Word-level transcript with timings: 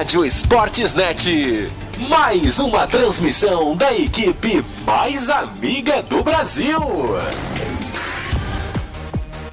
Rádio 0.00 0.24
Esportes 0.24 0.94
Net. 0.94 1.72
Mais 2.08 2.60
uma 2.60 2.86
transmissão 2.86 3.76
da 3.76 3.92
equipe 3.92 4.64
mais 4.84 5.28
amiga 5.28 6.00
do 6.04 6.22
Brasil. 6.22 6.78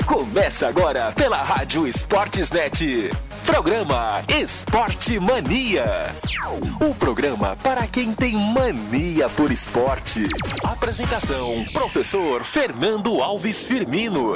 Começa 0.06 0.68
agora 0.68 1.12
pela 1.14 1.42
Rádio 1.42 1.88
Esportes 1.88 2.52
Net. 2.52 3.10
Programa 3.44 4.22
Esporte 4.28 5.20
Mania. 5.20 6.14
O 6.80 6.94
programa 6.94 7.58
para 7.64 7.88
quem 7.88 8.14
tem 8.14 8.36
mania 8.36 9.28
por 9.30 9.52
esporte. 9.52 10.28
Apresentação: 10.64 11.66
Professor 11.74 12.44
Fernando 12.44 13.20
Alves 13.20 13.66
Firmino. 13.66 14.36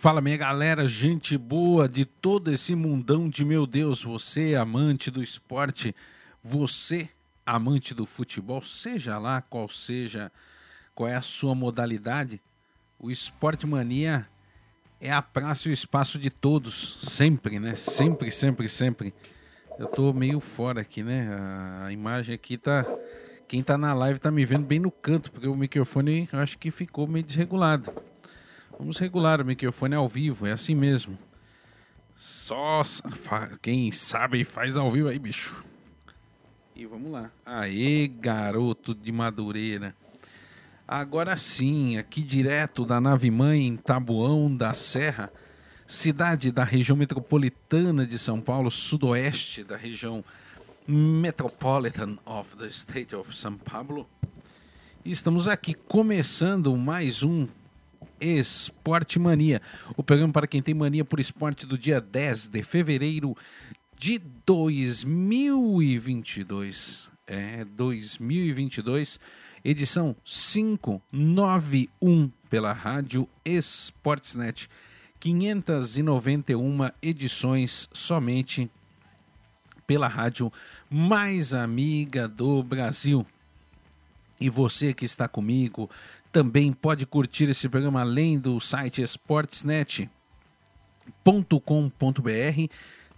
Fala 0.00 0.20
minha 0.20 0.36
galera, 0.36 0.86
gente 0.86 1.36
boa 1.36 1.88
de 1.88 2.04
todo 2.04 2.52
esse 2.52 2.72
mundão 2.72 3.28
de 3.28 3.44
meu 3.44 3.66
Deus, 3.66 4.04
você 4.04 4.54
amante 4.54 5.10
do 5.10 5.20
esporte, 5.20 5.92
você 6.40 7.08
amante 7.44 7.92
do 7.94 8.06
futebol, 8.06 8.62
seja 8.62 9.18
lá 9.18 9.42
qual 9.42 9.68
seja, 9.68 10.30
qual 10.94 11.08
é 11.08 11.16
a 11.16 11.20
sua 11.20 11.52
modalidade, 11.52 12.40
o 12.96 13.10
Esporte 13.10 13.66
Mania 13.66 14.24
é 15.00 15.10
a 15.10 15.20
praça 15.20 15.66
e 15.66 15.72
o 15.72 15.74
espaço 15.74 16.16
de 16.16 16.30
todos, 16.30 16.96
sempre, 17.00 17.58
né? 17.58 17.74
Sempre, 17.74 18.30
sempre, 18.30 18.68
sempre. 18.68 19.12
Eu 19.80 19.88
tô 19.88 20.12
meio 20.12 20.38
fora 20.38 20.82
aqui, 20.82 21.02
né? 21.02 21.28
A 21.84 21.90
imagem 21.90 22.36
aqui 22.36 22.56
tá. 22.56 22.86
Quem 23.48 23.64
tá 23.64 23.76
na 23.76 23.92
live 23.94 24.20
tá 24.20 24.30
me 24.30 24.44
vendo 24.44 24.64
bem 24.64 24.78
no 24.78 24.92
canto, 24.92 25.32
porque 25.32 25.48
o 25.48 25.56
microfone 25.56 26.28
eu 26.32 26.38
acho 26.38 26.56
que 26.56 26.70
ficou 26.70 27.08
meio 27.08 27.24
desregulado. 27.24 27.92
Vamos 28.78 28.98
regular 28.98 29.40
o 29.40 29.44
microfone 29.44 29.96
ao 29.96 30.08
vivo, 30.08 30.46
é 30.46 30.52
assim 30.52 30.74
mesmo. 30.74 31.18
Só 32.16 32.82
quem 33.60 33.90
sabe 33.90 34.44
faz 34.44 34.76
ao 34.76 34.88
vivo 34.88 35.08
aí, 35.08 35.18
bicho. 35.18 35.64
E 36.76 36.86
vamos 36.86 37.10
lá. 37.10 37.32
Aê, 37.44 38.06
garoto 38.06 38.94
de 38.94 39.10
Madureira. 39.10 39.96
Agora 40.86 41.36
sim, 41.36 41.98
aqui 41.98 42.22
direto 42.22 42.84
da 42.84 43.00
nave 43.00 43.32
mãe 43.32 43.66
em 43.66 43.76
Tabuão 43.76 44.54
da 44.54 44.72
Serra, 44.74 45.32
cidade 45.84 46.52
da 46.52 46.62
região 46.62 46.96
metropolitana 46.96 48.06
de 48.06 48.16
São 48.16 48.40
Paulo, 48.40 48.70
sudoeste 48.70 49.64
da 49.64 49.76
região 49.76 50.24
Metropolitan 50.86 52.16
of 52.24 52.56
the 52.56 52.68
State 52.68 53.14
of 53.14 53.36
São 53.36 53.58
Paulo. 53.58 54.08
Estamos 55.04 55.48
aqui 55.48 55.74
começando 55.74 56.76
mais 56.76 57.24
um 57.24 57.48
Esporte 58.20 59.18
Mania. 59.18 59.60
O 59.96 60.02
programa 60.02 60.32
para 60.32 60.46
quem 60.46 60.62
tem 60.62 60.74
mania 60.74 61.04
por 61.04 61.20
esporte 61.20 61.66
do 61.66 61.76
dia 61.78 62.00
10 62.00 62.48
de 62.48 62.62
fevereiro 62.62 63.36
de 63.96 64.18
2022. 64.46 67.10
É, 67.26 67.64
2022, 67.64 69.18
edição 69.64 70.14
591 70.24 72.30
pela 72.48 72.72
Rádio 72.72 73.28
Esportsnet. 73.44 74.68
591 75.20 76.90
edições 77.02 77.88
somente 77.92 78.70
pela 79.86 80.06
rádio 80.06 80.52
mais 80.88 81.54
amiga 81.54 82.28
do 82.28 82.62
Brasil. 82.62 83.26
E 84.40 84.48
você 84.48 84.94
que 84.94 85.04
está 85.04 85.26
comigo 85.26 85.90
também 86.32 86.72
pode 86.72 87.06
curtir 87.06 87.48
esse 87.48 87.68
programa 87.68 88.00
além 88.00 88.38
do 88.38 88.60
site 88.60 89.02
sportsnet.com.br. 89.02 90.08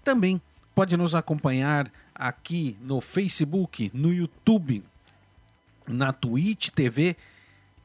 Também 0.03 0.41
pode 0.75 0.97
nos 0.97 1.15
acompanhar 1.15 1.91
aqui 2.15 2.77
no 2.81 3.01
Facebook, 3.01 3.91
no 3.93 4.13
YouTube, 4.13 4.83
na 5.89 6.13
Twitch 6.13 6.69
TV 6.71 7.17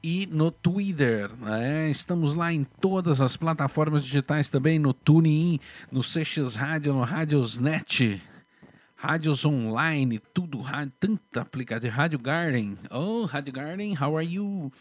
e 0.03 0.27
no 0.27 0.51
Twitter. 0.51 1.31
Né? 1.37 1.89
Estamos 1.89 2.35
lá 2.35 2.53
em 2.53 2.63
todas 2.63 3.21
as 3.21 3.35
plataformas 3.35 4.03
digitais 4.03 4.49
também, 4.49 4.77
no 4.77 4.93
TuneIn, 4.93 5.59
no 5.91 6.01
CX 6.01 6.55
Rádio, 6.55 6.93
no 6.93 7.01
Radiosnet, 7.01 8.21
rádios 8.95 9.45
online, 9.45 10.19
tudo, 10.33 10.61
tanta 10.99 11.41
aplicativo, 11.41 11.95
Rádio 11.95 12.19
Garden. 12.19 12.77
Oh, 12.91 13.25
Rádio 13.25 13.53
Garden, 13.53 13.95
how 13.99 14.15
are 14.15 14.27
you? 14.27 14.71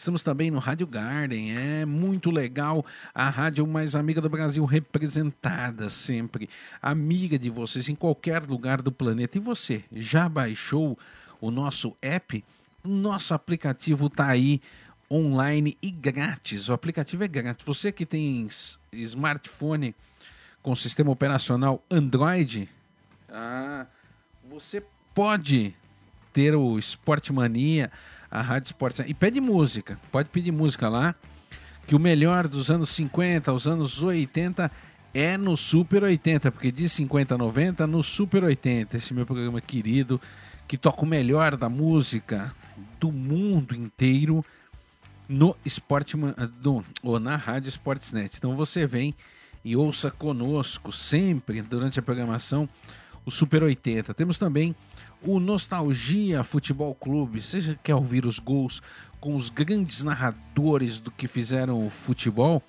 Estamos 0.00 0.22
também 0.22 0.50
no 0.50 0.58
Rádio 0.58 0.86
Garden, 0.86 1.54
é 1.54 1.84
muito 1.84 2.30
legal. 2.30 2.86
A 3.14 3.28
rádio 3.28 3.66
mais 3.66 3.94
amiga 3.94 4.18
do 4.18 4.30
Brasil, 4.30 4.64
representada 4.64 5.90
sempre. 5.90 6.48
Amiga 6.80 7.38
de 7.38 7.50
vocês 7.50 7.86
em 7.86 7.94
qualquer 7.94 8.42
lugar 8.44 8.80
do 8.80 8.90
planeta. 8.90 9.36
E 9.36 9.40
você, 9.42 9.84
já 9.92 10.26
baixou 10.26 10.98
o 11.38 11.50
nosso 11.50 11.94
app? 12.00 12.42
Nosso 12.82 13.34
aplicativo 13.34 14.06
está 14.06 14.28
aí 14.28 14.62
online 15.10 15.76
e 15.82 15.90
grátis. 15.90 16.70
O 16.70 16.72
aplicativo 16.72 17.22
é 17.22 17.28
grátis. 17.28 17.66
Você 17.66 17.92
que 17.92 18.06
tem 18.06 18.48
smartphone 18.90 19.94
com 20.62 20.74
sistema 20.74 21.10
operacional 21.10 21.84
Android, 21.90 22.66
ah, 23.28 23.84
você 24.48 24.82
pode 25.12 25.76
ter 26.32 26.54
o 26.54 26.78
Sport 26.78 27.28
Mania 27.32 27.92
a 28.30 28.40
Rádio 28.40 28.68
Esportes. 28.68 29.04
E 29.08 29.14
pede 29.14 29.40
música, 29.40 29.98
pode 30.12 30.28
pedir 30.28 30.52
música 30.52 30.88
lá, 30.88 31.14
que 31.86 31.94
o 31.94 31.98
melhor 31.98 32.46
dos 32.46 32.70
anos 32.70 32.90
50 32.90 33.50
aos 33.50 33.66
anos 33.66 34.02
80 34.02 34.70
é 35.12 35.36
no 35.36 35.56
Super 35.56 36.04
80, 36.04 36.52
porque 36.52 36.70
de 36.70 36.88
50 36.88 37.34
a 37.34 37.38
90 37.38 37.86
no 37.86 38.02
Super 38.02 38.44
80, 38.44 38.96
esse 38.96 39.12
meu 39.12 39.26
programa 39.26 39.60
querido, 39.60 40.20
que 40.68 40.78
toca 40.78 41.02
o 41.02 41.06
melhor 41.06 41.56
da 41.56 41.68
música 41.68 42.54
do 43.00 43.10
mundo 43.10 43.74
inteiro 43.74 44.44
no 45.28 45.56
Esporte 45.64 46.16
no, 46.16 46.84
ou 47.02 47.18
na 47.18 47.36
Rádio 47.36 47.68
Sportsnet. 47.68 48.36
Então 48.36 48.54
você 48.54 48.86
vem 48.86 49.14
e 49.64 49.76
ouça 49.76 50.10
conosco 50.10 50.92
sempre 50.92 51.60
durante 51.60 51.98
a 51.98 52.02
programação 52.02 52.68
o 53.24 53.30
Super 53.30 53.62
80. 53.62 54.14
Temos 54.14 54.38
também 54.38 54.74
o 55.22 55.38
Nostalgia 55.38 56.42
Futebol 56.42 56.94
Clube. 56.94 57.42
Você 57.42 57.78
quer 57.82 57.94
ouvir 57.94 58.26
os 58.26 58.38
gols 58.38 58.82
com 59.20 59.34
os 59.34 59.50
grandes 59.50 60.02
narradores 60.02 60.98
do 61.00 61.10
que 61.10 61.28
fizeram 61.28 61.86
o 61.86 61.90
futebol? 61.90 62.62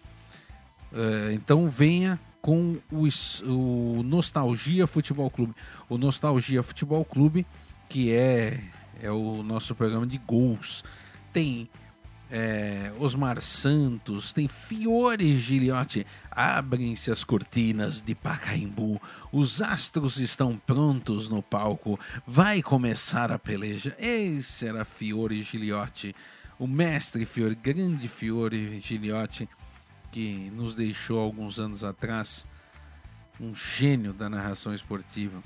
Uh, 0.92 1.32
então 1.32 1.70
venha 1.70 2.20
com 2.42 2.78
o, 2.92 3.08
o, 3.48 4.04
Nostalgia 4.04 4.88
Futebol 4.88 5.30
Clube. 5.30 5.54
O 5.88 5.98
Nostalgia 5.98 6.62
Futebol 6.64 7.06
Clube, 7.06 7.46
que 7.88 8.12
é, 8.12 8.60
é 9.02 9.12
o 9.12 9.44
nosso 9.44 9.74
programa 9.76 10.06
de 10.06 10.18
gols. 10.18 10.84
Tem 11.32 11.70
é, 12.32 12.94
Osmar 12.98 13.42
Santos, 13.42 14.32
tem 14.32 14.48
Fiore 14.48 15.38
Giliotti. 15.38 16.08
Abrem-se 16.32 17.12
as 17.12 17.26
cortinas 17.26 18.00
de 18.00 18.16
Pacaembu. 18.16 19.02
Os 19.34 19.62
astros 19.62 20.18
estão 20.18 20.56
prontos 20.56 21.28
no 21.28 21.44
palco. 21.44 22.00
Vai 22.26 22.62
começar 22.62 23.32
a 23.32 23.38
peleja. 23.38 23.96
Esse 24.00 24.66
era 24.66 24.86
Fiore 24.86 25.42
Giliotti, 25.42 26.16
o 26.58 26.66
mestre 26.66 27.26
Fiore, 27.26 27.56
grande 27.56 28.08
Fiore 28.08 28.80
Giliotti, 28.80 29.50
que 30.10 30.50
nos 30.56 30.74
deixou 30.74 31.20
alguns 31.20 31.60
anos 31.60 31.84
atrás. 31.84 32.46
Um 33.40 33.54
gênio 33.54 34.14
da 34.14 34.30
narração 34.30 34.74
esportiva. 34.74 35.44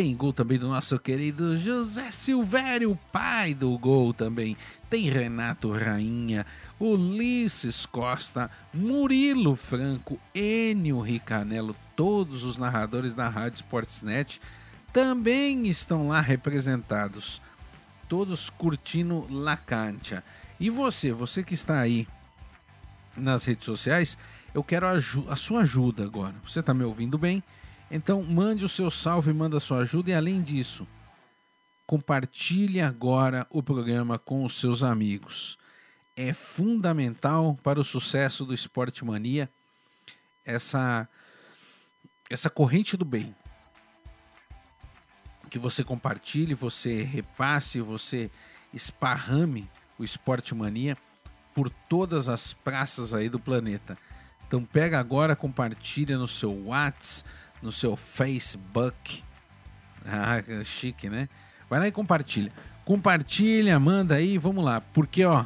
Tem 0.00 0.16
gol 0.16 0.32
também 0.32 0.58
do 0.58 0.66
nosso 0.66 0.98
querido 0.98 1.58
José 1.58 2.10
Silvério, 2.10 2.98
pai 3.12 3.52
do 3.52 3.76
gol 3.76 4.14
também. 4.14 4.56
Tem 4.88 5.10
Renato 5.10 5.70
Rainha, 5.70 6.46
Ulisses 6.80 7.84
Costa, 7.84 8.50
Murilo 8.72 9.54
Franco, 9.54 10.18
Enio 10.34 11.00
Ricanello, 11.00 11.76
todos 11.94 12.44
os 12.44 12.56
narradores 12.56 13.12
da 13.12 13.28
Rádio 13.28 13.56
Sportsnet 13.56 14.40
também 14.90 15.68
estão 15.68 16.08
lá 16.08 16.22
representados. 16.22 17.38
Todos 18.08 18.48
curtindo 18.48 19.26
La 19.28 19.58
Cancha. 19.58 20.24
E 20.58 20.70
você, 20.70 21.12
você 21.12 21.42
que 21.42 21.52
está 21.52 21.78
aí 21.78 22.08
nas 23.18 23.44
redes 23.44 23.66
sociais, 23.66 24.16
eu 24.54 24.64
quero 24.64 24.86
a, 24.86 24.92
a 25.28 25.36
sua 25.36 25.60
ajuda 25.60 26.04
agora. 26.04 26.36
Você 26.42 26.60
está 26.60 26.72
me 26.72 26.84
ouvindo 26.84 27.18
bem? 27.18 27.42
Então 27.90 28.22
mande 28.22 28.64
o 28.64 28.68
seu 28.68 28.88
salve, 28.88 29.32
manda 29.32 29.56
a 29.56 29.60
sua 29.60 29.78
ajuda 29.78 30.10
e 30.10 30.14
além 30.14 30.40
disso, 30.42 30.86
compartilhe 31.86 32.80
agora 32.80 33.46
o 33.50 33.62
programa 33.62 34.18
com 34.18 34.44
os 34.44 34.60
seus 34.60 34.84
amigos. 34.84 35.58
É 36.16 36.32
fundamental 36.32 37.58
para 37.62 37.80
o 37.80 37.84
sucesso 37.84 38.44
do 38.44 38.54
Esporte 38.54 39.04
Mania 39.04 39.50
essa 40.44 41.08
essa 42.28 42.48
corrente 42.48 42.96
do 42.96 43.04
bem. 43.04 43.34
Que 45.50 45.58
você 45.58 45.82
compartilhe, 45.82 46.54
você 46.54 47.02
repasse, 47.02 47.80
você 47.80 48.30
esparrame 48.72 49.68
o 49.98 50.04
Esporte 50.04 50.54
Mania 50.54 50.96
por 51.52 51.68
todas 51.88 52.28
as 52.28 52.54
praças 52.54 53.12
aí 53.12 53.28
do 53.28 53.40
planeta. 53.40 53.98
Então 54.46 54.64
pega 54.64 54.98
agora, 54.98 55.34
compartilha 55.34 56.16
no 56.16 56.28
seu 56.28 56.66
WhatsApp, 56.66 57.28
no 57.62 57.70
seu 57.70 57.96
Facebook. 57.96 59.22
Ah, 60.04 60.42
chique, 60.64 61.08
né? 61.08 61.28
Vai 61.68 61.80
lá 61.80 61.88
e 61.88 61.92
compartilha. 61.92 62.52
Compartilha, 62.84 63.78
manda 63.78 64.16
aí, 64.16 64.38
vamos 64.38 64.64
lá. 64.64 64.80
Porque, 64.80 65.24
ó, 65.24 65.44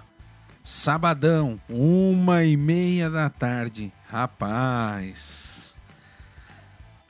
sabadão, 0.63 1.61
uma 1.69 2.45
e 2.45 2.57
meia 2.57 3.11
da 3.11 3.29
tarde. 3.29 3.93
Rapaz, 4.09 5.75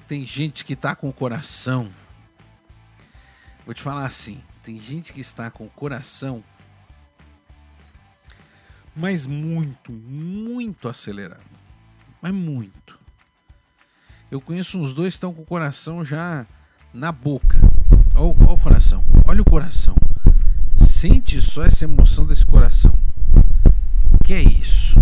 tem 0.08 0.24
gente 0.24 0.64
que 0.64 0.74
tá 0.74 0.96
com 0.96 1.08
o 1.08 1.12
coração. 1.12 1.90
Vou 3.64 3.74
te 3.74 3.82
falar 3.82 4.04
assim, 4.04 4.42
tem 4.62 4.78
gente 4.78 5.12
que 5.12 5.20
está 5.20 5.50
com 5.50 5.66
o 5.66 5.70
coração 5.70 6.42
mas 8.94 9.26
muito, 9.26 9.92
muito 9.92 10.88
acelerado. 10.88 11.42
Mas 12.22 12.32
muito. 12.32 13.00
Eu 14.34 14.40
conheço 14.40 14.80
uns 14.80 14.92
dois 14.92 15.12
que 15.12 15.18
estão 15.18 15.32
com 15.32 15.42
o 15.42 15.46
coração 15.46 16.04
já 16.04 16.44
na 16.92 17.12
boca. 17.12 17.56
Olha, 18.16 18.52
o 18.52 18.58
coração, 18.58 19.04
olha 19.24 19.40
o 19.40 19.44
coração. 19.44 19.94
Sente 20.76 21.40
só 21.40 21.62
essa 21.62 21.84
emoção 21.84 22.26
desse 22.26 22.44
coração. 22.44 22.98
Que 24.24 24.34
é 24.34 24.42
isso? 24.42 25.00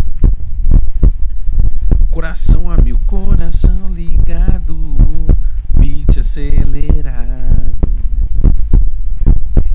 Coração 2.11 2.71
amigo, 2.71 3.01
coração 3.07 3.89
ligado, 3.89 5.27
beat 5.79 6.19
acelerado. 6.19 7.73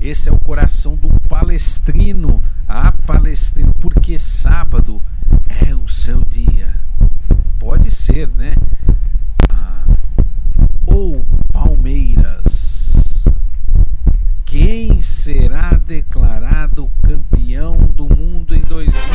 Esse 0.00 0.28
é 0.28 0.32
o 0.32 0.38
coração 0.38 0.94
do 0.94 1.08
palestrino, 1.28 2.40
a 2.68 2.92
palestrino, 2.92 3.74
porque 3.80 4.20
sábado 4.20 5.02
é 5.66 5.74
o 5.74 5.88
seu 5.88 6.24
dia. 6.24 6.80
Pode 7.58 7.90
ser, 7.90 8.28
né? 8.28 8.54
Ou 10.90 11.22
Palmeiras. 11.52 13.22
Quem 14.46 15.02
será 15.02 15.74
declarado 15.74 16.90
campeão 17.02 17.76
do 17.94 18.08
mundo 18.08 18.54
em 18.54 18.62
2020? 18.62 19.07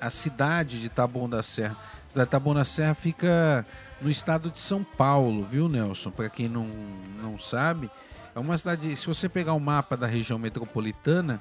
a 0.00 0.10
cidade 0.10 0.80
de 0.80 0.88
Taboão 0.88 1.28
da 1.28 1.42
Serra. 1.42 1.76
A 2.06 2.10
cidade 2.10 2.26
de 2.26 2.30
Taboão 2.30 2.54
da 2.54 2.64
Serra 2.64 2.94
fica 2.94 3.66
no 4.00 4.10
estado 4.10 4.50
de 4.50 4.58
São 4.58 4.82
Paulo, 4.82 5.44
viu, 5.44 5.68
Nelson? 5.68 6.10
Para 6.10 6.28
quem 6.28 6.48
não, 6.48 6.66
não 7.22 7.38
sabe, 7.38 7.90
é 8.34 8.38
uma 8.38 8.56
cidade. 8.56 8.96
Se 8.96 9.06
você 9.06 9.28
pegar 9.28 9.52
o 9.52 9.60
mapa 9.60 9.96
da 9.96 10.06
região 10.06 10.38
metropolitana, 10.38 11.40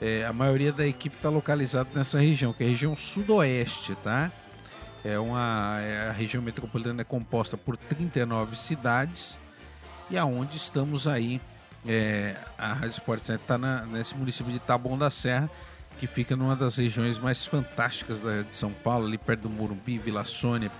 é, 0.00 0.24
a 0.26 0.32
maioria 0.32 0.72
da 0.72 0.86
equipe 0.86 1.16
está 1.16 1.30
localizada 1.30 1.88
nessa 1.94 2.18
região, 2.18 2.52
que 2.52 2.62
é 2.62 2.66
a 2.66 2.70
região 2.70 2.94
sudoeste, 2.94 3.94
tá? 3.96 4.30
É 5.04 5.18
uma, 5.18 5.78
é- 5.80 6.08
a 6.08 6.12
região 6.12 6.42
metropolitana 6.42 7.00
é 7.00 7.04
composta 7.04 7.56
por 7.56 7.76
39 7.76 8.56
cidades 8.56 9.38
e 10.10 10.16
aonde 10.16 10.56
estamos 10.56 11.08
aí, 11.08 11.40
é, 11.86 12.36
a 12.58 12.72
Rádio 12.72 12.90
Esportes 12.90 13.28
está 13.28 13.58
nesse 13.86 14.14
município 14.16 14.52
de 14.52 14.58
Taboão 14.58 14.98
da 14.98 15.10
Serra, 15.10 15.50
que 15.98 16.06
fica 16.06 16.36
numa 16.36 16.54
das 16.54 16.76
regiões 16.76 17.18
mais 17.18 17.44
fantásticas 17.44 18.20
da, 18.20 18.42
de 18.42 18.54
São 18.54 18.72
Paulo, 18.72 19.06
ali 19.06 19.18
perto 19.18 19.42
do 19.42 19.50
Morumbi, 19.50 19.98
Vila 19.98 20.24
Sônia, 20.24 20.70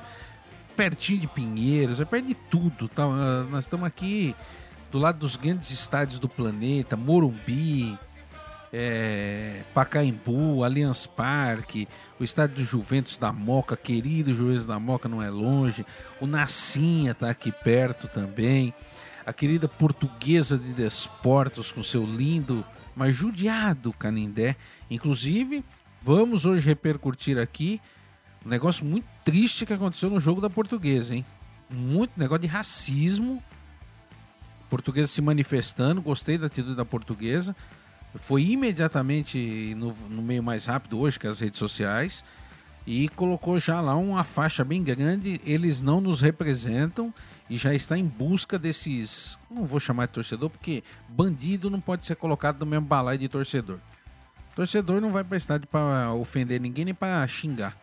pertinho 0.76 1.20
de 1.20 1.26
Pinheiros, 1.26 2.00
é 2.00 2.05
perto 2.05 2.26
de 2.26 2.34
tudo. 2.34 2.88
Tá? 2.88 3.05
Ah, 3.05 3.46
Nós 3.50 3.64
estamos 3.64 3.87
aqui 3.87 4.34
do 4.90 4.99
lado 4.99 5.19
dos 5.19 5.37
grandes 5.37 5.70
estádios 5.70 6.19
do 6.19 6.29
planeta, 6.29 6.96
Morumbi, 6.96 7.99
é, 8.72 9.62
Pacaembu, 9.72 10.62
Allianz 10.62 11.06
Parque, 11.06 11.89
o 12.20 12.24
estádio 12.24 12.56
do 12.56 12.65
Juventus 12.65 13.17
da 13.17 13.32
Moca, 13.32 13.77
querido 13.77 14.34
Juventus 14.34 14.67
da 14.67 14.79
Moca, 14.79 15.08
não 15.08 15.22
é 15.22 15.31
longe. 15.31 15.84
O 16.20 16.27
Nascinha 16.27 17.12
está 17.12 17.31
aqui 17.31 17.50
perto 17.50 18.06
também. 18.08 18.74
A 19.26 19.32
querida 19.32 19.68
Portuguesa 19.68 20.56
de 20.56 20.72
Desportos 20.72 21.72
com 21.72 21.82
seu 21.82 22.06
lindo, 22.06 22.64
mas 22.94 23.14
judiado 23.14 23.92
Canindé. 23.92 24.56
Inclusive, 24.88 25.64
vamos 26.00 26.46
hoje 26.46 26.66
repercutir 26.66 27.36
aqui 27.36 27.80
um 28.44 28.48
negócio 28.48 28.86
muito 28.86 29.06
triste 29.24 29.66
que 29.66 29.72
aconteceu 29.72 30.08
no 30.08 30.20
jogo 30.20 30.40
da 30.40 30.48
Portuguesa, 30.48 31.16
hein? 31.16 31.26
Muito 31.68 32.12
negócio 32.16 32.42
de 32.42 32.46
racismo. 32.46 33.42
Portuguesa 34.70 35.08
se 35.08 35.20
manifestando, 35.20 36.00
gostei 36.00 36.38
da 36.38 36.46
atitude 36.46 36.76
da 36.76 36.84
Portuguesa 36.84 37.54
foi 38.18 38.42
imediatamente 38.42 39.74
no, 39.76 39.92
no, 40.08 40.22
meio 40.22 40.42
mais 40.42 40.66
rápido 40.66 40.98
hoje, 40.98 41.18
que 41.18 41.26
as 41.26 41.40
redes 41.40 41.58
sociais, 41.58 42.24
e 42.86 43.08
colocou 43.10 43.58
já 43.58 43.80
lá 43.80 43.96
uma 43.96 44.24
faixa 44.24 44.64
bem 44.64 44.82
grande. 44.82 45.40
Eles 45.44 45.80
não 45.80 46.00
nos 46.00 46.20
representam 46.20 47.12
e 47.48 47.56
já 47.56 47.74
está 47.74 47.96
em 47.96 48.05
busca 48.05 48.58
desses. 48.58 49.38
Não 49.50 49.65
vou 49.65 49.81
chamar 49.81 50.06
de 50.06 50.12
torcedor, 50.12 50.50
porque 50.50 50.82
bandido 51.08 51.70
não 51.70 51.81
pode 51.81 52.06
ser 52.06 52.17
colocado 52.17 52.60
no 52.60 52.67
mesmo 52.67 52.86
balaio 52.86 53.19
de 53.19 53.29
torcedor. 53.29 53.79
Torcedor 54.55 55.00
não 55.00 55.10
vai 55.10 55.22
para 55.22 55.36
estádio 55.36 55.69
para 55.69 56.12
ofender 56.12 56.60
ninguém 56.60 56.86
nem 56.86 56.94
para 56.94 57.26
xingar, 57.26 57.76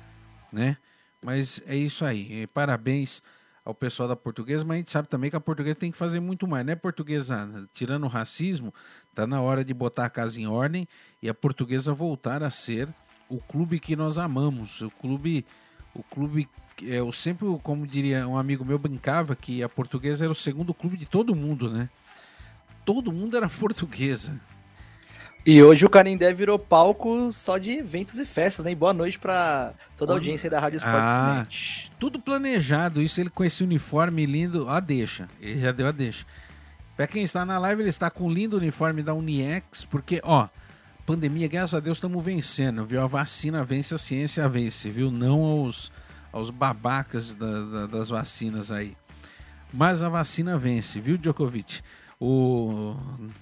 né? 0.52 0.78
Mas 1.24 1.62
é 1.66 1.76
isso 1.76 2.04
aí. 2.04 2.48
Parabéns 2.48 3.22
ao 3.64 3.74
pessoal 3.74 4.10
da 4.10 4.16
portuguesa, 4.16 4.66
mas 4.66 4.76
a 4.76 4.78
gente 4.80 4.92
sabe 4.92 5.08
também 5.08 5.30
que 5.30 5.36
a 5.38 5.40
portuguesa 5.40 5.76
tem 5.76 5.92
que 5.92 5.98
fazer 5.98 6.20
muito 6.20 6.46
mais, 6.46 6.66
né, 6.66 6.76
portuguesa? 6.76 7.66
Tirando 7.74 8.04
o 8.04 8.10
racismo, 8.10 8.74
tá 9.16 9.26
na 9.26 9.40
hora 9.40 9.64
de 9.64 9.74
botar 9.74 10.06
a 10.06 10.10
casa 10.10 10.42
em 10.42 10.48
ordem 10.48 10.86
e 11.22 11.30
a 11.30 11.34
portuguesa 11.34 11.94
voltar 11.94 12.44
a 12.44 12.50
ser 12.50 12.90
o 13.30 13.38
clube 13.38 13.80
que 13.80 13.96
nós 13.96 14.18
amamos, 14.18 14.82
o 14.82 14.90
clube, 14.90 15.46
o 15.94 16.04
clube, 16.04 16.50
eu 16.82 17.12
sempre, 17.12 17.46
como 17.62 17.86
diria 17.88 18.28
um 18.28 18.38
amigo 18.38 18.64
meu, 18.66 18.78
brincava 18.80 19.36
que 19.36 19.62
a 19.64 19.70
portuguesa 19.70 20.26
era 20.26 20.32
o 20.32 20.36
segundo 20.36 20.74
clube 20.74 20.98
de 20.98 21.06
todo 21.06 21.36
mundo, 21.36 21.70
né? 21.70 21.90
Todo 22.86 23.12
mundo 23.12 23.38
era 23.38 23.48
portuguesa. 23.50 24.40
E 25.46 25.62
hoje 25.62 25.86
o 25.86 25.90
Canindé 25.90 26.34
virou 26.34 26.58
palco 26.58 27.30
só 27.32 27.58
de 27.58 27.72
eventos 27.72 28.18
e 28.18 28.26
festas, 28.26 28.64
né? 28.64 28.72
E 28.72 28.76
boa 28.76 28.94
noite 28.94 29.20
para 29.20 29.74
toda 29.98 30.14
a 30.14 30.16
audiência 30.16 30.50
da 30.50 30.58
Rádio 30.60 30.78
Esportes 30.78 31.12
Ah, 31.12 31.36
Net. 31.40 31.92
tudo 32.00 32.18
planejado, 32.18 33.02
isso 33.02 33.20
ele 33.20 33.30
com 33.30 33.44
esse 33.44 33.62
uniforme 33.62 34.26
lindo, 34.26 34.70
a 34.70 34.80
deixa, 34.80 35.28
ele 35.42 35.60
já 35.60 35.74
deu 35.74 35.88
a 35.88 35.92
deixa. 35.92 36.26
Pra 36.96 37.08
quem 37.08 37.24
está 37.24 37.44
na 37.46 37.60
live, 37.60 37.82
ele 37.82 37.90
está 37.90 38.10
com 38.10 38.26
o 38.26 38.32
lindo 38.32 38.56
uniforme 38.56 39.04
da 39.04 39.14
Uniex, 39.14 39.84
porque, 39.84 40.22
ó, 40.24 40.48
pandemia, 41.06 41.50
graças 41.50 41.74
a 41.74 41.80
Deus, 41.82 41.98
estamos 41.98 42.24
vencendo, 42.24 42.86
viu? 42.86 43.02
A 43.02 43.08
vacina 43.08 43.66
vence, 43.66 43.94
a 43.96 43.98
ciência 43.98 44.48
vence, 44.48 44.90
viu? 44.92 45.12
Não 45.12 45.42
aos, 45.42 45.92
aos 46.34 46.50
babacas 46.50 47.34
da- 47.36 47.64
da- 47.66 47.88
das 47.88 48.10
vacinas 48.10 48.72
aí. 48.72 48.98
Mas 49.72 50.04
a 50.04 50.10
vacina 50.10 50.58
vence, 50.58 51.00
viu, 51.00 51.18
Djokovic? 51.18 51.82
O... 52.20 52.96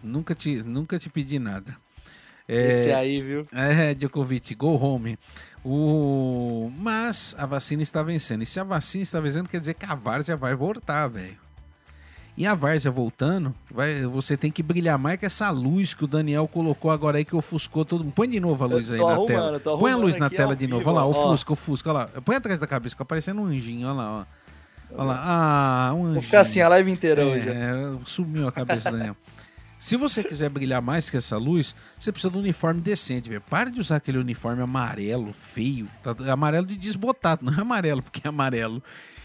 Nunca, 0.03 0.35
te, 0.35 0.61
nunca 0.61 0.99
te 0.99 1.09
pedi 1.09 1.39
nada. 1.39 1.75
É, 2.47 2.69
Esse 2.69 2.91
aí, 2.91 3.21
viu? 3.21 3.47
é, 3.51 3.93
Djokovic, 3.93 4.53
go 4.55 4.75
home. 4.75 5.17
O... 5.63 6.71
Mas 6.77 7.33
a 7.37 7.45
vacina 7.45 7.81
está 7.81 8.03
vencendo. 8.03 8.41
E 8.43 8.45
se 8.45 8.59
a 8.59 8.63
vacina 8.63 9.03
está 9.03 9.19
vencendo, 9.19 9.47
quer 9.47 9.59
dizer 9.59 9.73
que 9.75 9.85
a 9.85 9.95
várzea 9.95 10.35
vai 10.35 10.53
voltar, 10.55 11.07
velho. 11.07 11.37
E 12.37 12.45
a 12.45 12.55
várzea 12.55 12.89
voltando, 12.89 13.53
vai, 13.69 14.03
você 14.03 14.37
tem 14.37 14.49
que 14.51 14.63
brilhar 14.63 14.97
mais 14.97 15.19
que 15.19 15.25
essa 15.25 15.49
luz 15.49 15.93
que 15.93 16.05
o 16.05 16.07
Daniel 16.07 16.47
colocou 16.47 16.89
agora 16.89 17.17
aí 17.17 17.25
que 17.25 17.35
ofuscou 17.35 17.83
todo 17.83 18.03
mundo. 18.03 18.13
Põe 18.13 18.29
de 18.29 18.39
novo 18.39 18.63
a 18.63 18.67
luz 18.67 18.89
aí 18.89 18.99
na 18.99 19.25
tela. 19.25 19.59
Põe 19.59 19.91
a 19.91 19.97
luz 19.97 20.15
na 20.17 20.29
tela 20.29 20.55
de 20.55 20.65
novo. 20.65 20.79
vivo, 20.79 20.91
Olha 20.91 20.99
lá, 21.01 21.05
ofusca, 21.05 21.53
ofusca. 21.53 21.89
Olha 21.89 21.99
lá. 21.99 22.21
Põe 22.23 22.37
atrás 22.37 22.57
da 22.57 22.65
cabeça, 22.65 22.95
fica 22.95 23.05
parecendo 23.05 23.41
um 23.41 23.45
anjinho. 23.45 23.85
Olha 23.87 23.93
lá, 23.95 24.11
ó. 24.11 24.25
Olha 24.93 25.03
lá. 25.03 25.21
Ah, 25.23 25.93
um 25.93 25.99
anjinho. 26.03 26.13
Vou 26.13 26.21
ficar 26.21 26.41
assim 26.41 26.61
a 26.61 26.69
live 26.69 26.89
inteira 26.89 27.25
hoje. 27.25 27.49
É, 27.49 27.97
sumiu 28.05 28.47
a 28.47 28.51
cabeça 28.51 28.89
do 28.91 28.97
Daniel. 28.97 29.15
Se 29.77 29.97
você 29.97 30.23
quiser 30.23 30.47
brilhar 30.47 30.79
mais 30.79 31.09
que 31.09 31.17
essa 31.17 31.37
luz, 31.37 31.75
você 31.97 32.11
precisa 32.11 32.29
de 32.29 32.37
um 32.37 32.41
uniforme 32.41 32.79
decente, 32.79 33.27
velho. 33.27 33.41
Para 33.41 33.71
de 33.71 33.79
usar 33.79 33.95
aquele 33.95 34.19
uniforme 34.19 34.61
amarelo, 34.61 35.33
feio. 35.33 35.87
Tá- 36.03 36.15
amarelo 36.31 36.67
de 36.67 36.75
desbotado, 36.75 37.43
não 37.45 37.51
é 37.51 37.61
amarelo 37.61 38.03
porque 38.03 38.21
é 38.23 38.29
amarelo. 38.29 38.81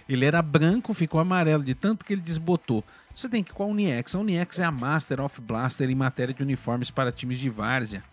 Ele 0.09 0.25
era 0.25 0.41
branco, 0.41 0.95
ficou 0.95 1.21
amarelo 1.21 1.65
de 1.65 1.75
tanto 1.75 2.05
que 2.05 2.13
ele 2.13 2.21
desbotou. 2.21 2.85
Você 3.15 3.29
tem 3.29 3.43
que 3.43 3.51
ir 3.51 3.55
com 3.55 3.65
a 3.65 3.67
Uniex. 3.67 4.15
A 4.15 4.19
Uniex 4.21 4.59
é 4.61 4.65
a 4.65 4.71
Master 4.71 5.21
of 5.21 5.41
Blaster 5.41 5.91
em 5.91 5.95
matéria 5.95 6.35
de 6.35 6.43
uniformes 6.43 6.91
para 6.91 7.11
times 7.11 7.39
de 7.39 7.49
várzea. 7.49 8.05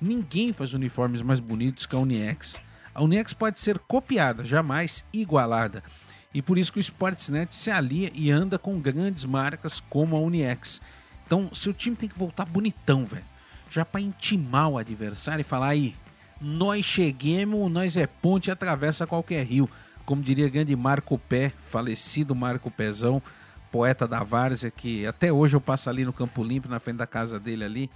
Ninguém 0.00 0.52
faz 0.52 0.72
uniformes 0.72 1.22
mais 1.22 1.40
bonitos 1.40 1.86
que 1.86 1.94
a 1.94 1.98
Uniex. 1.98 2.58
A 2.94 3.02
Uniex 3.02 3.32
pode 3.32 3.60
ser 3.60 3.78
copiada, 3.78 4.44
jamais 4.44 5.04
igualada. 5.12 5.84
E 6.32 6.40
por 6.40 6.58
isso 6.58 6.72
que 6.72 6.78
o 6.78 6.80
Sportsnet 6.80 7.54
se 7.54 7.70
alia 7.70 8.10
e 8.14 8.30
anda 8.30 8.58
com 8.58 8.80
grandes 8.80 9.24
marcas 9.24 9.80
como 9.80 10.16
a 10.16 10.20
Uniex. 10.20 10.80
Então, 11.26 11.50
seu 11.52 11.72
time 11.72 11.94
tem 11.94 12.08
que 12.08 12.18
voltar 12.18 12.44
bonitão, 12.44 13.04
velho. 13.04 13.24
Já 13.68 13.84
para 13.84 14.00
intimar 14.00 14.68
o 14.68 14.78
adversário 14.78 15.42
e 15.42 15.44
falar 15.44 15.68
aí, 15.68 15.94
nós 16.40 16.84
cheguemos, 16.84 17.70
nós 17.70 17.96
é 17.96 18.06
ponte 18.06 18.48
e 18.48 18.50
atravessa 18.50 19.06
qualquer 19.06 19.44
rio. 19.44 19.70
Como 20.10 20.22
diria 20.24 20.48
grande 20.48 20.74
Marco 20.74 21.16
Pé, 21.16 21.52
falecido 21.68 22.34
Marco 22.34 22.68
Pezão, 22.68 23.22
poeta 23.70 24.08
da 24.08 24.24
Várzea, 24.24 24.68
que 24.68 25.06
até 25.06 25.32
hoje 25.32 25.54
eu 25.54 25.60
passo 25.60 25.88
ali 25.88 26.04
no 26.04 26.12
Campo 26.12 26.42
Limpo, 26.42 26.68
na 26.68 26.80
frente 26.80 26.96
da 26.96 27.06
casa 27.06 27.38
dele 27.38 27.62
ali, 27.62 27.90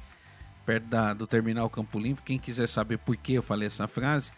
perto 0.65 0.85
da- 0.87 1.13
do 1.13 1.27
terminal 1.27 1.69
Campo 1.69 1.99
Limpo. 1.99 2.23
Quem 2.25 2.39
quiser 2.39 2.69
saber 2.69 2.99
por 2.99 3.17
que 3.17 3.33
eu 3.33 3.43
falei 3.43 3.67
essa 3.67 3.89
frase, 3.89 4.31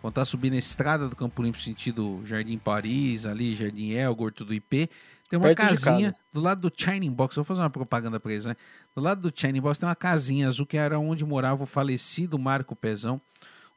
quando 0.00 0.14
tá 0.14 0.24
subindo 0.24 0.54
a 0.54 0.56
estrada 0.56 1.06
do 1.06 1.14
Campo 1.14 1.42
Limpo, 1.42 1.58
sentido 1.60 2.22
Jardim 2.24 2.56
Paris, 2.56 3.26
ali, 3.26 3.54
Jardim 3.54 3.90
Elgor, 3.90 4.32
tudo 4.32 4.54
IP, 4.54 4.88
tem 5.28 5.38
uma 5.38 5.48
Perto 5.48 5.58
casinha 5.58 6.14
do 6.32 6.40
lado 6.40 6.70
do 6.70 6.72
Shining 6.74 7.12
Box. 7.12 7.36
Vou 7.36 7.44
fazer 7.44 7.60
uma 7.60 7.68
propaganda 7.68 8.18
pra 8.18 8.32
eles, 8.32 8.46
né? 8.46 8.56
Do 8.96 9.02
lado 9.02 9.30
do 9.30 9.38
Shining 9.38 9.60
Box 9.60 9.76
tem 9.78 9.86
uma 9.86 9.94
casinha 9.94 10.46
azul 10.46 10.64
que 10.64 10.78
era 10.78 10.98
onde 10.98 11.22
morava 11.22 11.64
o 11.64 11.66
falecido 11.66 12.38
Marco 12.38 12.74
Pezão, 12.74 13.20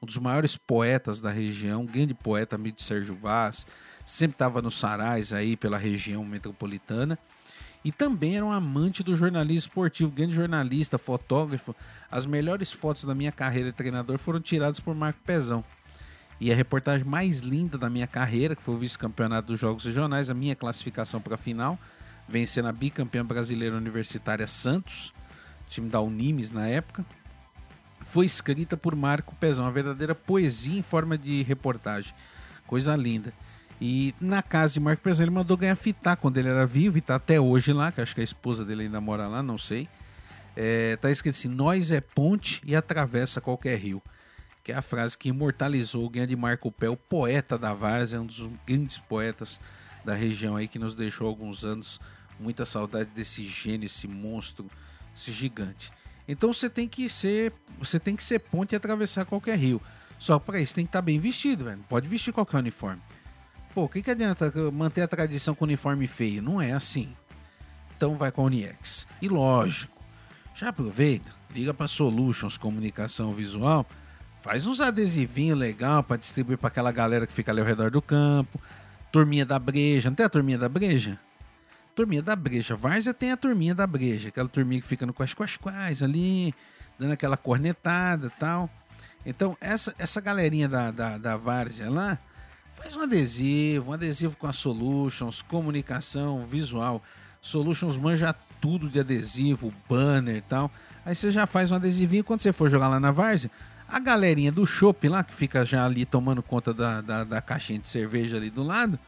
um 0.01 0.05
dos 0.05 0.17
maiores 0.17 0.57
poetas 0.57 1.19
da 1.19 1.31
região, 1.31 1.85
grande 1.85 2.13
poeta, 2.13 2.55
amigo 2.55 2.77
de 2.77 2.83
Sérgio 2.83 3.15
Vaz, 3.15 3.65
sempre 4.05 4.35
estava 4.35 4.61
nos 4.61 4.75
sarais 4.75 5.33
aí 5.33 5.57
pela 5.57 5.77
região 5.77 6.23
metropolitana. 6.23 7.17
E 7.83 7.91
também 7.91 8.35
era 8.35 8.45
um 8.45 8.51
amante 8.51 9.01
do 9.01 9.15
jornalismo 9.15 9.69
esportivo, 9.69 10.11
grande 10.11 10.35
jornalista, 10.35 10.97
fotógrafo. 10.97 11.75
As 12.11 12.25
melhores 12.25 12.71
fotos 12.71 13.05
da 13.05 13.15
minha 13.15 13.31
carreira 13.31 13.71
de 13.71 13.77
treinador 13.77 14.17
foram 14.17 14.41
tiradas 14.41 14.79
por 14.79 14.93
Marco 14.93 15.19
Pezão. 15.25 15.63
E 16.39 16.51
a 16.51 16.55
reportagem 16.55 17.07
mais 17.07 17.39
linda 17.39 17.77
da 17.77 17.89
minha 17.89 18.05
carreira, 18.05 18.55
que 18.55 18.61
foi 18.61 18.75
o 18.75 18.77
vice-campeonato 18.77 19.47
dos 19.47 19.59
Jogos 19.59 19.85
Regionais, 19.85 20.29
a 20.29 20.33
minha 20.33 20.55
classificação 20.55 21.19
para 21.19 21.35
a 21.35 21.37
final, 21.37 21.79
vencendo 22.27 22.67
a 22.67 22.71
bicampeã 22.71 23.25
brasileira 23.25 23.75
universitária 23.75 24.45
Santos, 24.47 25.13
time 25.67 25.89
da 25.89 25.99
Unimes 26.01 26.51
na 26.51 26.67
época, 26.67 27.05
foi 28.09 28.25
escrita 28.25 28.77
por 28.77 28.95
Marco 28.95 29.35
Pezão, 29.35 29.65
uma 29.65 29.71
verdadeira 29.71 30.15
poesia 30.15 30.79
em 30.79 30.81
forma 30.81 31.17
de 31.17 31.43
reportagem. 31.43 32.13
Coisa 32.65 32.95
linda. 32.95 33.33
E 33.79 34.15
na 34.19 34.41
casa 34.41 34.73
de 34.73 34.79
Marco 34.79 35.03
Pezão 35.03 35.25
ele 35.25 35.31
mandou 35.31 35.55
ganhar 35.55 35.75
fitar 35.75 36.15
quando 36.15 36.37
ele 36.37 36.49
era 36.49 36.65
vivo 36.65 36.97
e 36.97 37.01
tá 37.01 37.15
até 37.15 37.39
hoje 37.39 37.71
lá, 37.73 37.91
que 37.91 38.01
acho 38.01 38.15
que 38.15 38.21
a 38.21 38.23
esposa 38.23 38.65
dele 38.65 38.83
ainda 38.83 38.99
mora 38.99 39.27
lá, 39.27 39.43
não 39.43 39.57
sei. 39.57 39.87
É, 40.55 40.95
tá 40.95 41.11
escrito 41.11 41.35
assim: 41.35 41.47
Nós 41.47 41.91
é 41.91 42.01
ponte 42.01 42.61
e 42.65 42.75
atravessa 42.75 43.39
qualquer 43.39 43.77
rio. 43.77 44.01
Que 44.63 44.71
é 44.71 44.75
a 44.75 44.81
frase 44.81 45.17
que 45.17 45.29
imortalizou 45.29 46.05
o 46.05 46.09
grande 46.09 46.35
Marco 46.35 46.71
Pé, 46.71 46.89
o 46.89 46.97
poeta 46.97 47.57
da 47.57 47.73
Várzea, 47.73 48.19
um 48.19 48.25
dos 48.25 48.49
grandes 48.65 48.97
poetas 48.97 49.59
da 50.03 50.13
região 50.13 50.55
aí 50.55 50.67
que 50.67 50.79
nos 50.79 50.95
deixou 50.95 51.27
há 51.27 51.29
alguns 51.29 51.63
anos. 51.63 51.99
Muita 52.39 52.65
saudade 52.65 53.11
desse 53.13 53.45
gênio, 53.45 53.85
esse 53.85 54.07
monstro, 54.07 54.67
esse 55.15 55.31
gigante. 55.31 55.91
Então 56.27 56.51
você 56.51 56.69
tem 56.69 56.87
que 56.87 57.07
ser, 57.07 57.53
você 57.79 57.99
tem 57.99 58.15
que 58.15 58.23
ser 58.23 58.39
ponte 58.39 58.73
e 58.73 58.75
atravessar 58.75 59.25
qualquer 59.25 59.57
rio. 59.57 59.81
Só 60.19 60.39
para 60.39 60.59
isso 60.59 60.75
tem 60.75 60.85
que 60.85 60.89
estar 60.89 61.01
bem 61.01 61.19
vestido, 61.19 61.65
velho. 61.65 61.81
Pode 61.87 62.07
vestir 62.07 62.33
qualquer 62.33 62.57
uniforme. 62.57 63.01
Pô, 63.73 63.83
o 63.83 63.89
que, 63.89 64.01
que 64.01 64.11
adianta 64.11 64.51
manter 64.71 65.03
a 65.03 65.07
tradição 65.07 65.53
com 65.53 65.65
uniforme 65.65 66.07
feio? 66.07 66.41
Não 66.41 66.61
é 66.61 66.73
assim. 66.73 67.15
Então 67.95 68.15
vai 68.15 68.31
com 68.31 68.41
a 68.41 68.45
Uniex. 68.45 69.07
E 69.21 69.29
lógico, 69.29 69.97
já 70.53 70.69
aproveita, 70.69 71.31
liga 71.53 71.73
para 71.73 71.87
Solutions 71.87 72.57
Comunicação 72.57 73.33
Visual, 73.33 73.85
faz 74.41 74.65
uns 74.65 74.81
adesivinhos 74.81 75.57
legal 75.57 76.03
para 76.03 76.17
distribuir 76.17 76.57
para 76.57 76.67
aquela 76.67 76.91
galera 76.91 77.27
que 77.27 77.33
fica 77.33 77.51
ali 77.51 77.59
ao 77.59 77.65
redor 77.65 77.91
do 77.91 78.01
campo. 78.01 78.59
Turminha 79.11 79.45
da 79.45 79.57
Breja, 79.59 80.09
não 80.09 80.15
tem 80.15 80.25
a 80.25 80.29
turminha 80.29 80.57
da 80.57 80.67
Breja? 80.67 81.19
Turminha 81.97 82.21
da 82.21 82.35
Breja. 82.35 82.75
Várzea 82.75 83.11
tem 83.11 83.31
a 83.31 83.35
turminha 83.35 83.73
da 83.73 83.87
Breja, 83.87 84.29
aquela 84.29 84.47
turminha 84.47 84.79
que 84.79 84.85
fica 84.87 85.03
no 85.03 85.11
quais 85.11 85.33
quais 85.33 85.57
quais 85.57 86.03
ali, 86.03 86.53
dando 86.99 87.13
aquela 87.13 87.35
cornetada 87.35 88.31
tal. 88.39 88.69
Então, 89.25 89.57
essa, 89.59 89.95
essa 89.97 90.21
galerinha 90.21 90.69
da, 90.69 90.91
da, 90.91 91.17
da 91.17 91.35
Várzea 91.35 91.89
lá, 91.89 92.19
faz 92.75 92.95
um 92.95 93.01
adesivo, 93.01 93.89
um 93.89 93.93
adesivo 93.93 94.37
com 94.37 94.45
a 94.45 94.53
Solutions, 94.53 95.41
comunicação, 95.41 96.45
visual. 96.45 97.01
Solutions 97.41 97.97
manja 97.97 98.31
tudo 98.61 98.87
de 98.87 98.99
adesivo, 98.99 99.73
banner 99.89 100.35
e 100.35 100.41
tal. 100.41 100.71
Aí 101.03 101.15
você 101.15 101.31
já 101.31 101.47
faz 101.47 101.71
um 101.71 101.77
adesivinho 101.77 102.23
quando 102.23 102.41
você 102.41 102.53
for 102.53 102.69
jogar 102.69 102.89
lá 102.89 102.99
na 102.99 103.09
Várzea. 103.09 103.49
A 103.87 103.99
galerinha 103.99 104.51
do 104.51 104.67
shopping 104.67 105.07
lá, 105.07 105.23
que 105.23 105.33
fica 105.33 105.65
já 105.65 105.83
ali 105.83 106.05
tomando 106.05 106.43
conta 106.43 106.75
da, 106.75 107.01
da, 107.01 107.23
da 107.23 107.41
caixinha 107.41 107.79
de 107.79 107.89
cerveja 107.89 108.37
ali 108.37 108.51
do 108.51 108.61
lado, 108.61 108.99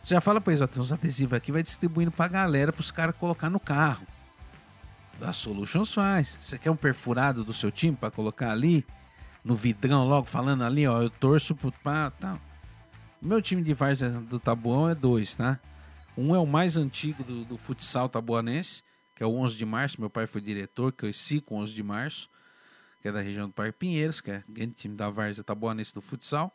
você 0.00 0.14
já 0.14 0.20
fala 0.20 0.40
pra 0.40 0.52
eles, 0.52 0.62
ó, 0.62 0.66
tem 0.66 0.80
uns 0.80 0.92
adesivos 0.92 1.34
aqui, 1.34 1.52
vai 1.52 1.62
distribuindo 1.62 2.10
pra 2.10 2.26
galera, 2.26 2.72
pros 2.72 2.90
caras 2.90 3.14
colocar 3.16 3.50
no 3.50 3.60
carro. 3.60 4.06
A 5.20 5.32
Solutions 5.32 5.92
faz. 5.92 6.38
Você 6.40 6.58
quer 6.58 6.70
um 6.70 6.76
perfurado 6.76 7.44
do 7.44 7.52
seu 7.52 7.70
time 7.70 7.96
pra 7.96 8.10
colocar 8.10 8.50
ali? 8.50 8.86
No 9.44 9.54
vidrão 9.54 10.06
logo, 10.06 10.26
falando 10.26 10.64
ali, 10.64 10.86
ó, 10.86 11.02
eu 11.02 11.10
torço 11.10 11.54
pro 11.54 11.72
pá, 11.72 12.10
tal. 12.10 12.38
Meu 13.20 13.42
time 13.42 13.62
de 13.62 13.74
várzea 13.74 14.08
do 14.08 14.38
Tabuão 14.38 14.88
é 14.88 14.94
dois, 14.94 15.34
tá? 15.34 15.60
Um 16.16 16.34
é 16.34 16.38
o 16.38 16.46
mais 16.46 16.76
antigo 16.76 17.22
do, 17.22 17.44
do 17.44 17.58
futsal 17.58 18.08
tabuanense, 18.08 18.82
que 19.14 19.22
é 19.22 19.26
o 19.26 19.34
11 19.34 19.56
de 19.56 19.66
março. 19.66 20.00
Meu 20.00 20.10
pai 20.10 20.26
foi 20.26 20.40
diretor, 20.40 20.92
cresci 20.92 21.40
com 21.40 21.56
o 21.56 21.58
11 21.58 21.74
de 21.74 21.82
março, 21.82 22.30
que 23.00 23.08
é 23.08 23.12
da 23.12 23.20
região 23.20 23.46
do 23.46 23.52
Parque 23.52 23.78
Pinheiros, 23.78 24.20
que 24.20 24.30
é 24.30 24.42
grande 24.48 24.72
time 24.72 24.96
da 24.96 25.08
várzea 25.10 25.44
tabuanense 25.44 25.94
do 25.94 26.00
futsal. 26.00 26.54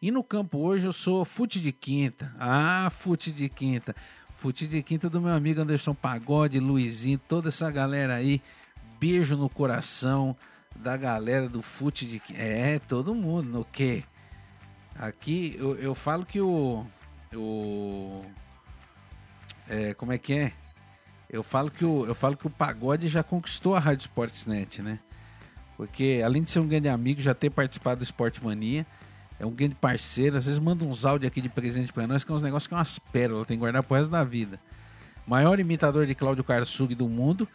E 0.00 0.12
no 0.12 0.22
campo 0.22 0.58
hoje 0.58 0.86
eu 0.86 0.92
sou 0.92 1.24
fute 1.24 1.60
de 1.60 1.72
quinta. 1.72 2.32
Ah, 2.38 2.88
fute 2.90 3.32
de 3.32 3.48
quinta. 3.48 3.96
Fute 4.32 4.64
de 4.64 4.80
quinta 4.80 5.10
do 5.10 5.20
meu 5.20 5.32
amigo 5.32 5.60
Anderson 5.60 5.92
Pagode, 5.92 6.60
Luizinho, 6.60 7.18
toda 7.18 7.48
essa 7.48 7.68
galera 7.68 8.14
aí. 8.14 8.40
Beijo 9.00 9.36
no 9.36 9.48
coração 9.48 10.36
da 10.76 10.96
galera 10.96 11.48
do 11.48 11.60
fute 11.60 12.06
de 12.06 12.20
quinta. 12.20 12.40
É, 12.40 12.78
todo 12.78 13.12
mundo. 13.12 13.50
No 13.50 13.64
quê? 13.64 14.04
Aqui 14.94 15.56
eu, 15.58 15.76
eu 15.76 15.94
falo 15.96 16.24
que 16.24 16.40
o. 16.40 16.86
O. 17.34 18.24
É, 19.68 19.94
como 19.94 20.12
é 20.12 20.18
que 20.18 20.32
é? 20.32 20.52
Eu 21.28 21.42
falo 21.42 21.72
que 21.72 21.84
o, 21.84 22.06
eu 22.06 22.14
falo 22.14 22.36
que 22.36 22.46
o 22.46 22.50
Pagode 22.50 23.08
já 23.08 23.24
conquistou 23.24 23.74
a 23.74 23.80
Rádio 23.80 24.02
Sportsnet, 24.02 24.80
né? 24.80 25.00
Porque 25.76 26.22
além 26.24 26.42
de 26.42 26.50
ser 26.50 26.60
um 26.60 26.68
grande 26.68 26.88
amigo, 26.88 27.20
já 27.20 27.34
ter 27.34 27.50
participado 27.50 27.98
do 27.98 28.04
Sport 28.04 28.40
Mania, 28.40 28.86
é 29.38 29.46
um 29.46 29.50
grande 29.50 29.74
parceiro. 29.74 30.36
Às 30.36 30.46
vezes 30.46 30.58
manda 30.58 30.84
uns 30.84 31.04
áudios 31.04 31.28
aqui 31.28 31.40
de 31.40 31.48
presente 31.48 31.92
pra 31.92 32.06
nós, 32.06 32.24
que 32.24 32.32
é 32.32 32.34
uns 32.34 32.42
negócios 32.42 32.66
que 32.66 32.74
é 32.74 32.76
umas 32.76 32.98
pérolas, 32.98 33.46
tem 33.46 33.56
que 33.56 33.60
guardar 33.60 33.82
pro 33.82 33.96
resto 33.96 34.10
da 34.10 34.24
vida. 34.24 34.60
Maior 35.26 35.60
imitador 35.60 36.06
de 36.06 36.14
Cláudio 36.14 36.42
Karsug 36.42 36.94
do 36.94 37.08
mundo 37.08 37.46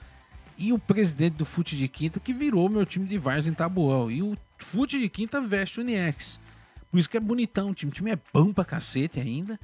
e 0.58 0.72
o 0.72 0.80
presidente 0.80 1.36
do 1.36 1.46
Fute 1.46 1.76
de 1.76 1.88
Quinta, 1.88 2.20
que 2.20 2.34
virou 2.34 2.70
meu 2.70 2.86
time 2.86 3.08
de 3.08 3.18
Vars 3.18 3.48
em 3.48 3.54
Tabuão. 3.54 4.10
E 4.12 4.22
o 4.22 4.38
Fute 4.58 5.00
de 5.00 5.10
Quinta 5.10 5.42
veste 5.42 5.80
o 5.80 5.84
Uniex. 5.84 6.40
Por 6.92 7.00
isso 7.00 7.10
que 7.10 7.18
é 7.18 7.20
bonitão, 7.20 7.72
o 7.72 7.74
time, 7.74 7.92
o 7.92 7.96
time 7.96 8.12
é 8.12 8.20
bom 8.32 8.54
pra 8.54 8.64
cacete 8.64 9.20
ainda. 9.20 9.60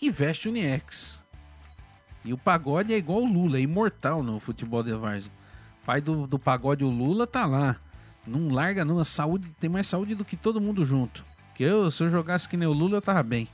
E 0.00 0.10
veste 0.10 0.48
o 0.48 0.50
Uniex. 0.50 1.20
E 2.24 2.32
o 2.32 2.38
pagode 2.38 2.92
é 2.92 2.96
igual 2.96 3.22
o 3.22 3.26
Lula, 3.26 3.58
é 3.58 3.60
imortal 3.60 4.22
no 4.22 4.38
futebol 4.38 4.82
de 4.82 4.92
várzea. 4.92 5.32
Pai 5.84 6.00
do, 6.00 6.26
do 6.26 6.38
pagode, 6.38 6.84
o 6.84 6.90
Lula, 6.90 7.26
tá 7.26 7.46
lá. 7.46 7.76
Não 8.26 8.48
larga, 8.48 8.84
não. 8.84 8.98
A 8.98 9.04
saúde 9.04 9.50
tem 9.58 9.68
mais 9.68 9.86
saúde 9.86 10.14
do 10.14 10.24
que 10.24 10.36
todo 10.36 10.60
mundo 10.60 10.84
junto. 10.84 11.24
Eu, 11.64 11.90
se 11.90 12.02
eu 12.02 12.08
jogasse 12.10 12.48
que 12.48 12.56
nem 12.56 12.66
o 12.68 12.72
Lula, 12.72 12.96
eu 12.96 13.02
tava 13.02 13.22
bem. 13.22 13.48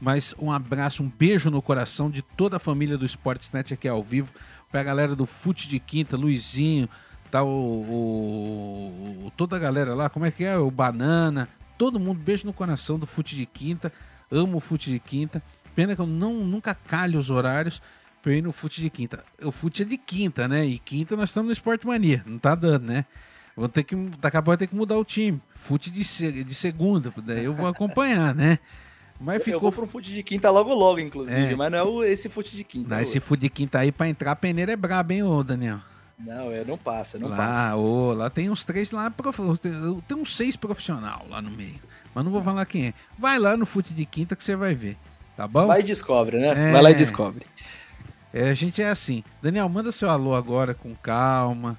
Mas 0.00 0.34
um 0.38 0.50
abraço, 0.50 1.02
um 1.02 1.08
beijo 1.08 1.50
no 1.50 1.62
coração 1.62 2.10
de 2.10 2.22
toda 2.22 2.56
a 2.56 2.60
família 2.60 2.98
do 2.98 3.04
Sportsnet 3.04 3.72
aqui 3.72 3.86
ao 3.88 4.02
vivo. 4.02 4.32
Pra 4.70 4.82
galera 4.82 5.14
do 5.14 5.26
Fute 5.26 5.68
de 5.68 5.78
Quinta, 5.78 6.16
Luizinho, 6.16 6.88
tá 7.30 7.42
o, 7.44 7.48
o- 9.26 9.32
toda 9.36 9.56
a 9.56 9.58
galera 9.58 9.94
lá, 9.94 10.08
como 10.08 10.24
é 10.26 10.30
que 10.30 10.44
é? 10.44 10.56
O 10.58 10.70
Banana, 10.70 11.48
todo 11.78 12.00
mundo, 12.00 12.18
beijo 12.20 12.46
no 12.46 12.52
coração 12.52 12.98
do 12.98 13.06
Fute 13.06 13.36
de 13.36 13.46
Quinta. 13.46 13.92
Amo 14.30 14.56
o 14.56 14.60
Fute 14.60 14.90
de 14.90 14.98
Quinta. 14.98 15.42
Pena 15.74 15.94
que 15.94 16.00
eu 16.02 16.06
não, 16.06 16.34
nunca 16.44 16.74
calho 16.74 17.18
os 17.18 17.30
horários 17.30 17.80
pra 18.22 18.32
ir 18.34 18.42
no 18.42 18.52
Fute 18.52 18.80
de 18.80 18.90
Quinta. 18.90 19.24
O 19.42 19.50
Fute 19.52 19.82
é 19.82 19.84
de 19.84 19.96
quinta, 19.98 20.46
né? 20.46 20.64
E 20.66 20.78
quinta 20.78 21.16
nós 21.16 21.30
estamos 21.30 21.48
no 21.48 21.52
Sport 21.52 21.84
Mania, 21.84 22.22
não 22.26 22.38
tá 22.38 22.54
dando, 22.54 22.84
né? 22.86 23.04
Vou 23.56 23.68
ter 23.68 23.82
que, 23.84 23.94
daqui 24.18 24.36
a 24.36 24.40
pouco 24.42 24.50
vai 24.50 24.56
ter 24.56 24.66
que 24.66 24.74
mudar 24.74 24.96
o 24.96 25.04
time. 25.04 25.40
Fute 25.54 25.90
de, 25.90 26.02
de 26.44 26.54
segunda, 26.54 27.12
daí 27.18 27.44
eu 27.44 27.52
vou 27.52 27.66
acompanhar, 27.66 28.34
né? 28.34 28.58
Mas 29.20 29.36
Eu 29.36 29.44
ficou. 29.44 29.60
vou 29.60 29.72
pro 29.72 29.86
fute 29.86 30.12
de 30.12 30.22
quinta 30.22 30.50
logo 30.50 30.74
logo, 30.74 30.98
inclusive, 30.98 31.52
É. 31.52 31.54
mas 31.54 31.70
não 31.70 32.02
é 32.02 32.10
esse 32.10 32.28
fute 32.28 32.56
de 32.56 32.64
quinta. 32.64 32.88
Não, 32.88 32.96
é 32.96 33.02
esse 33.02 33.20
fute 33.20 33.42
de 33.42 33.48
quinta 33.50 33.78
aí 33.78 33.92
pra 33.92 34.08
entrar, 34.08 34.32
a 34.32 34.36
peneira 34.36 34.72
é 34.72 34.76
braba, 34.76 35.12
hein, 35.14 35.22
ô 35.22 35.42
Daniel? 35.44 35.78
Não, 36.18 36.50
é, 36.50 36.64
não 36.64 36.76
passa, 36.78 37.18
não 37.18 37.28
lá, 37.28 37.36
passa. 37.36 37.76
ô, 37.76 38.12
lá 38.12 38.30
tem 38.30 38.48
uns 38.50 38.64
três 38.64 38.90
lá, 38.90 39.12
tem 40.08 40.16
uns 40.16 40.34
seis 40.36 40.56
profissional 40.56 41.26
lá 41.28 41.40
no 41.42 41.50
meio. 41.50 41.78
Mas 42.14 42.24
não 42.24 42.32
vou 42.32 42.42
falar 42.42 42.64
quem 42.66 42.88
é. 42.88 42.94
Vai 43.18 43.38
lá 43.38 43.56
no 43.56 43.64
fute 43.66 43.92
de 43.94 44.04
quinta 44.04 44.34
que 44.36 44.42
você 44.42 44.54
vai 44.56 44.74
ver. 44.74 44.96
Tá 45.36 45.46
bom? 45.48 45.66
Vai 45.66 45.80
e 45.80 45.84
descobre, 45.84 46.38
né? 46.38 46.48
É. 46.68 46.72
Vai 46.72 46.82
lá 46.82 46.90
e 46.90 46.94
descobre. 46.94 47.46
É, 48.32 48.50
a 48.50 48.54
gente 48.54 48.82
é 48.82 48.88
assim. 48.88 49.22
Daniel, 49.40 49.68
manda 49.68 49.90
seu 49.92 50.08
alô 50.10 50.34
agora 50.34 50.74
com 50.74 50.94
calma. 50.94 51.78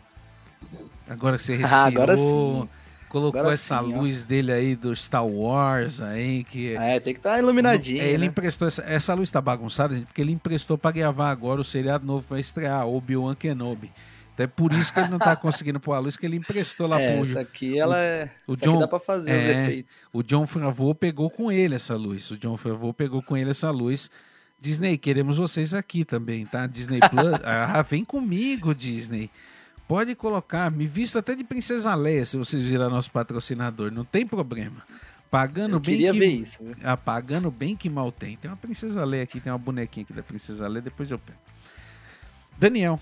Agora 1.13 1.38
você 1.38 1.55
respirou. 1.55 1.82
Ah, 1.84 1.86
agora 1.86 2.17
sim. 2.17 2.70
Colocou 3.10 3.39
Agora 3.39 3.53
essa 3.53 3.77
sim, 3.77 3.93
ó. 3.93 4.00
luz 4.00 4.24
dele 4.24 4.51
aí 4.51 4.75
do 4.75 4.96
Star 4.96 5.24
Wars 5.24 6.01
aí, 6.01 6.43
que... 6.43 6.75
É, 6.75 7.00
tem 7.00 7.13
que 7.13 7.20
estar 7.20 7.38
iluminadinho. 7.38 8.01
É, 8.01 8.08
ele 8.08 8.17
né? 8.17 8.25
emprestou 8.25 8.67
essa, 8.67 8.82
essa 8.88 9.13
luz 9.13 9.29
tá 9.29 9.39
bagunçada, 9.39 9.93
gente, 9.93 10.05
porque 10.08 10.20
ele 10.20 10.32
emprestou 10.32 10.79
pra 10.79 10.89
gravar 10.89 11.29
agora 11.29 11.62
o 11.62 11.63
seriado 11.63 12.08
novo 12.08 12.25
vai 12.27 12.39
estrear, 12.39 12.88
Obi-Wan 12.88 13.36
Kenobi. 13.36 13.91
Então 14.34 14.46
é 14.46 14.48
por 14.48 14.74
isso 14.74 14.91
que 14.91 15.00
ele 15.00 15.10
não 15.10 15.20
tá 15.20 15.36
conseguindo 15.38 15.79
pôr 15.79 15.93
a 15.93 16.00
luz, 16.00 16.17
que 16.17 16.25
ele 16.25 16.38
emprestou 16.38 16.88
lá 16.88 17.00
É, 17.00 17.15
pro 17.15 17.24
essa 17.24 17.41
aqui, 17.41 17.77
ela 17.77 18.00
é. 18.00 18.32
o 18.48 18.55
John- 18.55 18.79
dá 18.79 18.88
pra 18.88 19.00
fazer 19.00 19.29
os 19.29 19.43
é. 19.46 19.63
efeitos. 19.63 20.08
O 20.12 20.24
John 20.24 20.48
Favreau 20.48 20.96
pegou 20.96 21.29
com 21.29 21.51
ele 21.51 21.75
essa 21.75 21.96
luz. 21.96 22.32
O 22.32 22.38
John 22.38 22.58
Favreau 22.58 22.96
pegou 22.96 23.22
com 23.22 23.38
ele 23.38 23.51
essa 23.51 23.70
luz. 23.70 24.10
Disney, 24.60 24.98
queremos 24.98 25.38
vocês 25.38 25.75
aqui 25.75 26.03
também, 26.03 26.48
tá? 26.48 26.65
Disney 26.65 27.00
Plus. 27.12 27.39
ah, 27.46 27.79
vem 27.84 28.03
comigo, 28.03 28.74
Disney. 28.74 29.29
Pode 29.94 30.16
colocar, 30.16 30.72
me 30.72 30.88
visto 30.88 31.20
até 31.20 31.36
de 31.36 31.44
Princesa 31.44 31.94
Leia, 31.94 32.26
se 32.26 32.36
vocês 32.36 32.64
virar 32.64 32.90
nosso 32.90 33.12
patrocinador, 33.12 33.92
não 33.92 34.04
tem 34.04 34.26
problema. 34.26 34.82
Pagando 35.30 35.76
Eu 35.76 35.80
bem 35.80 35.94
queria 35.94 36.12
que 36.12 36.18
ver 36.18 36.30
isso. 36.30 36.64
viu? 36.64 36.76
ah, 36.84 36.98
pagando 36.98 37.52
bem 37.52 37.76
que 37.76 37.88
mal 37.92 38.12
tem. 38.12 38.36
Tem 38.36 38.50
uma 38.50 38.58
Princesa 38.58 39.06
Leia 39.06 39.22
aqui, 39.22 39.40
tem 39.40 39.54
uma 39.54 39.60
bonequinha 39.60 40.04
aqui 40.04 40.12
da 40.12 40.24
Princesa 40.24 40.68
Leia, 40.68 40.82
depois 40.82 41.12
eu 41.12 41.20
pego. 41.20 41.38
Daniel, 42.58 43.00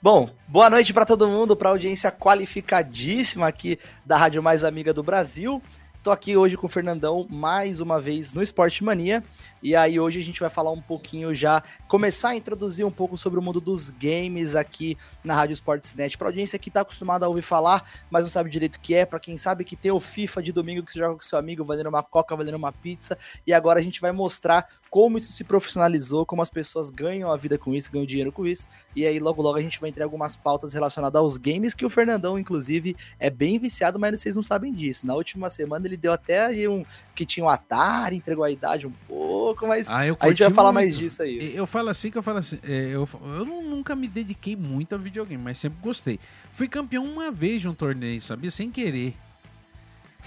Bom, 0.00 0.30
boa 0.46 0.70
noite 0.70 0.94
pra 0.94 1.04
todo 1.04 1.26
mundo, 1.26 1.56
pra 1.56 1.70
audiência 1.70 2.12
qualificadíssima 2.12 3.48
aqui 3.48 3.80
da 4.06 4.16
Rádio 4.16 4.40
Mais 4.40 4.62
Amiga 4.62 4.94
do 4.94 5.02
Brasil. 5.02 5.60
Tô 6.02 6.10
aqui 6.10 6.34
hoje 6.34 6.56
com 6.56 6.64
o 6.64 6.68
Fernandão 6.68 7.26
mais 7.28 7.78
uma 7.78 8.00
vez 8.00 8.32
no 8.32 8.42
Esporte 8.42 8.82
Mania. 8.82 9.22
E 9.62 9.76
aí 9.76 10.00
hoje 10.00 10.18
a 10.18 10.22
gente 10.22 10.40
vai 10.40 10.48
falar 10.48 10.70
um 10.70 10.80
pouquinho 10.80 11.34
já, 11.34 11.62
começar 11.86 12.30
a 12.30 12.36
introduzir 12.36 12.86
um 12.86 12.90
pouco 12.90 13.18
sobre 13.18 13.38
o 13.38 13.42
mundo 13.42 13.60
dos 13.60 13.90
games 13.90 14.54
aqui 14.54 14.96
na 15.22 15.34
Rádio 15.34 15.52
Sportsnet. 15.52 16.16
Pra 16.16 16.28
audiência 16.28 16.58
que 16.58 16.70
tá 16.70 16.80
acostumada 16.80 17.26
a 17.26 17.28
ouvir 17.28 17.42
falar, 17.42 17.86
mas 18.10 18.22
não 18.22 18.30
sabe 18.30 18.48
direito 18.48 18.76
o 18.76 18.80
que 18.80 18.94
é, 18.94 19.04
pra 19.04 19.20
quem 19.20 19.36
sabe 19.36 19.62
que 19.62 19.76
tem 19.76 19.92
o 19.92 20.00
FIFA 20.00 20.42
de 20.42 20.52
domingo 20.52 20.82
que 20.82 20.90
você 20.90 21.00
joga 21.00 21.16
com 21.16 21.20
seu 21.20 21.38
amigo, 21.38 21.66
valendo 21.66 21.90
uma 21.90 22.02
coca, 22.02 22.34
valendo 22.34 22.56
uma 22.56 22.72
pizza. 22.72 23.18
E 23.46 23.52
agora 23.52 23.78
a 23.78 23.82
gente 23.82 24.00
vai 24.00 24.10
mostrar 24.10 24.66
como 24.90 25.16
isso 25.16 25.30
se 25.30 25.44
profissionalizou, 25.44 26.26
como 26.26 26.42
as 26.42 26.50
pessoas 26.50 26.90
ganham 26.90 27.30
a 27.30 27.36
vida 27.36 27.56
com 27.56 27.72
isso, 27.72 27.92
ganham 27.92 28.04
dinheiro 28.04 28.32
com 28.32 28.44
isso. 28.44 28.66
E 28.94 29.06
aí, 29.06 29.20
logo, 29.20 29.40
logo, 29.40 29.56
a 29.56 29.62
gente 29.62 29.80
vai 29.80 29.88
entrar 29.88 30.02
em 30.02 30.04
algumas 30.06 30.36
pautas 30.36 30.72
relacionadas 30.74 31.20
aos 31.22 31.36
games, 31.36 31.74
que 31.74 31.86
o 31.86 31.90
Fernandão, 31.90 32.36
inclusive, 32.36 32.96
é 33.18 33.30
bem 33.30 33.56
viciado, 33.58 34.00
mas 34.00 34.20
vocês 34.20 34.34
não 34.34 34.42
sabem 34.42 34.72
disso. 34.72 35.06
Na 35.06 35.14
última 35.14 35.48
semana 35.48 35.86
ele 35.86 35.96
deu 35.96 36.12
até 36.12 36.44
aí 36.46 36.66
um. 36.66 36.84
que 37.14 37.24
tinha 37.24 37.46
um 37.46 37.48
Atari, 37.48 38.16
entregou 38.16 38.42
a 38.42 38.50
idade 38.50 38.84
um 38.86 38.92
pouco, 39.06 39.66
mas 39.68 39.86
ah, 39.88 40.04
eu 40.04 40.16
a 40.18 40.28
gente 40.28 40.42
vai 40.42 40.50
falar 40.50 40.72
muito. 40.72 40.84
mais 40.86 40.98
disso 40.98 41.22
aí. 41.22 41.54
Eu 41.54 41.66
falo 41.68 41.88
assim 41.88 42.10
que 42.10 42.18
eu 42.18 42.22
falo 42.22 42.38
assim. 42.38 42.58
é, 42.64 42.86
eu, 42.92 43.08
eu 43.38 43.44
nu- 43.44 43.62
nunca 43.62 43.94
me 43.94 44.08
dediquei 44.08 44.56
muito 44.56 44.94
a 44.96 44.98
videogame, 44.98 45.40
mas 45.42 45.56
sempre 45.58 45.78
gostei. 45.80 46.18
Fui 46.50 46.66
campeão 46.66 47.04
uma 47.04 47.30
vez 47.30 47.60
de 47.60 47.68
um 47.68 47.74
torneio, 47.74 48.20
sabia? 48.20 48.50
Sem 48.50 48.70
querer. 48.70 49.14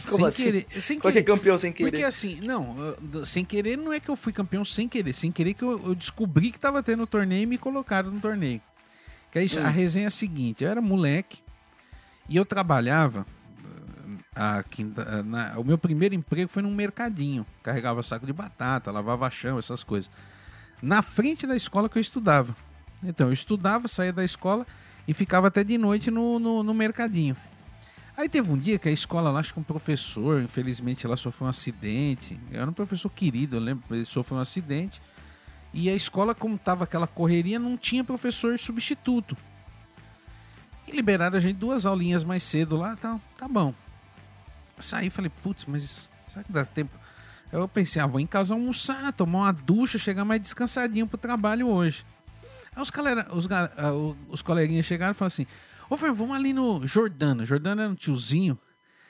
Como 0.06 0.18
sem 0.18 0.26
assim? 0.28 0.44
querer. 0.44 0.68
Sem 0.82 1.00
Qual 1.00 1.12
que 1.12 1.20
é 1.20 1.22
querer. 1.24 1.36
campeão 1.38 1.58
sem 1.58 1.72
querer? 1.72 1.92
Porque 1.92 2.04
assim, 2.04 2.40
não, 2.42 2.76
sem 3.26 3.46
querer 3.46 3.78
não 3.78 3.94
é 3.94 4.00
que 4.00 4.10
eu 4.10 4.16
fui 4.16 4.34
campeão 4.34 4.66
sem 4.66 4.88
querer. 4.90 5.14
Sem 5.14 5.32
querer 5.32 5.54
que 5.54 5.64
eu, 5.64 5.80
eu 5.88 5.96
descobri 5.96 6.52
que 6.52 6.60
tava 6.60 6.82
tendo 6.84 7.06
torneio 7.08 7.44
e 7.44 7.46
me 7.46 7.58
colocaram 7.58 8.12
no 8.12 8.20
torneio. 8.20 8.62
Que 9.32 9.40
aí, 9.40 9.48
Hum. 9.58 9.66
a 9.66 9.70
resenha 9.70 10.06
é 10.06 10.08
a 10.08 10.12
seguinte: 10.12 10.64
eu 10.64 10.70
era 10.70 10.82
moleque 10.82 11.40
e 12.30 12.36
eu 12.36 12.46
trabalhava. 12.46 13.26
ah, 14.36 14.58
aqui, 14.60 14.92
ah, 14.98 15.22
na- 15.24 15.54
o 15.60 15.64
meu 15.64 15.78
primeiro 15.78 16.16
emprego 16.16 16.50
foi 16.52 16.62
num 16.64 16.74
mercadinho. 16.74 17.46
Carregava 17.62 18.02
saco 18.02 18.26
de 18.26 18.34
batata, 18.34 18.92
lavava 18.92 19.30
chão, 19.30 19.60
essas 19.60 19.84
coisas. 19.84 20.10
Na 20.82 21.02
frente 21.04 21.46
da 21.48 21.56
escola 21.56 21.88
que 21.88 21.98
eu 21.98 22.02
estudava. 22.02 22.56
Então, 23.04 23.28
eu 23.28 23.34
estudava, 23.34 23.88
saía 23.88 24.12
da 24.12 24.24
escola 24.24 24.66
e 25.08 25.14
ficava 25.14 25.48
até 25.50 25.64
de 25.64 25.78
noite 25.78 26.10
no, 26.10 26.40
no, 26.40 26.64
no 26.64 26.74
mercadinho. 26.74 27.36
Aí 28.16 28.30
teve 28.30 28.52
um 28.52 28.58
dia 28.58 28.78
que 28.78 28.88
a 28.88 28.92
escola 28.92 29.32
lá, 29.32 29.40
acho 29.40 29.54
que 29.54 29.60
um 29.60 29.64
professor, 29.64 30.42
infelizmente 30.42 31.08
lá 31.08 31.18
sofreu 31.18 31.48
um 31.48 31.50
acidente. 31.50 32.40
Era 32.52 32.70
um 32.70 32.74
professor 32.74 33.10
querido, 33.10 33.56
eu 33.56 33.60
lembro, 33.60 33.84
ele 33.90 34.06
sofreu 34.06 34.38
um 34.38 34.42
acidente. 34.42 35.02
E 35.74 35.90
a 35.90 35.96
escola, 35.96 36.36
como 36.36 36.58
tava 36.58 36.84
aquela 36.84 37.08
correria, 37.08 37.58
não 37.58 37.76
tinha 37.76 38.04
professor 38.04 38.60
substituto. 38.60 39.36
E 40.88 40.92
liberaram 40.92 41.36
a 41.36 41.40
gente 41.40 41.58
duas 41.58 41.86
aulinhas 41.86 42.24
mais 42.24 42.44
cedo 42.44 42.78
lá, 42.78 42.96
tá, 42.96 43.20
tá 43.38 43.48
bom. 43.48 43.74
Saí 44.78 45.08
e 45.08 45.10
falei, 45.10 45.32
putz, 45.42 45.66
mas 45.66 46.10
será 46.28 46.44
que 46.44 46.52
dá 46.52 46.64
tempo? 46.66 46.92
Eu 47.52 47.68
pensei, 47.68 48.02
ah, 48.02 48.08
vou 48.08 48.20
em 48.20 48.28
casa 48.28 48.54
almoçar, 48.54 49.12
tomar 49.14 49.40
uma 49.40 49.54
ducha, 49.54 49.98
chegar 49.98 50.26
mais 50.26 50.42
descansadinho 50.42 51.08
pro 51.08 51.18
trabalho 51.18 51.68
hoje. 51.68 52.06
Aí 52.76 52.82
os, 52.82 52.90
galera, 52.90 53.28
os, 53.32 53.48
ah, 53.52 53.68
os 54.30 54.42
coleguinhas 54.42 54.86
chegaram 54.86 55.12
e 55.12 55.16
falaram 55.16 55.28
assim: 55.28 55.48
Ô, 55.90 55.98
Fer, 55.98 56.14
vamos 56.14 56.36
ali 56.36 56.54
no 56.54 56.86
Jordano. 56.86 57.46
Jordano 57.46 57.82
era 57.82 57.90
um 57.90 57.96
tiozinho. 57.96 58.58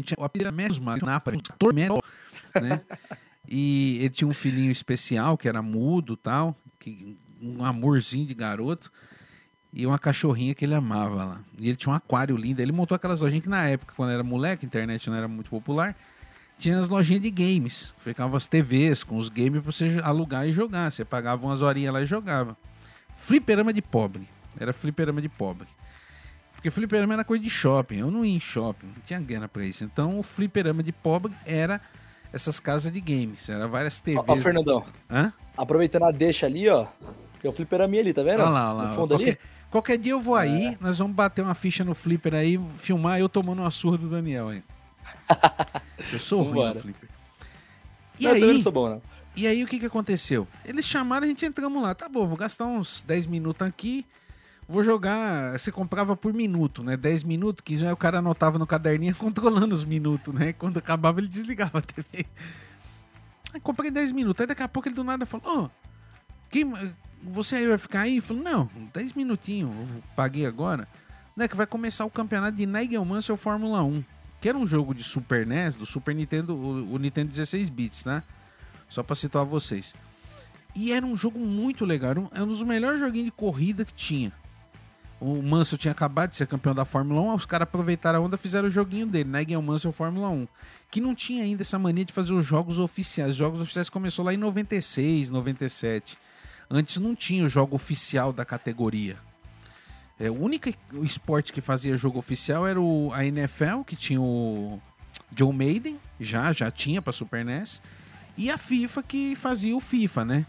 Tinha 0.04 0.18
o 0.20 0.24
apelido 0.24 0.52
Napa, 1.06 1.32
ator 1.32 1.74
médico, 1.74 2.04
né? 2.62 2.82
E 3.48 3.98
ele 4.00 4.10
tinha 4.10 4.28
um 4.28 4.34
filhinho 4.34 4.72
especial 4.72 5.38
que 5.38 5.48
era 5.48 5.62
mudo 5.62 6.18
tal, 6.18 6.58
que, 6.80 7.18
um 7.42 7.64
amorzinho 7.64 8.26
de 8.26 8.34
garoto. 8.34 8.92
E 9.72 9.88
uma 9.88 9.98
cachorrinha 9.98 10.54
que 10.54 10.66
ele 10.66 10.76
amava 10.76 11.24
lá. 11.24 11.42
E 11.60 11.68
ele 11.68 11.76
tinha 11.76 11.92
um 11.92 11.96
aquário 11.96 12.38
lindo. 12.38 12.62
Ele 12.62 12.72
montou 12.72 12.96
aquelas 12.96 13.22
lojinhas 13.22 13.44
que 13.44 13.50
na 13.50 13.68
época, 13.68 13.94
quando 13.96 14.12
era 14.12 14.24
moleque, 14.24 14.66
a 14.66 14.68
internet 14.68 15.10
não 15.10 15.18
era 15.18 15.28
muito 15.28 15.50
popular, 15.50 15.96
tinha 16.60 16.78
as 16.78 16.90
lojinhas 16.90 17.24
de 17.24 17.32
games. 17.32 17.94
Ficavam 17.98 18.38
as 18.38 18.46
TVs 18.46 19.04
com 19.04 19.18
os 19.18 19.30
games 19.30 19.62
pra 19.64 19.72
você 19.72 20.00
alugar 20.04 20.48
e 20.48 20.54
jogar. 20.54 20.92
Você 20.92 21.04
pagava 21.04 21.46
umas 21.46 21.64
horinhas 21.64 21.92
lá 21.92 22.02
e 22.02 22.06
jogava. 22.06 22.56
Fliperama 23.18 23.74
de 23.74 23.82
pobre. 23.82 24.30
Era 24.60 24.74
fliperama 24.74 25.22
de 25.22 25.30
pobre. 25.30 25.68
Porque 26.64 26.72
fliperama 26.72 27.14
era 27.16 27.26
coisa 27.26 27.44
de 27.44 27.50
shopping. 27.50 27.98
Eu 27.98 28.10
não 28.10 28.24
ia 28.24 28.34
em 28.34 28.40
shopping, 28.40 28.86
não 28.88 29.02
tinha 29.06 29.20
grana 29.20 29.50
pra 29.50 29.66
isso. 29.66 29.84
Então 29.84 30.18
o 30.18 30.24
fliperama 30.24 30.82
de 30.82 30.94
pobre 30.94 31.34
era 31.46 31.82
essas 32.32 32.58
casas 32.58 32.90
de 32.90 33.02
games. 33.02 33.50
Era 33.50 33.68
várias 33.68 34.00
TVs. 34.00 34.24
Ó, 34.26 34.32
ó, 34.32 34.36
Fernandão, 34.38 34.86
Hã? 35.12 35.34
aproveitando 35.58 36.04
a 36.04 36.12
deixa 36.12 36.46
ali, 36.46 36.70
ó. 36.70 36.88
Tem 37.42 37.52
o 37.52 37.54
fliperaminha 37.54 38.02
ali, 38.02 38.14
tá 38.14 38.24
vendo? 38.24 38.40
Olha 38.40 38.50
lá, 38.50 38.74
olha 38.74 38.78
lá. 38.82 38.88
No 38.88 38.96
fundo 38.96 39.08
qualquer, 39.10 39.28
ali. 39.28 39.38
qualquer 39.70 39.98
dia 39.98 40.14
eu 40.14 40.22
vou 40.22 40.38
aí, 40.38 40.78
nós 40.80 41.00
vamos 41.00 41.14
bater 41.14 41.42
uma 41.42 41.54
ficha 41.54 41.84
no 41.84 41.94
flipper 41.94 42.34
aí, 42.34 42.58
filmar 42.78 43.20
eu 43.20 43.28
tomando 43.28 43.60
uma 43.60 43.70
surra 43.70 43.98
do 43.98 44.08
Daniel 44.08 44.48
aí. 44.48 44.64
Eu 46.14 46.20
sou 46.20 46.44
ruim 46.44 46.74
no 46.74 46.80
flipper. 46.80 47.10
E 48.18 48.24
Não, 48.24 48.32
eu 48.32 48.36
aí, 48.48 48.54
não 48.54 48.60
sou 48.62 48.72
bom, 48.72 48.90
não. 48.90 49.02
e 49.36 49.46
aí 49.48 49.64
o 49.64 49.68
que 49.68 49.80
que 49.80 49.86
aconteceu? 49.86 50.48
Eles 50.64 50.86
chamaram, 50.86 51.26
a 51.26 51.28
gente 51.28 51.46
entramos 51.46 51.84
lá. 51.84 51.94
Tá 51.94 52.08
bom, 52.08 52.26
vou 52.26 52.38
gastar 52.38 52.66
uns 52.68 53.02
10 53.02 53.26
minutos 53.26 53.68
aqui. 53.68 54.06
Vou 54.68 54.84
jogar. 54.84 55.58
Você 55.58 55.72
comprava 55.72 56.16
por 56.16 56.34
minuto, 56.34 56.84
né? 56.84 56.96
10 56.96 57.24
minutos, 57.24 57.64
15 57.64 57.86
aí 57.86 57.92
o 57.92 57.98
cara 57.98 58.20
anotava 58.20 58.58
no 58.58 58.66
caderninho 58.66 59.16
controlando 59.18 59.76
os 59.76 59.86
minutos, 59.86 60.34
né? 60.34 60.54
Quando 60.54 60.78
acabava, 60.78 61.20
ele 61.20 61.28
desligava 61.28 61.78
a 61.80 61.82
TV. 61.82 62.26
Aí 63.54 63.60
comprei 63.60 63.92
10 63.92 64.12
minutos. 64.12 64.42
Aí 64.42 64.48
daqui 64.48 64.64
a 64.64 64.68
pouco 64.68 64.88
ele 64.88 64.96
do 64.96 65.04
nada 65.04 65.26
falou: 65.26 65.66
Ô, 65.66 65.70
quem, 66.50 66.72
você 67.22 67.58
aí 67.58 67.68
vai 67.68 67.78
ficar 67.78 68.02
aí? 68.02 68.18
Eu 68.18 68.24
falei: 68.24 68.44
Não, 68.44 68.70
10 68.94 69.14
minutinhos, 69.14 69.72
eu 69.72 70.04
paguei 70.16 70.46
agora. 70.46 70.88
Né, 71.36 71.48
que 71.48 71.56
vai 71.56 71.66
começar 71.66 72.06
o 72.06 72.12
campeonato 72.12 72.56
de 72.56 72.66
Nigel 72.68 73.04
Mansell 73.04 73.36
Fórmula 73.36 73.84
1. 73.84 74.04
Que 74.40 74.50
era 74.50 74.58
um 74.58 74.68
jogo 74.68 74.94
de 74.94 75.04
Super 75.04 75.48
NES, 75.48 75.76
do 75.76 75.86
Super 75.86 76.14
Nintendo, 76.14 76.54
o, 76.54 76.94
o 76.94 77.00
Nintendo 77.00 77.30
16 77.30 77.70
bits, 77.70 78.06
né? 78.06 78.22
Só 78.88 79.02
pra 79.02 79.16
situar 79.16 79.44
vocês. 79.44 79.96
E 80.76 80.92
era 80.92 81.04
um 81.04 81.16
jogo 81.16 81.40
muito 81.40 81.86
legal. 81.86 82.12
Era 82.12 82.20
um, 82.20 82.30
era 82.32 82.44
um 82.44 82.48
dos 82.48 82.62
melhores 82.62 83.00
joguinhos 83.00 83.26
de 83.26 83.32
corrida 83.32 83.84
que 83.84 83.94
tinha. 83.94 84.32
O 85.26 85.42
Mansell 85.42 85.78
tinha 85.78 85.94
acabado 85.94 86.32
de 86.32 86.36
ser 86.36 86.48
campeão 86.48 86.76
da 86.76 86.84
Fórmula 86.84 87.22
1, 87.22 87.36
os 87.36 87.46
caras 87.46 87.64
aproveitaram 87.64 88.20
a 88.20 88.22
onda 88.26 88.36
e 88.36 88.38
fizeram 88.38 88.68
o 88.68 88.70
joguinho 88.70 89.08
dele, 89.08 89.30
Nigel 89.30 89.62
Mansell 89.62 89.94
Fórmula 89.94 90.28
1. 90.28 90.46
Que 90.92 91.00
não 91.00 91.16
tinha 91.16 91.46
ainda 91.46 91.62
essa 91.62 91.80
mania 91.80 92.04
de 92.04 92.12
fazer 92.12 92.34
os 92.34 92.46
jogos 92.46 92.78
oficiais. 92.78 93.30
Os 93.30 93.38
jogos 93.38 93.62
oficiais 93.62 93.90
começou 93.90 94.26
lá 94.26 94.34
em 94.34 94.38
96, 94.38 95.30
97. 95.30 96.18
Antes 96.70 96.98
não 96.98 97.16
tinha 97.16 97.46
o 97.46 97.48
jogo 97.48 97.74
oficial 97.74 98.34
da 98.34 98.44
categoria. 98.44 99.18
É, 100.20 100.30
o 100.30 100.34
único 100.34 100.70
esporte 101.02 101.54
que 101.54 101.62
fazia 101.62 101.96
jogo 101.96 102.20
oficial 102.20 102.68
era 102.68 102.82
o, 102.82 103.10
a 103.14 103.26
NFL, 103.26 103.84
que 103.88 103.96
tinha 103.96 104.20
o 104.20 104.78
Joe 105.34 105.54
Maiden, 105.54 105.98
já, 106.20 106.52
já 106.52 106.70
tinha 106.70 107.02
para 107.02 107.14
Super 107.14 107.46
NES, 107.46 107.82
e 108.36 108.52
a 108.52 108.58
FIFA 108.58 109.02
que 109.02 109.38
fazia 109.38 109.74
o 109.74 109.80
FIFA, 109.80 110.26
né? 110.26 110.46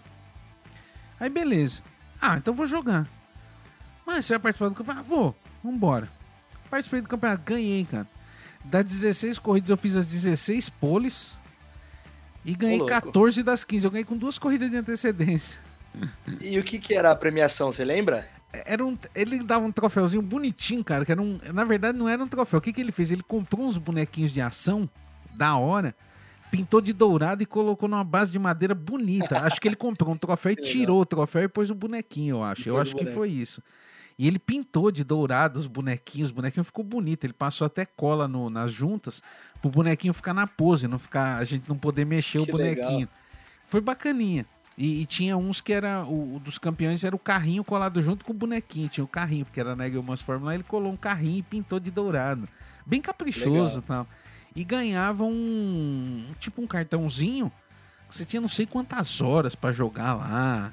Aí 1.21 1.31
beleza. 1.31 1.81
Ah, 2.21 2.39
então 2.39 2.53
vou 2.53 2.67
jogar. 2.67 3.09
Mas 4.07 4.27
você 4.27 4.35
vai 4.35 4.40
participar 4.40 4.69
do 4.69 4.75
campeonato? 4.75 5.09
Vou, 5.09 5.35
vambora. 5.62 6.09
Participei 6.71 7.01
do 7.01 7.09
campeonato, 7.09 7.43
ganhei, 7.45 7.85
cara. 7.85 8.07
Das 8.64 8.85
16 8.85 9.38
corridas 9.38 9.71
eu 9.71 9.77
fiz 9.77 9.97
as 9.97 10.07
16 10.07 10.69
poles 10.71 11.38
e 12.45 12.55
ganhei 12.55 12.79
louco. 12.79 12.93
14 12.93 13.43
das 13.43 13.64
15. 13.64 13.87
Eu 13.87 13.90
ganhei 13.90 14.05
com 14.05 14.17
duas 14.17 14.38
corridas 14.38 14.71
de 14.71 14.77
antecedência. 14.77 15.61
E 16.40 16.59
o 16.59 16.64
que, 16.64 16.81
que 16.81 16.93
era 16.93 17.12
a 17.12 17.14
premiação, 17.14 17.71
você 17.71 17.85
lembra? 17.85 18.29
Era 18.53 18.85
um, 18.85 18.99
ele 19.14 19.45
dava 19.45 19.64
um 19.64 19.71
troféuzinho 19.71 20.21
bonitinho, 20.21 20.83
cara, 20.83 21.05
que 21.05 21.12
era 21.12 21.23
um, 21.23 21.38
na 21.53 21.62
verdade 21.62 21.97
não 21.97 22.09
era 22.09 22.23
um 22.23 22.27
troféu. 22.27 22.59
O 22.59 22.61
que, 22.61 22.73
que 22.73 22.81
ele 22.81 22.90
fez? 22.90 23.12
Ele 23.12 23.23
comprou 23.23 23.64
uns 23.64 23.79
bonequinhos 23.79 24.33
de 24.33 24.40
ação 24.40 24.90
da 25.35 25.57
hora, 25.57 25.95
pintou 26.51 26.81
de 26.81 26.93
dourado 26.93 27.45
e 27.45 27.47
colocou 27.47 27.88
numa 27.88 28.03
base 28.03 28.33
de 28.33 28.38
madeira 28.40 28.75
bonita. 28.75 29.40
Acho 29.40 29.61
que 29.61 29.69
ele 29.69 29.77
comprou 29.77 30.12
um 30.12 30.17
troféu 30.17 30.53
e 30.53 30.57
tirou 30.62 31.01
o 31.01 31.07
troféu 31.07 31.43
e 31.45 31.49
pôs 31.49 31.71
o 31.71 31.75
bonequinho, 31.77 32.37
eu 32.37 32.43
acho. 32.43 32.69
Eu 32.69 32.77
acho 32.77 32.97
que 32.97 33.07
foi 33.07 33.31
isso. 33.31 33.62
E 34.18 34.29
ele 34.29 34.38
pintou 34.38 34.90
de 34.92 35.03
dourado 35.03 35.59
os 35.59 35.66
bonequinhos, 35.66 36.31
o 36.31 36.35
bonequinho 36.35 36.62
ficou 36.64 36.85
bonito. 36.85 37.24
Ele 37.24 37.33
passou 37.33 37.66
até 37.66 37.85
cola 37.85 38.29
no- 38.29 38.48
nas 38.48 38.72
juntas 38.72 39.20
pro 39.61 39.70
bonequinho 39.70 40.14
ficar 40.14 40.33
na 40.33 40.46
pose, 40.46 40.87
não 40.87 40.98
ficar 40.98 41.38
a 41.38 41.44
gente 41.44 41.68
não 41.68 41.77
poder 41.77 42.05
mexer 42.05 42.42
Que 42.44 42.50
o 42.50 42.53
bonequinho. 42.53 43.09
Foi 43.66 43.81
bacaninha. 43.81 44.46
E, 44.79 45.03
e 45.03 45.07
tinha 45.07 45.37
uns 45.37 45.61
que 45.61 45.72
era 45.72 46.05
o, 46.05 46.37
o 46.37 46.38
dos 46.40 46.59
campeões 46.59 47.03
era 47.05 47.14
o 47.14 47.18
carrinho 47.18 47.62
colado 47.64 48.00
junto 48.03 48.24
com 48.24 48.33
o 48.33 48.37
bonequinho. 48.37 48.88
Tinha 48.88 49.05
o 49.05 49.09
carrinho, 49.09 49.44
porque 49.44 49.59
era 49.61 49.74
Nigel 49.74 50.03
Mansell 50.03 50.27
Fórmula, 50.27 50.55
ele 50.55 50.62
colou 50.64 50.92
um 50.92 50.96
carrinho 50.96 51.38
e 51.38 51.42
pintou 51.42 51.81
de 51.81 51.90
dourado. 51.90 52.48
Bem 52.87 53.00
caprichoso 53.00 53.79
e 53.79 53.83
tal. 53.83 54.07
E 54.55 54.62
ganhava 54.62 55.24
um 55.24 56.24
tipo 56.38 56.62
um 56.62 56.66
cartãozinho 56.68 57.50
que 58.09 58.14
você 58.14 58.24
tinha 58.24 58.40
não 58.40 58.48
sei 58.48 58.66
quantas 58.66 59.20
horas 59.20 59.55
pra 59.57 59.72
jogar 59.72 60.14
lá. 60.14 60.72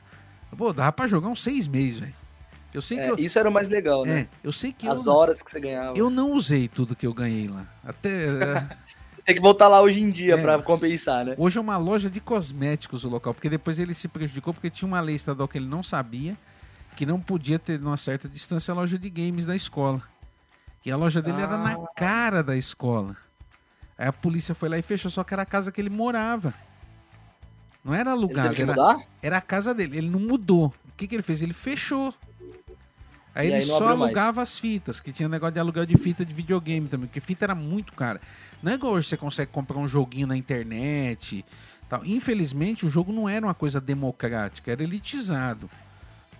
Pô, 0.55 0.71
dava 0.73 0.91
pra 0.91 1.07
jogar 1.07 1.29
uns 1.29 1.41
seis 1.41 1.67
meses, 1.67 1.99
velho. 1.99 2.20
Eu 2.73 2.81
sei 2.81 2.97
que 2.97 3.03
É, 3.03 3.09
eu, 3.11 3.15
isso 3.17 3.37
era 3.37 3.49
o 3.49 3.51
mais 3.51 3.67
legal, 3.69 4.05
né? 4.05 4.21
é, 4.21 4.27
eu 4.43 4.51
sei 4.51 4.71
que 4.71 4.87
As 4.87 5.05
eu, 5.05 5.13
horas 5.13 5.41
que 5.41 5.51
você 5.51 5.59
ganhava. 5.59 5.97
eu 5.97 6.09
não 6.09 6.31
usei 6.31 6.67
tudo 6.67 6.95
que 6.95 7.05
eu 7.05 7.13
ganhei 7.13 7.47
lá. 7.47 7.65
Até 7.83 8.09
é, 8.41 8.67
Tem 9.25 9.35
que 9.35 9.41
voltar 9.41 9.67
lá 9.67 9.81
hoje 9.81 10.01
em 10.01 10.09
dia 10.09 10.35
É. 10.35 10.41
pra 10.41 10.59
compensar, 10.61 11.25
né? 11.25 11.35
Hoje 11.37 11.57
é 11.57 11.61
uma 11.61 11.77
loja 11.77 12.09
de 12.09 12.19
cosméticos 12.21 13.03
o 13.05 13.09
local, 13.09 13.33
porque 13.33 13.49
depois 13.49 13.77
ele 13.79 13.93
se 13.93 14.07
prejudicou 14.07 14.53
porque 14.53 14.69
tinha 14.69 14.87
uma 14.87 14.99
lei 15.01 15.15
estadual 15.15 15.47
que 15.47 15.57
ele 15.57 15.67
não 15.67 15.83
sabia, 15.83 16.35
que 16.95 17.05
não 17.05 17.19
podia 17.19 17.59
ter 17.59 17.79
numa 17.79 17.97
certa 17.97 18.27
distância 18.29 18.71
a 18.71 18.75
loja 18.75 18.97
de 18.97 19.09
games 19.09 19.45
da 19.45 19.55
escola. 19.55 20.01
E 20.85 20.91
a 20.91 20.95
loja 20.97 21.21
dele 21.21 21.41
era 21.41 21.57
na 21.57 21.73
Ah. 21.73 21.87
cara 21.95 22.41
da 22.41 22.55
escola. 22.57 23.15
Aí 23.97 24.07
a 24.07 24.13
polícia 24.13 24.55
foi 24.55 24.67
lá 24.69 24.77
e 24.79 24.81
fechou, 24.81 25.11
só 25.11 25.23
que 25.23 25.33
era 25.33 25.43
a 25.43 25.45
casa 25.45 25.71
que 25.71 25.79
ele 25.79 25.89
morava. 25.91 26.53
Não 27.83 27.93
era 27.93 28.11
alugado, 28.11 28.55
que 28.55 28.61
era, 28.61 28.71
mudar? 28.73 28.97
era 29.21 29.37
a 29.37 29.41
casa 29.41 29.73
dele. 29.73 29.97
Ele 29.97 30.09
não 30.09 30.19
mudou. 30.19 30.67
O 30.87 30.91
que, 30.97 31.07
que 31.07 31.15
ele 31.15 31.21
fez? 31.23 31.41
Ele 31.41 31.53
fechou. 31.53 32.13
Aí 33.33 33.47
E 33.47 33.49
ele 33.49 33.55
aí 33.57 33.61
só 33.61 33.75
abriu 33.75 33.89
mais. 33.89 34.01
alugava 34.01 34.41
as 34.41 34.59
fitas, 34.59 34.99
que 34.99 35.11
tinha 35.11 35.29
negócio 35.29 35.53
de 35.53 35.59
aluguel 35.59 35.85
de 35.85 35.97
fita 35.97 36.25
de 36.25 36.33
videogame 36.33 36.87
também, 36.87 37.07
porque 37.07 37.19
fita 37.19 37.45
era 37.45 37.55
muito 37.55 37.93
cara. 37.93 38.19
Não 38.61 38.71
é 38.71 38.75
igual 38.75 38.93
hoje 38.93 39.07
você 39.07 39.17
consegue 39.17 39.51
comprar 39.51 39.77
um 39.79 39.87
joguinho 39.87 40.27
na 40.27 40.35
internet. 40.35 41.45
Tal. 41.87 42.05
Infelizmente, 42.05 42.85
o 42.85 42.89
jogo 42.89 43.11
não 43.11 43.27
era 43.27 43.45
uma 43.45 43.53
coisa 43.53 43.79
democrática, 43.81 44.71
era 44.71 44.83
elitizado. 44.83 45.69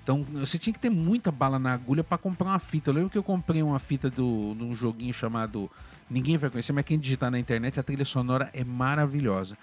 Então 0.03 0.25
você 0.33 0.57
tinha 0.57 0.73
que 0.73 0.79
ter 0.79 0.89
muita 0.89 1.31
bala 1.31 1.59
na 1.59 1.73
agulha 1.73 2.03
para 2.03 2.17
comprar 2.17 2.47
uma 2.47 2.59
fita. 2.59 2.89
Eu 2.89 2.95
lembro 2.95 3.09
que 3.09 3.17
eu 3.17 3.23
comprei 3.23 3.61
uma 3.61 3.79
fita 3.79 4.09
do, 4.09 4.55
de 4.55 4.63
um 4.63 4.73
joguinho 4.73 5.13
chamado. 5.13 5.69
Ninguém 6.09 6.35
vai 6.37 6.49
conhecer, 6.49 6.73
mas 6.73 6.83
quem 6.83 6.99
digitar 6.99 7.31
na 7.31 7.39
internet, 7.39 7.79
a 7.79 7.83
trilha 7.83 8.03
sonora 8.03 8.49
é 8.53 8.63
maravilhosa. 8.63 9.57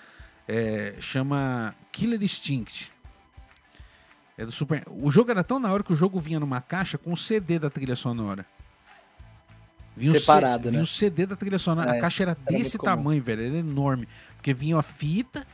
É, 0.46 0.94
chama 1.00 1.74
Killer 1.92 2.22
Instinct. 2.22 2.90
É 4.38 4.46
do 4.46 4.52
Super. 4.52 4.84
O 4.86 5.10
jogo 5.10 5.30
era 5.32 5.42
tão 5.42 5.58
na 5.58 5.70
hora 5.72 5.82
que 5.82 5.92
o 5.92 5.96
jogo 5.96 6.18
vinha 6.20 6.38
numa 6.38 6.60
caixa 6.60 6.96
com 6.96 7.12
o 7.12 7.16
CD 7.16 7.58
da 7.58 7.68
trilha 7.68 7.96
sonora. 7.96 8.46
Vinha 9.96 10.12
o 10.12 10.14
C- 10.14 10.20
Separado, 10.20 10.66
né? 10.66 10.70
Vinha 10.70 10.82
o 10.82 10.86
CD 10.86 11.26
da 11.26 11.34
trilha 11.34 11.58
sonora. 11.58 11.90
É, 11.94 11.98
a 11.98 12.00
caixa 12.00 12.22
era 12.22 12.36
desse 12.48 12.78
comum. 12.78 12.90
tamanho, 12.90 13.20
velho. 13.22 13.42
Era 13.44 13.56
enorme. 13.56 14.08
Porque 14.36 14.54
vinha 14.54 14.78
a 14.78 14.82
fita 14.82 15.44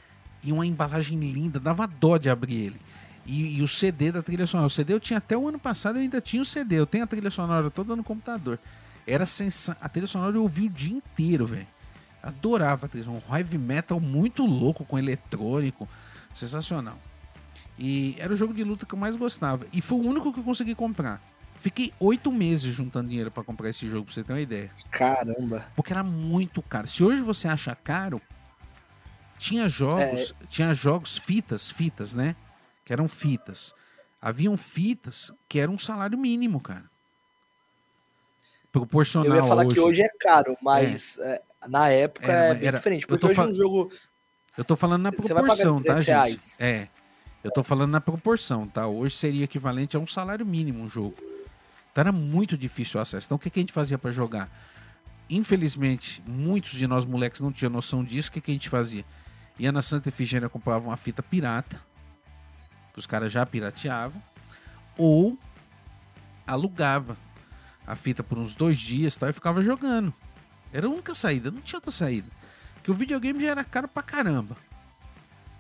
e 0.43 0.53
uma 0.53 0.67
embalagem 0.67 1.19
linda. 1.19 1.59
Dava 1.59 1.87
dó 1.87 2.19
de 2.19 2.29
abrir 2.29 2.57
ele. 2.67 2.81
E, 3.25 3.57
e 3.59 3.63
o 3.63 3.69
CD 3.69 4.13
da 4.13 4.23
trilha 4.23 4.47
sonora. 4.47 4.67
O 4.67 4.71
CD 4.71 4.93
eu 4.93 5.01
tinha 5.01 5.17
até 5.17 5.35
o 5.35 5.49
ano 5.49 5.59
passado, 5.59 5.97
eu 5.97 6.03
ainda 6.03 6.21
tinha 6.21 6.43
o 6.43 6.45
CD. 6.45 6.79
Eu 6.79 6.87
tenho 6.87 7.05
a 7.05 7.07
trilha 7.07 7.31
sonora 7.31 7.71
toda 7.71 7.97
no 7.97 8.05
computador. 8.05 8.59
Era 9.07 9.25
sensa... 9.25 9.75
A 9.81 9.89
trilha 9.89 10.07
sonora 10.07 10.37
eu 10.37 10.43
ouvi 10.43 10.67
o 10.67 10.71
dia 10.71 10.95
inteiro, 10.95 11.47
velho. 11.47 11.67
Adorava 12.23 12.85
a 12.85 12.89
trilha 12.91 13.07
sonora. 13.07 13.25
Um 13.31 13.35
heavy 13.35 13.57
metal 13.57 13.99
muito 13.99 14.45
louco, 14.45 14.85
com 14.85 14.99
eletrônico. 14.99 15.89
Sensacional. 16.35 16.99
E 17.79 18.15
era 18.19 18.33
o 18.33 18.37
jogo 18.37 18.55
de 18.55 18.63
luta 18.65 18.87
que 18.87 18.95
eu 18.95 18.99
mais 18.99 19.17
gostava. 19.17 19.67
E 19.73 19.81
foi 19.81 19.99
o 19.99 20.03
único 20.03 20.33
que 20.33 20.41
eu 20.41 20.45
consegui 20.45 20.75
comprar. 20.75 21.21
Fiquei 21.57 21.93
oito 21.99 22.31
meses 22.31 22.73
juntando 22.75 23.09
dinheiro 23.09 23.31
pra 23.31 23.43
comprar 23.43 23.69
esse 23.71 23.89
jogo, 23.89 24.05
pra 24.07 24.15
você 24.15 24.23
ter 24.23 24.33
uma 24.33 24.41
ideia. 24.41 24.71
Caramba. 24.91 25.67
Porque 25.75 25.93
era 25.93 26.03
muito 26.05 26.61
caro. 26.63 26.87
Se 26.87 27.03
hoje 27.03 27.23
você 27.23 27.49
acha 27.49 27.75
caro, 27.75 28.21
tinha 29.39 29.69
jogos, 29.69 30.35
tinha 30.49 30.73
jogos, 30.75 31.17
fitas, 31.17 31.71
fitas, 31.71 32.13
né? 32.15 32.37
Que 32.85 32.93
eram 32.93 33.09
fitas. 33.09 33.75
Haviam 34.21 34.57
fitas 34.57 35.33
que 35.49 35.59
eram 35.59 35.75
um 35.75 35.79
salário 35.79 36.19
mínimo, 36.19 36.61
cara. 36.61 36.85
Proporcional 38.73 39.29
Eu 39.29 39.37
ia 39.37 39.45
falar 39.49 39.65
hoje. 39.67 39.75
que 39.75 39.81
hoje 39.81 40.03
é 40.03 40.09
caro, 40.21 40.57
mas 40.61 41.19
é, 41.19 41.41
na 41.69 41.89
época 41.91 42.27
Era- 42.27 42.45
é 42.47 42.55
bem 42.55 42.69
era- 42.69 42.77
diferente. 42.79 43.03
eu 43.03 43.09
Porque 43.09 43.21
tô 43.21 43.27
hoje 43.29 43.37
fal- 43.37 43.49
um 43.49 43.55
jogo. 43.55 43.93
Eu 44.59 44.65
tô 44.65 44.77
falando 44.77 45.03
na 45.03 45.13
proporção, 45.13 45.81
tá, 45.81 45.95
200 45.95 46.01
gente? 46.05 46.07
reais. 46.09 46.57
É. 46.59 46.89
Eu 47.45 47.51
tô 47.51 47.63
falando 47.63 47.91
na 47.91 48.01
proporção, 48.01 48.67
tá? 48.67 48.87
Hoje 48.87 49.17
seria 49.17 49.45
equivalente 49.45 49.95
a 49.99 50.01
um 50.01 50.07
salário 50.07 50.47
mínimo 50.47 50.83
um 50.83 50.89
jogo. 50.89 51.15
Então 51.93 52.01
era 52.01 52.11
muito 52.11 52.57
difícil 52.57 52.99
o 52.99 53.03
acesso. 53.03 53.27
Então 53.27 53.37
o 53.37 53.39
que, 53.39 53.51
que 53.51 53.61
a 53.61 53.63
gente 53.63 53.73
fazia 53.73 53.99
pra 53.99 54.11
jogar? 54.11 54.51
Infelizmente, 55.29 56.23
muitos 56.27 56.73
de 56.73 56.87
nós 56.87 57.05
moleques 57.05 57.43
não 57.43 57.53
tinham 57.53 57.71
noção 57.71 58.03
disso. 58.03 58.31
O 58.31 58.33
que, 58.33 58.41
que 58.41 58.51
a 58.51 58.55
gente 58.55 58.71
fazia? 58.71 59.05
Ia 59.59 59.71
na 59.71 59.83
Santa 59.83 60.09
Efigênia, 60.09 60.49
comprava 60.49 60.89
uma 60.89 60.97
fita 60.97 61.23
pirata, 61.23 61.81
que 62.95 62.99
os 62.99 63.07
caras 63.07 63.31
já 63.31 63.45
pirateavam, 63.45 64.21
ou 64.97 65.39
alugava 66.47 67.17
a 67.87 67.95
fita 67.95 68.23
por 68.23 68.39
uns 68.39 68.55
dois 68.55 68.79
dias 68.79 69.17
tal, 69.17 69.29
e 69.29 69.35
ficava 69.35 69.63
jogando. 69.63 70.13
Era 70.73 70.87
a 70.87 70.91
única 70.91 71.15
saída, 71.15 71.51
não 71.51 71.61
tinha 71.61 71.77
outra 71.77 71.91
saída. 71.91 72.29
Que 72.83 72.91
o 72.91 72.95
videogame 72.95 73.39
já 73.41 73.51
era 73.51 73.65
caro 73.65 73.87
pra 73.87 74.03
caramba. 74.03 74.57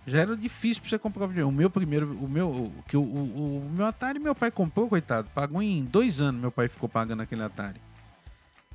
Já 0.06 0.18
era 0.18 0.36
difícil 0.36 0.82
pra 0.82 0.90
você 0.90 0.98
comprar 0.98 1.24
o 1.24 1.28
videogame. 1.28 1.54
O 1.54 1.58
meu 1.58 1.70
primeiro, 1.70 2.12
o 2.18 2.28
meu, 2.28 2.72
que 2.86 2.96
o, 2.96 3.02
o, 3.02 3.66
o 3.66 3.70
meu 3.74 3.86
Atari 3.86 4.18
meu 4.18 4.34
pai 4.34 4.50
comprou, 4.50 4.88
coitado. 4.88 5.28
Pagou 5.34 5.62
em 5.62 5.82
dois 5.82 6.20
anos, 6.20 6.40
meu 6.40 6.52
pai 6.52 6.68
ficou 6.68 6.88
pagando 6.88 7.22
aquele 7.22 7.42
Atari. 7.42 7.80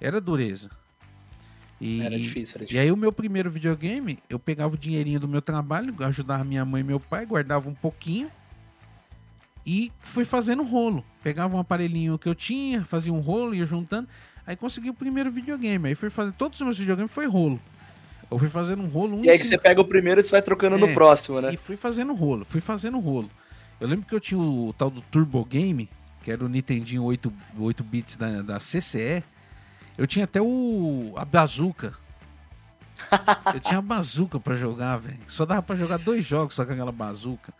Era 0.01 0.19
dureza. 0.19 0.71
E, 1.79 2.01
Era 2.01 2.17
difícil, 2.17 2.55
era 2.55 2.63
e 2.63 2.67
difícil. 2.67 2.81
aí 2.81 2.91
o 2.91 2.97
meu 2.97 3.11
primeiro 3.11 3.49
videogame, 3.49 4.19
eu 4.29 4.37
pegava 4.39 4.73
o 4.73 4.77
dinheirinho 4.77 5.19
do 5.19 5.27
meu 5.27 5.41
trabalho, 5.41 5.95
ajudava 6.03 6.43
minha 6.43 6.65
mãe 6.65 6.81
e 6.81 6.83
meu 6.83 6.99
pai, 6.99 7.25
guardava 7.25 7.69
um 7.69 7.73
pouquinho 7.75 8.29
e 9.65 9.91
fui 9.99 10.25
fazendo 10.25 10.63
rolo. 10.63 11.05
Pegava 11.23 11.55
um 11.55 11.59
aparelhinho 11.59 12.17
que 12.17 12.27
eu 12.27 12.35
tinha, 12.35 12.83
fazia 12.83 13.13
um 13.13 13.19
rolo, 13.19 13.53
ia 13.53 13.65
juntando, 13.65 14.09
aí 14.45 14.55
consegui 14.55 14.89
o 14.89 14.93
primeiro 14.93 15.31
videogame. 15.31 15.89
Aí 15.89 15.95
fui 15.95 16.09
fazer 16.09 16.31
todos 16.33 16.59
os 16.59 16.65
meus 16.65 16.77
videogames 16.77 17.11
foi 17.11 17.27
rolo. 17.27 17.61
Eu 18.31 18.37
fui 18.37 18.47
fazendo 18.49 18.83
um 18.83 18.87
rolo, 18.87 19.17
um 19.17 19.25
E 19.25 19.29
aí 19.29 19.37
que 19.39 19.45
você 19.45 19.57
pega 19.57 19.81
o 19.81 19.85
primeiro 19.85 20.21
e 20.21 20.23
você 20.23 20.31
vai 20.31 20.41
trocando 20.41 20.75
É, 20.75 20.79
no 20.79 20.93
próximo, 20.93 21.41
né? 21.41 21.53
e 21.53 21.57
fui 21.57 21.75
fazendo 21.75 22.13
rolo, 22.13 22.45
fui 22.45 22.61
fazendo 22.61 22.99
rolo. 22.99 23.29
Eu 23.79 23.87
lembro 23.87 24.05
que 24.05 24.13
eu 24.13 24.19
tinha 24.19 24.39
o 24.39 24.73
tal 24.77 24.89
do 24.89 25.01
Turbo 25.01 25.43
Game, 25.45 25.89
que 26.21 26.31
era 26.31 26.43
o 26.43 26.49
Nintendinho 26.49 27.03
8, 27.03 27.31
8 27.57 27.83
bits 27.83 28.17
da, 28.17 28.41
da 28.41 28.57
CCE. 28.57 29.23
Eu 29.97 30.05
tinha 30.05 30.25
até 30.25 30.41
o 30.41 31.13
a 31.15 31.25
bazuca. 31.25 31.93
Eu 33.53 33.59
tinha 33.61 33.79
a 33.79 33.81
bazuca 33.81 34.39
pra 34.39 34.53
jogar, 34.55 34.97
velho. 34.97 35.17
Só 35.25 35.45
dava 35.45 35.61
pra 35.61 35.75
jogar 35.75 35.97
dois 35.97 36.25
jogos 36.25 36.53
só 36.53 36.65
com 36.65 36.73
aquela 36.73 36.91
bazuca. 36.91 37.53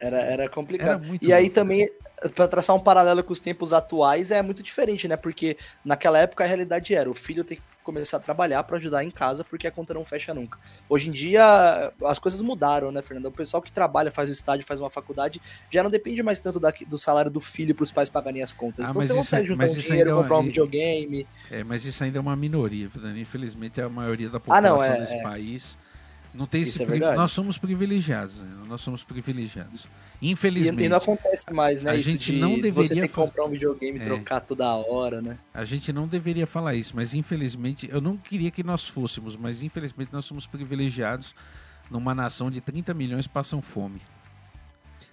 Era, 0.00 0.20
era 0.20 0.48
complicado. 0.48 1.04
Era 1.04 1.18
e 1.20 1.32
aí 1.32 1.42
louco. 1.44 1.54
também, 1.54 1.90
para 2.34 2.46
traçar 2.46 2.74
um 2.76 2.80
paralelo 2.80 3.22
com 3.24 3.32
os 3.32 3.40
tempos 3.40 3.72
atuais, 3.72 4.30
é 4.30 4.40
muito 4.42 4.62
diferente, 4.62 5.08
né? 5.08 5.16
Porque 5.16 5.56
naquela 5.84 6.18
época 6.20 6.44
a 6.44 6.46
realidade 6.46 6.94
era: 6.94 7.10
o 7.10 7.14
filho 7.14 7.42
tem 7.42 7.56
que 7.56 7.62
começar 7.82 8.18
a 8.18 8.20
trabalhar 8.20 8.62
para 8.64 8.76
ajudar 8.76 9.02
em 9.02 9.10
casa, 9.10 9.42
porque 9.42 9.66
a 9.66 9.70
conta 9.72 9.94
não 9.94 10.04
fecha 10.04 10.32
nunca. 10.34 10.58
Hoje 10.90 11.08
em 11.08 11.10
dia, 11.12 11.90
as 12.04 12.18
coisas 12.18 12.42
mudaram, 12.42 12.92
né, 12.92 13.00
Fernando? 13.02 13.26
O 13.26 13.32
pessoal 13.32 13.62
que 13.62 13.72
trabalha, 13.72 14.10
faz 14.10 14.28
o 14.28 14.32
estágio, 14.32 14.64
faz 14.64 14.78
uma 14.78 14.90
faculdade, 14.90 15.40
já 15.70 15.82
não 15.82 15.90
depende 15.90 16.22
mais 16.22 16.38
tanto 16.38 16.60
da- 16.60 16.72
do 16.86 16.98
salário 16.98 17.30
do 17.30 17.40
filho 17.40 17.74
para 17.74 17.82
os 17.84 17.90
pais 17.90 18.10
pagarem 18.10 18.42
as 18.42 18.52
contas. 18.52 18.86
Ah, 18.86 18.90
então 18.90 19.00
você 19.02 19.14
consegue 19.14 19.44
é- 19.44 19.48
juntar 19.48 19.64
um 19.64 19.74
dinheiro, 19.74 20.10
é- 20.10 20.14
comprar 20.14 20.38
um 20.38 20.42
videogame. 20.44 21.26
É, 21.50 21.64
mas 21.64 21.84
isso 21.86 22.04
ainda 22.04 22.18
é 22.18 22.20
uma 22.20 22.36
minoria, 22.36 22.90
Dani? 22.94 23.22
Infelizmente, 23.22 23.80
a 23.80 23.88
maioria 23.88 24.28
da 24.28 24.36
Ah, 24.36 24.40
população 24.40 24.76
não, 24.76 24.84
é- 24.84 25.00
desse 25.00 25.16
é. 25.16 25.22
país 25.22 25.78
não 26.34 26.46
tem 26.46 26.62
Isso 26.62 26.72
esse 26.72 26.82
é 26.82 26.86
pri-. 26.86 27.00
Nós 27.16 27.32
somos 27.32 27.58
privilegiados, 27.58 28.40
né? 28.40 28.48
Nós 28.66 28.80
somos 28.80 29.02
privilegiados. 29.02 29.88
E, 30.20 30.30
Infelizmente. 30.30 30.82
e 30.84 30.88
não 30.88 30.96
acontece 30.98 31.52
mais, 31.52 31.80
né? 31.80 31.92
A 31.92 31.96
isso 31.96 32.10
gente 32.10 32.32
de 32.32 32.38
não 32.38 32.56
você 32.56 32.62
deveria 32.62 32.88
ter 33.02 33.08
que 33.08 33.14
fa- 33.14 33.22
comprar 33.22 33.44
um 33.44 33.50
videogame 33.50 33.98
e 33.98 34.02
É. 34.02 34.04
trocar 34.04 34.40
toda 34.40 34.68
hora, 34.74 35.22
né? 35.22 35.38
A 35.54 35.64
gente 35.64 35.92
não 35.92 36.06
deveria 36.08 36.46
falar 36.46 36.74
isso, 36.74 36.94
mas 36.96 37.14
infelizmente, 37.14 37.88
eu 37.90 38.00
não 38.00 38.16
queria 38.16 38.50
que 38.50 38.62
nós 38.64 38.86
fôssemos, 38.88 39.36
mas 39.36 39.62
infelizmente 39.62 40.12
nós 40.12 40.24
somos 40.24 40.46
privilegiados 40.46 41.34
numa 41.90 42.14
nação 42.14 42.50
de 42.50 42.60
30 42.60 42.92
milhões 42.94 43.26
passam 43.26 43.62
fome. 43.62 44.00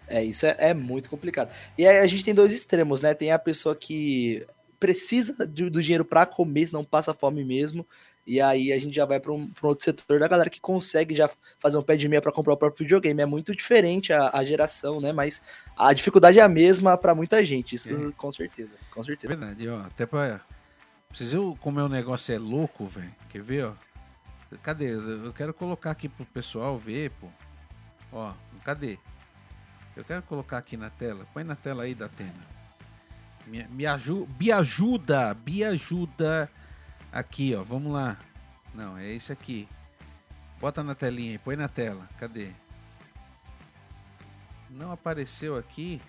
É, 0.08 0.24
isso 0.24 0.46
é, 0.46 0.56
é 0.60 0.74
muito 0.74 1.10
complicado. 1.10 1.50
E 1.78 1.88
aí 1.88 2.00
a 2.00 2.08
gente 2.08 2.24
tem 2.24 2.34
dois 2.34 2.52
extremos, 2.52 3.02
né? 3.02 3.14
Tem 3.14 3.32
a 3.32 3.40
pessoa 3.40 3.76
que 3.76 4.46
precisa 4.80 5.48
de- 5.48 5.70
do 5.70 5.82
dinheiro 5.82 6.06
para 6.06 6.26
comer, 6.26 6.70
não 6.72 6.84
passa 6.84 7.14
fome 7.14 7.44
mesmo. 7.44 7.86
E 8.28 8.42
aí 8.42 8.74
a 8.74 8.80
gente 8.80 8.96
já 8.96 9.06
vai 9.06 9.20
para 9.20 9.32
um, 9.32 9.48
pra 9.52 9.68
um 9.68 9.70
outro 9.70 9.84
setor 9.86 10.20
da 10.20 10.28
galera 10.28 10.50
que 10.50 10.60
consegue 10.60 11.14
já 11.16 11.30
fazer 11.60 11.78
um 11.78 11.82
pé 11.84 11.96
de 11.96 12.10
meia 12.10 12.22
para 12.22 12.32
comprar 12.32 12.54
o 12.54 12.58
próprio 12.58 12.84
videogame. 12.84 13.22
É 13.22 13.26
muito 13.26 13.56
diferente 13.56 14.12
a, 14.12 14.32
a 14.34 14.44
geração, 14.44 15.00
né? 15.00 15.12
Mas 15.12 15.42
a 15.78 15.94
dificuldade 15.94 16.40
é 16.40 16.42
a 16.42 16.50
mesma 16.50 16.98
para 16.98 17.14
muita 17.14 17.46
gente. 17.46 17.76
Isso 17.76 17.92
É. 17.94 18.12
com 18.18 18.32
certeza. 18.32 18.74
Com 18.92 19.02
É 19.02 19.04
certeza. 19.04 19.36
verdade, 19.36 19.70
ó. 19.70 19.80
Até 19.82 20.06
pra. 20.08 20.42
Vocês 21.14 21.32
viram 21.32 21.56
como 21.58 21.80
é 21.80 21.84
o 21.84 21.88
negócio 21.90 22.34
é 22.34 22.40
louco, 22.40 22.86
velho? 22.86 23.14
Quer 23.30 23.42
ver, 23.42 23.66
ó? 23.66 23.74
Cadê? 24.64 24.90
Eu 24.92 25.32
quero 25.34 25.54
colocar 25.54 25.92
aqui 25.92 26.10
pro 26.10 26.26
pessoal 26.26 26.78
ver, 26.78 27.12
pô. 27.12 27.28
Ó, 28.12 28.34
cadê? 28.64 28.98
Eu 29.96 30.04
quero 30.04 30.22
colocar 30.24 30.58
aqui 30.58 30.76
na 30.76 30.90
tela. 30.90 31.26
Põe 31.34 31.44
na 31.44 31.56
tela 31.56 31.84
aí 31.84 31.94
da 31.94 32.06
Atena. 32.08 32.56
Me, 33.48 33.64
me 33.70 33.86
ajuda. 33.86 34.28
Me 34.40 34.52
ajuda! 34.52 35.38
Me 35.46 35.64
ajuda! 35.64 36.50
Aqui, 37.16 37.56
ó. 37.56 37.64
Vamos 37.64 37.94
lá. 37.94 38.20
Não, 38.74 38.98
é 38.98 39.08
esse 39.10 39.32
aqui. 39.32 39.68
Bota 40.60 40.84
na 40.84 40.94
telinha 40.94 41.32
aí. 41.32 41.38
Põe 41.38 41.56
na 41.56 41.70
tela. 41.70 42.10
Cadê? 42.20 42.50
Não 44.70 44.92
apareceu 44.92 45.56
aqui. 45.58 46.02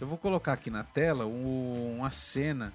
Eu 0.00 0.06
vou 0.06 0.16
colocar 0.16 0.52
aqui 0.52 0.70
na 0.70 0.84
tela 0.84 1.26
um- 1.26 1.98
uma 1.98 2.10
cena 2.12 2.72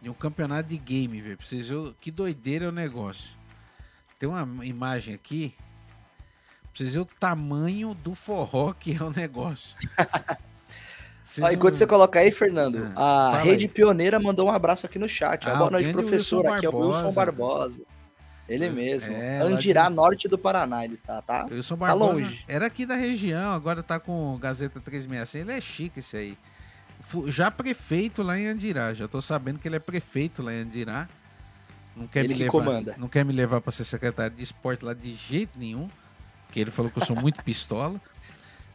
de 0.00 0.08
um 0.08 0.14
campeonato 0.14 0.68
de 0.70 0.78
game, 0.78 1.20
velho. 1.20 1.36
Pra 1.36 1.46
vocês 1.46 1.68
verem 1.68 1.94
que 2.00 2.10
doideira 2.10 2.64
é 2.64 2.68
o 2.68 2.72
negócio. 2.72 3.36
Tem 4.18 4.26
uma 4.28 4.64
imagem 4.64 5.14
aqui. 5.14 5.54
Pra 6.62 6.70
vocês 6.72 6.94
verem 6.94 7.02
o 7.02 7.18
tamanho 7.20 7.92
do 7.94 8.14
forró 8.14 8.72
que 8.72 8.96
é 8.96 9.02
o 9.02 9.10
negócio. 9.10 9.76
Ó, 11.40 11.50
enquanto 11.50 11.74
você 11.76 11.86
coloca 11.86 12.18
aí, 12.18 12.30
Fernando, 12.30 12.92
Ah, 12.94 13.30
a 13.34 13.38
Rede 13.38 13.64
aí. 13.64 13.68
Pioneira 13.70 14.20
mandou 14.20 14.46
um 14.46 14.50
abraço 14.50 14.84
aqui 14.86 14.98
no 14.98 15.08
chat. 15.08 15.48
Ah, 15.48 15.54
Boa 15.56 15.70
noite, 15.70 15.90
professor. 15.92 16.46
Aqui 16.46 16.66
é 16.66 16.68
o 16.68 16.76
Wilson 16.76 17.12
Barbosa. 17.12 17.82
Ele 18.46 18.68
mesmo. 18.68 19.14
É, 19.14 19.40
Andirá, 19.40 19.88
de- 19.88 19.94
norte 19.94 20.28
do 20.28 20.36
Paraná, 20.36 20.84
ele 20.84 20.98
tá, 20.98 21.22
tá? 21.22 21.46
Wilson 21.50 21.76
Tá 21.78 21.86
Barbosa 21.86 22.20
longe. 22.24 22.44
era 22.46 22.66
aqui 22.66 22.84
da 22.84 22.94
região, 22.94 23.52
agora 23.54 23.82
tá 23.82 23.98
com 23.98 24.36
Gazeta 24.38 24.78
366. 24.80 25.42
Ele 25.48 25.52
é 25.56 25.60
chique 25.62 26.00
esse 26.00 26.14
aí. 26.14 26.36
Já 27.28 27.50
prefeito 27.50 28.22
lá 28.22 28.38
em 28.38 28.46
Andirá. 28.46 28.92
Já 28.92 29.08
tô 29.08 29.20
sabendo 29.20 29.58
que 29.58 29.66
ele 29.66 29.76
é 29.76 29.80
prefeito 29.80 30.42
lá 30.42 30.52
em 30.52 30.58
Andirá. 30.60 31.08
Não 31.96 32.06
quer 32.06 32.20
Ele 32.20 32.28
me 32.28 32.34
que 32.34 32.40
levar, 32.42 32.52
comanda. 32.52 32.94
não 32.98 33.08
quer 33.08 33.24
me 33.24 33.32
levar 33.32 33.60
para 33.62 33.70
ser 33.72 33.84
secretário 33.84 34.36
de 34.36 34.42
esporte 34.42 34.84
lá 34.84 34.92
de 34.92 35.14
jeito 35.14 35.58
nenhum, 35.58 35.88
porque 36.46 36.60
ele 36.60 36.70
falou 36.70 36.90
que 36.90 36.98
eu 36.98 37.04
sou 37.04 37.16
muito 37.16 37.40
pistola. 37.44 37.98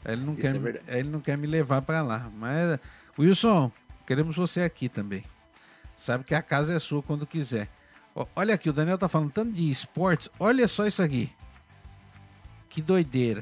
Ele 0.05 0.21
não 0.23 0.33
Isso 0.33 0.59
quer, 0.61 0.81
é 0.87 0.99
ele 0.99 1.09
não 1.09 1.19
quer 1.19 1.37
me 1.37 1.47
levar 1.47 1.81
para 1.81 2.01
lá. 2.01 2.29
Mas 2.37 2.79
Wilson, 3.17 3.71
queremos 4.07 4.35
você 4.35 4.61
aqui 4.61 4.87
também. 4.89 5.23
Sabe 5.95 6.23
que 6.23 6.33
a 6.33 6.41
casa 6.41 6.73
é 6.73 6.79
sua 6.79 7.03
quando 7.03 7.27
quiser. 7.27 7.67
Olha 8.35 8.55
aqui, 8.55 8.69
o 8.69 8.73
Daniel 8.73 8.97
tá 8.97 9.07
falando 9.07 9.31
tanto 9.31 9.51
de 9.51 9.69
esportes. 9.69 10.29
Olha 10.39 10.67
só 10.67 10.85
isso 10.85 11.01
aqui. 11.03 11.29
Que 12.69 12.81
doideira. 12.81 13.41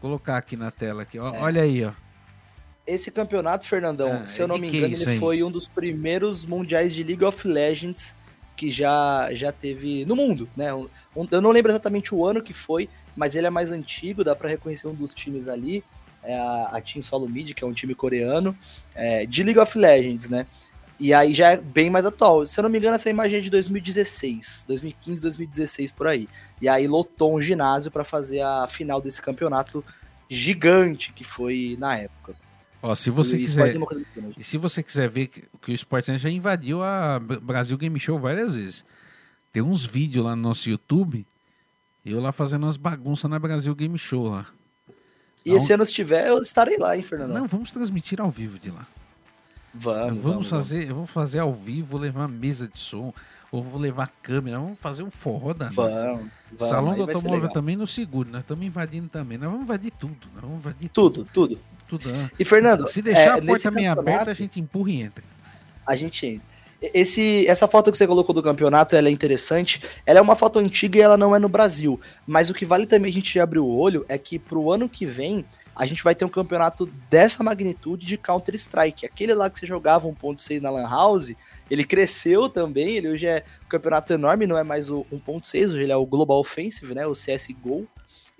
Vou 0.00 0.10
colocar 0.10 0.36
aqui 0.36 0.56
na 0.56 0.70
tela 0.70 1.02
aqui. 1.02 1.18
Ó, 1.18 1.34
É. 1.34 1.40
Olha 1.40 1.62
aí, 1.62 1.84
ó. 1.84 1.92
Esse 2.86 3.10
campeonato, 3.10 3.66
Fernandão, 3.66 4.20
Ah, 4.22 4.26
se 4.26 4.40
eu 4.42 4.44
é 4.44 4.48
não 4.48 4.58
me 4.58 4.68
engano, 4.68 4.86
ele 4.94 5.08
aí? 5.08 5.18
foi 5.18 5.42
um 5.42 5.50
dos 5.50 5.68
primeiros 5.68 6.44
mundiais 6.44 6.92
de 6.92 7.02
League 7.04 7.24
of 7.24 7.46
Legends 7.46 8.14
que 8.56 8.70
já, 8.70 9.28
já 9.32 9.52
teve 9.52 10.04
no 10.04 10.16
mundo, 10.16 10.48
né? 10.56 10.70
Eu 10.70 11.40
não 11.40 11.50
lembro 11.52 11.70
exatamente 11.70 12.14
o 12.14 12.26
ano 12.26 12.42
que 12.42 12.52
foi, 12.52 12.88
mas 13.16 13.34
ele 13.34 13.46
é 13.46 13.50
mais 13.50 13.70
antigo, 13.70 14.24
dá 14.24 14.34
pra 14.34 14.48
reconhecer 14.48 14.88
um 14.88 14.94
dos 14.94 15.12
times 15.14 15.48
ali, 15.48 15.82
é 16.22 16.36
a, 16.38 16.70
a 16.72 16.80
Team 16.80 17.02
Solo 17.02 17.28
Mid, 17.28 17.52
que 17.52 17.64
é 17.64 17.66
um 17.66 17.72
time 17.72 17.94
coreano, 17.94 18.56
é, 18.94 19.26
de 19.26 19.42
League 19.42 19.58
of 19.58 19.76
Legends, 19.78 20.28
né? 20.28 20.46
E 21.00 21.12
aí 21.12 21.34
já 21.34 21.50
é 21.52 21.56
bem 21.56 21.90
mais 21.90 22.06
atual. 22.06 22.46
Se 22.46 22.60
eu 22.60 22.62
não 22.62 22.70
me 22.70 22.78
engano, 22.78 22.94
essa 22.94 23.10
imagem 23.10 23.38
é 23.38 23.40
de 23.40 23.50
2016, 23.50 24.64
2015, 24.68 25.22
2016 25.22 25.90
por 25.90 26.06
aí. 26.06 26.28
E 26.60 26.68
aí 26.68 26.86
lotou 26.86 27.34
um 27.34 27.40
ginásio 27.40 27.90
pra 27.90 28.04
fazer 28.04 28.40
a 28.40 28.68
final 28.68 29.00
desse 29.00 29.20
campeonato 29.20 29.84
gigante 30.30 31.12
que 31.12 31.24
foi 31.24 31.76
na 31.78 31.96
época. 31.96 32.34
Ó, 32.80 32.94
se 32.94 33.10
você 33.10 33.36
E 33.36 33.40
quiser. 33.40 33.72
grande. 33.74 34.34
E 34.38 34.44
se 34.44 34.56
você 34.58 34.82
quiser 34.82 35.08
ver 35.08 35.26
que, 35.28 35.44
que 35.60 35.72
o 35.72 35.74
Sportsnet 35.74 36.20
já 36.22 36.30
invadiu 36.30 36.82
a 36.82 37.18
Brasil 37.18 37.76
Game 37.76 37.98
Show 37.98 38.18
várias 38.18 38.54
vezes. 38.54 38.84
Tem 39.52 39.62
uns 39.62 39.84
vídeos 39.84 40.24
lá 40.24 40.34
no 40.34 40.42
nosso 40.42 40.70
YouTube. 40.70 41.26
Eu 42.04 42.20
lá 42.20 42.32
fazendo 42.32 42.64
umas 42.64 42.76
bagunças 42.76 43.30
na 43.30 43.38
Brasil 43.38 43.74
Game 43.74 43.96
Show 43.96 44.28
lá. 44.28 44.46
E 45.44 45.52
esse 45.52 45.72
ano, 45.72 45.84
se 45.84 45.92
tiver, 45.92 46.28
eu 46.28 46.38
estarei 46.38 46.76
lá, 46.78 46.96
hein, 46.96 47.02
Fernandão? 47.02 47.38
Não, 47.40 47.46
vamos 47.46 47.72
transmitir 47.72 48.20
ao 48.20 48.30
vivo 48.30 48.58
de 48.58 48.70
lá. 48.70 48.86
Vamos, 49.74 50.22
vamos, 50.22 50.48
fazer, 50.48 50.88
eu 50.90 50.94
vou 50.94 51.06
fazer 51.06 51.38
ao 51.38 51.52
vivo, 51.52 51.88
vou 51.88 52.00
levar 52.00 52.28
mesa 52.28 52.68
de 52.68 52.78
som, 52.78 53.12
ou 53.50 53.62
vou 53.62 53.80
levar 53.80 54.12
câmera, 54.22 54.58
vamos 54.58 54.78
fazer 54.78 55.02
um 55.02 55.10
forró 55.10 55.54
da 55.54 55.70
Vamos, 55.70 56.30
vamos. 56.52 56.68
Salão 56.68 56.94
do 56.94 57.02
automóvel 57.02 57.48
também 57.48 57.74
no 57.74 57.86
seguro, 57.86 58.28
nós 58.30 58.42
estamos 58.42 58.64
invadindo 58.66 59.08
também. 59.08 59.38
Nós 59.38 59.50
vamos 59.50 59.64
invadir 59.64 59.90
tudo, 59.92 60.28
nós 60.34 60.42
vamos 60.42 60.58
invadir 60.58 60.90
Tudo, 60.90 61.26
tudo. 61.32 61.58
tudo. 61.88 62.04
ah. 62.14 62.30
E, 62.38 62.44
Fernando, 62.44 62.86
Se 62.86 63.00
deixar 63.00 63.20
é, 63.20 63.28
a 63.28 63.42
porta 63.42 63.70
meio 63.70 63.88
campeonato, 63.88 64.00
aberta, 64.00 64.30
a 64.30 64.34
gente 64.34 64.60
empurra 64.60 64.90
e 64.90 65.02
entra. 65.02 65.24
a 65.86 65.96
gente 65.96 66.26
entra. 66.26 66.51
Esse, 66.82 67.46
essa 67.46 67.68
foto 67.68 67.92
que 67.92 67.96
você 67.96 68.08
colocou 68.08 68.34
do 68.34 68.42
campeonato, 68.42 68.96
ela 68.96 69.08
é 69.08 69.10
interessante. 69.12 69.80
Ela 70.04 70.18
é 70.18 70.22
uma 70.22 70.34
foto 70.34 70.58
antiga 70.58 70.98
e 70.98 71.00
ela 71.00 71.16
não 71.16 71.34
é 71.34 71.38
no 71.38 71.48
Brasil. 71.48 72.00
Mas 72.26 72.50
o 72.50 72.54
que 72.54 72.66
vale 72.66 72.86
também 72.86 73.10
a 73.10 73.14
gente 73.14 73.38
abrir 73.38 73.60
o 73.60 73.68
olho 73.68 74.04
é 74.08 74.18
que 74.18 74.36
pro 74.36 74.72
ano 74.72 74.88
que 74.88 75.06
vem, 75.06 75.44
a 75.76 75.86
gente 75.86 76.02
vai 76.02 76.14
ter 76.14 76.24
um 76.24 76.28
campeonato 76.28 76.86
dessa 77.08 77.42
magnitude 77.44 78.04
de 78.04 78.16
Counter-Strike. 78.16 79.06
Aquele 79.06 79.32
lá 79.32 79.48
que 79.48 79.60
você 79.60 79.66
jogava 79.66 80.08
1.6 80.08 80.60
na 80.60 80.70
Lan 80.70 80.88
House, 80.88 81.34
ele 81.70 81.84
cresceu 81.84 82.48
também, 82.48 82.96
ele 82.96 83.08
hoje 83.08 83.26
é 83.26 83.44
um 83.64 83.68
campeonato 83.68 84.12
enorme, 84.12 84.46
não 84.46 84.58
é 84.58 84.64
mais 84.64 84.90
o 84.90 85.06
1.6, 85.12 85.70
hoje 85.70 85.82
ele 85.84 85.92
é 85.92 85.96
o 85.96 86.04
Global 86.04 86.40
Offensive, 86.40 86.94
né, 86.94 87.06
o 87.06 87.12
CSGO. 87.12 87.86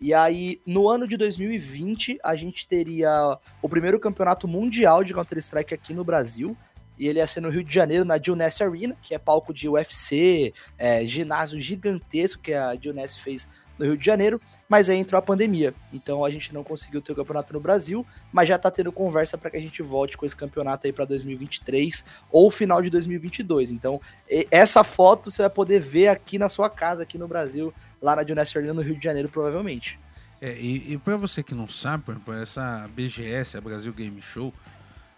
E 0.00 0.12
aí, 0.12 0.60
no 0.66 0.88
ano 0.88 1.06
de 1.06 1.16
2020, 1.16 2.18
a 2.24 2.34
gente 2.34 2.66
teria 2.66 3.38
o 3.62 3.68
primeiro 3.68 4.00
campeonato 4.00 4.48
mundial 4.48 5.04
de 5.04 5.14
Counter-Strike 5.14 5.72
aqui 5.72 5.94
no 5.94 6.02
Brasil. 6.02 6.56
E 6.98 7.08
ele 7.08 7.18
ia 7.18 7.26
ser 7.26 7.40
no 7.40 7.50
Rio 7.50 7.64
de 7.64 7.74
Janeiro, 7.74 8.04
na 8.04 8.18
Gilness 8.18 8.60
Arena, 8.60 8.96
que 9.02 9.14
é 9.14 9.18
palco 9.18 9.52
de 9.52 9.68
UFC, 9.68 10.52
é, 10.78 11.04
ginásio 11.06 11.60
gigantesco 11.60 12.42
que 12.42 12.52
a 12.52 12.74
Gilness 12.74 13.16
fez 13.16 13.48
no 13.78 13.86
Rio 13.86 13.96
de 13.96 14.04
Janeiro, 14.04 14.40
mas 14.68 14.88
aí 14.88 14.98
entrou 14.98 15.18
a 15.18 15.22
pandemia. 15.22 15.74
Então 15.92 16.24
a 16.24 16.30
gente 16.30 16.54
não 16.54 16.62
conseguiu 16.62 17.00
ter 17.00 17.12
o 17.12 17.16
campeonato 17.16 17.52
no 17.52 17.60
Brasil, 17.60 18.06
mas 18.32 18.48
já 18.48 18.58
tá 18.58 18.70
tendo 18.70 18.92
conversa 18.92 19.36
para 19.36 19.50
que 19.50 19.56
a 19.56 19.60
gente 19.60 19.82
volte 19.82 20.16
com 20.16 20.24
esse 20.24 20.36
campeonato 20.36 20.86
aí 20.86 20.92
para 20.92 21.04
2023 21.04 22.04
ou 22.30 22.50
final 22.50 22.80
de 22.80 22.90
2022. 22.90 23.70
Então, 23.70 24.00
essa 24.50 24.84
foto 24.84 25.30
você 25.30 25.42
vai 25.42 25.50
poder 25.50 25.80
ver 25.80 26.08
aqui 26.08 26.38
na 26.38 26.48
sua 26.48 26.70
casa, 26.70 27.02
aqui 27.02 27.18
no 27.18 27.26
Brasil, 27.26 27.72
lá 28.00 28.14
na 28.14 28.24
Gilness 28.24 28.54
Arena, 28.54 28.74
no 28.74 28.82
Rio 28.82 28.96
de 28.96 29.04
Janeiro, 29.04 29.28
provavelmente. 29.28 29.98
É, 30.40 30.56
e, 30.58 30.94
e 30.94 30.98
para 30.98 31.16
você 31.16 31.40
que 31.42 31.54
não 31.54 31.68
sabe, 31.68 32.02
por 32.02 32.14
exemplo, 32.14 32.34
essa 32.34 32.88
BGS, 32.94 33.56
a 33.56 33.60
Brasil 33.60 33.92
Game 33.92 34.20
Show, 34.20 34.52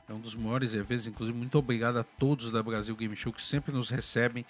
é 0.09 0.12
um 0.12 0.21
dos 0.21 0.35
maiores 0.35 0.75
eventos. 0.75 1.07
Inclusive, 1.07 1.37
muito 1.37 1.59
obrigado 1.59 1.99
a 1.99 2.05
todos 2.05 2.51
da 2.51 2.62
Brasil 2.62 2.95
Game 2.97 3.14
Show 3.17 3.33
que 3.33 3.43
sempre 3.43 3.73
nos 3.73 3.90
recebem 3.90 4.45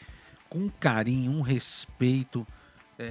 com 0.49 0.69
carinho, 0.69 1.33
um 1.33 1.41
respeito. 1.41 2.47
É, 2.99 3.05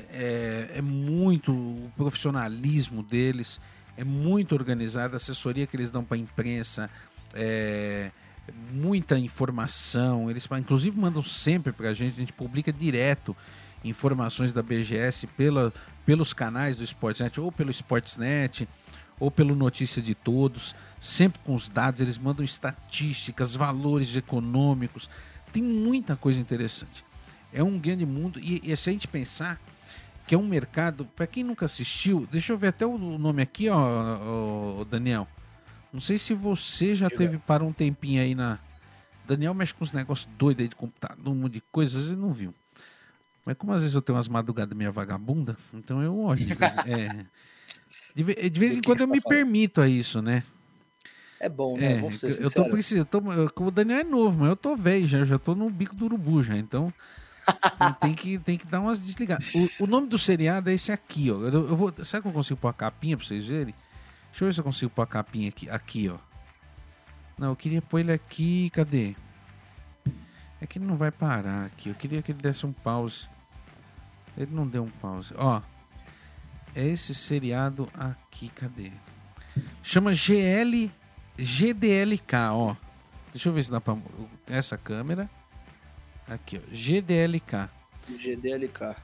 é- 0.73 0.77
é 0.77 0.81
muito 0.81 1.51
o 1.51 1.91
profissionalismo 1.97 3.03
deles, 3.03 3.59
é 3.97 4.03
muito 4.03 4.53
organizado, 4.55 5.13
a 5.13 5.17
assessoria 5.17 5.67
que 5.67 5.75
eles 5.75 5.91
dão 5.91 6.03
para 6.05 6.15
a 6.15 6.19
imprensa, 6.19 6.89
é, 7.33 8.09
muita 8.71 9.17
informação. 9.19 10.29
Eles, 10.29 10.47
inclusive, 10.57 10.97
mandam 10.97 11.21
sempre 11.23 11.71
para 11.73 11.89
a 11.89 11.93
gente, 11.93 12.13
a 12.15 12.19
gente 12.19 12.33
publica 12.33 12.71
direto 12.71 13.35
informações 13.83 14.53
da 14.53 14.63
BGS 14.63 15.27
pela, 15.27 15.73
pelos 16.05 16.33
canais 16.33 16.77
do 16.77 16.83
Sportsnet, 16.85 17.39
ou 17.41 17.51
pelo 17.51 17.69
Sportsnet, 17.71 18.67
ou 19.23 19.31
pelo 19.31 19.55
Notícia 19.55 20.01
de 20.01 20.13
Todos, 20.13 20.75
sempre 20.99 21.39
com 21.45 21.55
os 21.55 21.69
dados, 21.69 22.01
eles 22.01 22.17
mandam 22.17 22.43
estatísticas, 22.43 23.55
valores 23.55 24.13
econômicos, 24.17 25.09
tem 25.49 25.63
muita 25.63 26.17
coisa 26.17 26.41
interessante. 26.41 27.05
É 27.53 27.63
um 27.63 27.79
grande 27.79 28.05
mundo, 28.05 28.37
e, 28.37 28.61
e 28.61 28.75
se 28.75 28.89
a 28.89 28.93
gente 28.93 29.07
pensar 29.07 29.61
que 30.27 30.35
é 30.35 30.37
um 30.37 30.45
mercado, 30.45 31.05
para 31.15 31.25
quem 31.25 31.41
nunca 31.41 31.65
assistiu, 31.65 32.27
deixa 32.29 32.51
eu 32.51 32.57
ver 32.57 32.67
até 32.67 32.85
o 32.85 32.97
nome 32.97 33.41
aqui, 33.41 33.69
ó, 33.69 34.81
ó 34.81 34.83
Daniel. 34.83 35.25
Não 35.93 36.01
sei 36.01 36.17
se 36.17 36.33
você 36.33 36.93
já 36.93 37.09
teve 37.09 37.37
para 37.37 37.63
um 37.63 37.71
tempinho 37.71 38.21
aí 38.21 38.35
na. 38.35 38.59
Daniel 39.25 39.53
mexe 39.53 39.73
com 39.73 39.85
uns 39.85 39.93
negócios 39.93 40.29
doidos 40.37 40.63
aí 40.63 40.67
de 40.67 40.75
computador, 40.75 41.31
um 41.31 41.35
monte 41.35 41.53
de 41.53 41.61
coisas, 41.71 42.11
e 42.11 42.15
não 42.17 42.33
viu. 42.33 42.53
Mas 43.45 43.55
como 43.55 43.71
às 43.71 43.83
vezes 43.83 43.95
eu 43.95 44.01
tenho 44.01 44.17
umas 44.17 44.27
madrugadas 44.27 44.75
minha 44.75 44.91
vagabunda, 44.91 45.55
então 45.73 46.03
eu 46.03 46.19
olho. 46.19 46.45
É, 46.85 47.25
de, 48.15 48.49
de 48.49 48.59
vez 48.59 48.77
em 48.77 48.81
quando 48.81 49.01
eu 49.01 49.07
me 49.07 49.19
falando? 49.21 49.37
permito 49.37 49.81
a 49.81 49.87
isso, 49.87 50.21
né? 50.21 50.43
É 51.39 51.49
bom, 51.49 51.77
né? 51.77 51.93
É, 51.93 51.95
Vamos 51.97 52.19
ser 52.19 52.27
eu 52.27 52.37
tô 52.37 52.43
sinceros. 52.43 52.69
precisando. 52.71 53.07
eu 53.13 53.49
tô- 53.49 53.63
eu- 53.63 53.67
o 53.67 53.71
Daniel 53.71 53.99
é 53.99 54.03
novo, 54.03 54.39
mas 54.39 54.49
eu 54.49 54.55
tô 54.55 54.75
velho 54.75 55.05
já, 55.05 55.17
eu 55.19 55.25
já 55.25 55.37
tô 55.39 55.53
no 55.53 55.69
bico 55.69 55.95
do 55.95 56.05
urubu 56.05 56.41
já, 56.41 56.55
então. 56.55 56.93
então 57.75 57.93
tem, 57.99 58.13
que, 58.13 58.37
tem 58.39 58.57
que 58.57 58.65
dar 58.65 58.79
umas 58.79 58.99
desligadas. 59.01 59.53
O, 59.53 59.83
o 59.83 59.87
nome 59.87 60.07
do 60.07 60.17
seriado 60.17 60.69
é 60.69 60.73
esse 60.73 60.91
aqui, 60.91 61.29
ó. 61.31 61.35
Eu, 61.41 61.67
eu 61.69 61.75
vou, 61.75 61.93
será 62.03 62.21
que 62.21 62.27
eu 62.27 62.31
consigo 62.31 62.59
pôr 62.59 62.69
a 62.69 62.73
capinha 62.73 63.17
pra 63.17 63.25
vocês 63.25 63.45
verem? 63.45 63.73
Deixa 64.31 64.43
eu 64.43 64.47
ver 64.47 64.53
se 64.53 64.59
eu 64.61 64.63
consigo 64.63 64.91
pôr 64.91 65.01
a 65.01 65.07
capinha 65.07 65.49
aqui, 65.49 65.69
aqui, 65.69 66.09
ó. 66.09 66.17
Não, 67.37 67.49
eu 67.49 67.55
queria 67.55 67.81
pôr 67.81 67.99
ele 67.99 68.11
aqui, 68.11 68.69
cadê? 68.69 69.15
É 70.61 70.65
que 70.65 70.77
ele 70.77 70.85
não 70.85 70.95
vai 70.95 71.11
parar 71.11 71.65
aqui. 71.65 71.89
Eu 71.89 71.95
queria 71.95 72.21
que 72.21 72.31
ele 72.31 72.39
desse 72.39 72.65
um 72.65 72.71
pause. 72.71 73.27
Ele 74.37 74.49
não 74.53 74.65
deu 74.65 74.83
um 74.83 74.89
pause. 74.89 75.33
Ó, 75.37 75.61
é 76.75 76.85
esse 76.87 77.13
seriado 77.13 77.89
aqui, 77.93 78.49
cadê? 78.49 78.91
Chama 79.81 80.13
GL 80.13 80.91
GDLK, 81.37 82.35
ó. 82.51 82.75
Deixa 83.31 83.49
eu 83.49 83.53
ver 83.53 83.63
se 83.63 83.71
dá 83.71 83.81
pra. 83.81 83.97
Essa 84.47 84.77
câmera. 84.77 85.29
Aqui, 86.27 86.57
ó. 86.57 86.73
GDLK. 86.73 87.69
GDLK. 88.09 88.95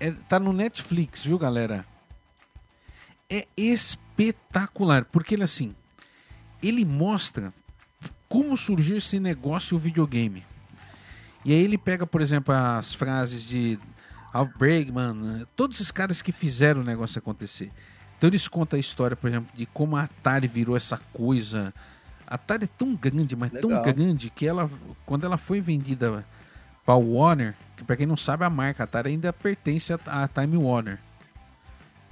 É, 0.00 0.10
tá 0.28 0.38
no 0.38 0.52
Netflix, 0.52 1.22
viu, 1.22 1.38
galera? 1.38 1.86
É 3.30 3.46
espetacular, 3.56 5.04
porque 5.06 5.34
ele 5.34 5.42
assim, 5.42 5.74
ele 6.62 6.84
mostra 6.84 7.52
como 8.28 8.56
surgiu 8.56 8.96
esse 8.96 9.18
negócio 9.18 9.76
o 9.76 9.80
videogame. 9.80 10.44
E 11.44 11.52
aí 11.52 11.62
ele 11.62 11.78
pega, 11.78 12.06
por 12.06 12.20
exemplo, 12.20 12.52
as 12.54 12.92
frases 12.92 13.46
de 13.46 13.78
Bregman, 14.58 15.40
eh, 15.42 15.46
todos 15.56 15.76
esses 15.78 15.90
caras 15.90 16.20
que 16.22 16.32
fizeram 16.32 16.80
o 16.80 16.84
negócio 16.84 17.18
acontecer. 17.18 17.70
Então 18.16 18.28
eles 18.28 18.48
contam 18.48 18.76
a 18.76 18.80
história, 18.80 19.16
por 19.16 19.28
exemplo, 19.28 19.50
de 19.54 19.66
como 19.66 19.96
a 19.96 20.04
Atari 20.04 20.48
virou 20.48 20.76
essa 20.76 20.98
coisa. 21.12 21.72
A 22.26 22.34
Atari 22.34 22.64
é 22.64 22.68
tão 22.78 22.94
grande, 22.94 23.36
mas 23.36 23.52
tão 23.52 23.70
Legal. 23.70 23.84
grande 23.84 24.30
que 24.30 24.46
ela, 24.46 24.70
quando 25.04 25.24
ela 25.24 25.36
foi 25.36 25.60
vendida 25.60 26.24
para 26.84 26.94
Warner, 26.94 27.54
que 27.76 27.84
para 27.84 27.96
quem 27.96 28.06
não 28.06 28.16
sabe 28.16 28.44
a 28.44 28.50
marca 28.50 28.84
Atari 28.84 29.10
ainda 29.10 29.32
pertence 29.32 29.92
à 29.92 30.28
Time 30.28 30.56
Warner. 30.56 30.98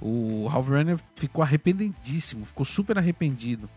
O 0.01 0.47
Ralph 0.47 0.67
Runner 0.67 0.99
ficou 1.15 1.41
arrependidíssimo, 1.41 2.45
ficou 2.45 2.65
super 2.65 2.97
arrependido. 2.97 3.69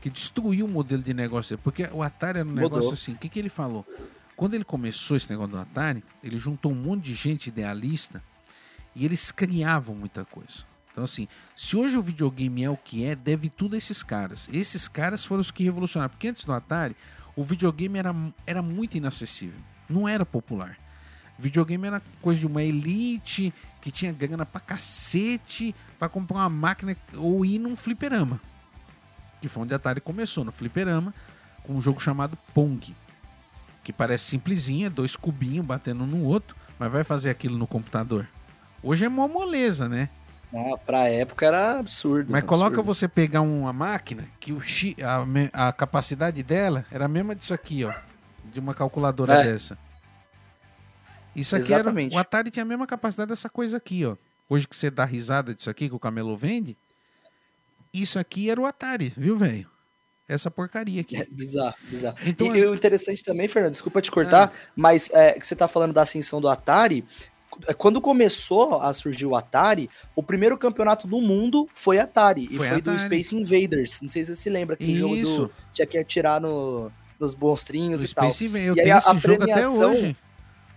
Que 0.00 0.10
destruiu 0.10 0.66
o 0.66 0.68
modelo 0.68 1.02
de 1.02 1.14
negócio. 1.14 1.56
Porque 1.56 1.88
o 1.92 2.02
Atari 2.02 2.40
era 2.40 2.46
um 2.46 2.50
Mudou. 2.50 2.68
negócio 2.68 2.92
assim. 2.92 3.12
O 3.14 3.16
que, 3.16 3.28
que 3.28 3.38
ele 3.38 3.48
falou? 3.48 3.86
Quando 4.36 4.54
ele 4.54 4.64
começou 4.64 5.16
esse 5.16 5.30
negócio 5.30 5.52
do 5.52 5.58
Atari, 5.58 6.02
ele 6.22 6.38
juntou 6.38 6.72
um 6.72 6.74
monte 6.74 7.04
de 7.04 7.14
gente 7.14 7.48
idealista 7.48 8.22
e 8.94 9.04
eles 9.04 9.30
criavam 9.30 9.94
muita 9.94 10.24
coisa. 10.24 10.64
Então, 10.90 11.02
assim, 11.02 11.26
se 11.56 11.76
hoje 11.76 11.98
o 11.98 12.02
videogame 12.02 12.62
é 12.62 12.70
o 12.70 12.76
que 12.76 13.04
é, 13.04 13.16
deve 13.16 13.48
tudo 13.48 13.74
a 13.74 13.78
esses 13.78 14.02
caras. 14.02 14.48
Esses 14.52 14.86
caras 14.86 15.24
foram 15.24 15.40
os 15.40 15.50
que 15.50 15.64
revolucionaram. 15.64 16.10
Porque 16.10 16.28
antes 16.28 16.44
do 16.44 16.52
Atari, 16.52 16.96
o 17.34 17.42
videogame 17.42 17.98
era, 17.98 18.14
era 18.46 18.62
muito 18.62 18.96
inacessível. 18.96 19.58
Não 19.88 20.08
era 20.08 20.24
popular. 20.24 20.78
Videogame 21.36 21.88
era 21.88 22.00
coisa 22.22 22.38
de 22.38 22.46
uma 22.46 22.62
elite 22.62 23.52
que 23.80 23.90
tinha 23.90 24.12
grana 24.12 24.46
pra 24.46 24.60
cacete 24.60 25.74
pra 25.98 26.08
comprar 26.08 26.36
uma 26.36 26.48
máquina 26.48 26.96
ou 27.16 27.44
ir 27.44 27.58
num 27.58 27.74
fliperama. 27.74 28.40
Que 29.40 29.48
foi 29.48 29.64
onde 29.64 29.74
a 29.74 29.76
Atari 29.76 30.00
começou, 30.00 30.44
no 30.44 30.52
fliperama, 30.52 31.12
com 31.64 31.74
um 31.74 31.80
jogo 31.80 32.00
chamado 32.00 32.38
Pong. 32.54 32.94
Que 33.84 33.92
parece 33.92 34.24
simplesinho, 34.24 34.86
é 34.86 34.90
dois 34.90 35.14
cubinhos 35.14 35.64
batendo 35.64 36.04
no 36.06 36.24
outro, 36.24 36.56
mas 36.78 36.90
vai 36.90 37.04
fazer 37.04 37.30
aquilo 37.30 37.56
no 37.56 37.66
computador. 37.66 38.26
Hoje 38.82 39.04
é 39.04 39.08
mó 39.08 39.28
moleza, 39.28 39.88
né? 39.88 40.08
Ah, 40.52 40.76
pra 40.78 41.08
época 41.08 41.46
era 41.46 41.78
absurdo. 41.78 42.32
Mas 42.32 42.42
coloca 42.44 42.68
absurdo. 42.80 42.86
você 42.86 43.06
pegar 43.08 43.40
uma 43.42 43.72
máquina 43.72 44.24
que 44.40 44.52
o 44.52 44.60
chi, 44.60 44.96
a, 45.52 45.68
a 45.68 45.72
capacidade 45.72 46.42
dela 46.42 46.86
era 46.90 47.04
a 47.04 47.08
mesma 47.08 47.34
disso 47.34 47.52
aqui, 47.52 47.84
ó. 47.84 47.92
De 48.44 48.58
uma 48.60 48.72
calculadora 48.74 49.34
É. 49.34 49.44
dessa. 49.44 49.76
Isso 51.36 51.56
aqui 51.56 51.72
era. 51.72 51.82
Exatamente. 51.82 52.14
O 52.14 52.18
Atari 52.18 52.50
tinha 52.50 52.62
a 52.62 52.66
mesma 52.66 52.86
capacidade 52.86 53.28
dessa 53.28 53.48
coisa 53.50 53.76
aqui, 53.76 54.04
ó. 54.06 54.16
Hoje 54.48 54.66
que 54.68 54.76
você 54.76 54.90
dá 54.90 55.04
risada 55.04 55.54
disso 55.54 55.68
aqui 55.68 55.88
que 55.88 55.94
o 55.94 55.98
Camelo 55.98 56.36
vende. 56.36 56.76
Isso 57.92 58.18
aqui 58.18 58.48
era 58.48 58.60
o 58.60 58.66
Atari, 58.66 59.12
viu, 59.16 59.36
velho? 59.36 59.68
Essa 60.28 60.50
porcaria 60.50 61.00
aqui. 61.02 61.16
É 61.16 61.26
bizarro, 61.30 61.74
bizarro. 61.90 62.16
Então, 62.24 62.46
e, 62.56 62.64
o 62.66 62.74
interessante 62.74 63.22
também, 63.22 63.46
Fernando, 63.46 63.72
desculpa 63.72 64.00
te 64.00 64.10
cortar, 64.10 64.52
mas 64.74 65.10
é, 65.12 65.32
que 65.32 65.46
você 65.46 65.54
tá 65.54 65.68
falando 65.68 65.92
da 65.92 66.02
ascensão 66.02 66.40
do 66.40 66.48
Atari. 66.48 67.04
é, 67.68 67.74
Quando 67.74 68.00
começou 68.00 68.80
a 68.80 68.92
surgir 68.94 69.26
o 69.26 69.36
Atari, 69.36 69.90
o 70.16 70.22
primeiro 70.22 70.56
campeonato 70.56 71.06
do 71.06 71.20
mundo 71.20 71.68
foi 71.74 71.98
Atari. 71.98 72.48
E 72.50 72.56
Foi 72.56 72.68
foi, 72.68 72.80
do 72.80 72.90
Atari. 72.90 73.04
Space 73.22 73.36
Invaders. 73.36 74.00
Não 74.00 74.08
sei 74.08 74.24
se 74.24 74.34
você 74.34 74.42
se 74.42 74.48
lembra, 74.50 74.76
jogo 74.80 75.14
Isso. 75.16 75.42
do. 75.42 75.50
Tinha 75.74 75.86
que 75.86 75.98
atirar 75.98 76.40
no, 76.40 76.90
nos 77.20 77.34
monstrinhos 77.34 78.02
e 78.02 78.14
tal. 78.14 78.24
Space 78.32 78.46
Invaders. 78.46 78.68
Eu 78.68 78.76
E 78.76 78.80
aí 78.80 78.84
tenho 78.84 78.96
a- 78.96 78.98
esse 78.98 79.10
a 79.10 79.14
jogo 79.14 79.42
até 79.42 79.52
premiação- 79.52 79.90
hoje. 79.90 80.16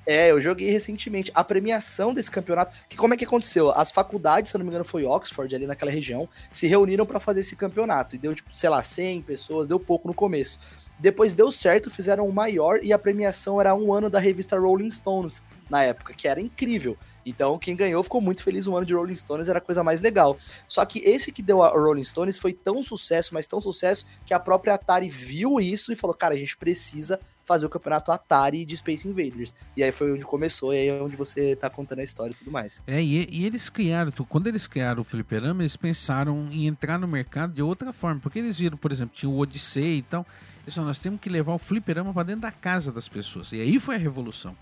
É, 0.07 0.31
eu 0.31 0.39
joguei 0.39 0.71
recentemente. 0.71 1.29
A 1.35 1.43
premiação 1.43 2.13
desse 2.13 2.31
campeonato, 2.31 2.71
que 2.87 2.95
como 2.95 3.13
é 3.13 3.17
que 3.17 3.25
aconteceu? 3.25 3.71
As 3.71 3.91
faculdades, 3.91 4.49
se 4.49 4.57
não 4.57 4.63
me 4.63 4.69
engano, 4.69 4.85
foi 4.85 5.03
Oxford, 5.03 5.53
ali 5.53 5.67
naquela 5.67 5.91
região, 5.91 6.29
se 6.49 6.65
reuniram 6.65 7.05
pra 7.05 7.19
fazer 7.19 7.41
esse 7.41 7.57
campeonato. 7.57 8.15
E 8.15 8.17
deu, 8.17 8.33
tipo, 8.33 8.47
sei 8.55 8.69
lá, 8.69 8.81
100 8.81 9.23
pessoas, 9.23 9.67
deu 9.67 9.77
pouco 9.77 10.07
no 10.07 10.13
começo. 10.13 10.61
Depois 10.97 11.33
deu 11.33 11.51
certo, 11.51 11.89
fizeram 11.89 12.25
o 12.25 12.31
maior 12.31 12.79
e 12.81 12.93
a 12.93 12.97
premiação 12.97 13.59
era 13.59 13.75
um 13.75 13.91
ano 13.91 14.09
da 14.09 14.17
revista 14.17 14.57
Rolling 14.57 14.89
Stones 14.89 15.43
na 15.69 15.83
época, 15.83 16.13
que 16.13 16.25
era 16.25 16.39
incrível. 16.39 16.97
Então, 17.25 17.59
quem 17.59 17.75
ganhou 17.75 18.01
ficou 18.01 18.21
muito 18.21 18.41
feliz. 18.41 18.65
Um 18.65 18.77
ano 18.77 18.85
de 18.85 18.93
Rolling 18.93 19.17
Stones 19.17 19.49
era 19.49 19.57
a 19.57 19.61
coisa 19.61 19.83
mais 19.83 19.99
legal. 19.99 20.37
Só 20.69 20.85
que 20.85 20.99
esse 20.99 21.33
que 21.33 21.41
deu 21.41 21.61
a 21.61 21.67
Rolling 21.67 22.05
Stones 22.05 22.37
foi 22.37 22.53
tão 22.53 22.81
sucesso, 22.81 23.33
mas 23.33 23.45
tão 23.45 23.59
sucesso, 23.59 24.07
que 24.25 24.33
a 24.33 24.39
própria 24.39 24.75
Atari 24.75 25.09
viu 25.09 25.59
isso 25.59 25.91
e 25.91 25.97
falou: 25.97 26.15
cara, 26.15 26.33
a 26.33 26.37
gente 26.37 26.55
precisa 26.55 27.19
fazer 27.47 27.65
o 27.65 27.69
campeonato 27.69 28.11
Atari 28.11 28.65
de 28.65 28.75
Space 28.75 29.07
Invaders. 29.07 29.55
E 29.75 29.81
aí 29.81 29.91
foi 29.93 30.11
onde 30.11 30.25
começou, 30.25 30.73
e 30.73 30.77
aí 30.77 30.87
é 30.89 31.01
onde 31.01 31.15
você 31.15 31.55
tá 31.55 31.69
contando 31.69 31.99
a 31.99 32.03
história 32.03 32.33
e 32.33 32.35
tudo 32.35 32.51
mais. 32.51 32.83
É, 32.85 33.01
e, 33.01 33.25
e 33.31 33.45
eles 33.45 33.69
criaram, 33.69 34.11
quando 34.27 34.47
eles 34.47 34.67
criaram 34.67 35.01
o 35.01 35.03
fliperama, 35.03 35.61
eles 35.61 35.77
pensaram 35.77 36.49
em 36.51 36.67
entrar 36.67 36.99
no 36.99 37.07
mercado 37.07 37.53
de 37.53 37.61
outra 37.61 37.93
forma, 37.93 38.19
porque 38.19 38.37
eles 38.37 38.59
viram, 38.59 38.77
por 38.77 38.91
exemplo, 38.91 39.15
tinha 39.15 39.29
o 39.29 39.39
Odyssey 39.39 39.99
e 39.99 40.01
tal, 40.01 40.25
falaram, 40.67 40.87
nós 40.87 40.99
temos 40.99 41.21
que 41.21 41.29
levar 41.29 41.53
o 41.53 41.57
fliperama 41.57 42.13
para 42.13 42.23
dentro 42.23 42.41
da 42.41 42.51
casa 42.51 42.91
das 42.91 43.07
pessoas, 43.07 43.53
e 43.53 43.61
aí 43.61 43.79
foi 43.79 43.95
a 43.95 43.99
revolução. 43.99 44.55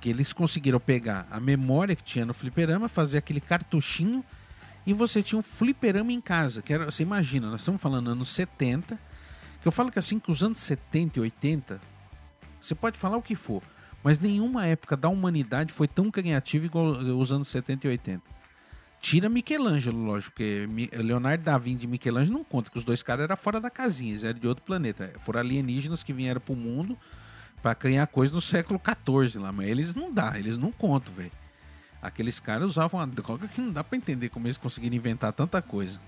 Que 0.00 0.10
eles 0.10 0.32
conseguiram 0.32 0.80
pegar 0.80 1.26
a 1.30 1.38
memória 1.38 1.94
que 1.94 2.02
tinha 2.02 2.24
no 2.24 2.34
fliperama, 2.34 2.88
fazer 2.88 3.18
aquele 3.18 3.40
cartuchinho, 3.40 4.24
e 4.84 4.92
você 4.92 5.22
tinha 5.22 5.38
um 5.38 5.42
fliperama 5.42 6.12
em 6.12 6.20
casa, 6.20 6.60
que 6.60 6.72
era, 6.72 6.86
você 6.86 7.04
imagina, 7.04 7.48
nós 7.48 7.60
estamos 7.60 7.80
falando 7.80 8.10
anos 8.10 8.30
70, 8.30 8.98
que 9.60 9.68
eu 9.68 9.72
falo 9.72 9.90
que 9.90 9.98
assim, 9.98 10.18
que 10.18 10.30
os 10.30 10.42
anos 10.42 10.58
70 10.58 11.18
e 11.18 11.22
80, 11.22 11.80
você 12.60 12.74
pode 12.74 12.98
falar 12.98 13.16
o 13.16 13.22
que 13.22 13.34
for, 13.34 13.62
mas 14.02 14.18
nenhuma 14.18 14.66
época 14.66 14.96
da 14.96 15.08
humanidade 15.08 15.72
foi 15.72 15.88
tão 15.88 16.10
criativa 16.10 16.66
igual 16.66 16.86
os 16.86 17.32
anos 17.32 17.48
70 17.48 17.86
e 17.86 17.90
80. 17.90 18.38
Tira 19.00 19.28
Michelangelo, 19.28 20.04
lógico, 20.04 20.34
porque 20.34 20.68
Leonardo 20.92 21.44
da 21.44 21.56
Vinci 21.56 21.84
e 21.84 21.86
Michelangelo 21.88 22.38
não 22.38 22.44
conta, 22.44 22.70
que 22.70 22.78
os 22.78 22.84
dois 22.84 23.02
caras 23.02 23.24
eram 23.24 23.36
fora 23.36 23.60
da 23.60 23.70
casinha, 23.70 24.10
eles 24.10 24.24
eram 24.24 24.38
de 24.38 24.46
outro 24.46 24.64
planeta. 24.64 25.12
Foram 25.20 25.40
alienígenas 25.40 26.02
que 26.02 26.12
vieram 26.12 26.40
pro 26.40 26.56
mundo 26.56 26.98
pra 27.62 27.74
criar 27.74 28.06
coisa 28.08 28.34
no 28.34 28.40
século 28.40 28.80
XIV 28.80 29.40
lá, 29.40 29.52
mas 29.52 29.68
eles 29.68 29.94
não 29.94 30.12
dá, 30.12 30.38
eles 30.38 30.56
não 30.56 30.72
contam, 30.72 31.14
velho. 31.14 31.30
Aqueles 32.02 32.40
caras 32.40 32.66
usavam 32.66 33.00
uma 33.00 33.06
droga 33.06 33.46
que 33.48 33.60
não 33.60 33.72
dá 33.72 33.82
pra 33.82 33.96
entender 33.96 34.28
como 34.28 34.46
eles 34.46 34.58
conseguiram 34.58 34.96
inventar 34.96 35.32
tanta 35.32 35.60
coisa. 35.62 36.00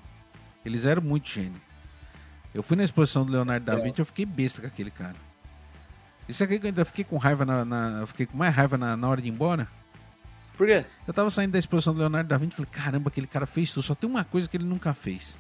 Eles 0.64 0.84
eram 0.84 1.02
muito 1.02 1.28
gênio. 1.28 1.60
Eu 2.54 2.62
fui 2.62 2.76
na 2.76 2.84
exposição 2.84 3.24
do 3.24 3.32
Leonardo 3.32 3.64
da 3.66 3.74
É. 3.74 3.82
Vinci 3.82 4.00
e 4.00 4.02
eu 4.02 4.06
fiquei 4.06 4.24
besta 4.26 4.60
com 4.60 4.66
aquele 4.66 4.90
cara. 4.90 5.16
Isso 6.28 6.42
aqui 6.44 6.58
que 6.58 6.66
eu 6.66 6.68
ainda 6.68 6.84
fiquei 6.84 7.04
com 7.04 7.16
raiva 7.16 7.44
na, 7.44 7.64
na- 7.64 8.06
fiquei 8.06 8.26
com 8.26 8.36
mais 8.36 8.54
raiva 8.54 8.76
na, 8.78 8.96
na 8.96 9.08
hora 9.08 9.20
de 9.20 9.28
ir 9.28 9.30
embora. 9.30 9.68
Por 10.56 10.66
quê? 10.66 10.84
Eu 11.06 11.14
tava 11.14 11.30
saindo 11.30 11.52
da 11.52 11.58
exposição 11.58 11.94
do 11.94 12.00
Leonardo 12.00 12.28
da 12.28 12.36
Vinci 12.38 12.52
e 12.52 12.56
falei, 12.56 12.70
caramba, 12.70 13.08
aquele 13.08 13.26
cara 13.26 13.46
fez 13.46 13.72
tudo, 13.72 13.82
só 13.82 13.94
tem 13.94 14.08
uma 14.08 14.24
coisa 14.24 14.48
que 14.48 14.56
ele 14.56 14.64
nunca 14.64 14.92
fez. 14.92 15.36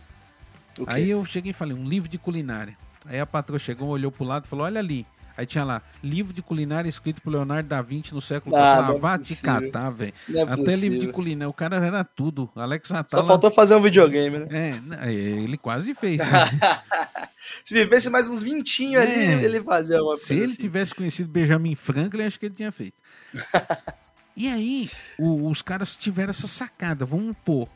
Aí 0.86 1.10
eu 1.10 1.24
cheguei 1.24 1.50
e 1.50 1.52
falei, 1.52 1.76
um 1.76 1.84
livro 1.84 2.08
de 2.08 2.16
culinária. 2.16 2.76
Aí 3.04 3.20
a 3.20 3.26
patroa 3.26 3.58
chegou, 3.58 3.88
olhou 3.90 4.10
pro 4.10 4.24
lado 4.24 4.46
e 4.46 4.48
falou, 4.48 4.64
olha 4.64 4.78
ali, 4.78 5.06
Aí 5.36 5.46
tinha 5.46 5.64
lá, 5.64 5.82
livro 6.02 6.32
de 6.32 6.42
culinária 6.42 6.88
escrito 6.88 7.20
por 7.22 7.30
Leonardo 7.30 7.68
da 7.68 7.80
Vinci 7.82 8.12
no 8.14 8.20
século 8.20 8.54
Ah, 8.56 8.82
não 8.88 8.96
é 8.96 8.98
Vá 8.98 9.16
te 9.18 9.28
possível. 9.28 9.42
catar, 9.62 9.90
velho. 9.90 10.12
É 10.34 10.42
Até 10.42 10.54
livro 10.56 10.64
de 10.64 10.86
possível. 10.88 11.12
culinária. 11.12 11.48
O 11.48 11.52
cara 11.54 11.76
era 11.76 12.04
tudo. 12.04 12.50
Alex 12.56 12.88
Só 12.88 12.96
Atala. 12.96 13.26
faltou 13.26 13.50
fazer 13.50 13.74
um 13.74 13.80
videogame, 13.82 14.38
né? 14.40 14.46
É, 14.50 14.80
né, 14.80 15.12
ele 15.14 15.56
quase 15.56 15.94
fez. 15.94 16.18
né? 16.18 16.26
Se 17.64 17.74
vivesse 17.74 18.08
mais 18.10 18.28
uns 18.28 18.42
vintinhos 18.42 19.02
ali, 19.02 19.12
É. 19.12 19.42
ele 19.42 19.62
fazia 19.62 20.02
uma 20.02 20.14
Se 20.14 20.34
ele 20.34 20.44
assim. 20.46 20.54
tivesse 20.56 20.94
conhecido 20.94 21.28
Benjamin 21.30 21.74
Franklin, 21.74 22.24
acho 22.24 22.38
que 22.38 22.46
ele 22.46 22.54
tinha 22.54 22.70
feito. 22.70 22.94
e 24.36 24.48
aí, 24.48 24.90
o- 25.18 25.48
os 25.48 25.62
caras 25.62 25.96
tiveram 25.96 26.30
essa 26.30 26.46
sacada. 26.46 27.04
Vamos 27.04 27.34
pôr 27.44 27.68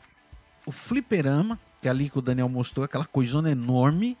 o 0.65 0.71
fliperama, 0.71 1.59
que 1.81 1.87
é 1.87 1.91
ali 1.91 2.09
que 2.09 2.17
o 2.17 2.21
Daniel 2.21 2.47
mostrou, 2.49 2.83
aquela 2.85 3.05
coisona 3.05 3.49
enorme. 3.51 4.17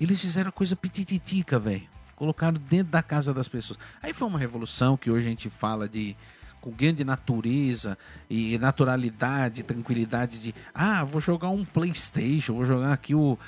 Eles 0.00 0.20
fizeram 0.20 0.48
a 0.48 0.52
coisa 0.52 0.74
pitititica, 0.76 1.58
velho. 1.58 1.82
Colocaram 2.20 2.60
dentro 2.68 2.92
da 2.92 3.02
casa 3.02 3.32
das 3.32 3.48
pessoas. 3.48 3.78
Aí 4.02 4.12
foi 4.12 4.28
uma 4.28 4.38
revolução 4.38 4.94
que 4.94 5.10
hoje 5.10 5.26
a 5.26 5.30
gente 5.30 5.48
fala 5.48 5.88
de 5.88 6.14
com 6.60 6.70
grande 6.70 7.02
natureza 7.02 7.96
e 8.28 8.58
naturalidade, 8.58 9.62
tranquilidade 9.62 10.38
de 10.38 10.54
ah, 10.74 11.02
vou 11.02 11.18
jogar 11.18 11.48
um 11.48 11.64
Playstation, 11.64 12.52
vou 12.52 12.66
jogar 12.66 12.92
aqui 12.92 13.14
o 13.14 13.38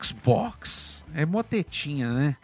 Xbox. 0.00 1.04
É 1.12 1.26
motetinha, 1.26 2.12
né? 2.12 2.36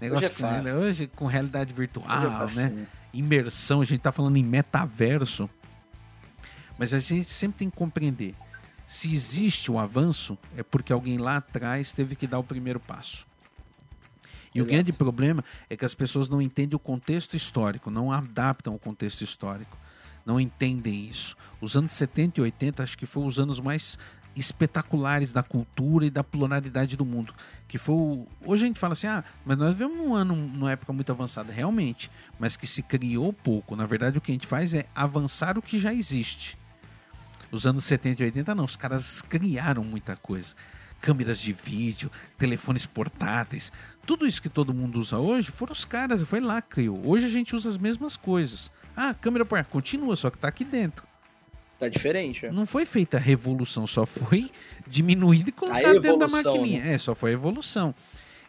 Negócio 0.00 0.24
é 0.24 0.30
com, 0.30 0.36
fácil. 0.36 0.74
hoje 0.74 1.06
com 1.06 1.26
realidade 1.26 1.74
virtual, 1.74 2.16
Hoje 2.16 2.26
é 2.26 2.30
né? 2.30 2.38
facinho. 2.38 2.86
Imersão, 3.12 3.82
a 3.82 3.84
gente 3.84 4.00
tá 4.00 4.12
falando 4.12 4.38
em 4.38 4.42
metaverso. 4.42 5.50
Mas 6.78 6.94
a 6.94 6.98
gente 6.98 7.28
sempre 7.28 7.58
tem 7.58 7.68
que 7.68 7.76
compreender. 7.76 8.34
Se 8.86 9.12
existe 9.12 9.70
o 9.70 9.78
avanço, 9.78 10.38
é 10.56 10.62
porque 10.62 10.94
alguém 10.94 11.18
lá 11.18 11.36
atrás 11.36 11.92
teve 11.92 12.16
que 12.16 12.26
dar 12.26 12.38
o 12.38 12.42
primeiro 12.42 12.80
passo. 12.80 13.26
E 14.54 14.60
o 14.60 14.62
Exato. 14.62 14.72
grande 14.72 14.92
problema 14.92 15.44
é 15.68 15.76
que 15.76 15.84
as 15.84 15.94
pessoas 15.94 16.28
não 16.28 16.40
entendem 16.40 16.76
o 16.76 16.80
contexto 16.80 17.34
histórico, 17.34 17.90
não 17.90 18.10
adaptam 18.12 18.74
o 18.74 18.78
contexto 18.78 19.22
histórico, 19.22 19.78
não 20.24 20.40
entendem 20.40 21.08
isso. 21.08 21.36
Os 21.60 21.76
anos 21.76 21.92
70 21.92 22.40
e 22.40 22.42
80 22.42 22.82
acho 22.82 22.98
que 22.98 23.06
foram 23.06 23.26
os 23.26 23.38
anos 23.38 23.60
mais 23.60 23.98
espetaculares 24.36 25.32
da 25.32 25.42
cultura 25.42 26.04
e 26.04 26.10
da 26.10 26.22
pluralidade 26.22 26.96
do 26.96 27.06
mundo. 27.06 27.34
Que 27.66 27.78
foi 27.78 27.94
o... 27.94 28.26
Hoje 28.44 28.64
a 28.64 28.66
gente 28.66 28.78
fala 28.78 28.92
assim, 28.92 29.06
ah, 29.06 29.24
mas 29.44 29.56
nós 29.56 29.72
vivemos 29.72 29.96
num 29.96 30.14
ano, 30.14 30.36
numa 30.36 30.70
época 30.70 30.92
muito 30.92 31.10
avançada, 31.10 31.50
realmente, 31.50 32.10
mas 32.38 32.56
que 32.56 32.66
se 32.66 32.82
criou 32.82 33.32
pouco. 33.32 33.74
Na 33.74 33.86
verdade, 33.86 34.18
o 34.18 34.20
que 34.20 34.30
a 34.30 34.34
gente 34.34 34.46
faz 34.46 34.74
é 34.74 34.86
avançar 34.94 35.56
o 35.56 35.62
que 35.62 35.78
já 35.78 35.92
existe. 35.92 36.58
Os 37.50 37.66
anos 37.66 37.84
70 37.84 38.22
e 38.22 38.26
80 38.26 38.54
não, 38.54 38.64
os 38.64 38.76
caras 38.76 39.22
criaram 39.22 39.82
muita 39.82 40.16
coisa. 40.16 40.54
Câmeras 41.00 41.38
de 41.38 41.52
vídeo, 41.52 42.10
telefones 42.36 42.84
portáteis, 42.84 43.72
tudo 44.06 44.26
isso 44.26 44.40
que 44.40 44.48
todo 44.48 44.72
mundo 44.72 44.98
usa 44.98 45.18
hoje, 45.18 45.50
foram 45.50 45.72
os 45.72 45.84
caras, 45.84 46.22
foi 46.22 46.40
lá 46.40 46.62
que 46.62 46.68
criou. 46.68 47.00
Hoje 47.04 47.26
a 47.26 47.28
gente 47.28 47.54
usa 47.54 47.68
as 47.68 47.76
mesmas 47.76 48.16
coisas. 48.16 48.70
Ah, 48.96 49.12
câmera 49.12 49.44
portátil, 49.44 49.72
continua, 49.72 50.14
só 50.16 50.30
que 50.30 50.38
tá 50.38 50.48
aqui 50.48 50.64
dentro. 50.64 51.06
Tá 51.78 51.88
diferente, 51.88 52.46
ó. 52.46 52.52
Não 52.52 52.64
foi 52.64 52.86
feita 52.86 53.18
a 53.18 53.20
revolução, 53.20 53.86
só 53.86 54.06
foi 54.06 54.50
diminuída 54.86 55.50
e 55.50 55.52
colocada 55.52 56.00
dentro 56.00 56.18
da 56.18 56.28
maquininha. 56.28 56.82
É, 56.84 56.96
só 56.96 57.14
foi 57.14 57.30
a 57.30 57.34
evolução. 57.34 57.94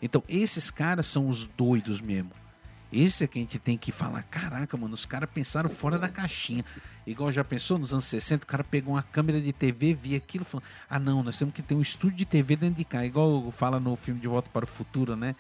Então, 0.02 0.24
esses 0.30 0.70
caras 0.70 1.08
são 1.08 1.28
os 1.28 1.46
doidos 1.46 2.00
mesmo. 2.00 2.32
Esse 2.92 3.24
é 3.24 3.28
que 3.28 3.38
a 3.38 3.42
gente 3.42 3.60
tem 3.60 3.78
que 3.78 3.92
falar, 3.92 4.24
caraca, 4.24 4.78
mano, 4.78 4.94
os 4.94 5.06
caras 5.06 5.30
pensaram 5.34 5.70
fora 5.70 6.00
da 6.00 6.08
caixinha. 6.08 6.64
Igual 7.06 7.32
já 7.32 7.44
pensou 7.44 7.78
nos 7.78 7.92
anos 7.94 8.06
60, 8.06 8.44
o 8.44 8.48
cara 8.48 8.64
pegou 8.64 8.94
uma 8.94 9.04
câmera 9.04 9.42
de 9.42 9.52
TV, 9.52 9.94
via 9.94 10.18
aquilo 10.18 10.44
e 10.44 10.46
falou: 10.46 10.64
Ah, 10.90 11.00
não, 11.00 11.24
nós 11.24 11.38
temos 11.38 11.54
que 11.54 11.62
ter 11.62 11.76
um 11.76 11.82
estúdio 11.82 12.18
de 12.18 12.26
TV 12.26 12.56
dentro 12.56 12.76
de 12.76 12.86
cá. 12.86 13.06
Igual 13.06 13.50
fala 13.52 13.80
no 13.80 13.96
filme 13.96 14.20
De 14.20 14.28
Volta 14.28 14.50
para 14.52 14.66
o 14.66 14.68
Futuro, 14.68 15.16
né? 15.16 15.36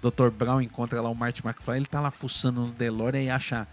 Dr. 0.00 0.30
Brown 0.30 0.60
encontra 0.60 1.00
lá 1.00 1.08
o 1.08 1.14
Marty 1.14 1.42
McFly, 1.44 1.76
ele 1.76 1.86
tá 1.86 2.00
lá 2.00 2.10
fuçando 2.10 2.66
no 2.66 2.72
DeLorean 2.72 3.22
e 3.22 3.30
acha, 3.30 3.66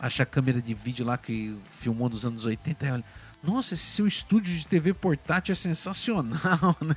acha 0.00 0.24
a 0.24 0.26
câmera 0.26 0.60
de 0.60 0.74
vídeo 0.74 1.06
lá 1.06 1.16
que 1.16 1.56
filmou 1.70 2.08
nos 2.08 2.26
anos 2.26 2.44
80. 2.44 2.84
Aí 2.84 2.92
olha, 2.92 3.04
nossa, 3.42 3.74
esse 3.74 3.84
seu 3.84 4.06
estúdio 4.06 4.52
de 4.56 4.66
TV 4.66 4.92
portátil 4.92 5.52
é 5.52 5.54
sensacional, 5.54 6.76
né? 6.82 6.94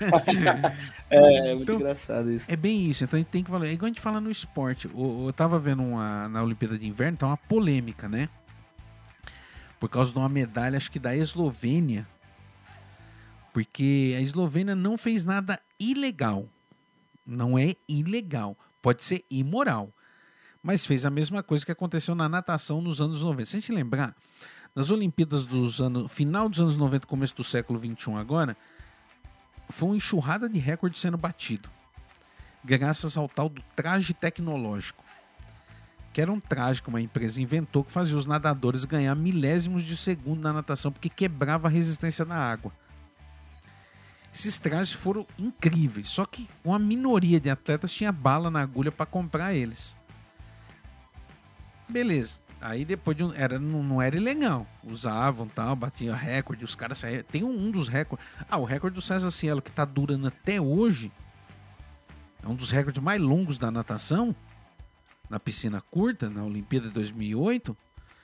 É, 1.09 1.17
é 1.17 1.41
muito 1.55 1.63
Então, 1.63 1.75
engraçado 1.75 2.31
isso. 2.31 2.45
É 2.51 2.55
bem 2.55 2.89
isso, 2.89 3.03
então 3.03 3.17
a 3.17 3.19
gente 3.19 3.29
tem 3.29 3.43
que 3.43 3.49
falar. 3.49 3.67
É 3.67 3.73
igual 3.73 3.85
a 3.85 3.89
gente 3.89 4.01
fala 4.01 4.19
no 4.19 4.31
esporte. 4.31 4.87
O- 4.93 5.27
Eu 5.27 5.33
tava 5.33 5.59
vendo 5.59 5.83
uma, 5.83 6.27
na 6.29 6.41
Olimpíada 6.43 6.77
de 6.77 6.87
Inverno, 6.87 7.17
tá 7.17 7.27
uma 7.27 7.37
polêmica, 7.37 8.09
né? 8.09 8.27
Por 9.79 9.89
causa 9.89 10.11
de 10.11 10.17
uma 10.17 10.29
medalha, 10.29 10.77
acho 10.77 10.91
que 10.91 10.99
da 10.99 11.15
Eslovênia. 11.15 12.07
Porque 13.53 14.15
a 14.17 14.21
Eslovênia 14.21 14.75
não 14.75 14.97
fez 14.97 15.25
nada 15.25 15.59
ilegal. 15.79 16.47
Não 17.25 17.57
é 17.57 17.75
ilegal. 17.87 18.57
Pode 18.81 19.03
ser 19.03 19.25
imoral. 19.29 19.93
Mas 20.63 20.85
fez 20.85 21.05
a 21.05 21.09
mesma 21.09 21.41
coisa 21.43 21.65
que 21.65 21.71
aconteceu 21.71 22.13
na 22.15 22.29
natação 22.29 22.81
nos 22.81 23.01
anos 23.01 23.23
90. 23.23 23.45
Se 23.45 23.57
a 23.57 23.59
gente 23.59 23.71
lembrar, 23.71 24.15
nas 24.75 24.89
Olimpíadas 24.89 25.45
dos 25.45 25.81
anos. 25.81 26.11
Final 26.11 26.49
dos 26.49 26.61
anos 26.61 26.77
90, 26.77 27.07
começo 27.07 27.35
do 27.35 27.43
século 27.43 27.79
21 27.79 28.17
agora, 28.17 28.55
foi 29.69 29.89
uma 29.89 29.97
enxurrada 29.97 30.49
de 30.49 30.59
recorde 30.59 30.97
sendo 30.97 31.17
batido 31.17 31.69
graças 32.63 33.17
ao 33.17 33.27
tal 33.27 33.49
do 33.49 33.61
traje 33.75 34.13
tecnológico. 34.13 35.03
Que 36.13 36.21
era 36.21 36.31
um 36.31 36.39
traje 36.39 36.81
que 36.81 36.89
uma 36.89 37.01
empresa 37.01 37.41
inventou 37.41 37.83
que 37.83 37.91
fazia 37.91 38.17
os 38.17 38.25
nadadores 38.25 38.85
ganhar 38.85 39.15
milésimos 39.15 39.83
de 39.83 39.95
segundo 39.95 40.41
na 40.41 40.53
natação 40.53 40.91
porque 40.91 41.09
quebrava 41.09 41.67
a 41.67 41.71
resistência 41.71 42.25
da 42.25 42.35
água. 42.35 42.71
Esses 44.33 44.57
trajes 44.57 44.93
foram 44.93 45.25
incríveis, 45.37 46.09
só 46.09 46.25
que 46.25 46.49
uma 46.63 46.79
minoria 46.79 47.39
de 47.39 47.49
atletas 47.49 47.93
tinha 47.93 48.11
bala 48.11 48.49
na 48.49 48.61
agulha 48.61 48.91
para 48.91 49.05
comprar 49.05 49.53
eles. 49.53 49.95
Beleza. 51.87 52.41
Aí 52.61 52.85
depois 52.85 53.17
de 53.17 53.23
um, 53.23 53.33
era, 53.33 53.57
não, 53.59 53.81
não 53.83 54.01
era 54.01 54.15
ilegal. 54.15 54.67
Usavam 54.83 55.47
tal, 55.47 55.75
batiam 55.75 56.15
recorde, 56.15 56.63
os 56.63 56.75
caras. 56.75 57.01
Tem 57.31 57.43
um, 57.43 57.49
um 57.67 57.71
dos 57.71 57.87
recordes. 57.87 58.25
Ah, 58.47 58.57
o 58.57 58.63
recorde 58.63 58.93
do 58.95 59.01
César 59.01 59.31
Cielo 59.31 59.61
que 59.61 59.71
tá 59.71 59.83
durando 59.83 60.27
até 60.27 60.61
hoje. 60.61 61.11
É 62.43 62.47
um 62.47 62.53
dos 62.55 62.69
recordes 62.69 63.01
mais 63.01 63.19
longos 63.21 63.57
da 63.57 63.71
natação. 63.71 64.35
Na 65.29 65.39
piscina 65.39 65.81
curta, 65.89 66.29
na 66.29 66.43
Olimpíada 66.43 66.87
de 66.87 66.93
2008. 66.93 67.75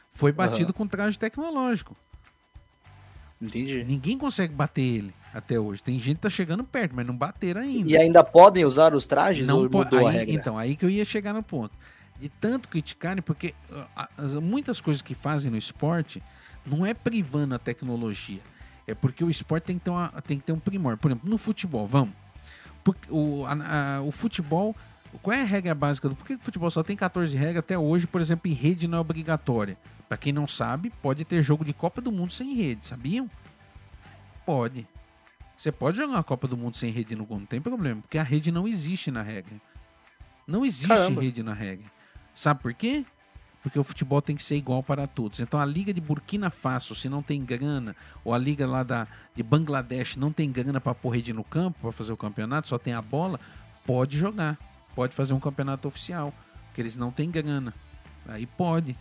Foi 0.10 0.32
batido 0.32 0.72
com 0.74 0.86
traje 0.88 1.18
tecnológico. 1.18 1.96
Entendi. 3.42 3.84
Ninguém 3.84 4.18
consegue 4.18 4.54
bater 4.54 4.82
ele 4.82 5.14
até 5.34 5.60
hoje. 5.60 5.82
Tem 5.84 6.00
gente 6.00 6.16
que 6.16 6.22
tá 6.22 6.30
chegando 6.30 6.64
perto, 6.64 6.96
mas 6.96 7.06
não 7.06 7.16
bateram 7.16 7.62
ainda. 7.62 7.90
E 7.90 7.96
ainda 7.98 8.24
podem 8.24 8.66
usar 8.66 8.96
os 8.96 9.06
trajes 9.06 9.48
ou 9.50 9.70
po- 9.70 9.80
mudou 9.80 10.08
a 10.08 10.10
aí- 10.10 10.18
regra? 10.18 10.34
Então, 10.36 10.58
aí 10.58 10.76
que 10.76 10.84
eu 10.84 10.90
ia 10.90 11.06
chegar 11.06 11.34
no 11.34 11.44
ponto. 11.44 11.76
De 12.20 12.30
tanto 12.30 12.68
criticarem, 12.68 13.22
porque 13.22 13.54
ah, 13.96 14.10
as- 14.18 14.36
muitas 14.36 14.82
coisas 14.82 15.02
que 15.02 15.14
fazem 15.14 15.52
no 15.52 15.58
esporte 15.58 16.22
não 16.66 16.86
é 16.86 16.94
privando 16.94 17.54
a 17.56 17.60
tecnologia. 17.60 18.42
É 18.88 18.96
porque 18.96 19.24
o 19.24 19.30
esporte 19.30 19.66
tem 19.66 19.78
que 19.78 19.84
ter, 19.84 19.90
uma, 19.92 20.08
tem 20.26 20.38
que 20.40 20.44
ter 20.46 20.52
um 20.54 20.60
primor. 20.60 20.98
Por 20.98 21.12
exemplo, 21.12 21.30
no 21.30 21.38
futebol, 21.38 21.86
vamos. 21.86 22.16
Porque 22.84 23.08
o, 23.12 23.46
a- 23.46 23.98
a- 23.98 24.02
o 24.02 24.12
futebol. 24.12 24.76
Qual 25.22 25.36
é 25.36 25.42
a 25.42 25.46
regra 25.46 25.74
básica? 25.76 26.10
do- 26.10 26.16
Por 26.16 26.26
que 26.26 26.34
o 26.36 26.40
futebol 26.40 26.70
só 26.70 26.84
tem 26.84 26.96
14 26.98 27.36
regras 27.38 27.60
até 27.60 27.78
hoje? 27.78 28.08
Por 28.08 28.20
exemplo, 28.22 28.50
em 28.50 28.54
rede 28.54 28.88
não 28.88 28.98
é 28.98 29.02
obrigatória. 29.02 29.78
Pra 30.10 30.18
quem 30.18 30.32
não 30.34 30.48
sabe, 30.48 30.90
pode 31.02 31.24
ter 31.26 31.42
jogo 31.42 31.64
de 31.66 31.74
Copa 31.74 32.02
do 32.02 32.12
Mundo 32.12 32.32
sem 32.34 32.54
rede, 32.56 32.88
sabiam? 32.88 33.30
Pode. 34.46 34.88
Você 35.56 35.72
pode 35.72 35.98
jogar 35.98 36.14
uma 36.14 36.24
Copa 36.24 36.48
do 36.48 36.56
Mundo 36.56 36.78
sem 36.78 36.92
rede 36.92 37.16
no 37.16 37.26
gol, 37.26 37.40
não 37.40 37.46
tem 37.46 37.60
problema, 37.60 38.02
porque 38.02 38.18
a 38.18 38.24
rede 38.24 38.52
não 38.52 38.68
existe 38.68 39.10
na 39.12 39.22
regra. 39.22 39.54
Não 40.46 40.66
existe 40.66 40.88
Caramba. 40.88 41.22
rede 41.22 41.44
na 41.44 41.54
regra. 41.54 41.86
Sabe 42.38 42.62
por 42.62 42.72
quê? 42.72 43.04
Porque 43.64 43.80
o 43.80 43.84
futebol 43.84 44.22
tem 44.22 44.36
que 44.36 44.44
ser 44.44 44.58
igual 44.58 44.84
para 44.84 45.08
todos. 45.08 45.40
Então 45.40 45.60
a 45.60 45.66
liga 45.66 45.92
de 45.92 46.00
Burkina 46.00 46.52
Faso, 46.52 46.94
se 46.94 47.10
não 47.10 47.24
tem 47.24 47.44
grana, 47.44 47.96
ou 48.24 48.32
a 48.32 48.38
liga 48.38 48.68
lá 48.68 48.84
da, 48.84 49.08
de 49.34 49.42
Bangladesh 49.42 50.18
não 50.18 50.32
tem 50.32 50.52
grana 50.52 50.80
para 50.80 50.94
pôr 50.94 51.10
rede 51.10 51.34
no 51.34 51.44
campo, 51.44 51.80
para 51.82 51.92
fazer 51.92 52.14
o 52.14 52.18
campeonato, 52.18 52.68
só 52.68 52.78
tem 52.78 52.94
a 52.94 53.02
bola, 53.02 53.40
pode 53.88 54.20
jogar. 54.20 54.56
Pode 54.94 55.16
fazer 55.16 55.34
um 55.34 55.40
campeonato 55.40 55.88
oficial. 55.88 56.32
Porque 56.68 56.80
eles 56.80 56.96
não 56.96 57.10
têm 57.10 57.32
grana. 57.32 57.74
Aí 58.28 58.46
pode. 58.46 58.96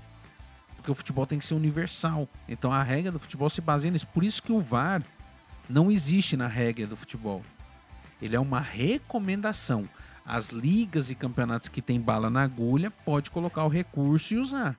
Porque 0.75 0.91
o 0.91 0.95
futebol 0.95 1.27
tem 1.27 1.39
que 1.39 1.45
ser 1.45 1.57
universal. 1.57 2.27
Então 2.49 2.73
a 2.73 2.83
regra 2.83 3.13
do 3.13 3.19
futebol 3.19 3.51
se 3.51 3.61
baseia 3.61 3.91
nisso. 3.91 4.07
Por 4.07 4.25
isso 4.25 4.43
que 4.43 4.51
o 4.51 4.63
VAR 4.63 5.03
não 5.69 5.91
existe 5.91 6.39
na 6.39 6.47
regra 6.47 6.87
do 6.87 6.97
futebol. 6.97 7.43
Ele 8.23 8.35
é 8.35 8.41
uma 8.41 8.61
recomendação. 8.61 9.87
As 10.27 10.49
ligas 10.49 11.09
e 11.09 11.15
campeonatos 11.15 11.69
que 11.69 11.81
tem 11.81 12.01
bala 12.01 12.29
na 12.29 12.43
agulha 12.43 12.91
pode 12.91 13.31
colocar 13.31 13.65
o 13.65 13.69
recurso 13.69 14.35
e 14.35 14.39
usar. 14.39 14.77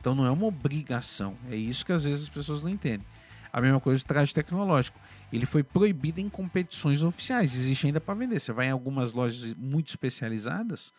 Então 0.00 0.14
não 0.14 0.24
é 0.24 0.30
uma 0.30 0.46
obrigação. 0.46 1.36
É 1.50 1.54
isso 1.54 1.84
que 1.84 1.92
às 1.92 2.04
vezes 2.04 2.22
as 2.22 2.28
pessoas 2.30 2.62
não 2.62 2.70
entendem. 2.70 3.06
A 3.52 3.60
mesma 3.60 3.78
coisa 3.78 4.02
do 4.02 4.06
traje 4.06 4.32
tecnológico. 4.32 4.98
Ele 5.30 5.44
foi 5.44 5.62
proibido 5.62 6.20
em 6.20 6.28
competições 6.28 7.02
oficiais. 7.02 7.54
Existe 7.54 7.86
ainda 7.86 8.00
para 8.00 8.14
vender. 8.14 8.40
Você 8.40 8.50
vai 8.50 8.66
em 8.68 8.70
algumas 8.70 9.12
lojas 9.12 9.54
muito 9.54 9.88
especializadas, 9.88 10.92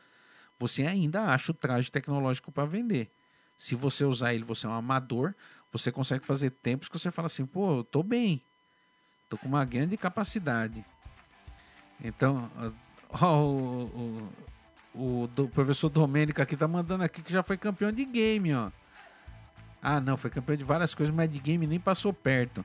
você 0.59 0.84
ainda 0.84 1.24
acha 1.26 1.51
o 1.51 1.55
traje 1.55 1.91
tecnológico 1.91 2.51
para 2.51 2.65
vender. 2.65 3.11
Se 3.57 3.76
você 3.76 4.05
usar 4.05 4.34
ele, 4.34 4.43
você 4.43 4.67
é 4.67 4.69
um 4.69 4.74
amador, 4.74 5.34
você 5.71 5.91
consegue 5.91 6.24
fazer 6.26 6.51
tempos 6.51 6.88
que 6.88 6.97
você 6.97 7.09
fala 7.09 7.26
assim, 7.26 7.45
pô, 7.45 7.78
eu 7.78 7.84
tô 7.84 8.03
bem. 8.03 8.41
Tô 9.30 9.38
com 9.38 9.47
uma 9.47 9.65
grande 9.65 9.97
capacidade. 9.97 10.86
Então, 12.03 12.51
ó, 13.22 13.39
o, 13.43 14.30
o- 14.95 15.24
o 15.24 15.28
do- 15.28 15.47
professor 15.47 15.89
Domênico 15.89 16.41
aqui 16.41 16.55
tá 16.55 16.68
mandando 16.68 17.03
aqui 17.03 17.22
que 17.22 17.32
já 17.32 17.41
foi 17.43 17.57
campeão 17.57 17.91
de 17.91 18.05
game, 18.05 18.53
ó. 18.53 18.70
Ah, 19.82 19.99
não, 19.99 20.16
foi 20.16 20.30
campeão 20.30 20.55
de 20.55 20.64
várias 20.64 20.95
coisas, 20.95 21.14
mas 21.14 21.30
de 21.32 21.39
game 21.39 21.66
nem 21.68 21.80
passou 21.80 22.14
perto. 22.14 22.64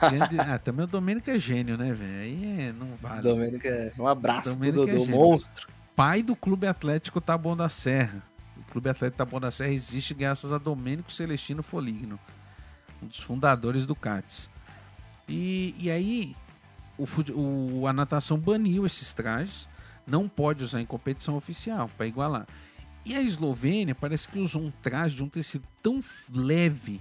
Grande- 0.00 0.38
ah, 0.40 0.58
também 0.58 0.84
o 0.84 0.88
Domênico 0.88 1.30
é 1.30 1.38
gênio, 1.38 1.76
né, 1.76 1.92
velho? 1.92 2.18
Aí 2.18 2.60
é, 2.68 2.72
não 2.72 2.96
vale. 3.00 3.22
Domênico 3.22 3.66
é... 3.66 3.92
Um 3.98 4.06
abraço 4.06 4.50
Domênico 4.54 4.82
pro 4.82 4.90
é 4.90 4.92
Dodô, 4.94 5.04
gênio. 5.06 5.20
monstro. 5.20 5.68
Pai 5.94 6.22
do 6.22 6.34
Clube 6.34 6.66
Atlético 6.66 7.20
Taboão 7.20 7.56
da 7.56 7.68
Serra. 7.68 8.22
O 8.56 8.62
Clube 8.72 8.88
Atlético 8.88 9.18
Taboão 9.18 9.40
da 9.40 9.50
Serra 9.50 9.70
existe 9.70 10.12
graças 10.14 10.52
a 10.52 10.58
Domênico 10.58 11.12
Celestino 11.12 11.62
Foligno, 11.62 12.18
um 13.02 13.06
dos 13.06 13.20
fundadores 13.20 13.86
do 13.86 13.94
CATS. 13.94 14.50
E, 15.28 15.74
e 15.78 15.90
aí, 15.90 16.34
o, 16.98 17.06
o- 17.80 17.86
a 17.86 17.92
natação 17.92 18.38
baniu 18.38 18.84
esses 18.86 19.12
trajes, 19.14 19.68
não 20.06 20.28
pode 20.28 20.62
usar 20.62 20.80
em 20.80 20.86
competição 20.86 21.36
oficial 21.36 21.90
para 21.96 22.06
igualar. 22.06 22.46
E 23.04 23.14
a 23.14 23.20
Eslovênia 23.20 23.94
parece 23.94 24.28
que 24.28 24.38
usou 24.38 24.62
um 24.62 24.70
traje 24.70 25.16
de 25.16 25.22
um 25.24 25.28
tecido 25.28 25.66
tão 25.82 26.02
leve, 26.32 27.00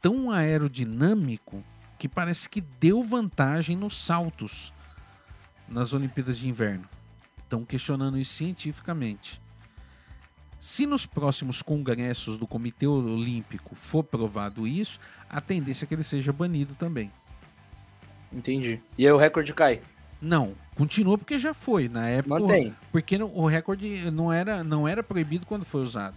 tão 0.00 0.30
aerodinâmico, 0.30 1.62
que 1.98 2.08
parece 2.08 2.48
que 2.48 2.60
deu 2.60 3.02
vantagem 3.02 3.76
nos 3.76 3.96
saltos 3.96 4.72
nas 5.68 5.92
Olimpíadas 5.92 6.38
de 6.38 6.48
Inverno. 6.48 6.88
Estão 7.38 7.64
questionando 7.64 8.18
isso 8.18 8.34
cientificamente. 8.34 9.40
Se 10.60 10.86
nos 10.86 11.06
próximos 11.06 11.62
congressos 11.62 12.36
do 12.36 12.46
Comitê 12.46 12.86
Olímpico 12.86 13.74
for 13.74 14.02
provado 14.04 14.66
isso, 14.66 14.98
a 15.28 15.40
tendência 15.40 15.84
é 15.84 15.86
que 15.88 15.94
ele 15.94 16.02
seja 16.02 16.32
banido 16.32 16.74
também. 16.74 17.10
Entendi. 18.32 18.80
E 18.96 19.06
aí 19.06 19.12
o 19.12 19.16
recorde 19.16 19.52
cai? 19.54 19.80
Não, 20.20 20.54
continua 20.74 21.16
porque 21.16 21.38
já 21.38 21.54
foi. 21.54 21.88
Na 21.88 22.08
época, 22.08 22.40
Mantém. 22.40 22.74
porque 22.92 23.16
o 23.16 23.46
recorde 23.46 24.10
não 24.10 24.32
era, 24.32 24.62
não 24.64 24.86
era 24.86 25.02
proibido 25.02 25.46
quando 25.46 25.64
foi 25.64 25.82
usado. 25.82 26.16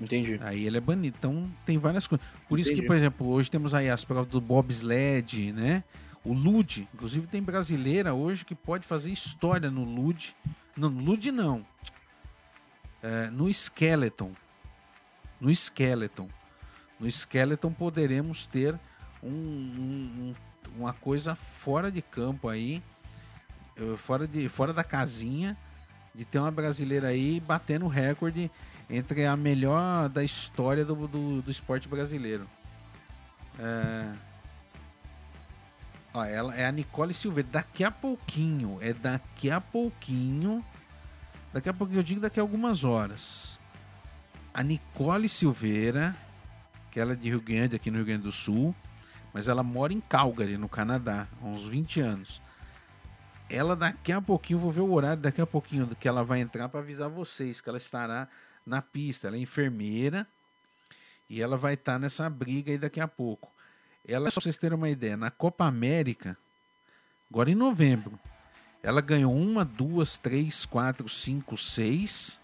Entendi. 0.00 0.38
Aí 0.42 0.64
ele 0.66 0.78
é 0.78 0.80
banido. 0.80 1.16
Então 1.18 1.50
tem 1.66 1.76
várias 1.76 2.06
coisas. 2.06 2.26
Por 2.48 2.58
isso 2.58 2.68
que, 2.70 2.74
Entendi. 2.76 2.86
por 2.86 2.96
exemplo, 2.96 3.28
hoje 3.28 3.50
temos 3.50 3.74
aí 3.74 3.90
as 3.90 4.04
provas 4.04 4.28
do 4.28 4.40
bobsled, 4.40 5.52
né? 5.52 5.84
O 6.24 6.32
lude, 6.32 6.88
inclusive 6.94 7.26
tem 7.26 7.42
brasileira 7.42 8.14
hoje 8.14 8.44
que 8.44 8.54
pode 8.54 8.86
fazer 8.86 9.10
história 9.10 9.70
no 9.70 9.84
lude. 9.84 10.34
Não, 10.76 10.88
no 10.88 11.02
lude 11.02 11.30
não. 11.32 11.66
É, 13.02 13.28
no 13.30 13.48
skeleton. 13.48 14.32
No 15.40 15.50
skeleton. 15.50 16.28
No 16.98 17.06
skeleton 17.06 17.72
poderemos 17.72 18.46
ter 18.46 18.78
um- 19.22 19.28
um- 19.28 20.12
um- 20.30 20.34
uma 20.76 20.92
coisa 20.92 21.34
fora 21.34 21.90
de 21.90 22.02
campo 22.02 22.48
aí, 22.48 22.82
eh, 23.76 23.96
fora, 23.96 24.26
de, 24.26 24.48
fora 24.48 24.72
da 24.72 24.84
casinha, 24.84 25.56
de 26.14 26.24
ter 26.24 26.38
uma 26.38 26.50
brasileira 26.50 27.08
aí 27.08 27.40
batendo 27.40 27.86
recorde 27.86 28.50
entre 28.88 29.24
a 29.24 29.36
melhor 29.36 30.08
da 30.08 30.24
história 30.24 30.84
do, 30.84 31.06
do, 31.06 31.42
do 31.42 31.50
esporte 31.50 31.88
brasileiro. 31.88 32.48
É... 33.58 34.12
Ó, 36.12 36.24
ela 36.24 36.54
é 36.56 36.66
a 36.66 36.72
Nicole 36.72 37.14
Silveira. 37.14 37.48
Daqui 37.52 37.84
a 37.84 37.90
pouquinho, 37.90 38.78
é 38.80 38.92
daqui 38.92 39.50
a 39.50 39.60
pouquinho. 39.60 40.64
Daqui 41.52 41.68
a 41.68 41.72
pouquinho, 41.72 42.00
eu 42.00 42.02
digo 42.02 42.20
daqui 42.20 42.40
a 42.40 42.42
algumas 42.42 42.84
horas. 42.84 43.58
A 44.52 44.62
Nicole 44.62 45.28
Silveira, 45.28 46.16
que 46.90 46.98
ela 46.98 47.12
é 47.12 47.16
de 47.16 47.28
Rio 47.28 47.40
Grande, 47.40 47.76
aqui 47.76 47.90
no 47.90 47.98
Rio 47.98 48.06
Grande 48.06 48.24
do 48.24 48.32
Sul, 48.32 48.74
mas 49.32 49.48
ela 49.48 49.62
mora 49.62 49.92
em 49.92 50.00
Calgary, 50.00 50.56
no 50.56 50.68
Canadá, 50.68 51.28
há 51.40 51.46
uns 51.46 51.64
20 51.64 52.00
anos. 52.00 52.42
Ela 53.48 53.74
daqui 53.74 54.12
a 54.12 54.20
pouquinho, 54.20 54.58
vou 54.58 54.70
ver 54.70 54.80
o 54.80 54.92
horário 54.92 55.22
daqui 55.22 55.40
a 55.40 55.46
pouquinho 55.46 55.88
que 55.96 56.06
ela 56.06 56.22
vai 56.22 56.40
entrar 56.40 56.68
para 56.68 56.80
avisar 56.80 57.08
vocês 57.08 57.60
que 57.60 57.68
ela 57.68 57.78
estará 57.78 58.28
na 58.64 58.80
pista. 58.80 59.26
Ela 59.26 59.36
é 59.36 59.40
enfermeira 59.40 60.26
e 61.28 61.40
ela 61.40 61.56
vai 61.56 61.74
estar 61.74 61.98
nessa 61.98 62.28
briga 62.30 62.70
aí 62.70 62.78
daqui 62.78 63.00
a 63.00 63.08
pouco. 63.08 63.52
Ela, 64.06 64.30
só 64.30 64.40
pra 64.40 64.44
vocês 64.44 64.56
terem 64.56 64.76
uma 64.76 64.88
ideia, 64.88 65.16
na 65.16 65.30
Copa 65.30 65.64
América, 65.64 66.36
agora 67.30 67.50
em 67.50 67.54
novembro, 67.54 68.18
ela 68.82 69.00
ganhou 69.00 69.34
uma, 69.34 69.64
duas, 69.64 70.16
três, 70.16 70.64
quatro, 70.64 71.08
cinco, 71.08 71.56
seis. 71.56 72.40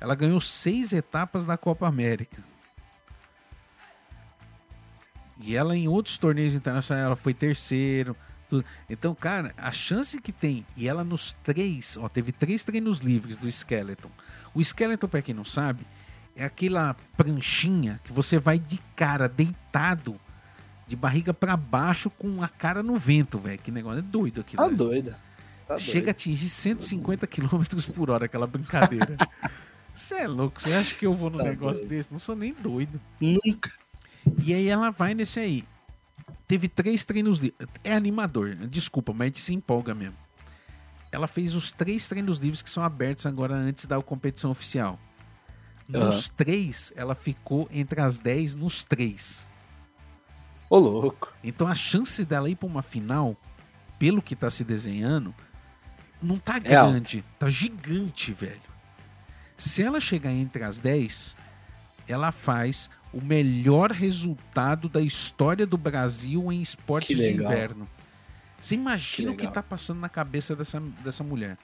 Ela 0.00 0.14
ganhou 0.14 0.40
seis 0.40 0.92
etapas 0.92 1.46
da 1.46 1.56
Copa 1.56 1.86
América. 1.86 2.42
E 5.40 5.56
ela 5.56 5.76
em 5.76 5.88
outros 5.88 6.16
torneios 6.18 6.54
internacionais 6.54 7.04
ela 7.04 7.16
foi 7.16 7.34
terceiro. 7.34 8.16
tudo. 8.48 8.64
Então, 8.88 9.14
cara, 9.14 9.52
a 9.56 9.72
chance 9.72 10.20
que 10.20 10.30
tem, 10.32 10.64
e 10.76 10.86
ela 10.88 11.02
nos 11.02 11.32
três, 11.42 11.96
ó, 12.00 12.08
teve 12.08 12.30
três 12.32 12.62
treinos 12.62 12.98
livres 13.00 13.36
do 13.36 13.48
Skeleton. 13.50 14.10
O 14.54 14.60
Skeleton, 14.60 15.08
pra 15.08 15.22
quem 15.22 15.34
não 15.34 15.44
sabe, 15.44 15.84
é 16.36 16.44
aquela 16.44 16.94
pranchinha 17.16 18.00
que 18.04 18.12
você 18.12 18.38
vai 18.38 18.58
de 18.58 18.80
cara, 18.94 19.28
deitado, 19.28 20.20
de 20.86 20.94
barriga 20.94 21.32
pra 21.34 21.56
baixo, 21.56 22.10
com 22.10 22.42
a 22.42 22.48
cara 22.48 22.82
no 22.82 22.96
vento, 22.96 23.38
velho. 23.38 23.58
Que 23.58 23.72
negócio 23.72 23.98
é 23.98 24.02
doido 24.02 24.40
aquilo. 24.42 24.62
Tá 24.62 24.68
né? 24.70 24.76
doida. 24.76 25.18
Tá 25.66 25.78
Chega 25.78 25.98
a 25.98 26.00
doido. 26.02 26.10
atingir 26.10 26.48
150 26.50 27.26
km 27.26 27.62
por 27.94 28.10
hora, 28.10 28.26
aquela 28.26 28.46
brincadeira. 28.46 29.16
Você 29.94 30.16
é 30.16 30.26
louco, 30.26 30.60
você 30.60 30.74
acha 30.74 30.92
que 30.96 31.06
eu 31.06 31.14
vou 31.14 31.30
num 31.30 31.38
Tá 31.38 31.44
negócio 31.44 31.76
doido. 31.78 31.88
desse? 31.88 32.08
Não 32.10 32.18
sou 32.18 32.34
nem 32.34 32.52
doido. 32.52 33.00
Nunca. 33.20 33.70
E 34.44 34.54
aí 34.54 34.68
ela 34.68 34.90
vai 34.90 35.14
nesse 35.14 35.40
aí. 35.40 35.64
Teve 36.46 36.68
três 36.68 37.04
treinos 37.04 37.38
livres. 37.38 37.68
É 37.82 37.94
animador, 37.94 38.54
desculpa, 38.68 39.12
mas 39.12 39.22
a 39.22 39.26
gente 39.26 39.40
se 39.40 39.54
empolga 39.54 39.94
mesmo. 39.94 40.16
Ela 41.10 41.26
fez 41.26 41.54
os 41.54 41.70
três 41.70 42.08
treinos 42.08 42.38
livres 42.38 42.60
que 42.60 42.70
são 42.70 42.82
abertos 42.82 43.24
agora 43.24 43.54
antes 43.54 43.86
da 43.86 44.00
competição 44.02 44.50
oficial. 44.50 44.98
Nos 45.88 46.28
três, 46.28 46.92
ela 46.96 47.14
ficou 47.14 47.68
entre 47.70 48.00
as 48.00 48.18
10 48.18 48.54
nos 48.54 48.82
três. 48.82 49.48
Ô, 50.68 50.78
louco. 50.78 51.32
Então 51.42 51.68
a 51.68 51.74
chance 51.74 52.24
dela 52.24 52.48
ir 52.48 52.56
pra 52.56 52.66
uma 52.66 52.82
final, 52.82 53.36
pelo 53.98 54.22
que 54.22 54.34
tá 54.34 54.50
se 54.50 54.64
desenhando, 54.64 55.34
não 56.22 56.38
tá 56.38 56.56
É 56.56 56.60
grande, 56.60 57.24
tá 57.38 57.48
gigante, 57.50 58.32
velho. 58.32 58.60
Se 59.56 59.82
ela 59.82 60.00
chegar 60.00 60.32
entre 60.32 60.64
as 60.64 60.78
10, 60.78 61.36
ela 62.08 62.32
faz 62.32 62.90
o 63.14 63.24
melhor 63.24 63.90
resultado 63.92 64.88
da 64.88 65.00
história 65.00 65.66
do 65.66 65.78
Brasil 65.78 66.50
em 66.52 66.60
esportes 66.60 67.16
de 67.16 67.30
inverno. 67.32 67.88
Você 68.60 68.74
imagina 68.74 69.28
Que 69.30 69.34
o 69.34 69.36
que 69.36 69.42
legal. 69.42 69.52
tá 69.54 69.62
passando 69.62 70.00
na 70.00 70.08
cabeça 70.08 70.56
dessa, 70.56 70.80
dessa 71.02 71.22
mulher. 71.22 71.56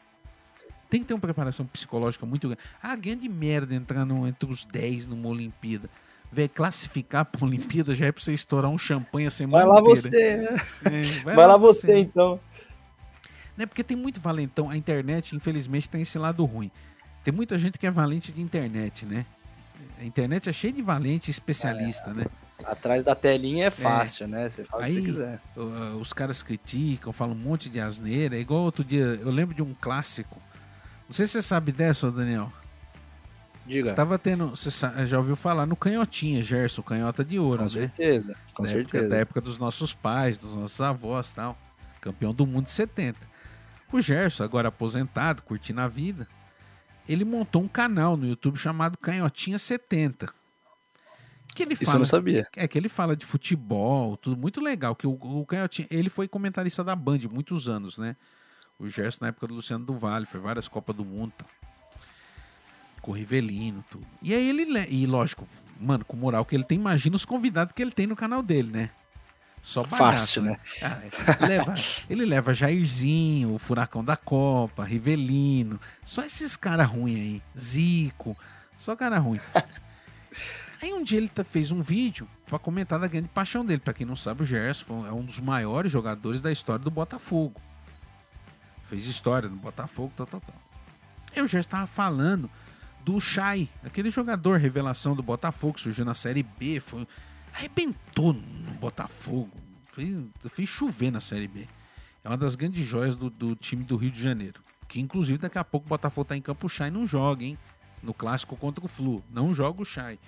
Tem 0.89 1.01
que 1.01 1.07
ter 1.07 1.15
uma 1.15 1.21
preparação 1.21 1.65
psicológica 1.67 2.27
muito 2.27 2.49
grande. 2.49 2.63
Ah, 2.83 2.95
grande 2.97 3.29
merda 3.29 3.75
entrar 3.75 4.05
no- 4.05 4.27
entre 4.27 4.51
os 4.51 4.65
10 4.65 5.07
numa 5.07 5.29
Olimpíada. 5.29 5.89
Véi, 6.33 6.47
classificar 6.49 7.25
pra 7.25 7.45
Olimpíada 7.45 7.95
já 7.95 8.07
é 8.07 8.13
pra 8.13 8.23
você 8.23 8.33
estourar 8.33 8.71
um 8.71 8.79
champanhe 8.79 9.27
a 9.27 9.31
semana 9.31 9.65
Vai 9.67 9.73
lá 9.73 9.81
inteira. 9.81 10.57
você. 10.57 10.91
né? 10.91 11.01
É, 11.01 11.03
Vai, 11.35 11.47
lá 11.47 11.57
você, 11.57 11.99
então. 11.99 12.39
Né? 13.57 13.67
Porque 13.67 13.83
tem 13.83 13.97
muito 13.97 14.21
valentão. 14.21 14.69
A 14.71 14.77
internet, 14.77 15.35
infelizmente, 15.35 15.89
tem 15.89 16.03
esse 16.03 16.19
lado 16.19 16.45
ruim. 16.45 16.71
Tem 17.25 17.33
muita 17.35 17.57
gente 17.59 17.79
que 17.79 17.87
é 17.87 17.91
valente 17.91 18.31
de 18.33 18.41
internet, 18.43 19.05
né? 19.07 19.27
A 20.01 20.05
internet 20.05 20.49
é 20.49 20.53
cheia 20.53 20.73
de 20.73 20.83
valente 20.83 21.31
especialista, 21.31 22.13
né? 22.13 22.27
Atrás 22.65 23.03
da 23.03 23.15
telinha 23.15 23.67
é 23.67 23.71
fácil, 23.71 24.29
né? 24.29 24.49
Você 24.49 24.65
fala 24.65 24.83
o 24.83 24.87
que 24.87 24.93
Aí- 24.93 25.01
você 25.03 25.09
quiser. 25.11 25.41
Os 26.01 26.13
caras 26.13 26.43
criticam, 26.43 27.13
falam 27.13 27.35
um 27.35 27.39
monte 27.39 27.69
de 27.71 27.81
asneira. 27.81 28.37
É 28.37 28.41
igual 28.41 28.63
outro 28.63 28.85
dia, 28.85 29.19
eu 29.23 29.31
lembro 29.31 29.55
de 29.55 29.63
um 29.63 29.75
clássico. 29.75 30.37
Não 31.09 31.15
sei 31.15 31.27
se 31.27 31.33
você 31.33 31.43
sabe 31.43 31.73
dessa, 31.73 32.11
Daniel. 32.11 32.53
Diga. 33.67 33.95
Tava 33.95 34.19
tendo. 34.19 34.51
Você 34.51 34.71
já 35.07 35.19
ouviu 35.19 35.37
falar 35.37 35.67
no 35.67 35.77
Canhotinha, 35.77 36.43
Gerson, 36.43 36.83
Canhota 36.83 37.25
de 37.25 37.39
Ouro, 37.39 37.59
com 37.59 37.65
né? 37.65 37.69
certeza. 37.71 38.37
Com 38.55 38.63
da 38.65 38.71
época, 38.71 38.85
certeza. 38.91 39.09
da 39.09 39.17
época 39.17 39.41
dos 39.41 39.59
nossos 39.59 39.95
pais, 39.95 40.39
dos 40.39 40.55
nossos 40.55 40.81
avós 40.81 41.33
tal. 41.33 41.57
Campeão 42.01 42.33
do 42.35 42.47
mundo 42.47 42.65
de 42.65 42.71
70. 42.71 43.19
O 43.93 44.01
Gerson, 44.01 44.45
agora 44.45 44.69
aposentado, 44.69 45.43
curtindo 45.43 45.81
a 45.81 45.89
vida, 45.89 46.27
ele 47.13 47.25
montou 47.25 47.63
um 47.63 47.69
canal 47.69 48.17
no 48.17 48.27
YouTube 48.27 48.57
chamado 48.59 48.97
Canhotinha 48.99 49.59
70. 49.59 50.33
Que 51.55 51.65
ele 51.65 51.75
Isso 51.75 51.83
eu 51.83 51.87
fala, 51.87 51.99
não 51.99 52.05
sabia. 52.07 52.47
é 52.57 52.69
que 52.69 52.79
ele 52.79 52.89
fala 52.89 53.17
de 53.17 53.27
futebol, 53.27 54.17
tudo 54.17 54.37
muito 54.37 54.61
legal. 54.61 54.95
Que 54.95 55.07
o, 55.07 55.13
o 55.13 55.45
Canhotinha, 55.47 55.89
ele 55.91 56.09
foi 56.09 56.29
comentarista 56.29 56.85
da 56.85 56.95
Band 56.95 57.19
muitos 57.31 57.69
anos, 57.69 57.99
né? 57.99 58.15
O 58.79 58.89
Gerson 58.89 59.19
na 59.23 59.29
época 59.29 59.47
do 59.49 59.55
Luciano 59.55 59.85
do 59.85 59.95
Vale, 59.95 60.27
foi 60.27 60.39
várias 60.41 60.69
Copas 60.69 60.95
do 60.97 61.05
Mundo. 61.05 61.33
tal. 61.37 61.49
Com 63.03 63.11
o 63.13 63.15
Rivelino, 63.15 63.85
tudo. 63.91 64.07
E 64.23 64.33
aí 64.35 64.49
ele, 64.49 64.65
le- 64.67 64.87
e 64.89 65.07
lógico, 65.07 65.47
mano, 65.81 66.05
com 66.05 66.17
moral 66.17 66.45
que 66.45 66.55
ele 66.55 66.65
tem, 66.65 66.79
imagina 66.79 67.17
os 67.17 67.25
convidados 67.25 67.75
que 67.75 67.83
ele 67.83 67.91
tem 67.91 68.07
no 68.07 68.15
canal 68.15 68.43
dele, 68.43 68.71
né? 68.71 68.91
Só 69.63 69.83
bagaço, 69.83 69.99
Fácil, 69.99 70.43
né? 70.43 70.59
Ah, 70.83 70.99
é. 71.43 71.47
leva, 71.47 71.75
ele 72.09 72.25
leva 72.25 72.55
Jairzinho, 72.55 73.53
o 73.55 73.59
Furacão 73.59 74.03
da 74.05 74.17
Copa, 74.17 74.85
Rivelino. 74.85 75.79
Só 76.05 76.25
esses 76.25 76.57
caras 76.57 76.89
ruins 76.89 77.17
aí. 77.19 77.43
Zico. 77.59 78.37
Só 78.77 78.97
cara 78.97 79.19
ruim. 79.19 79.39
Aí 80.83 80.95
um 80.95 81.03
dia 81.03 81.19
ele 81.19 81.29
tá- 81.29 81.45
fez 81.45 81.71
um 81.71 81.83
vídeo 81.83 82.27
pra 82.47 82.59
comentar 82.59 82.99
da 82.99 83.07
grande 83.07 83.29
paixão 83.29 83.63
dele. 83.63 83.81
Pra 83.83 83.93
quem 83.93 84.07
não 84.07 84.17
sabe, 84.17 84.41
o 84.41 84.45
Gerson 84.47 85.07
é 85.07 85.13
um 85.13 85.23
dos 85.23 85.39
maiores 85.39 85.93
jogadores 85.93 86.41
da 86.41 86.51
história 86.51 86.83
do 86.83 86.91
Botafogo. 86.91 87.61
Fez 88.89 89.05
história 89.05 89.47
no 89.47 89.57
Botafogo, 89.57 90.11
tal, 90.17 90.27
tal, 90.27 90.41
tal. 90.41 90.57
Eu 91.37 91.47
já 91.47 91.61
estava 91.61 91.87
falando 91.87 92.51
do 93.05 93.21
Chay, 93.21 93.69
aquele 93.85 94.09
jogador 94.09 94.59
revelação 94.59 95.15
do 95.15 95.23
Botafogo, 95.23 95.75
que 95.75 95.83
surgiu 95.83 96.05
na 96.07 96.15
Série 96.15 96.43
B, 96.43 96.81
foi, 96.81 97.07
arrebentou 97.55 98.33
no 98.33 98.73
Botafogo, 98.73 99.51
fez, 99.93 100.17
fez 100.51 100.69
chover 100.69 101.11
na 101.11 101.21
Série 101.21 101.49
B. 101.49 101.67
É 102.23 102.29
uma 102.29 102.37
das 102.37 102.55
grandes 102.55 102.87
joias 102.87 103.17
do, 103.17 103.31
do 103.31 103.57
time 103.57 103.85
do 103.85 103.97
Rio 103.97 104.11
de 104.11 104.23
Janeiro. 104.23 104.63
Que 104.87 105.01
inclusive 105.01 105.39
daqui 105.39 105.59
a 105.59 105.65
pouco 105.65 105.87
o 105.87 105.89
Botafogo 105.89 106.25
tá 106.25 106.37
em 106.37 106.43
campo, 106.43 106.67
o 106.67 106.69
Chay 106.69 106.91
não 106.91 107.07
joga, 107.07 107.45
hein? 107.45 107.59
No 108.03 108.13
clássico 108.13 108.57
contra 108.57 108.85
o 108.85 108.89
Flu. 108.89 109.23
Não 109.31 109.55
joga 109.55 109.81
o 109.81 109.85
Chay. 109.85 110.19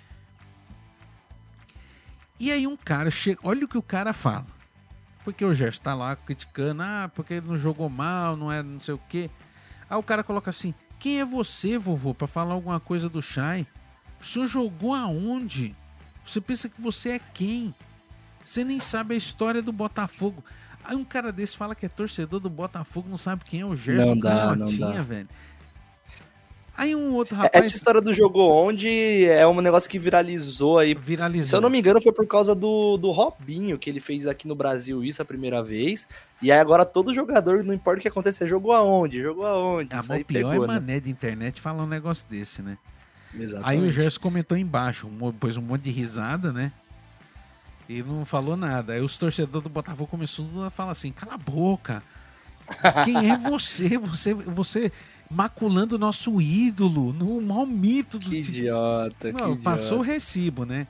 E 2.39 2.51
aí 2.51 2.65
um 2.65 2.77
cara 2.77 3.11
chega. 3.11 3.39
Olha 3.43 3.65
o 3.65 3.67
que 3.67 3.77
o 3.77 3.81
cara 3.81 4.13
fala. 4.13 4.47
Porque 5.23 5.45
o 5.45 5.53
Gerson 5.53 5.83
tá 5.83 5.93
lá 5.93 6.15
criticando, 6.15 6.81
ah, 6.81 7.09
porque 7.13 7.35
ele 7.35 7.47
não 7.47 7.57
jogou 7.57 7.89
mal, 7.89 8.35
não 8.35 8.51
é 8.51 8.61
não 8.61 8.79
sei 8.79 8.93
o 8.93 9.01
quê. 9.09 9.29
Aí 9.89 9.97
o 9.97 10.03
cara 10.03 10.23
coloca 10.23 10.49
assim: 10.49 10.73
quem 10.99 11.19
é 11.19 11.25
você, 11.25 11.77
vovô, 11.77 12.13
para 12.13 12.27
falar 12.27 12.53
alguma 12.53 12.79
coisa 12.79 13.07
do 13.07 13.21
Chay? 13.21 13.67
O 14.19 14.25
senhor 14.25 14.45
jogou 14.45 14.93
aonde? 14.93 15.73
Você 16.25 16.39
pensa 16.41 16.69
que 16.69 16.81
você 16.81 17.09
é 17.11 17.19
quem? 17.33 17.73
Você 18.43 18.63
nem 18.63 18.79
sabe 18.79 19.13
a 19.13 19.17
história 19.17 19.61
do 19.61 19.71
Botafogo. 19.71 20.43
Aí 20.83 20.95
um 20.95 21.05
cara 21.05 21.31
desse 21.31 21.57
fala 21.57 21.75
que 21.75 21.85
é 21.85 21.89
torcedor 21.89 22.39
do 22.39 22.49
Botafogo, 22.49 23.07
não 23.09 23.17
sabe 23.17 23.43
quem 23.45 23.61
é 23.61 23.65
o 23.65 23.75
Gerson 23.75 24.15
Não 24.15 24.17
dá, 24.19 24.55
não 24.55 24.77
dá. 24.77 25.01
velho. 25.01 25.29
Aí 26.75 26.95
um 26.95 27.13
outro 27.13 27.35
rapaz 27.35 27.65
Essa 27.65 27.75
história 27.75 28.01
do 28.01 28.11
jogo 28.15 28.41
onde 28.41 29.25
é 29.27 29.45
um 29.45 29.61
negócio 29.61 29.87
que 29.87 29.99
viralizou 29.99 30.79
aí. 30.79 30.95
viralizou. 30.95 31.49
Se 31.49 31.55
eu 31.55 31.61
não 31.61 31.69
me 31.69 31.77
engano, 31.77 32.01
foi 32.01 32.11
por 32.11 32.25
causa 32.25 32.55
do, 32.55 32.97
do 32.97 33.11
Robinho, 33.11 33.77
que 33.77 33.89
ele 33.89 33.99
fez 33.99 34.25
aqui 34.25 34.47
no 34.47 34.55
Brasil 34.55 35.03
isso 35.03 35.21
a 35.21 35.25
primeira 35.25 35.61
vez. 35.61 36.07
E 36.41 36.51
aí 36.51 36.59
agora 36.59 36.83
todo 36.83 37.13
jogador, 37.13 37.63
não 37.63 37.75
importa 37.75 37.99
o 37.99 38.01
que 38.01 38.07
acontecer, 38.07 38.47
jogou 38.47 38.73
aonde? 38.73 39.21
Jogou 39.21 39.45
aonde? 39.45 39.89
Ah, 39.93 39.99
Isso 39.99 40.09
mas 40.09 40.17
aí 40.17 40.23
o 40.23 40.25
pior 40.25 40.49
pegou, 40.49 40.65
é 40.65 40.67
né? 40.67 40.73
mané 40.73 40.99
de 40.99 41.11
internet 41.11 41.61
falar 41.61 41.83
um 41.83 41.87
negócio 41.87 42.27
desse, 42.27 42.63
né? 42.63 42.77
Aí 43.35 43.43
Exatamente. 43.43 43.83
o 43.83 43.89
Gerson 43.89 44.21
comentou 44.21 44.57
embaixo, 44.57 45.09
pôs 45.39 45.57
um 45.57 45.61
monte 45.61 45.83
de 45.83 45.91
risada, 45.91 46.53
né? 46.53 46.71
E 47.89 48.01
não 48.01 48.25
falou 48.25 48.55
nada. 48.55 48.93
Aí 48.93 49.01
os 49.01 49.17
torcedores 49.17 49.63
do 49.63 49.69
Botafogo 49.69 50.07
começaram 50.07 50.63
a 50.63 50.69
falar 50.69 50.91
assim: 50.91 51.11
cala 51.11 51.33
a 51.33 51.37
boca. 51.37 52.03
Quem 53.03 53.29
é 53.31 53.37
você? 53.37 53.97
Você, 53.97 54.33
você 54.33 54.91
maculando 55.29 55.95
o 55.95 55.99
nosso 55.99 56.39
ídolo, 56.39 57.11
no 57.11 57.41
maior 57.41 57.65
mito 57.65 58.19
do 58.19 58.29
Que 58.29 58.37
idiota, 58.37 59.31
que 59.31 59.37
Não, 59.37 59.51
idiota. 59.51 59.61
passou 59.63 59.99
o 59.99 60.01
recibo, 60.01 60.65
né? 60.65 60.87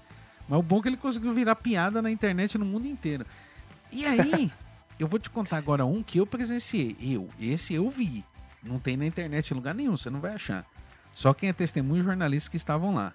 Mas 0.48 0.60
o 0.60 0.64
bom 0.64 0.80
é 0.80 0.82
que 0.84 0.88
ele 0.90 0.98
conseguiu 0.98 1.34
virar 1.34 1.56
piada 1.56 2.02
na 2.02 2.12
internet 2.12 2.58
no 2.58 2.66
mundo 2.66 2.86
inteiro. 2.86 3.26
E 3.92 4.06
aí, 4.06 4.52
eu 5.00 5.08
vou 5.08 5.18
te 5.18 5.30
contar 5.30 5.58
agora 5.58 5.86
um 5.86 6.04
que 6.04 6.20
eu 6.20 6.28
presenciei. 6.28 6.96
Eu, 7.02 7.30
esse 7.40 7.74
eu 7.74 7.90
vi. 7.90 8.24
Não 8.62 8.80
tem 8.80 8.96
na 8.98 9.06
internet 9.06 9.50
em 9.52 9.56
lugar 9.56 9.74
nenhum, 9.74 9.96
você 9.98 10.10
não 10.10 10.20
vai 10.20 10.34
achar. 10.34 10.66
Só 11.14 11.34
quem 11.34 11.50
é 11.50 11.54
testemunho 11.54 12.02
e 12.02 12.04
jornalistas 12.04 12.50
que 12.50 12.56
estavam 12.58 12.94
lá. 12.94 13.14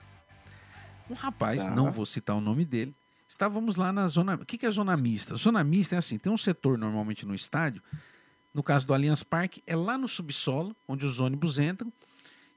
Um 1.10 1.14
rapaz, 1.14 1.64
Tá. 1.64 1.70
não 1.70 1.90
vou 1.90 2.04
citar 2.06 2.36
o 2.36 2.40
nome 2.40 2.64
dele, 2.64 2.94
estávamos 3.28 3.76
lá 3.76 3.92
na 3.92 4.06
zona. 4.08 4.34
O 4.34 4.44
que 4.44 4.64
é 4.64 4.70
zona 4.70 4.96
mista? 4.96 5.34
Zona 5.36 5.64
mista 5.64 5.94
é 5.94 5.98
assim: 5.98 6.18
tem 6.18 6.32
um 6.32 6.36
setor 6.36 6.76
normalmente 6.78 7.24
no 7.26 7.34
estádio. 7.34 7.82
No 8.54 8.62
caso 8.62 8.86
do 8.86 8.94
Allianz 8.94 9.22
Parque, 9.22 9.62
é 9.66 9.76
lá 9.76 9.96
no 9.98 10.08
subsolo, 10.08 10.74
onde 10.86 11.04
os 11.06 11.20
ônibus 11.20 11.58
entram, 11.58 11.92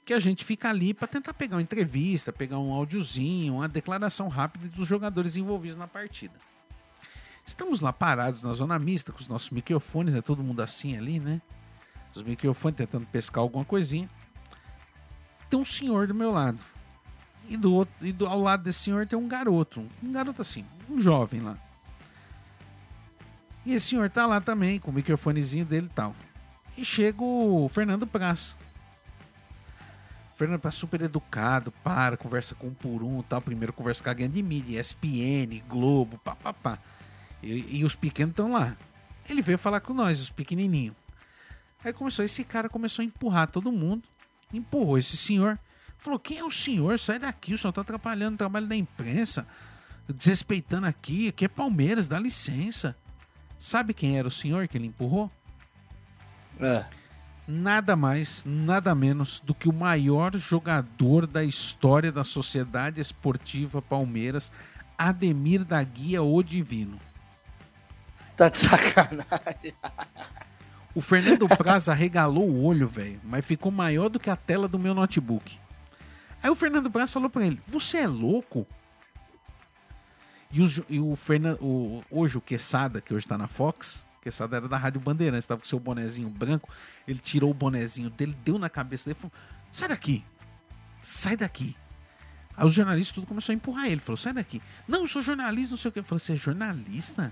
que 0.06 0.14
a 0.14 0.20
gente 0.20 0.44
fica 0.44 0.70
ali 0.70 0.94
para 0.94 1.08
tentar 1.08 1.34
pegar 1.34 1.58
uma 1.58 1.62
entrevista, 1.62 2.34
pegar 2.34 2.58
um 2.60 2.72
áudiozinho, 2.74 3.56
uma 3.56 3.68
declaração 3.68 4.28
rápida 4.28 4.68
dos 4.70 4.88
jogadores 4.88 5.38
envolvidos 5.38 5.78
na 5.78 5.88
partida. 5.88 6.34
Estamos 7.46 7.82
lá 7.82 7.92
parados 7.92 8.44
na 8.44 8.54
zona 8.54 8.80
mista 8.80 9.12
com 9.12 9.20
os 9.20 9.28
nossos 9.28 9.50
microfones, 9.50 10.14
é 10.14 10.22
todo 10.22 10.44
mundo 10.44 10.62
assim 10.62 10.98
ali, 10.98 11.20
né? 11.20 11.42
Os 12.16 12.24
microfones 12.24 12.78
tentando 12.78 13.06
pescar 13.08 13.42
alguma 13.42 13.66
coisinha. 13.66 14.10
Tem 15.52 15.60
um 15.60 15.66
senhor 15.66 16.08
do 16.08 16.16
meu 16.16 16.32
lado. 16.32 16.64
E 17.49 17.58
do 17.58 17.74
outro, 17.74 17.93
e 18.02 18.14
do, 18.14 18.26
ao 18.26 18.39
lado 18.39 18.64
desse 18.64 18.80
senhor 18.80 19.06
tem 19.06 19.20
um 19.20 19.28
garoto, 19.28 19.86
um 20.02 20.12
garoto 20.14 20.41
assim, 20.41 20.66
um 20.89 21.02
jovem 21.02 21.41
lá. 21.41 21.58
E 23.66 23.74
esse 23.74 23.88
senhor 23.88 24.10
tá 24.10 24.26
lá 24.26 24.39
também, 24.39 24.80
com 24.80 24.89
o 24.89 24.93
microfonezinho 24.93 25.66
dele 25.66 25.88
e 25.88 25.93
tal. 25.93 26.16
E 26.78 26.86
chega 26.86 27.22
o 27.22 27.68
Fernando 27.68 28.08
Praz. 28.08 28.56
O 30.34 30.38
Fernando 30.38 30.62
Praz 30.62 30.76
super 30.76 31.02
educado, 31.02 31.70
para, 31.84 32.16
conversa 32.16 32.56
com 32.56 32.68
um 32.68 32.74
por 32.74 33.04
um 33.04 33.22
tal. 33.22 33.41
Primeiro 33.41 33.74
conversa 33.74 34.02
com 34.02 34.10
a 34.10 34.14
grande 34.14 34.41
mídia, 34.41 34.80
ESPN, 34.80 35.62
Globo, 35.68 36.18
papapá. 36.20 36.80
E, 37.43 37.80
e 37.80 37.84
os 37.84 37.93
pequenos 37.93 38.32
estão 38.32 38.54
lá. 38.54 38.78
Ele 39.30 39.41
veio 39.41 39.58
falar 39.58 39.82
com 39.82 39.93
nós, 39.93 40.22
os 40.22 40.30
pequenininhos. 40.30 40.95
Aí 41.84 41.91
começou, 41.91 42.24
esse 42.24 42.45
cara 42.45 42.70
começou 42.70 43.04
a 43.04 43.06
empurrar 43.06 43.47
todo 43.52 43.70
mundo. 43.70 44.08
Empurrou 44.54 44.97
esse 44.97 45.18
senhor. 45.18 45.60
Falou, 45.97 46.20
quem 46.20 46.39
é 46.39 46.43
o 46.43 46.49
senhor? 46.49 46.97
Sai 46.97 47.20
daqui, 47.20 47.54
o 47.54 47.58
senhor 47.58 47.72
tá 47.72 47.82
atrapalhando 47.82 48.36
o 48.36 48.38
trabalho 48.38 48.68
da 48.68 48.76
imprensa. 48.76 49.45
Desrespeitando 50.10 50.88
aqui, 50.88 51.28
aqui 51.28 51.45
é 51.45 51.47
Palmeiras, 51.47 52.08
dá 52.08 52.20
licença. 52.20 52.95
Sabe 53.58 53.93
quem 53.93 54.18
era 54.18 54.28
o 54.28 54.32
senhor 54.32 54.68
que 54.68 54.78
ele 54.78 54.88
empurrou? 54.88 55.32
É. 56.60 56.84
Nada 57.47 57.95
mais, 57.95 58.43
nada 58.45 58.95
menos 58.95 59.39
do 59.39 59.54
que 59.54 59.70
o 59.70 59.74
maior 59.74 60.36
jogador 60.36 61.28
da 61.28 61.43
história 61.43 62.12
da 62.12 62.24
Sociedade 62.24 63.02
Esportiva 63.02 63.82
Palmeiras, 63.82 64.52
Ademir 64.97 65.64
da 65.64 65.84
Guia 65.84 66.24
O 66.24 66.41
Divino. 66.41 66.99
Tá 68.36 68.49
de 68.49 68.60
sacanagem. 68.60 69.74
O 70.94 71.00
Fernando 71.02 71.48
Praz 71.48 71.88
arregalou 71.88 72.50
o 72.50 72.64
olho, 72.64 72.88
velho, 72.88 73.20
mas 73.24 73.46
ficou 73.46 73.72
maior 73.72 74.10
do 74.10 74.20
que 74.20 74.30
a 74.30 74.36
tela 74.36 74.68
do 74.68 74.78
meu 74.78 74.94
notebook. 74.94 75.58
Aí 76.44 76.50
o 76.50 76.56
Fernando 76.56 76.92
Praz 76.92 77.12
falou 77.14 77.30
pra 77.30 77.46
ele: 77.46 77.62
Você 77.68 77.98
é 77.98 78.08
louco? 78.08 78.68
E, 80.52 80.62
os- 80.62 80.82
e 80.89 81.00
o 81.00 81.16
Fernando, 81.16 81.60
o, 81.62 82.04
hoje 82.12 82.38
o 82.38 82.42
Quesada, 82.42 83.00
que 83.00 83.14
hoje 83.14 83.26
tá 83.26 83.38
na 83.38 83.48
Fox, 83.48 84.06
Quesada 84.22 84.58
era 84.58 84.68
da 84.68 84.78
Rádio 84.78 85.00
Bandeirantes, 85.00 85.46
tava 85.48 85.62
com 85.62 85.66
seu 85.68 85.80
bonezinho 85.80 86.30
branco. 86.30 86.70
Ele 87.08 87.20
tirou 87.20 87.50
o 87.50 87.54
bonezinho 87.54 88.10
dele, 88.10 88.36
deu 88.44 88.60
na 88.60 88.70
cabeça 88.70 89.06
dele 89.06 89.18
e 89.18 89.22
falou: 89.22 89.34
Sai 89.72 89.88
daqui, 89.89 90.26
sai 91.02 91.38
daqui. 91.38 91.76
Aí 92.58 92.66
os 92.68 92.74
jornalistas 92.74 93.16
tudo 93.16 93.26
começou 93.26 93.54
a 93.54 93.56
empurrar 93.56 93.86
ele. 93.88 94.02
Falou: 94.02 94.18
Sai 94.18 94.34
daqui. 94.34 94.62
Não, 94.88 95.02
eu 95.02 95.08
sou 95.08 95.22
jornalista, 95.22 95.72
não 95.72 95.78
sei 95.78 95.89
o 95.89 95.92
que. 95.94 96.00
Eu 96.00 96.04
falei: 96.04 96.20
Você 96.20 96.34
é 96.34 96.36
jornalista? 96.36 97.32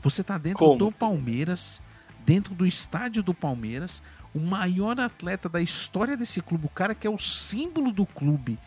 Você 0.00 0.22
tá 0.22 0.36
dentro 0.36 0.58
Como? 0.58 0.78
do 0.78 0.92
Palmeiras, 0.92 1.80
dentro 2.24 2.54
do 2.54 2.66
estádio 2.66 3.22
do 3.22 3.34
Palmeiras, 3.34 4.02
o 4.34 4.38
maior 4.38 4.98
atleta 5.00 5.48
da 5.48 5.60
história 5.60 6.16
desse 6.16 6.40
clube, 6.40 6.66
o 6.66 6.70
cara 6.70 6.94
que 6.94 7.06
é 7.06 7.10
o 7.10 7.18
símbolo 7.18 7.90
do 7.92 8.06
clube, 8.06 8.58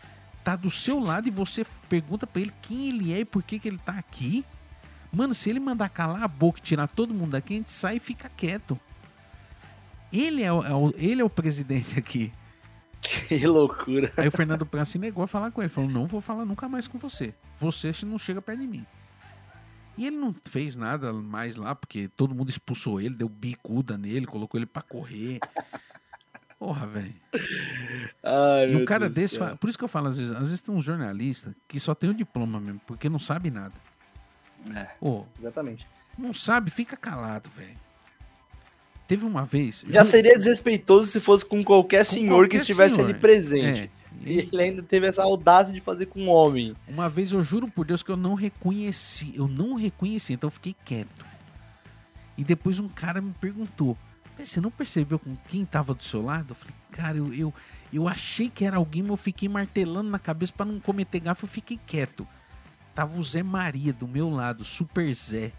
tá 0.42 0.54
do 0.56 0.70
seu 0.70 1.00
lado 1.00 1.26
e 1.26 1.30
você 1.30 1.64
pergunta 1.88 2.26
pra 2.26 2.42
ele 2.42 2.52
quem 2.60 2.88
ele 2.88 3.12
é 3.12 3.20
e 3.20 3.24
por 3.24 3.42
que, 3.42 3.58
que 3.58 3.68
ele 3.68 3.78
tá 3.78 3.92
aqui. 3.92 4.44
Mano, 5.10 5.32
se 5.32 5.48
ele 5.48 5.60
mandar 5.60 5.88
calar 5.88 6.22
a 6.22 6.28
boca 6.28 6.58
e 6.58 6.62
tirar 6.62 6.88
todo 6.88 7.14
mundo 7.14 7.30
daqui, 7.30 7.54
a 7.54 7.56
gente 7.56 7.72
sai 7.72 7.96
e 7.96 8.00
fica 8.00 8.28
quieto. 8.28 8.78
Ele 10.12 10.42
é 10.42 10.52
o, 10.52 10.90
é 10.90 10.92
ele 10.96 11.22
é 11.22 11.24
o 11.24 11.30
presidente 11.30 11.96
aqui. 11.98 12.32
Que 13.00 13.46
loucura. 13.46 14.12
Aí 14.16 14.28
o 14.28 14.30
Fernando 14.30 14.64
Praz 14.64 14.88
se 14.88 14.98
negou 14.98 15.24
a 15.24 15.26
falar 15.26 15.50
com 15.50 15.60
ele. 15.60 15.68
Falou: 15.68 15.90
Não 15.90 16.06
vou 16.06 16.20
falar 16.20 16.44
nunca 16.44 16.68
mais 16.68 16.88
com 16.88 16.98
você. 16.98 17.34
Você 17.58 17.92
não 18.04 18.18
chega 18.18 18.40
perto 18.40 18.60
de 18.60 18.66
mim. 18.66 18.86
E 19.96 20.06
ele 20.06 20.16
não 20.16 20.34
fez 20.44 20.74
nada 20.76 21.12
mais 21.12 21.54
lá, 21.56 21.74
porque 21.74 22.08
todo 22.08 22.34
mundo 22.34 22.48
expulsou 22.50 23.00
ele, 23.00 23.14
deu 23.14 23.28
bicuda 23.28 23.96
nele, 23.96 24.26
colocou 24.26 24.58
ele 24.58 24.66
pra 24.66 24.82
correr. 24.82 25.38
Porra, 26.58 26.86
velho. 26.86 27.14
E 28.70 28.76
um 28.76 28.84
cara 28.84 29.06
Deus 29.06 29.16
desse, 29.16 29.36
céu. 29.36 29.48
fa- 29.48 29.56
por 29.56 29.68
isso 29.68 29.78
que 29.78 29.84
eu 29.84 29.88
falo, 29.88 30.08
às 30.08 30.16
vezes, 30.18 30.32
às 30.32 30.38
vezes 30.40 30.60
tem 30.60 30.74
um 30.74 30.80
jornalista 30.80 31.54
que 31.68 31.78
só 31.78 31.94
tem 31.94 32.10
o 32.10 32.14
diploma 32.14 32.58
mesmo, 32.60 32.80
porque 32.86 33.08
não 33.08 33.18
sabe 33.18 33.50
nada. 33.50 33.74
É. 34.74 34.88
Ô, 35.00 35.24
Exatamente. 35.38 35.86
não 36.18 36.32
sabe, 36.32 36.70
fica 36.70 36.96
calado, 36.96 37.50
velho. 37.56 37.76
Teve 39.06 39.26
uma 39.26 39.44
vez. 39.44 39.84
Já 39.88 40.02
ju- 40.02 40.10
seria 40.10 40.36
desrespeitoso 40.36 41.10
se 41.10 41.20
fosse 41.20 41.44
com 41.44 41.62
qualquer 41.62 41.98
com 42.06 42.12
senhor 42.12 42.44
que 42.44 42.56
qualquer 42.56 42.56
estivesse 42.58 42.94
senhor. 42.94 43.10
ali 43.10 43.18
presente. 43.18 43.82
É. 43.82 44.03
E 44.22 44.38
ele 44.52 44.62
ainda 44.62 44.82
teve 44.82 45.06
essa 45.06 45.22
audácia 45.22 45.72
de 45.72 45.80
fazer 45.80 46.06
com 46.06 46.20
um 46.22 46.28
homem. 46.30 46.74
Uma 46.88 47.08
vez 47.08 47.32
eu 47.32 47.42
juro 47.42 47.68
por 47.68 47.84
Deus 47.86 48.02
que 48.02 48.10
eu 48.10 48.16
não 48.16 48.34
reconheci, 48.34 49.32
eu 49.34 49.48
não 49.48 49.74
reconheci, 49.74 50.32
então 50.32 50.48
eu 50.48 50.52
fiquei 50.52 50.74
quieto. 50.84 51.24
E 52.36 52.44
depois 52.44 52.78
um 52.78 52.88
cara 52.88 53.20
me 53.20 53.32
perguntou: 53.40 53.96
"Mas 54.38 54.48
Você 54.48 54.60
não 54.60 54.70
percebeu 54.70 55.18
com 55.18 55.36
quem 55.48 55.64
tava 55.64 55.94
do 55.94 56.02
seu 56.04 56.22
lado? 56.22 56.50
Eu 56.50 56.54
falei, 56.54 56.74
cara, 56.90 57.16
eu, 57.18 57.32
eu, 57.32 57.54
eu 57.92 58.08
achei 58.08 58.48
que 58.50 58.64
era 58.64 58.76
alguém, 58.76 59.02
mas 59.02 59.10
eu 59.12 59.16
fiquei 59.16 59.48
martelando 59.48 60.10
na 60.10 60.18
cabeça 60.18 60.52
pra 60.52 60.66
não 60.66 60.80
cometer 60.80 61.20
gafe, 61.20 61.44
eu 61.44 61.48
fiquei 61.48 61.78
quieto. 61.86 62.26
Tava 62.94 63.18
o 63.18 63.22
Zé 63.22 63.42
Maria 63.42 63.92
do 63.92 64.06
meu 64.06 64.30
lado, 64.30 64.62
Super 64.64 65.12
Zé. 65.14 65.52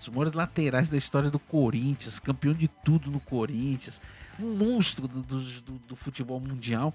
Os 0.00 0.08
maiores 0.08 0.32
laterais 0.32 0.88
da 0.88 0.96
história 0.96 1.30
do 1.30 1.38
Corinthians, 1.38 2.18
campeão 2.18 2.52
de 2.52 2.66
tudo 2.66 3.08
no 3.08 3.20
Corinthians, 3.20 4.00
um 4.38 4.56
monstro 4.56 5.06
do, 5.06 5.22
do- 5.22 5.78
do 5.86 5.94
futebol 5.96 6.40
mundial. 6.40 6.92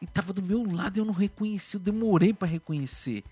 E 0.00 0.06
tava 0.06 0.32
do 0.32 0.42
meu 0.42 0.62
lado 0.70 0.98
e 0.98 1.00
eu 1.00 1.04
não 1.04 1.12
reconheci, 1.14 1.76
eu 1.76 1.80
demorei 1.80 2.32
pra 2.32 2.46
reconhecer. 2.46 3.24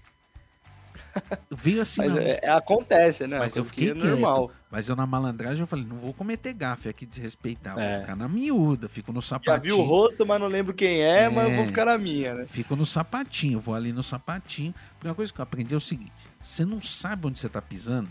Veio 1.50 1.82
assim, 1.82 2.00
Mas 2.06 2.16
é- 2.16 2.40
é- 2.42 2.50
acontece, 2.50 3.26
né? 3.26 3.38
Mas 3.38 3.56
eu 3.56 3.64
fiquei 3.64 3.92
que 3.92 4.06
é 4.06 4.10
normal. 4.10 4.50
Mas 4.70 4.88
eu 4.88 4.96
na 4.96 5.06
malandragem 5.06 5.60
eu 5.60 5.66
falei, 5.66 5.84
não 5.84 5.96
vou 5.96 6.12
cometer 6.14 6.52
gafe 6.52 6.88
aqui, 6.88 7.04
desrespeitar. 7.04 7.78
É. 7.78 7.92
Vou 7.92 8.00
ficar 8.02 8.16
na 8.16 8.28
miúda, 8.28 8.88
fico 8.88 9.12
no 9.12 9.20
Já 9.20 9.38
vi 9.38 9.44
sapatinho. 9.46 9.78
o 9.78 9.82
rosto, 9.82 10.24
mas 10.24 10.40
não 10.40 10.46
lembro 10.46 10.72
quem 10.72 11.02
é, 11.02 11.28
mas 11.28 11.44
eu 11.44 11.50
É. 11.52 11.56
vou 11.56 11.66
ficar 11.66 11.84
na 11.84 11.98
minha, 11.98 12.34
né? 12.34 12.46
Fico 12.46 12.74
no 12.76 12.86
sapatinho, 12.86 13.60
vou 13.60 13.74
ali 13.74 13.92
no 13.92 14.02
sapatinho. 14.02 14.74
Porque 14.94 15.08
uma 15.08 15.14
coisa 15.14 15.32
que 15.32 15.40
eu 15.40 15.42
aprendi 15.42 15.74
é 15.74 15.76
o 15.76 15.80
seguinte: 15.80 16.12
você 16.40 16.64
não 16.64 16.80
sabe 16.80 17.26
onde 17.26 17.38
você 17.38 17.48
tá 17.48 17.60
pisando, 17.60 18.08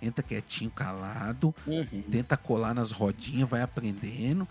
entra 0.00 0.22
quietinho, 0.22 0.70
calado, 0.70 1.54
Uhum. 1.66 2.02
tenta 2.10 2.36
colar 2.36 2.74
nas 2.74 2.90
rodinhas, 2.92 3.48
vai 3.48 3.62
aprendendo. 3.62 4.46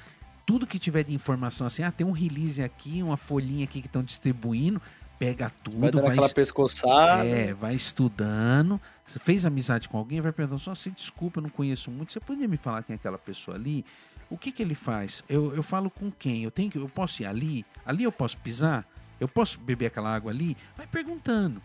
Tudo 0.46 0.68
que 0.68 0.78
tiver 0.78 1.04
de 1.04 1.14
informação 1.14 1.66
assim, 1.66 1.84
ah, 1.84 1.92
tem 1.92 2.06
um 2.06 2.12
release 2.12 2.62
aqui, 2.62 3.02
uma 3.02 3.18
folhinha 3.18 3.64
aqui 3.64 3.82
que 3.82 3.88
estão 3.88 4.04
distribuindo, 4.04 4.82
pega 5.18 5.50
tudo, 5.64 5.80
Vai 5.80 5.92
vai, 5.92 6.12
aquela 6.12 6.30
pescoçada. 6.30 7.26
é, 7.26 7.54
vai 7.54 7.74
estudando. 7.76 8.80
Você 9.06 9.18
fez 9.20 9.46
amizade 9.46 9.90
com 9.90 9.98
alguém, 9.98 10.22
vai 10.22 10.32
perguntando, 10.32 10.60
só 10.62 10.76
se 10.76 10.92
desculpa, 10.92 11.40
eu 11.40 11.44
não 11.44 11.50
conheço 11.50 11.90
muito. 11.90 12.12
Você 12.12 12.20
poderia 12.20 12.48
me 12.48 12.58
falar 12.58 12.84
quem 12.84 12.94
é 12.94 12.98
aquela 12.98 13.18
pessoa 13.18 13.58
ali? 13.58 13.84
O 14.30 14.38
que 14.38 14.52
que 14.52 14.62
ele 14.62 14.76
faz? 14.76 15.24
Eu, 15.30 15.54
eu 15.56 15.64
falo 15.64 15.90
com 15.90 16.12
quem? 16.12 16.44
Eu 16.44 16.52
tenho 16.52 16.70
que, 16.70 16.78
eu 16.78 16.90
posso 16.90 17.22
ir 17.24 17.26
ali? 17.26 17.66
Ali 17.86 18.04
eu 18.04 18.12
posso 18.12 18.38
pisar? 18.38 18.86
Eu 19.20 19.28
posso 19.28 19.60
beber 19.60 19.88
aquela 19.88 20.14
água 20.14 20.32
ali? 20.32 20.58
Vai 20.76 20.88
perguntando. 20.88 21.62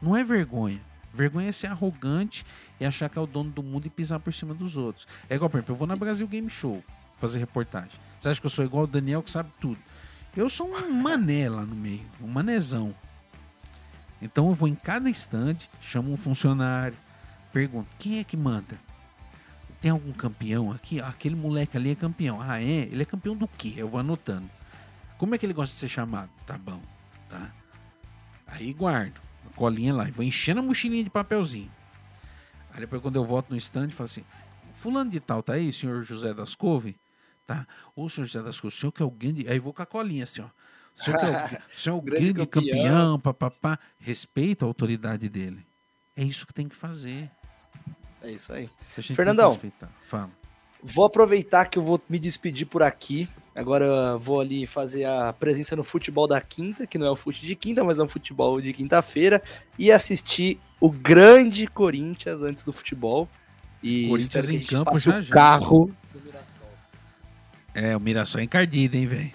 Não 0.00 0.16
é 0.16 0.22
vergonha. 0.22 0.80
Vergonha 1.12 1.48
é 1.48 1.52
ser 1.52 1.66
arrogante 1.66 2.44
e 2.80 2.84
achar 2.86 3.08
que 3.08 3.18
é 3.18 3.20
o 3.20 3.26
dono 3.26 3.50
do 3.50 3.62
mundo 3.62 3.86
e 3.86 3.90
pisar 3.90 4.20
por 4.20 4.32
cima 4.32 4.54
dos 4.54 4.76
outros. 4.76 5.06
É 5.28 5.34
igual, 5.34 5.50
por 5.50 5.58
exemplo, 5.58 5.74
eu 5.74 5.78
vou 5.78 5.86
na 5.86 5.96
Brasil 5.96 6.26
Game 6.26 6.48
Show 6.48 6.82
fazer 7.22 7.38
reportagem. 7.38 7.92
Você 8.18 8.28
acha 8.28 8.40
que 8.40 8.46
eu 8.46 8.50
sou 8.50 8.64
igual 8.64 8.82
o 8.82 8.86
Daniel 8.86 9.22
que 9.22 9.30
sabe 9.30 9.50
tudo? 9.60 9.78
Eu 10.36 10.48
sou 10.48 10.68
um 10.68 10.90
mané 10.92 11.48
lá 11.48 11.64
no 11.64 11.76
meio, 11.76 12.04
um 12.20 12.26
manezão. 12.26 12.92
Então 14.20 14.48
eu 14.48 14.54
vou 14.54 14.68
em 14.68 14.74
cada 14.74 15.08
instante, 15.08 15.70
chamo 15.80 16.12
um 16.12 16.16
funcionário, 16.16 16.96
pergunto: 17.52 17.88
quem 17.98 18.18
é 18.18 18.24
que 18.24 18.36
manda? 18.36 18.78
Tem 19.80 19.90
algum 19.90 20.12
campeão 20.12 20.70
aqui? 20.70 21.00
Ah, 21.00 21.08
aquele 21.08 21.34
moleque 21.34 21.76
ali 21.76 21.90
é 21.90 21.94
campeão. 21.94 22.40
Ah, 22.40 22.60
é? 22.60 22.88
Ele 22.90 23.02
é 23.02 23.04
campeão 23.04 23.36
do 23.36 23.48
quê? 23.48 23.74
Eu 23.76 23.88
vou 23.88 23.98
anotando. 23.98 24.48
Como 25.18 25.34
é 25.34 25.38
que 25.38 25.46
ele 25.46 25.52
gosta 25.52 25.74
de 25.74 25.80
ser 25.80 25.88
chamado? 25.88 26.30
Tá 26.46 26.58
bom, 26.58 26.80
tá? 27.28 27.52
Aí 28.46 28.72
guardo 28.72 29.20
a 29.46 29.56
colinha 29.56 29.94
lá 29.94 30.08
e 30.08 30.10
vou 30.10 30.24
enchendo 30.24 30.60
a 30.60 30.62
mochilinha 30.62 31.02
de 31.04 31.10
papelzinho. 31.10 31.70
Aí 32.72 32.80
depois 32.80 33.02
quando 33.02 33.16
eu 33.16 33.24
volto 33.24 33.50
no 33.50 33.56
stand, 33.56 33.90
falo 33.90 34.06
assim: 34.06 34.24
Fulano 34.72 35.10
de 35.10 35.20
tal, 35.20 35.42
tá 35.42 35.54
aí, 35.54 35.72
senhor 35.72 36.02
José 36.02 36.32
das 36.32 36.54
Couve? 36.54 36.96
Tá. 37.46 37.66
Ô, 37.94 38.08
senhor 38.08 38.26
José 38.26 38.42
das 38.42 38.60
Couve, 38.60 38.74
o 38.74 38.78
senhor 38.78 38.92
que 38.92 39.02
é 39.02 39.06
o 39.06 39.10
grande. 39.10 39.46
Aí 39.48 39.58
vou 39.58 39.72
com 39.72 39.82
a 39.82 39.86
colinha 39.86 40.24
assim, 40.24 40.40
ó. 40.40 40.46
O 40.94 41.02
senhor 41.02 41.18
que 41.18 41.26
é 41.26 41.28
o, 41.28 41.32
o, 41.74 41.78
senhor 41.78 41.96
é 41.96 41.98
o 41.98 42.02
Grande 42.02 42.32
grande 42.32 42.46
campeão. 42.46 42.76
campeão, 42.82 43.20
papapá. 43.20 43.78
Respeita 43.98 44.64
a 44.64 44.68
autoridade 44.68 45.28
dele. 45.28 45.66
É 46.16 46.22
isso 46.22 46.46
que 46.46 46.54
tem 46.54 46.68
que 46.68 46.76
fazer. 46.76 47.30
É 48.22 48.30
isso 48.30 48.52
aí. 48.52 48.68
Fernandão. 49.14 49.58
Fala. 50.04 50.30
Vou 50.82 51.04
aproveitar 51.04 51.66
que 51.66 51.78
eu 51.78 51.82
vou 51.82 52.00
me 52.08 52.18
despedir 52.18 52.66
por 52.66 52.82
aqui. 52.82 53.28
Agora 53.54 54.16
vou 54.18 54.40
ali 54.40 54.66
fazer 54.66 55.04
a 55.04 55.32
presença 55.32 55.76
no 55.76 55.84
futebol 55.84 56.26
da 56.26 56.40
quinta, 56.40 56.86
que 56.86 56.98
não 56.98 57.06
é 57.06 57.10
o 57.10 57.16
fute 57.16 57.44
de 57.44 57.54
quinta, 57.54 57.84
mas 57.84 57.98
é 57.98 58.02
um 58.02 58.08
futebol 58.08 58.60
de 58.60 58.72
quinta-feira, 58.72 59.42
e 59.78 59.92
assistir 59.92 60.58
o 60.80 60.90
grande 60.90 61.66
Corinthians 61.66 62.40
antes 62.42 62.64
do 62.64 62.72
futebol. 62.72 63.28
E 63.82 64.08
Corinthians 64.08 64.50
em 64.50 64.60
campo 64.60 64.98
já 64.98 65.18
o 65.18 65.22
já. 65.22 65.34
carro 65.34 65.80
Mirassol. 65.86 66.01
É, 67.74 67.96
o 67.96 68.00
Mirassol 68.00 68.40
é 68.40 68.44
encardido, 68.44 68.96
hein, 68.96 69.06
velho? 69.06 69.30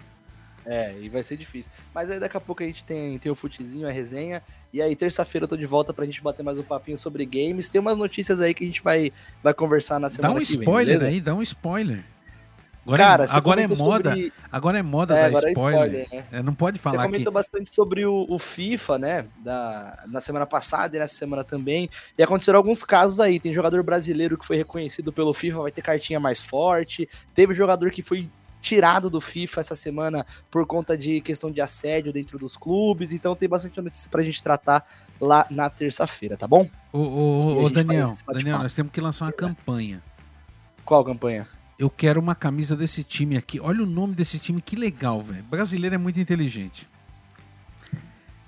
É, 0.66 0.94
e 1.00 1.08
vai 1.08 1.24
ser 1.24 1.38
difícil. 1.38 1.72
Mas 1.96 2.12
aí 2.12 2.20
daqui 2.20 2.36
a 2.36 2.42
pouco 2.42 2.62
a 2.62 2.66
gente 2.66 2.84
tem, 2.84 3.18
tem 3.18 3.32
o 3.32 3.36
futezinho, 3.36 3.88
a 3.88 3.92
resenha. 3.92 4.44
E 4.74 4.82
aí 4.82 4.96
terça-feira 4.98 5.46
eu 5.46 5.48
tô 5.48 5.56
de 5.56 5.66
volta 5.66 5.94
pra 5.94 6.06
gente 6.06 6.22
bater 6.22 6.44
mais 6.44 6.60
um 6.60 6.64
papinho 6.64 7.00
sobre 7.00 7.26
games. 7.26 7.70
Tem 7.70 7.80
umas 7.80 7.98
notícias 7.98 8.42
aí 8.42 8.54
que 8.54 8.66
a 8.66 8.68
gente 8.68 8.82
vai, 8.84 9.14
vai 9.42 9.54
conversar 9.54 9.98
na 9.98 10.10
Dá 10.10 10.14
semana 10.14 10.34
um 10.34 10.40
que 10.40 10.46
vem, 10.52 10.60
spoiler 10.60 11.00
beleza? 11.00 11.16
aí, 11.16 11.22
dá 11.22 11.34
um 11.34 11.42
spoiler. 11.42 12.04
Agora, 12.88 13.04
Cara, 13.04 13.24
é, 13.26 13.28
você 13.28 13.36
agora 13.36 13.62
é 13.62 13.66
comentou 13.66 13.86
moda. 13.86 14.10
sobre- 14.12 14.34
Agora 14.50 14.80
é 14.80 14.82
moda 14.82 15.14
É, 15.18 15.22
dar 15.24 15.28
agora 15.28 15.50
é 15.50 15.52
spoiler. 15.52 16.02
spoiler, 16.04 16.08
né? 16.10 16.26
É, 16.32 16.42
não 16.42 16.54
pode 16.54 16.78
Você 16.78 16.84
falar 16.84 17.04
que. 17.06 17.12
comentou 17.12 17.34
bastante 17.34 17.74
sobre 17.76 18.06
o, 18.06 18.26
o 18.30 18.40
FIFA, 18.40 18.98
né? 18.98 19.26
Da, 19.40 20.04
na 20.08 20.22
semana 20.22 20.46
passada 20.46 20.96
e 20.96 21.00
nessa 21.00 21.14
semana 21.16 21.44
também. 21.44 21.90
E 22.18 22.24
aconteceram 22.24 22.58
alguns 22.60 22.86
casos 22.86 23.20
aí. 23.20 23.42
Tem 23.42 23.52
jogador 23.52 23.84
brasileiro 23.84 24.38
que 24.38 24.46
foi 24.46 24.56
reconhecido 24.56 25.12
pelo 25.12 25.34
FIFA, 25.34 25.64
vai 25.64 25.72
ter 25.72 25.82
cartinha 25.82 26.18
mais 26.18 26.42
forte. 26.42 27.10
Teve 27.36 27.54
jogador 27.54 27.92
que 27.92 28.02
foi 28.02 28.30
tirado 28.62 29.10
do 29.10 29.20
FIFA 29.20 29.62
essa 29.62 29.76
semana 29.76 30.26
por 30.50 30.66
conta 30.66 30.98
de 30.98 31.20
questão 31.20 31.52
de 31.52 31.60
assédio 31.60 32.14
dentro 32.14 32.40
dos 32.40 32.56
clubes. 32.56 33.12
Então 33.12 33.36
tem 33.36 33.50
bastante 33.50 33.82
notícia 33.82 34.10
pra 34.10 34.24
gente 34.24 34.42
tratar 34.42 34.88
lá 35.20 35.46
na 35.52 35.70
terça-feira, 35.70 36.38
tá 36.38 36.48
bom? 36.48 36.70
Ô, 36.94 37.70
Daniel. 37.70 38.14
Daniel, 38.34 38.60
nós 38.60 38.74
temos 38.74 38.94
que 38.94 39.02
lançar 39.02 39.26
uma 39.26 39.32
campanha. 39.34 40.02
Qual 40.86 41.04
campanha? 41.04 41.46
Eu 41.78 41.89
quero 41.89 42.19
uma 42.19 42.34
camisa 42.34 42.75
desse 42.75 43.03
time 43.03 43.38
aqui. 43.38 43.59
Olha 43.59 43.84
o 43.84 43.86
nome 43.86 44.15
desse 44.15 44.39
time, 44.39 44.61
que 44.61 44.75
legal, 44.75 45.21
velho. 45.21 45.43
Brasileiro 45.43 45.93
é 45.93 45.97
muito 45.97 46.19
inteligente. 46.19 46.89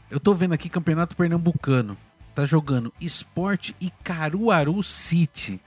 Eu 0.09 0.19
tô 0.19 0.33
vendo 0.33 0.53
aqui 0.53 0.67
Campeonato 0.67 1.15
Pernambucano. 1.15 1.95
Tá 2.33 2.43
jogando 2.45 2.91
Esporte 2.99 3.75
e 3.79 3.91
Caruaru 4.03 4.81
City. 4.81 5.61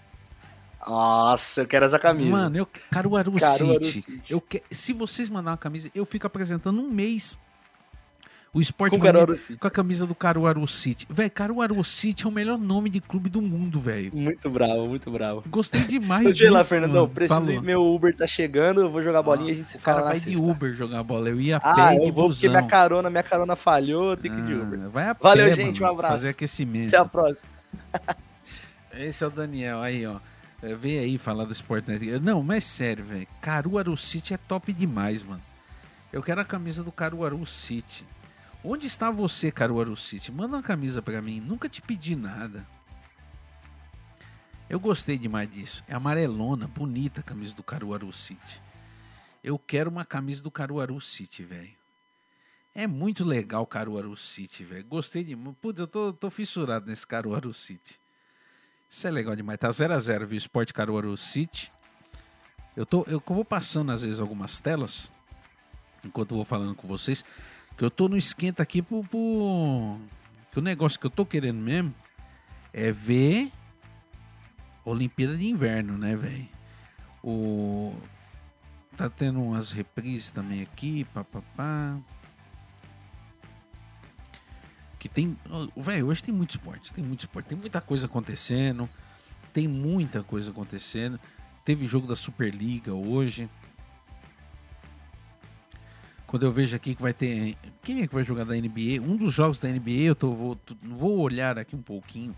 Nossa, 0.85 1.61
eu 1.61 1.67
quero 1.67 1.85
essa 1.85 1.99
camisa. 1.99 2.31
Mano, 2.31 2.57
eu 2.57 2.67
Caruaru, 2.91 3.33
Caruaru 3.33 3.85
City. 3.85 4.03
City. 4.03 4.23
Eu 4.29 4.41
que... 4.41 4.63
Se 4.71 4.93
vocês 4.93 5.29
mandar 5.29 5.53
uma 5.53 5.57
camisa, 5.57 5.89
eu 5.95 6.05
fico 6.05 6.27
apresentando 6.27 6.81
um 6.81 6.91
mês 6.91 7.39
o 8.55 8.61
Esporte 8.61 8.99
Com 8.99 9.37
City. 9.39 9.57
com 9.59 9.67
a 9.67 9.71
camisa 9.71 10.07
do 10.07 10.15
Caruaru 10.15 10.67
City. 10.67 11.07
Velho, 11.09 11.31
Caruaru 11.31 11.83
City 11.83 12.27
é 12.27 12.29
o 12.29 12.31
melhor 12.31 12.59
nome 12.59 12.91
de 12.91 13.01
clube 13.01 13.31
do 13.31 13.41
mundo, 13.41 13.81
velho. 13.81 14.11
Muito 14.15 14.51
bravo, 14.51 14.87
muito 14.87 15.11
bravo. 15.11 15.43
Gostei 15.49 15.81
demais 15.85 16.35
disso. 16.37 16.53
lá, 16.53 16.63
Fernandão, 16.63 17.09
preciso 17.09 17.41
Falou. 17.41 17.55
ir, 17.55 17.63
meu 17.63 17.83
Uber 17.83 18.15
tá 18.15 18.27
chegando, 18.27 18.83
eu 18.83 18.91
vou 18.91 19.03
jogar 19.03 19.23
bolinha 19.23 19.49
e 19.49 19.53
a 19.53 19.57
gente 19.57 19.71
se 19.71 19.79
O 19.79 19.81
cara 19.81 20.01
fala 20.01 20.11
vai 20.11 20.21
de. 20.21 20.37
Uber 20.37 20.73
jogar 20.75 21.03
bola. 21.03 21.31
Eu 21.31 21.41
ia 21.41 21.57
a 21.57 21.61
Ah, 21.61 21.75
pé 21.75 21.91
de 22.01 22.09
eu 22.09 22.13
vou 22.13 22.29
porque 22.29 22.47
busão. 22.47 22.51
minha 22.51 22.63
carona, 22.67 23.09
minha 23.09 23.23
carona 23.23 23.57
falhou, 23.57 24.11
eu 24.11 24.17
tenho 24.19 24.35
que 24.35 24.41
ir 24.43 24.47
de 24.47 24.53
Ah, 24.53 24.63
Uber. 24.63 24.91
Vai 24.91 25.05
a 25.09 25.13
Valeu, 25.15 25.47
pé, 25.49 25.55
gente, 25.55 25.81
mano, 25.81 25.93
um 25.95 25.97
abraço. 25.97 26.13
Fazer 26.13 26.29
aquecimento. 26.29 26.89
Até 26.89 26.99
a 26.99 27.05
próxima. 27.07 27.49
Esse 28.95 29.25
é 29.25 29.27
o 29.27 29.31
Daniel, 29.31 29.81
aí, 29.81 30.05
ó. 30.07 30.17
É, 30.63 30.75
Vem 30.75 30.99
aí 30.99 31.17
falar 31.17 31.47
do 31.47 31.53
Sportnet. 31.53 32.21
Não, 32.21 32.43
mas 32.43 32.65
sério, 32.65 33.03
velho. 33.03 33.27
Caruaru 33.41 33.97
City 33.97 34.35
é 34.35 34.37
top 34.37 34.73
demais, 34.75 35.25
mano. 35.25 35.41
Eu 36.13 36.23
quero 36.23 36.41
a 36.43 36.45
camisa 36.45 36.85
do 36.85 36.93
Caruaru 36.93 37.45
City. 37.47 38.05
Onde 38.65 38.87
está 38.87 39.11
você, 39.11 39.51
Caruaru 39.51 39.97
City? 39.97 40.31
Manda 40.31 40.57
uma 40.57 40.63
camisa 40.63 41.03
pra 41.03 41.21
mim. 41.21 41.41
Nunca 41.41 41.69
te 41.69 41.83
pedi 41.83 42.15
nada. 42.15 42.67
Eu 44.71 44.79
gostei 44.79 45.19
demais 45.19 45.51
disso. 45.51 45.83
É 45.89 45.95
amarelona, 45.95 46.69
bonita 46.69 47.21
a 47.21 47.25
camisa 47.25 47.55
do 47.57 47.63
Caruaru 47.63 48.13
City. 48.13 48.63
Eu 49.43 49.59
quero 49.59 49.91
uma 49.91 50.05
camisa 50.05 50.43
do 50.43 50.51
Caruaru 50.51 51.01
City, 51.01 51.43
velho. 51.43 51.75
É 52.75 52.87
muito 52.87 53.25
legal 53.25 53.65
o 53.65 53.67
Caruaru 53.67 54.17
City, 54.17 54.65
velho. 54.65 54.85
Gostei 54.85 55.25
de. 55.25 55.37
Putz, 55.37 55.81
eu 55.81 55.87
tô, 55.87 56.13
tô 56.13 56.31
fissurado 56.31 56.87
nesse 56.87 57.07
Caruaru 57.07 57.53
City. 57.53 58.01
Isso 58.89 59.07
é 59.07 59.11
legal 59.11 59.35
demais. 59.35 59.59
Tá 59.59 59.69
0x0, 59.69 60.25
viu? 60.25 60.39
Sport 60.39 60.73
Caruaru 60.73 61.17
City. 61.17 61.73
Eu, 62.77 62.87
tô, 62.87 63.05
eu 63.09 63.23
vou 63.27 63.45
passando, 63.45 63.91
às 63.91 64.03
vezes, 64.03 64.21
algumas 64.21 64.61
telas. 64.61 65.13
Enquanto 66.05 66.31
eu 66.31 66.37
vou 66.37 66.45
falando 66.45 66.75
com 66.75 66.87
vocês. 66.87 67.25
Que 67.77 67.85
eu 67.85 67.91
tô 67.91 68.09
no 68.09 68.17
esquenta 68.17 68.63
aqui 68.63 68.83
pro, 68.83 69.03
pro. 69.05 69.99
Que 70.51 70.59
o 70.59 70.63
negócio 70.63 70.99
que 71.01 71.07
eu 71.07 71.11
tô 71.11 71.25
querendo 71.25 71.59
mesmo 71.59 71.95
é 72.73 72.93
ver. 72.93 73.51
Olimpíada 74.85 75.37
de 75.37 75.47
Inverno, 75.47 75.97
né, 75.97 76.17
velho? 76.17 76.49
O. 77.23 77.95
Tá 78.97 79.09
tendo 79.09 79.41
umas 79.43 79.73
reprises 79.73 80.31
também 80.31 80.61
aqui, 80.61 81.05
papapá. 81.05 81.99
Que 84.99 85.09
tem. 85.09 85.37
Velho, 85.77 86.07
hoje 86.07 86.23
tem 86.23 86.35
muito 86.35 86.51
esporte. 86.51 86.93
Tem 86.93 87.03
muito 87.03 87.21
esporte. 87.21 87.47
Tem 87.47 87.59
muita 87.59 87.81
coisa 87.81 88.07
acontecendo. 88.07 88.89
Tem 89.53 89.67
muita 89.67 90.23
coisa 90.23 90.51
acontecendo. 90.51 91.19
Teve 91.65 91.87
jogo 91.87 92.07
da 92.07 92.17
Superliga 92.17 92.93
hoje. 92.93 93.49
Quando 96.33 96.45
eu 96.45 96.51
vejo 96.51 96.75
aqui 96.75 96.95
que 96.95 97.03
vai 97.03 97.13
ter. 97.13 97.59
Quem 97.83 98.01
é 98.01 98.07
que 98.07 98.15
vai 98.15 98.25
jogar 98.25 98.45
da 98.45 98.55
NBA? 98.55 99.03
Um 99.03 99.19
dos 99.19 99.35
jogos 99.35 99.61
da 99.61 99.69
NBA, 99.69 99.91
eu 99.91 100.15
tô, 100.15 100.33
vou, 100.33 100.59
vou 100.83 101.19
olhar 101.19 101.59
aqui 101.59 101.77
um 101.77 101.83
pouquinho. 101.83 102.35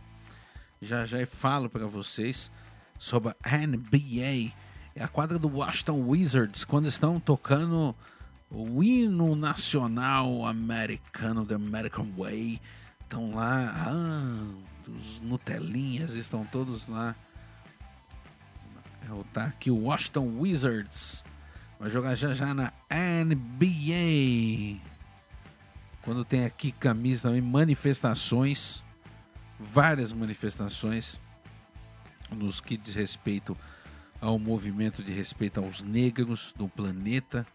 Já 0.83 1.07
já 1.07 1.25
falo 1.25 1.71
para 1.71 1.87
vocês 1.87 2.51
sobre 2.99 3.33
a 3.41 3.57
NBA. 3.57 4.53
É 4.97 5.05
a 5.05 5.07
quadra 5.07 5.39
do 5.39 5.47
Washington 5.47 6.09
Wizards, 6.09 6.65
quando 6.65 6.89
estão 6.89 7.21
tocando 7.21 7.95
o 8.51 8.83
hino 8.83 9.37
nacional 9.37 10.45
americano, 10.45 11.47
The 11.47 11.55
American 11.55 12.11
Way. 12.19 12.61
Estão 13.01 13.33
lá, 13.33 13.75
ah, 13.77 14.91
os 14.91 15.21
Nutelinhas 15.21 16.17
estão 16.17 16.45
todos 16.45 16.89
lá. 16.89 17.15
É, 19.03 19.23
Tá 19.33 19.45
aqui 19.45 19.71
o 19.71 19.85
Washington 19.85 20.41
Wizards. 20.41 21.23
Vai 21.85 21.91
jogar 21.91 22.15
já 22.15 22.33
já 22.33 22.55
na 22.55 22.73
NBA. 23.15 24.81
Quando 26.01 26.25
tem 26.25 26.47
aqui 26.47 26.73
camisa 26.73 27.25
também, 27.25 27.43
manifestações. 27.43 28.83
várias 29.61 30.11
manifestações 30.11 31.21
nos 32.31 32.59
que 32.59 32.79
diz 32.79 32.95
respeito 32.95 33.55
ao 34.19 34.39
movimento 34.39 35.03
de 35.03 35.13
respeito 35.13 35.61
aos 35.61 35.83
negros 35.83 36.55
do 36.57 36.71
planeta, 36.71 37.47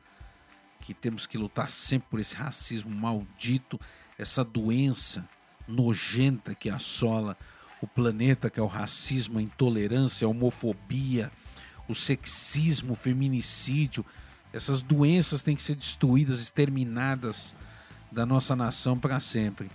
que 0.79 0.93
temos 0.93 1.25
que 1.25 1.35
lutar 1.35 1.67
sempre 1.67 2.09
por 2.11 2.19
esse 2.19 2.35
racismo 2.35 2.91
maldito, 2.91 3.79
essa 4.15 4.43
doença 4.43 5.27
nojenta 5.67 6.53
que 6.53 6.69
assola 6.69 7.35
o 7.81 7.87
planeta, 7.87 8.47
que 8.47 8.59
é 8.59 8.63
o 8.63 8.67
racismo, 8.67 9.39
a 9.39 9.41
intolerância, 9.41 10.27
a 10.27 10.29
homofobia, 10.29 11.31
o 11.89 11.95
sexismo, 11.95 12.93
o 12.93 12.95
feminicídio. 12.95 14.05
Essas 14.53 14.81
doenças 14.81 15.41
têm 15.41 15.55
que 15.55 15.61
ser 15.61 15.75
destruídas, 15.75 16.39
exterminadas 16.39 17.53
da 18.11 18.25
nossa 18.25 18.55
nação 18.55 18.97
para 18.97 19.19
sempre. 19.19 19.69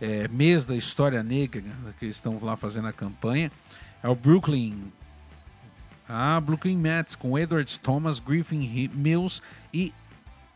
É, 0.00 0.26
mês 0.28 0.64
da 0.64 0.74
história 0.74 1.22
negra, 1.22 1.62
que 1.98 2.06
eles 2.06 2.16
estão 2.16 2.38
lá 2.40 2.56
fazendo 2.56 2.88
a 2.88 2.92
campanha, 2.92 3.52
é 4.02 4.08
o 4.08 4.14
Brooklyn. 4.14 4.90
Ah, 6.08 6.40
Brooklyn 6.40 6.76
Mets 6.76 7.14
com 7.14 7.38
Edwards 7.38 7.76
Thomas, 7.76 8.18
Griffin 8.18 8.90
Mills 8.94 9.42
e 9.72 9.92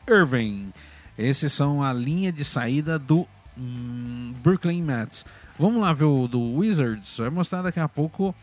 Irving. 0.08 0.72
Esses 1.16 1.52
são 1.52 1.82
a 1.82 1.92
linha 1.92 2.32
de 2.32 2.44
saída 2.44 2.98
do 2.98 3.26
hum, 3.56 4.34
Brooklyn 4.42 4.82
Mets. 4.82 5.24
Vamos 5.58 5.80
lá 5.80 5.92
ver 5.92 6.04
o 6.04 6.26
do 6.26 6.40
Wizards. 6.56 7.18
Vai 7.18 7.30
mostrar 7.30 7.62
daqui 7.62 7.78
a 7.78 7.88
pouco, 7.88 8.34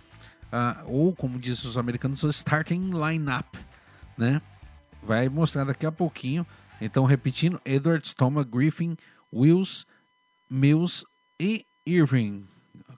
uh, 0.51 0.83
ou 0.85 1.15
como 1.15 1.39
dizem 1.39 1.69
os 1.69 1.77
americanos, 1.77 2.23
starting 2.23 2.91
lineup, 2.91 3.55
né? 4.17 4.41
Vai 5.03 5.29
mostrar 5.29 5.63
daqui 5.63 5.85
a 5.85 5.91
pouquinho. 5.91 6.45
Então, 6.79 7.05
repetindo: 7.05 7.59
Edwards, 7.65 8.13
Thomas, 8.13 8.45
Griffin, 8.45 8.95
Wills, 9.33 9.85
Mills 10.49 11.05
e 11.39 11.65
Irving. 11.85 12.47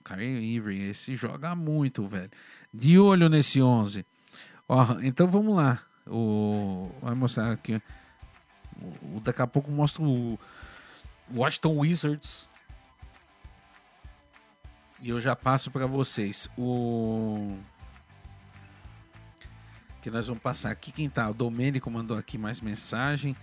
Kyrie 0.04 0.56
Irving, 0.56 0.82
esse 0.88 1.14
joga 1.14 1.54
muito, 1.54 2.06
velho. 2.06 2.30
De 2.72 2.98
olho 2.98 3.28
nesse 3.28 3.62
11. 3.62 4.04
Ó, 4.68 4.98
então 5.02 5.26
vamos 5.26 5.56
lá. 5.56 5.82
O, 6.06 6.90
vai 7.00 7.14
mostrar 7.14 7.52
aqui. 7.52 7.80
O, 9.02 9.20
daqui 9.20 9.40
a 9.40 9.46
pouco 9.46 9.70
mostra 9.70 10.02
o 10.02 10.38
Washington 11.32 11.78
Wizards. 11.78 12.48
E 15.04 15.10
eu 15.10 15.20
já 15.20 15.36
passo 15.36 15.70
para 15.70 15.86
vocês 15.86 16.48
o 16.56 17.58
que 20.00 20.10
nós 20.10 20.26
vamos 20.28 20.42
passar 20.42 20.70
aqui. 20.70 20.90
Quem 20.90 21.10
tá? 21.10 21.28
O 21.28 21.34
Domênico 21.34 21.90
mandou 21.90 22.16
aqui 22.16 22.38
mais 22.38 22.62
mensagem. 22.62 23.36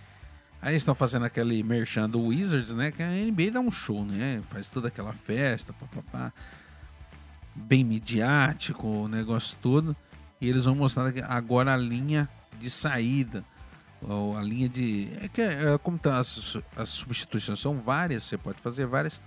Aí 0.60 0.74
estão 0.74 0.92
fazendo 0.92 1.24
aquele 1.24 1.62
merchan 1.62 2.10
do 2.10 2.20
Wizards, 2.20 2.74
né? 2.74 2.90
Que 2.90 3.00
a 3.00 3.08
NBA 3.08 3.52
dá 3.52 3.60
um 3.60 3.70
show, 3.70 4.04
né? 4.04 4.42
Faz 4.42 4.70
toda 4.70 4.88
aquela 4.88 5.12
festa, 5.12 5.72
papapá. 5.72 6.32
Bem 7.54 7.84
midiático, 7.84 8.88
o 8.88 9.06
negócio 9.06 9.56
todo. 9.62 9.96
E 10.40 10.48
eles 10.48 10.64
vão 10.64 10.74
mostrar 10.74 11.12
agora 11.28 11.74
a 11.74 11.76
linha 11.76 12.28
de 12.58 12.68
saída. 12.68 13.44
Ou 14.00 14.36
a 14.36 14.42
linha 14.42 14.68
de. 14.68 15.10
É 15.20 15.28
que 15.28 15.40
é, 15.40 15.78
como 15.80 15.96
tá 15.96 16.18
as, 16.18 16.58
as 16.74 16.88
substituições 16.88 17.60
são 17.60 17.78
várias, 17.78 18.24
você 18.24 18.36
pode 18.36 18.60
fazer 18.60 18.84
várias. 18.84 19.22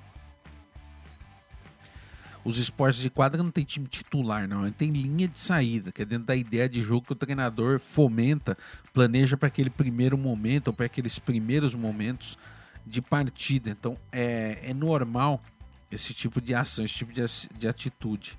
Os 2.45 2.59
esportes 2.59 3.01
de 3.01 3.09
quadra 3.09 3.41
não 3.41 3.49
tem 3.49 3.63
time 3.63 3.87
titular, 3.87 4.47
não. 4.47 4.71
Tem 4.71 4.91
linha 4.91 5.27
de 5.27 5.39
saída, 5.39 5.91
que 5.91 6.03
é 6.03 6.05
dentro 6.05 6.27
da 6.27 6.35
ideia 6.35 6.69
de 6.69 6.79
jogo 6.79 7.07
que 7.07 7.13
o 7.13 7.15
treinador 7.15 7.79
fomenta, 7.79 8.55
planeja 8.93 9.35
para 9.35 9.47
aquele 9.47 9.71
primeiro 9.71 10.15
momento 10.15 10.67
ou 10.67 10.73
para 10.73 10.85
aqueles 10.85 11.17
primeiros 11.17 11.73
momentos 11.73 12.37
de 12.85 13.01
partida. 13.01 13.71
Então 13.71 13.97
é, 14.11 14.59
é 14.61 14.73
normal 14.75 15.41
esse 15.91 16.13
tipo 16.13 16.39
de 16.39 16.53
ação, 16.53 16.85
esse 16.85 16.93
tipo 16.93 17.11
de, 17.11 17.25
de 17.57 17.67
atitude. 17.67 18.37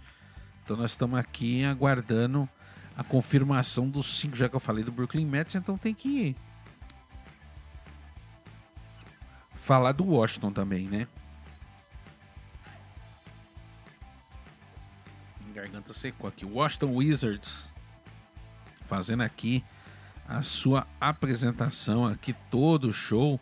Então 0.62 0.76
nós 0.76 0.92
estamos 0.92 1.18
aqui 1.18 1.64
aguardando 1.64 2.48
a 2.96 3.02
confirmação 3.02 3.88
dos 3.88 4.06
cinco, 4.06 4.36
já 4.36 4.48
que 4.48 4.54
eu 4.54 4.60
falei 4.60 4.84
do 4.84 4.92
Brooklyn 4.92 5.26
Mets, 5.26 5.56
então 5.56 5.76
tem 5.76 5.92
que 5.92 6.36
falar 9.56 9.90
do 9.90 10.04
Washington 10.04 10.52
também, 10.52 10.86
né? 10.86 11.08
Garganta 15.66 15.92
secou 15.92 16.28
aqui. 16.28 16.44
Washington 16.44 16.94
Wizards 16.94 17.72
fazendo 18.86 19.22
aqui 19.22 19.64
a 20.28 20.42
sua 20.42 20.86
apresentação 21.00 22.06
aqui, 22.06 22.32
todo 22.50 22.92
show. 22.92 23.40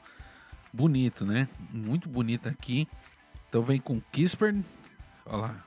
Bonito, 0.72 1.24
né? 1.24 1.48
Muito 1.70 2.08
bonito 2.08 2.48
aqui. 2.48 2.88
Então 3.48 3.62
vem 3.62 3.80
com 3.80 4.00
Kisper. 4.10 4.56
Olha 5.26 5.36
lá. 5.36 5.64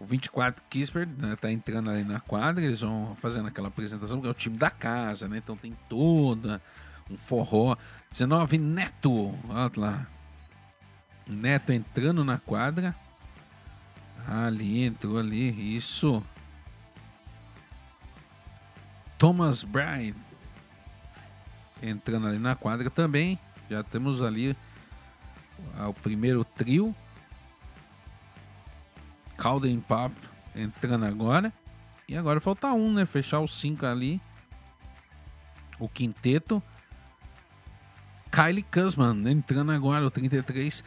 O 0.00 0.04
24 0.04 0.62
Kisper 0.68 1.06
né, 1.06 1.36
tá 1.36 1.50
entrando 1.50 1.90
ali 1.90 2.04
na 2.04 2.20
quadra. 2.20 2.64
Eles 2.64 2.80
vão 2.80 3.16
fazendo 3.20 3.48
aquela 3.48 3.68
apresentação, 3.68 4.20
que 4.20 4.26
é 4.26 4.30
o 4.30 4.34
time 4.34 4.56
da 4.56 4.68
casa, 4.68 5.28
né? 5.28 5.38
Então 5.38 5.56
tem 5.56 5.76
toda 5.88 6.60
um 7.10 7.16
forró. 7.16 7.76
19 8.10 8.58
Neto. 8.58 9.38
Olha 9.48 9.70
lá. 9.76 10.06
Neto 11.26 11.72
entrando 11.72 12.24
na 12.24 12.38
quadra. 12.38 12.94
Ali, 14.26 14.84
entrou 14.84 15.18
ali, 15.18 15.76
isso. 15.76 16.22
Thomas 19.18 19.62
Bryan 19.62 20.14
entrando 21.82 22.26
ali 22.26 22.38
na 22.38 22.54
quadra 22.54 22.90
também. 22.90 23.38
Já 23.70 23.82
temos 23.82 24.22
ali 24.22 24.56
o 25.88 25.94
primeiro 25.94 26.44
trio. 26.44 26.94
Calden 29.36 29.80
Pop 29.80 30.14
entrando 30.54 31.04
agora. 31.04 31.52
E 32.08 32.16
agora 32.16 32.40
falta 32.40 32.72
um, 32.72 32.92
né? 32.92 33.04
Fechar 33.04 33.40
os 33.40 33.54
cinco 33.54 33.86
ali. 33.86 34.20
O 35.78 35.88
quinteto. 35.88 36.62
Kylie 38.30 38.62
Kuzman 38.62 39.30
entrando 39.30 39.72
agora, 39.72 40.06
o 40.06 40.10
33. 40.10 40.84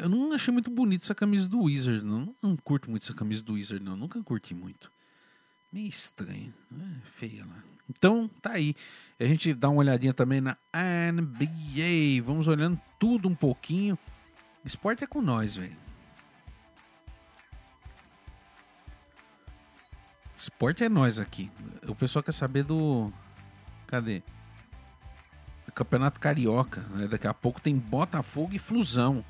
Eu 0.00 0.08
não 0.08 0.32
achei 0.32 0.52
muito 0.52 0.70
bonito 0.70 1.02
essa 1.02 1.14
camisa 1.14 1.48
do 1.48 1.62
Wizard, 1.62 2.04
não. 2.04 2.34
Não 2.42 2.56
curto 2.56 2.90
muito 2.90 3.02
essa 3.02 3.14
camisa 3.14 3.42
do 3.42 3.54
Wizard, 3.54 3.84
não. 3.84 3.96
Nunca 3.96 4.22
curti 4.22 4.54
muito. 4.54 4.90
Meio 5.72 5.88
estranho. 5.88 6.54
É 6.72 7.08
feia 7.08 7.44
lá. 7.44 7.62
Então, 7.88 8.28
tá 8.40 8.52
aí. 8.52 8.74
A 9.18 9.24
gente 9.24 9.52
dá 9.54 9.68
uma 9.68 9.80
olhadinha 9.80 10.14
também 10.14 10.40
na 10.40 10.56
NBA. 11.12 12.22
Vamos 12.24 12.46
olhando 12.46 12.80
tudo 12.98 13.28
um 13.28 13.34
pouquinho. 13.34 13.98
Esporte 14.64 15.04
é 15.04 15.06
com 15.06 15.22
nós, 15.22 15.56
velho. 15.56 15.76
Esporte 20.36 20.84
é 20.84 20.88
nós 20.88 21.18
aqui. 21.18 21.50
O 21.86 21.94
pessoal 21.94 22.22
quer 22.22 22.32
saber 22.32 22.62
do. 22.62 23.12
Cadê? 23.86 24.22
Campeonato 25.74 26.20
Carioca. 26.20 26.80
Né? 26.90 27.08
Daqui 27.08 27.26
a 27.26 27.34
pouco 27.34 27.60
tem 27.60 27.76
Botafogo 27.76 28.54
e 28.54 28.58
Flusão. 28.58 29.24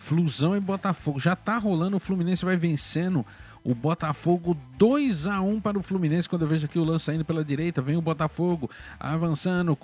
Flusão 0.00 0.56
e 0.56 0.60
Botafogo. 0.60 1.20
Já 1.20 1.36
tá 1.36 1.58
rolando, 1.58 1.98
o 1.98 2.00
Fluminense 2.00 2.42
vai 2.42 2.56
vencendo 2.56 3.24
o 3.62 3.74
Botafogo 3.74 4.56
2 4.78 5.26
a 5.26 5.42
1 5.42 5.60
para 5.60 5.78
o 5.78 5.82
Fluminense. 5.82 6.26
Quando 6.26 6.42
eu 6.42 6.48
vejo 6.48 6.64
aqui 6.64 6.78
o 6.78 6.84
lance 6.84 7.04
saindo 7.04 7.24
pela 7.24 7.44
direita, 7.44 7.82
vem 7.82 7.98
o 7.98 8.00
Botafogo 8.00 8.68
avançando, 8.98 9.76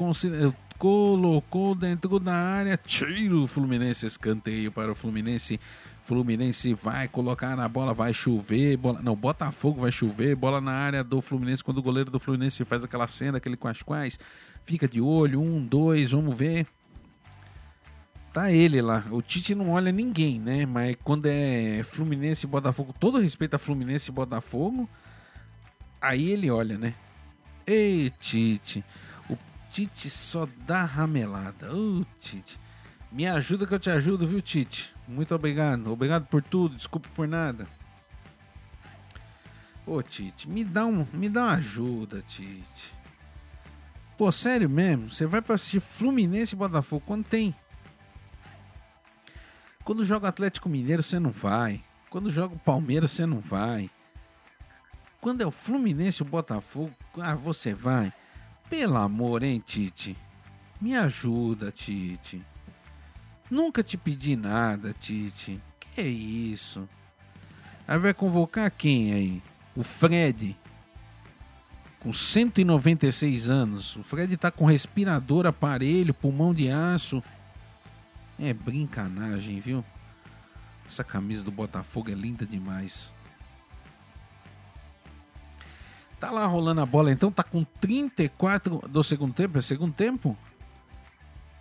colocou 0.79 1.75
dentro 1.75 2.19
da 2.19 2.33
área, 2.33 2.79
tiro 2.83 3.47
Fluminense, 3.47 4.07
escanteio 4.07 4.73
para 4.73 4.91
o 4.91 4.95
Fluminense. 4.95 5.61
Fluminense 6.03 6.73
vai 6.73 7.09
colocar 7.09 7.55
na 7.55 7.69
bola, 7.69 7.93
vai 7.93 8.15
chover, 8.15 8.79
bola, 8.79 9.03
não, 9.03 9.15
Botafogo 9.15 9.83
vai 9.83 9.93
chover, 9.93 10.35
bola 10.35 10.63
na 10.63 10.73
área 10.73 11.05
do 11.05 11.21
Fluminense, 11.21 11.63
quando 11.63 11.79
o 11.79 11.83
goleiro 11.83 12.11
do 12.11 12.19
Fluminense 12.19 12.65
faz 12.65 12.83
aquela 12.83 13.07
cena, 13.07 13.37
aquele 13.37 13.57
quais 13.57 13.83
quais, 13.83 14.19
fica 14.65 14.89
de 14.89 15.01
olho, 15.01 15.43
um, 15.43 15.63
dois, 15.63 16.13
vamos 16.13 16.35
ver, 16.35 16.67
tá 18.37 18.53
ele 18.53 18.83
lá. 18.83 19.03
O 19.11 19.23
Tite 19.23 19.55
não 19.55 19.71
olha 19.71 19.91
ninguém, 19.91 20.39
né? 20.39 20.67
Mas 20.67 20.95
quando 21.03 21.25
é 21.25 21.83
Fluminense 21.83 22.45
e 22.45 22.49
Botafogo, 22.49 22.95
todo 23.01 23.19
respeito 23.19 23.57
a 23.57 23.59
Fluminense 23.59 24.11
e 24.11 24.13
Botafogo, 24.13 24.87
aí 25.99 26.33
ele 26.33 26.51
olha, 26.51 26.77
né? 26.77 26.93
Ei, 27.67 28.11
Tite. 28.21 28.85
O 29.31 29.39
Tite 29.71 30.11
só 30.11 30.47
dá 30.67 30.85
ramelada. 30.85 31.75
Ô, 31.75 32.03
oh, 32.03 32.05
Tite. 32.21 32.61
Me 33.11 33.27
ajuda 33.27 33.67
que 33.67 33.73
eu 33.73 33.81
te 33.81 33.89
ajudo, 33.89 34.27
viu, 34.27 34.43
Tite? 34.43 34.95
Muito 35.09 35.35
obrigado. 35.35 35.91
Obrigado 35.91 36.27
por 36.27 36.43
tudo. 36.43 36.77
Desculpe 36.77 37.09
por 37.09 37.27
nada. 37.27 37.67
Ô, 39.87 40.03
Tite, 40.03 40.47
me 40.47 40.63
dá, 40.63 40.85
um, 40.85 41.07
me 41.11 41.31
dá 41.31 41.45
uma 41.45 41.55
ajuda, 41.55 42.21
Tite. 42.21 42.95
Pô, 44.19 44.31
sério 44.31 44.69
mesmo? 44.69 45.09
Você 45.09 45.25
vai 45.25 45.41
pra 45.41 45.55
assistir 45.55 45.81
Fluminense 45.81 46.55
e 46.55 46.59
Botafogo 46.59 47.03
quando 47.07 47.25
tem 47.25 47.55
quando 49.87 50.03
joga 50.03 50.27
Atlético 50.27 50.69
Mineiro, 50.69 51.01
você 51.01 51.21
não 51.21 51.31
vai. 51.31 51.81
Quando 52.11 52.29
joga 52.29 52.57
o 52.57 52.59
Palmeiras, 52.59 53.13
você 53.13 53.25
não 53.25 53.39
vai. 53.39 53.89
Quando 55.21 55.43
é 55.43 55.47
o 55.47 55.51
Fluminense 55.53 56.23
o 56.23 56.25
Botafogo, 56.25 56.91
ah, 57.21 57.37
você 57.37 57.73
vai. 57.73 58.13
Pelo 58.69 58.97
amor, 58.97 59.45
hein, 59.45 59.63
Tite? 59.65 60.19
Me 60.81 60.97
ajuda, 60.97 61.71
Tite. 61.71 62.45
Nunca 63.49 63.81
te 63.81 63.97
pedi 63.97 64.35
nada, 64.35 64.93
Tite. 64.93 65.63
Que 65.79 66.01
é 66.01 66.09
isso? 66.09 66.89
Aí 67.87 67.97
vai 67.97 68.13
convocar 68.13 68.69
quem 68.73 69.13
aí? 69.13 69.43
O 69.77 69.85
Fred. 69.85 70.57
Com 72.01 72.13
196 72.13 73.49
anos. 73.49 73.95
O 73.95 74.03
Fred 74.03 74.37
tá 74.37 74.51
com 74.51 74.65
respirador, 74.65 75.47
aparelho, 75.47 76.13
pulmão 76.13 76.53
de 76.53 76.69
aço. 76.69 77.23
É 78.39 78.53
brincanagem, 78.53 79.61
viu? 79.61 79.85
Essa 80.87 81.03
camisa 81.03 81.45
do 81.45 81.51
Botafogo 81.51 82.11
é 82.11 82.15
linda 82.15 82.47
demais. 82.47 83.15
Tá 86.21 86.31
lá 86.31 86.47
rolando 86.47 86.81
a 86.81 86.87
bola, 86.87 87.13
então 87.13 87.31
tá 87.31 87.43
com 87.43 87.65
34 87.65 88.89
do 88.89 89.03
segundo 89.03 89.35
tempo. 89.35 89.59
É 89.59 89.61
segundo 89.61 89.93
tempo? 89.93 90.37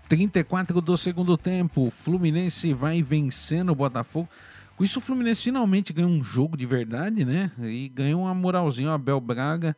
34 0.07 0.79
do 0.81 0.95
segundo 0.95 1.37
tempo. 1.37 1.87
O 1.87 1.91
Fluminense 1.91 2.73
vai 2.73 3.01
vencendo 3.01 3.71
o 3.71 3.75
Botafogo. 3.75 4.29
Com 4.75 4.83
isso, 4.83 4.99
o 4.99 5.01
Fluminense 5.01 5.43
finalmente 5.43 5.93
ganhou 5.93 6.11
um 6.11 6.23
jogo 6.23 6.55
de 6.55 6.65
verdade, 6.65 7.25
né? 7.25 7.51
E 7.59 7.89
ganhou 7.89 8.21
uma 8.21 8.33
moralzinha. 8.33 8.89
O 8.89 8.93
Abel 8.93 9.19
Braga 9.19 9.75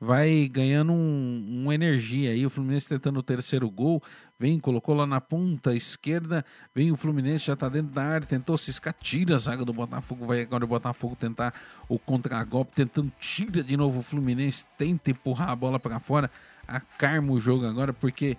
vai 0.00 0.48
ganhando 0.48 0.92
um, 0.92 1.62
uma 1.62 1.74
energia 1.74 2.30
aí. 2.30 2.44
O 2.44 2.50
Fluminense 2.50 2.88
tentando 2.88 3.18
o 3.18 3.22
terceiro 3.22 3.70
gol. 3.70 4.02
Vem, 4.42 4.58
colocou 4.58 4.92
lá 4.92 5.06
na 5.06 5.20
ponta 5.20 5.72
esquerda. 5.72 6.44
Vem 6.74 6.90
o 6.90 6.96
Fluminense, 6.96 7.46
já 7.46 7.54
tá 7.54 7.68
dentro 7.68 7.92
da 7.92 8.02
área. 8.02 8.26
Tentou 8.26 8.58
ciscar, 8.58 8.92
tira 8.92 9.36
a 9.36 9.38
zaga 9.38 9.64
do 9.64 9.72
Botafogo. 9.72 10.26
Vai 10.26 10.42
agora 10.42 10.64
o 10.64 10.66
Botafogo 10.66 11.14
tentar 11.14 11.54
o 11.88 11.96
contra-golpe. 11.96 12.74
Tentando, 12.74 13.12
tira 13.20 13.62
de 13.62 13.76
novo 13.76 14.00
o 14.00 14.02
Fluminense. 14.02 14.66
Tenta 14.76 15.12
empurrar 15.12 15.50
a 15.50 15.54
bola 15.54 15.78
para 15.78 16.00
fora. 16.00 16.28
Acarma 16.66 17.30
o 17.30 17.38
jogo 17.38 17.64
agora 17.64 17.92
porque 17.92 18.36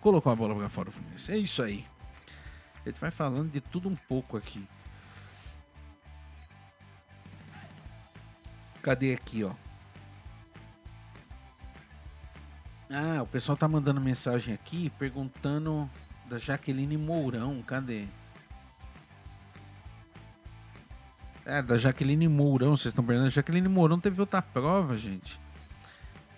colocou 0.00 0.32
a 0.32 0.34
bola 0.34 0.54
para 0.54 0.70
fora 0.70 0.88
o 0.88 0.92
Fluminense. 0.92 1.30
É 1.30 1.36
isso 1.36 1.62
aí. 1.62 1.84
A 2.82 2.88
gente 2.88 2.98
vai 2.98 3.10
falando 3.10 3.52
de 3.52 3.60
tudo 3.60 3.86
um 3.86 3.96
pouco 4.08 4.38
aqui. 4.38 4.66
Cadê 8.80 9.12
aqui, 9.12 9.44
ó? 9.44 9.52
Ah, 12.96 13.24
o 13.24 13.26
pessoal 13.26 13.58
tá 13.58 13.66
mandando 13.66 14.00
mensagem 14.00 14.54
aqui 14.54 14.88
perguntando 14.90 15.90
da 16.26 16.38
Jaqueline 16.38 16.96
Mourão. 16.96 17.60
Cadê? 17.62 18.06
É, 21.44 21.60
da 21.60 21.76
Jaqueline 21.76 22.28
Mourão, 22.28 22.76
vocês 22.76 22.92
estão 22.92 23.04
perguntando. 23.04 23.30
Jaqueline 23.30 23.66
Mourão 23.66 23.98
teve 23.98 24.20
outra 24.20 24.40
prova, 24.40 24.96
gente. 24.96 25.40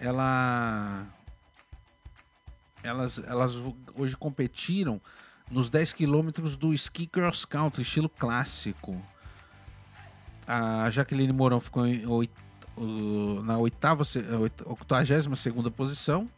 Ela. 0.01 1.07
Elas, 2.83 3.19
elas 3.19 3.53
hoje 3.95 4.17
competiram 4.17 4.99
nos 5.51 5.69
10 5.69 5.93
quilômetros 5.93 6.57
do 6.57 6.73
ski 6.73 7.07
cross 7.07 7.45
country, 7.45 7.83
estilo 7.83 8.09
clássico. 8.09 8.99
A 10.47 10.89
Jaqueline 10.89 11.35
Mourão 11.35 11.61
ficou 11.61 11.87
em 11.87 12.07
oit... 12.07 12.33
na 13.45 13.59
oitava, 13.59 14.05
82 14.05 15.39
segunda 15.39 15.71
posição 15.71 16.31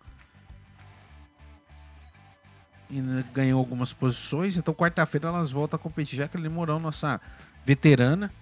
ganhou 3.32 3.58
algumas 3.58 3.92
posições. 3.92 4.56
Então, 4.56 4.74
quarta-feira 4.74 5.28
elas 5.28 5.50
voltam 5.50 5.76
a 5.76 5.80
competir. 5.80 6.16
Jaqueline 6.16 6.48
Mourão, 6.48 6.80
nossa 6.80 7.20
veterana, 7.64 8.32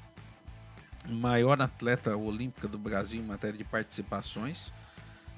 maior 1.09 1.61
atleta 1.61 2.17
olímpica 2.17 2.69
do 2.69 2.79
Brasil 2.79 3.21
em 3.21 3.27
matéria 3.27 3.59
de 3.59 3.65
participações. 3.65 4.73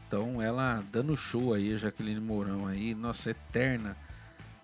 Então, 0.07 0.41
ela 0.41 0.83
dando 0.91 1.17
show 1.17 1.53
aí, 1.53 1.75
a 1.75 1.77
Jaqueline 1.77 2.21
Mourão 2.21 2.67
aí, 2.67 2.95
nossa 2.95 3.31
eterna. 3.31 3.97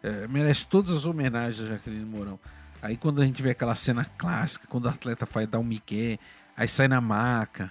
É, 0.03 0.27
merece 0.27 0.67
todas 0.67 0.91
as 0.91 1.07
homenagens 1.07 1.67
a 1.67 1.75
Jaqueline 1.75 2.05
Mourão. 2.05 2.39
Aí, 2.81 2.97
quando 2.97 3.23
a 3.23 3.27
gente 3.27 3.43
vê 3.43 3.51
aquela 3.51 3.75
cena 3.75 4.05
clássica, 4.05 4.67
quando 4.69 4.87
o 4.87 4.89
atleta 4.91 5.25
faz 5.25 5.49
dar 5.49 5.59
um 5.59 5.65
miqué, 5.65 6.19
aí 6.57 6.69
sai 6.69 6.89
na 6.89 7.01
maca. 7.01 7.71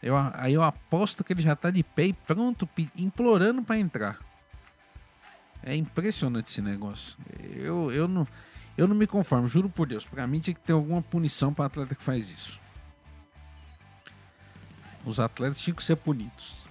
Eu, 0.00 0.14
aí 0.34 0.54
eu 0.54 0.62
aposto 0.62 1.24
que 1.24 1.32
ele 1.32 1.42
já 1.42 1.56
tá 1.56 1.70
de 1.70 1.82
pé 1.82 2.06
e 2.06 2.12
pronto, 2.12 2.68
implorando 2.96 3.62
para 3.62 3.78
entrar. 3.78 4.18
É 5.64 5.74
impressionante 5.74 6.50
esse 6.50 6.60
negócio. 6.60 7.18
Eu, 7.56 7.90
eu, 7.90 8.06
não, 8.06 8.28
eu 8.76 8.86
não 8.86 8.94
me 8.94 9.06
conformo, 9.06 9.48
juro 9.48 9.68
por 9.70 9.88
Deus. 9.88 10.04
Pra 10.04 10.26
mim 10.26 10.38
tinha 10.38 10.54
que 10.54 10.60
ter 10.60 10.74
alguma 10.74 11.00
punição 11.00 11.54
para 11.54 11.64
atleta 11.64 11.94
que 11.94 12.02
faz 12.02 12.30
isso. 12.30 12.60
Os 15.06 15.18
atletas 15.18 15.60
tinham 15.60 15.74
que 15.74 15.82
ser 15.82 15.96
punidos. 15.96 16.66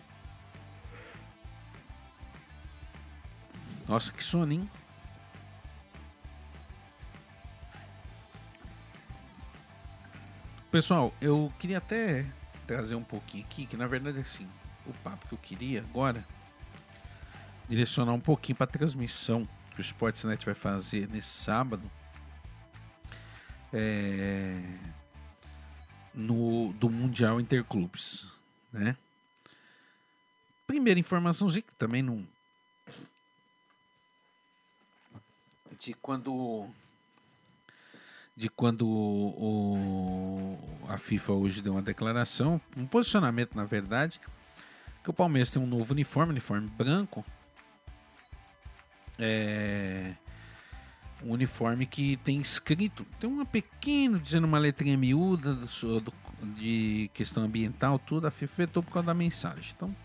Nossa, 3.87 4.11
que 4.11 4.23
sono, 4.23 4.53
hein? 4.53 4.69
Pessoal, 10.71 11.13
eu 11.19 11.51
queria 11.59 11.79
até 11.79 12.25
trazer 12.65 12.95
um 12.95 13.03
pouquinho 13.03 13.43
aqui, 13.43 13.65
que 13.65 13.77
na 13.77 13.85
verdade 13.85 14.19
é 14.19 14.21
assim, 14.21 14.47
o 14.85 14.93
papo 15.03 15.27
que 15.27 15.33
eu 15.33 15.37
queria 15.37 15.81
agora 15.81 16.25
direcionar 17.67 18.13
um 18.13 18.19
pouquinho 18.19 18.55
para 18.55 18.65
a 18.65 18.67
transmissão 18.67 19.47
que 19.71 19.79
o 19.79 19.81
Sportsnet 19.81 20.45
vai 20.45 20.53
fazer 20.53 21.07
nesse 21.09 21.29
sábado 21.29 21.89
é, 23.73 24.59
no, 26.13 26.73
do 26.73 26.89
Mundial 26.89 27.41
Interclubes, 27.41 28.27
né? 28.71 28.95
Primeira 30.67 30.99
informaçãozinha 30.99 31.63
que 31.63 31.73
também 31.73 32.01
não 32.01 32.25
de 35.79 35.93
quando 35.95 36.69
de 38.35 38.49
quando 38.49 38.87
o, 38.87 40.57
a 40.87 40.97
FIFA 40.97 41.33
hoje 41.33 41.61
deu 41.61 41.73
uma 41.73 41.81
declaração, 41.81 42.59
um 42.75 42.87
posicionamento 42.87 43.55
na 43.55 43.65
verdade, 43.65 44.19
que 45.03 45.09
o 45.09 45.13
Palmeiras 45.13 45.51
tem 45.51 45.61
um 45.61 45.67
novo 45.67 45.93
uniforme, 45.93 46.31
uniforme 46.31 46.67
branco, 46.69 47.23
é, 49.23 50.13
um 51.23 51.31
uniforme 51.31 51.85
que 51.85 52.17
tem 52.17 52.39
escrito, 52.41 53.05
tem 53.19 53.29
uma 53.29 53.45
pequeno 53.45 54.19
dizendo 54.19 54.45
uma 54.45 54.57
letrinha 54.57 54.97
miúda 54.97 55.53
do, 55.53 56.01
do, 56.01 56.13
de 56.57 57.09
questão 57.13 57.43
ambiental, 57.43 57.97
tudo, 57.97 58.27
a 58.27 58.31
FIFA 58.31 58.53
vetou 58.57 58.83
por 58.83 58.91
causa 58.91 59.07
da 59.07 59.13
mensagem. 59.13 59.73
Então, 59.75 59.95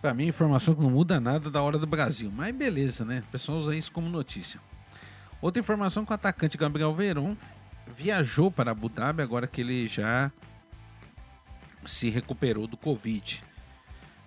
para 0.00 0.14
mim, 0.14 0.26
informação 0.26 0.74
que 0.74 0.80
não 0.80 0.90
muda 0.90 1.20
nada 1.20 1.50
da 1.50 1.60
hora 1.60 1.78
do 1.78 1.86
Brasil, 1.86 2.32
mas 2.34 2.54
beleza, 2.54 3.04
né? 3.04 3.22
O 3.28 3.30
pessoal 3.30 3.58
usa 3.58 3.76
isso 3.76 3.92
como 3.92 4.08
notícia. 4.08 4.60
Outra 5.40 5.60
informação 5.60 6.04
que 6.04 6.10
o 6.10 6.14
atacante 6.14 6.56
Gabriel 6.56 6.94
Veron 6.94 7.36
viajou 7.96 8.50
para 8.50 8.70
Abu 8.70 8.88
Dhabi 8.88 9.22
agora 9.22 9.46
que 9.46 9.60
ele 9.60 9.86
já 9.86 10.32
se 11.84 12.08
recuperou 12.08 12.66
do 12.66 12.76
Covid. 12.76 13.42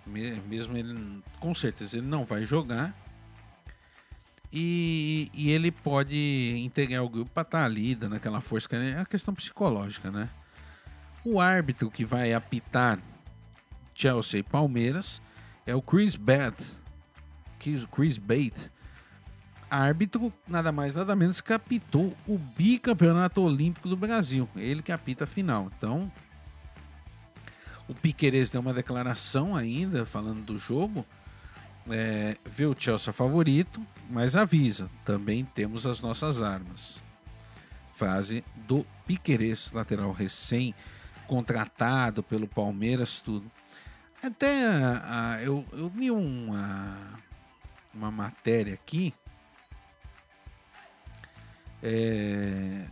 Mesmo 0.06 0.76
ele, 0.76 1.22
com 1.40 1.54
certeza, 1.54 1.98
ele 1.98 2.06
não 2.06 2.24
vai 2.24 2.44
jogar, 2.44 2.94
e, 4.52 5.30
e 5.32 5.50
ele 5.50 5.70
pode 5.70 6.16
integrar 6.58 7.02
o 7.02 7.08
grupo 7.08 7.30
para 7.30 7.42
estar 7.42 7.58
tá 7.60 7.64
ali, 7.64 7.94
dando 7.94 8.16
aquela 8.16 8.40
força, 8.40 8.68
que 8.68 8.76
é 8.76 8.98
a 8.98 9.06
questão 9.06 9.34
psicológica, 9.34 10.10
né? 10.10 10.28
O 11.24 11.40
árbitro 11.40 11.90
que 11.90 12.04
vai 12.04 12.34
apitar 12.34 12.98
Chelsea 13.94 14.40
e 14.40 14.42
Palmeiras 14.42 15.22
é 15.64 15.74
o 15.74 15.80
Chris 15.80 16.16
Bate. 16.16 16.64
Chris 17.58 18.18
Bate. 18.18 18.70
Árbitro, 19.70 20.30
nada 20.46 20.70
mais 20.70 20.96
nada 20.96 21.16
menos 21.16 21.40
que 21.40 21.52
apitou 21.52 22.14
o 22.26 22.36
bicampeonato 22.36 23.40
olímpico 23.40 23.88
do 23.88 23.96
Brasil. 23.96 24.46
Ele 24.54 24.82
que 24.82 24.92
apita 24.92 25.24
a 25.24 25.26
final. 25.26 25.70
Então, 25.78 26.12
o 27.88 27.94
Piqueires 27.94 28.50
deu 28.50 28.60
uma 28.60 28.74
declaração 28.74 29.56
ainda 29.56 30.04
falando 30.04 30.44
do 30.44 30.58
jogo 30.58 31.06
é, 31.90 32.36
vê 32.44 32.66
o 32.66 32.76
Chelsea 32.78 33.12
favorito, 33.12 33.84
mas 34.08 34.36
avisa, 34.36 34.90
também 35.04 35.44
temos 35.44 35.86
as 35.86 36.00
nossas 36.00 36.42
armas. 36.42 37.02
Frase 37.94 38.44
do 38.56 38.86
Piquerez, 39.06 39.72
lateral 39.72 40.12
recém 40.12 40.74
contratado 41.26 42.22
pelo 42.22 42.46
Palmeiras, 42.46 43.20
tudo. 43.20 43.50
Até 44.22 44.66
a, 44.66 45.34
a, 45.34 45.42
eu, 45.42 45.64
eu 45.72 45.90
li 45.94 46.10
uma, 46.10 47.18
uma 47.92 48.10
matéria 48.10 48.74
aqui, 48.74 49.12
é, 51.82 52.84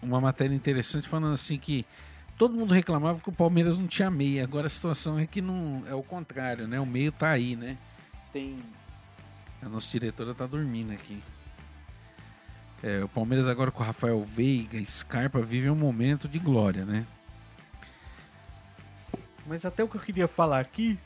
uma 0.00 0.20
matéria 0.20 0.54
interessante 0.54 1.08
falando 1.08 1.34
assim 1.34 1.58
que 1.58 1.84
todo 2.38 2.54
mundo 2.54 2.72
reclamava 2.72 3.20
que 3.20 3.28
o 3.28 3.32
Palmeiras 3.32 3.78
não 3.78 3.86
tinha 3.86 4.10
meia. 4.10 4.44
Agora 4.44 4.66
a 4.66 4.70
situação 4.70 5.18
é 5.18 5.26
que 5.26 5.42
não 5.42 5.82
é 5.86 5.94
o 5.94 6.02
contrário, 6.02 6.66
né? 6.66 6.80
O 6.80 6.86
meio 6.86 7.12
tá 7.12 7.30
aí, 7.30 7.56
né? 7.56 7.76
Tem. 8.34 8.58
A 9.62 9.68
nossa 9.68 9.88
diretora 9.88 10.34
tá 10.34 10.44
dormindo 10.44 10.92
aqui. 10.92 11.22
É, 12.82 13.02
o 13.02 13.08
Palmeiras 13.08 13.46
agora 13.46 13.70
com 13.70 13.82
o 13.82 13.86
Rafael 13.86 14.22
Veiga, 14.24 14.84
Scarpa, 14.84 15.40
vive 15.40 15.70
um 15.70 15.76
momento 15.76 16.28
de 16.28 16.38
glória, 16.38 16.84
né? 16.84 17.06
Mas 19.46 19.64
até 19.64 19.82
o 19.82 19.88
que 19.88 19.96
eu 19.96 20.00
queria 20.00 20.28
falar 20.28 20.60
aqui. 20.60 20.98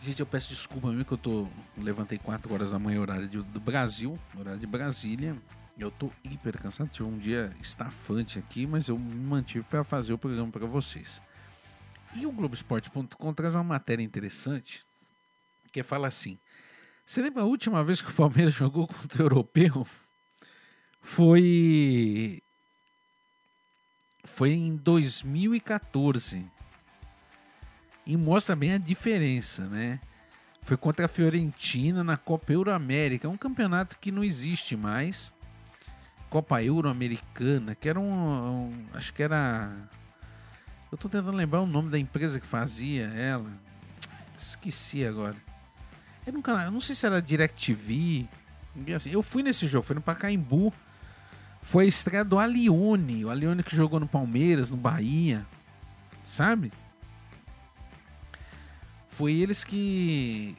Gente, 0.00 0.20
eu 0.20 0.26
peço 0.26 0.48
desculpa 0.48 0.88
mesmo 0.88 1.04
que 1.04 1.12
eu 1.12 1.18
tô. 1.18 1.48
Levantei 1.76 2.16
4 2.16 2.54
horas 2.54 2.70
da 2.70 2.78
manhã, 2.78 3.00
horário 3.00 3.28
de, 3.28 3.42
do 3.42 3.60
Brasil, 3.60 4.18
horário 4.38 4.60
de 4.60 4.66
Brasília. 4.66 5.36
Eu 5.76 5.90
tô 5.90 6.10
hiper 6.24 6.56
cansado, 6.58 6.88
tive 6.88 7.06
um 7.06 7.18
dia 7.18 7.54
estafante 7.60 8.38
aqui, 8.38 8.66
mas 8.66 8.88
eu 8.88 8.98
me 8.98 9.14
mantive 9.14 9.64
para 9.64 9.84
fazer 9.84 10.14
o 10.14 10.18
programa 10.18 10.50
para 10.50 10.66
vocês. 10.66 11.20
E 12.18 12.26
o 12.26 12.32
Globoesporte.com 12.32 13.34
traz 13.34 13.54
uma 13.54 13.64
matéria 13.64 14.02
interessante 14.02 14.86
que 15.76 15.82
fala 15.82 16.08
assim: 16.08 16.38
Você 17.04 17.20
lembra 17.20 17.42
a 17.42 17.46
última 17.46 17.84
vez 17.84 18.00
que 18.00 18.10
o 18.10 18.14
Palmeiras 18.14 18.54
jogou 18.54 18.86
contra 18.86 19.22
o 19.22 19.26
europeu? 19.26 19.86
Foi. 21.02 22.42
Foi 24.24 24.50
em 24.50 24.76
2014. 24.76 26.44
E 28.06 28.16
mostra 28.16 28.56
bem 28.56 28.72
a 28.72 28.78
diferença, 28.78 29.66
né? 29.66 30.00
Foi 30.62 30.76
contra 30.76 31.06
a 31.06 31.08
Fiorentina 31.08 32.02
na 32.02 32.16
Copa 32.16 32.52
Euro-América, 32.52 33.28
um 33.28 33.36
campeonato 33.36 33.98
que 34.00 34.10
não 34.10 34.24
existe 34.24 34.76
mais. 34.76 35.32
Copa 36.30 36.62
Euro-Americana, 36.62 37.74
que 37.74 37.88
era 37.88 38.00
um, 38.00 38.12
um, 38.12 38.86
Acho 38.94 39.12
que 39.12 39.22
era. 39.22 39.70
Eu 40.90 40.96
tô 40.96 41.08
tentando 41.08 41.36
lembrar 41.36 41.60
o 41.60 41.66
nome 41.66 41.90
da 41.90 41.98
empresa 41.98 42.38
que 42.38 42.46
fazia 42.46 43.06
ela. 43.06 43.50
Esqueci 44.36 45.04
agora. 45.04 45.36
Era 46.24 46.36
um 46.36 46.42
canal, 46.42 46.66
eu 46.66 46.70
não 46.70 46.80
sei 46.80 46.94
se 46.94 47.06
era 47.06 47.20
DirecTV. 47.20 48.26
Assim, 48.94 49.10
eu 49.10 49.22
fui 49.22 49.42
nesse 49.42 49.66
jogo, 49.66 49.86
foi 49.86 49.96
no 49.96 50.02
Pacaembu. 50.02 50.72
Foi 51.62 51.84
a 51.84 51.88
estreia 51.88 52.24
do 52.24 52.38
Alione. 52.38 53.24
O 53.24 53.30
Alione 53.30 53.62
que 53.62 53.74
jogou 53.74 53.98
no 53.98 54.06
Palmeiras, 54.06 54.70
no 54.70 54.76
Bahia. 54.76 55.46
Sabe? 56.22 56.72
Foi 59.08 59.32
eles 59.32 59.64
que. 59.64 60.56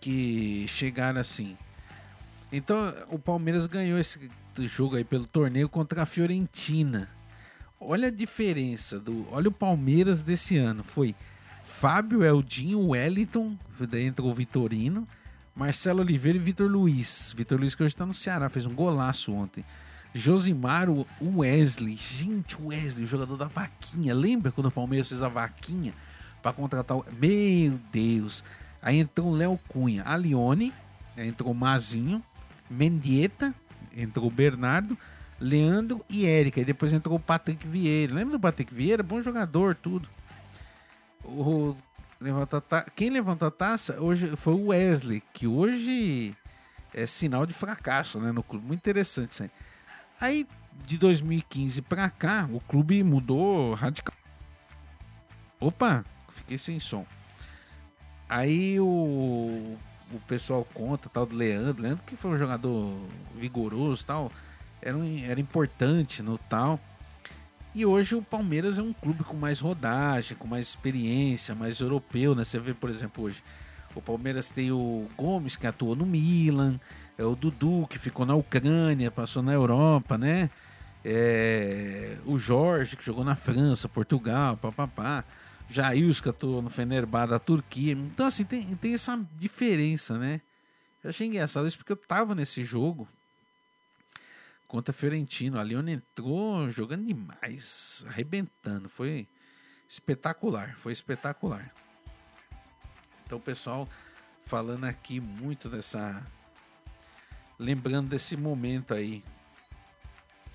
que 0.00 0.66
chegaram 0.68 1.20
assim. 1.20 1.56
Então 2.52 2.94
o 3.08 3.18
Palmeiras 3.18 3.66
ganhou 3.66 3.98
esse 3.98 4.30
jogo 4.60 4.96
aí 4.96 5.04
pelo 5.04 5.26
torneio 5.26 5.68
contra 5.68 6.02
a 6.02 6.06
Fiorentina. 6.06 7.10
Olha 7.86 8.08
a 8.08 8.10
diferença 8.10 8.98
do. 8.98 9.26
Olha 9.30 9.48
o 9.48 9.52
Palmeiras 9.52 10.22
desse 10.22 10.56
ano. 10.56 10.82
Foi 10.82 11.14
Fábio, 11.62 12.24
Eldinho, 12.24 12.88
Wellington, 12.88 13.56
daí 13.88 14.06
entrou 14.06 14.30
o 14.30 14.34
Vitorino, 14.34 15.06
Marcelo 15.54 16.00
Oliveira 16.00 16.38
e 16.38 16.40
Vitor 16.40 16.70
Luiz. 16.70 17.34
Vitor 17.36 17.58
Luiz 17.58 17.74
que 17.74 17.82
hoje 17.82 17.94
está 17.94 18.06
no 18.06 18.14
Ceará, 18.14 18.48
fez 18.48 18.64
um 18.64 18.74
golaço 18.74 19.32
ontem. 19.32 19.64
Josimar, 20.14 20.88
o 20.88 21.06
Wesley. 21.20 21.96
Gente, 21.96 22.56
o 22.56 22.68
Wesley, 22.68 23.04
o 23.04 23.08
jogador 23.08 23.36
da 23.36 23.46
vaquinha. 23.46 24.14
Lembra 24.14 24.50
quando 24.50 24.68
o 24.68 24.70
Palmeiras 24.70 25.08
fez 25.08 25.22
a 25.22 25.28
vaquinha 25.28 25.92
para 26.42 26.52
contratar 26.52 26.96
o. 26.96 27.04
Meu 27.20 27.78
Deus! 27.92 28.44
Aí 28.80 28.98
entrou 28.98 29.28
o 29.28 29.36
Léo 29.36 29.58
Cunha, 29.68 30.04
a 30.06 30.16
Lione, 30.16 30.72
entrou 31.16 31.52
o 31.52 31.54
Mazinho, 31.54 32.22
Mendieta, 32.70 33.54
entrou 33.96 34.26
o 34.26 34.30
Bernardo, 34.30 34.96
Leandro 35.40 36.04
e 36.08 36.26
Érica. 36.26 36.60
E 36.60 36.64
depois 36.64 36.92
entrou 36.92 37.16
o 37.16 37.20
Patrick 37.20 37.66
Vieira. 37.66 38.14
Lembra 38.14 38.32
do 38.32 38.40
Patrick 38.40 38.74
Vieira? 38.74 39.02
Bom 39.02 39.20
jogador, 39.20 39.74
tudo. 39.74 40.08
O, 41.24 41.74
levanta 42.20 42.62
quem 42.94 43.10
levantou 43.10 43.48
a 43.48 43.50
taça 43.50 44.00
hoje 44.00 44.36
foi 44.36 44.54
o 44.54 44.66
Wesley, 44.66 45.22
que 45.32 45.46
hoje 45.46 46.36
é 46.92 47.06
sinal 47.06 47.44
de 47.44 47.52
fracasso 47.52 48.20
né, 48.20 48.32
no 48.32 48.42
clube. 48.42 48.66
Muito 48.66 48.80
interessante 48.80 49.32
isso 49.32 49.42
aí. 49.42 49.50
Aí, 50.20 50.46
de 50.86 50.96
2015 50.96 51.82
para 51.82 52.08
cá, 52.08 52.48
o 52.52 52.60
clube 52.60 53.02
mudou 53.02 53.74
radical. 53.74 54.14
Opa, 55.60 56.04
fiquei 56.28 56.56
sem 56.56 56.78
som. 56.78 57.06
Aí 58.28 58.78
o, 58.80 59.76
o 60.12 60.20
pessoal 60.26 60.66
conta 60.72 61.08
tal 61.08 61.26
do 61.26 61.36
Leandro, 61.36 61.82
Leandro 61.82 62.04
que 62.06 62.16
foi 62.16 62.30
um 62.32 62.38
jogador 62.38 62.96
vigoroso 63.34 64.06
tal, 64.06 64.32
era, 64.84 64.98
era 65.26 65.40
importante 65.40 66.22
no 66.22 66.36
tal. 66.36 66.78
E 67.74 67.84
hoje 67.84 68.14
o 68.14 68.22
Palmeiras 68.22 68.78
é 68.78 68.82
um 68.82 68.92
clube 68.92 69.24
com 69.24 69.36
mais 69.36 69.58
rodagem, 69.58 70.36
com 70.36 70.46
mais 70.46 70.68
experiência, 70.68 71.54
mais 71.54 71.80
europeu, 71.80 72.34
né? 72.34 72.44
Você 72.44 72.60
vê, 72.60 72.74
por 72.74 72.90
exemplo, 72.90 73.24
hoje 73.24 73.42
o 73.94 74.02
Palmeiras 74.02 74.50
tem 74.50 74.70
o 74.70 75.08
Gomes 75.16 75.56
que 75.56 75.66
atuou 75.66 75.96
no 75.96 76.04
Milan, 76.04 76.78
é 77.16 77.24
o 77.24 77.34
Dudu 77.34 77.86
que 77.88 77.98
ficou 77.98 78.26
na 78.26 78.34
Ucrânia, 78.34 79.10
passou 79.10 79.42
na 79.42 79.52
Europa, 79.52 80.18
né? 80.18 80.50
É, 81.04 82.16
o 82.24 82.38
Jorge 82.38 82.96
que 82.96 83.04
jogou 83.04 83.24
na 83.24 83.34
França, 83.34 83.88
Portugal, 83.88 84.56
papapá. 84.56 85.24
Jails 85.66 86.20
que 86.20 86.28
atuou 86.28 86.60
no 86.60 86.68
Fenerbahçe 86.68 87.30
da 87.30 87.38
Turquia. 87.38 87.92
Então 87.92 88.26
assim, 88.26 88.44
tem, 88.44 88.62
tem 88.76 88.92
essa 88.92 89.18
diferença, 89.36 90.18
né? 90.18 90.42
Eu 91.02 91.10
achei 91.10 91.26
engraçado 91.26 91.66
isso 91.66 91.78
porque 91.78 91.92
eu 91.92 91.96
tava 91.96 92.34
nesse 92.34 92.62
jogo 92.62 93.08
contra 94.66 94.92
a 94.92 94.94
Fiorentino. 94.94 95.58
A 95.58 95.62
Leone 95.62 95.92
entrou 95.92 96.68
jogando 96.68 97.06
demais, 97.06 98.04
arrebentando. 98.08 98.88
Foi 98.88 99.28
espetacular, 99.88 100.76
foi 100.76 100.92
espetacular. 100.92 101.72
Então, 103.24 103.40
pessoal 103.40 103.88
falando 104.46 104.84
aqui 104.84 105.20
muito 105.20 105.68
dessa. 105.68 106.22
Lembrando 107.58 108.08
desse 108.08 108.36
momento 108.36 108.92
aí. 108.94 109.22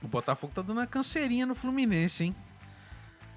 O 0.01 0.07
Botafogo 0.07 0.53
tá 0.53 0.62
dando 0.62 0.78
uma 0.78 0.88
canseirinha 0.88 1.45
no 1.45 1.55
Fluminense, 1.55 2.26
hein? 2.26 2.36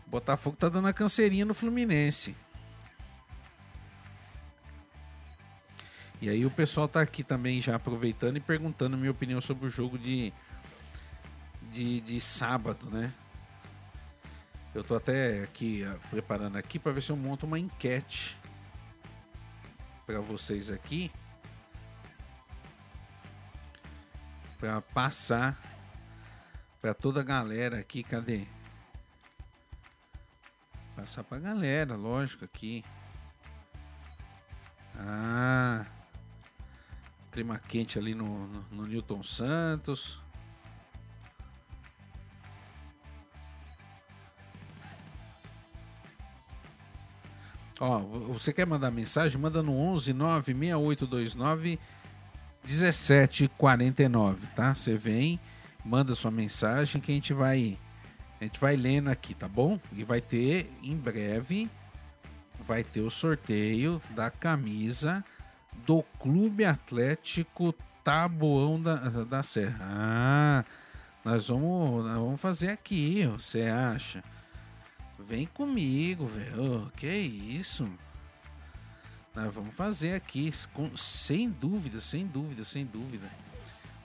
O 0.07 0.11
Botafogo 0.11 0.57
tá 0.57 0.68
dando 0.68 0.85
uma 0.85 0.93
canseirinha 0.93 1.45
no 1.45 1.55
Fluminense. 1.55 2.37
E 6.20 6.29
aí 6.29 6.47
o 6.47 6.51
pessoal 6.51 6.87
tá 6.87 7.01
aqui 7.01 7.25
também 7.25 7.61
já 7.61 7.75
aproveitando 7.75 8.37
e 8.37 8.41
perguntando 8.41 8.97
minha 8.97 9.11
opinião 9.11 9.41
sobre 9.41 9.66
o 9.66 9.68
jogo 9.68 9.99
de 9.99 10.33
de, 11.73 12.01
de 12.01 12.20
sábado, 12.20 12.91
né? 12.91 13.12
Eu 14.75 14.85
tô 14.85 14.95
até 14.95 15.43
aqui 15.43 15.83
preparando 16.11 16.57
aqui 16.57 16.79
para 16.79 16.93
ver 16.93 17.03
se 17.03 17.11
eu 17.11 17.16
monto 17.16 17.47
uma 17.47 17.59
enquete 17.59 18.39
para 20.07 20.20
vocês 20.20 20.70
aqui 20.70 21.11
para 24.62 24.81
passar 24.81 25.61
para 26.81 26.95
toda 26.95 27.20
a 27.20 27.25
galera 27.25 27.81
aqui, 27.81 28.05
cadê? 28.05 28.47
Passar 30.95 31.25
para 31.25 31.39
a 31.39 31.41
galera, 31.41 31.97
lógico 31.97 32.45
aqui. 32.45 32.85
Ah, 34.95 35.85
clima 37.33 37.59
quente 37.59 37.99
ali 37.99 38.14
no, 38.14 38.47
no, 38.47 38.62
no 38.70 38.87
Newton 38.87 39.25
Santos. 39.25 40.22
Ó, 47.85 47.99
você 47.99 48.53
quer 48.53 48.64
mandar 48.64 48.93
mensagem? 48.93 49.41
Manda 49.41 49.61
no 49.61 49.76
11 49.76 50.12
96829 50.12 51.80
1749, 52.64 54.47
tá? 54.55 54.72
Você 54.72 54.97
vem, 54.97 55.41
manda 55.85 56.14
sua 56.14 56.30
mensagem 56.30 57.01
que 57.01 57.11
a 57.11 57.14
gente 57.16 57.33
vai 57.33 57.76
a 58.41 58.45
gente 58.45 58.61
vai 58.61 58.76
lendo 58.76 59.09
aqui, 59.11 59.35
tá 59.35 59.49
bom? 59.49 59.80
E 59.93 60.05
vai 60.05 60.20
ter 60.20 60.70
em 60.80 60.97
breve 60.97 61.68
vai 62.61 62.85
ter 62.85 63.01
o 63.01 63.11
sorteio 63.11 64.01
da 64.11 64.30
camisa 64.30 65.24
do 65.85 66.05
Clube 66.20 66.64
Atlético 66.64 67.74
Taboão 68.05 68.80
da, 68.80 68.95
da 69.24 69.43
Serra. 69.43 69.78
Ah, 69.81 70.65
nós 71.24 71.48
vamos, 71.48 72.05
nós 72.05 72.15
vamos 72.15 72.40
fazer 72.40 72.69
aqui, 72.69 73.27
você 73.27 73.62
acha? 73.62 74.23
Vem 75.23 75.47
comigo, 75.47 76.27
velho. 76.27 76.90
que 76.97 77.07
isso? 77.07 77.89
Nós 79.35 79.53
vamos 79.55 79.74
fazer 79.74 80.15
aqui, 80.15 80.51
com, 80.73 80.94
sem 80.97 81.49
dúvida, 81.49 82.01
sem 82.01 82.27
dúvida, 82.27 82.65
sem 82.65 82.85
dúvida. 82.85 83.31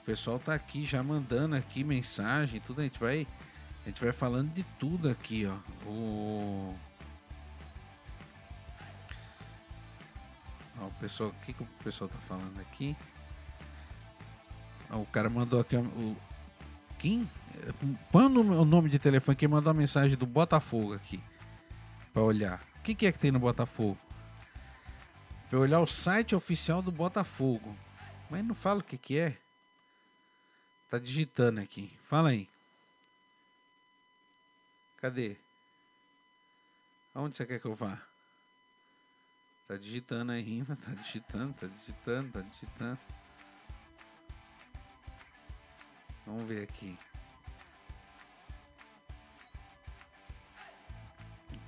O 0.00 0.04
pessoal 0.04 0.38
tá 0.38 0.54
aqui 0.54 0.86
já 0.86 1.02
mandando 1.02 1.54
aqui 1.54 1.84
mensagem, 1.84 2.60
tudo 2.60 2.80
a 2.80 2.84
gente 2.84 2.98
vai 2.98 3.26
a 3.84 3.88
gente 3.88 4.02
vai 4.02 4.12
falando 4.12 4.52
de 4.52 4.62
tudo 4.78 5.08
aqui, 5.08 5.46
ó. 5.46 5.56
O 5.88 6.74
ó, 10.78 10.86
o 10.86 10.90
pessoal, 11.00 11.30
o 11.30 11.44
que, 11.44 11.52
que 11.52 11.62
o 11.62 11.66
pessoal 11.82 12.08
tá 12.08 12.18
falando 12.26 12.60
aqui? 12.60 12.96
Ó, 14.90 14.98
o 14.98 15.06
cara 15.06 15.28
mandou 15.28 15.60
aqui 15.60 15.76
o 15.76 16.16
quem? 16.98 17.28
Põe 18.10 18.24
o 18.26 18.64
nome 18.64 18.88
de 18.88 18.98
telefone 18.98 19.36
quem 19.36 19.48
mandou 19.48 19.70
a 19.70 19.74
mensagem 19.74 20.16
do 20.16 20.26
Botafogo 20.26 20.94
aqui. 20.94 21.22
Pra 22.12 22.22
olhar. 22.22 22.62
O 22.78 22.82
que, 22.82 22.94
que 22.94 23.06
é 23.06 23.12
que 23.12 23.18
tem 23.18 23.30
no 23.30 23.38
Botafogo? 23.38 23.98
Pra 25.48 25.58
olhar 25.58 25.80
o 25.80 25.86
site 25.86 26.34
oficial 26.34 26.82
do 26.82 26.92
Botafogo. 26.92 27.76
Mas 28.30 28.44
não 28.44 28.54
fala 28.54 28.80
o 28.80 28.84
que, 28.84 28.98
que 28.98 29.18
é. 29.18 29.36
Tá 30.90 30.98
digitando 30.98 31.60
aqui. 31.60 31.92
Fala 32.04 32.30
aí. 32.30 32.48
Cadê? 34.98 35.36
Aonde 37.14 37.36
você 37.36 37.46
quer 37.46 37.60
que 37.60 37.66
eu 37.66 37.74
vá? 37.74 38.00
Tá 39.66 39.76
digitando 39.76 40.32
ainda, 40.32 40.76
tá 40.84 40.92
digitando, 40.92 41.52
tá 41.54 41.66
digitando, 41.66 42.32
tá 42.32 42.40
digitando. 42.40 42.98
Vamos 46.26 46.46
ver 46.46 46.62
aqui. 46.62 46.98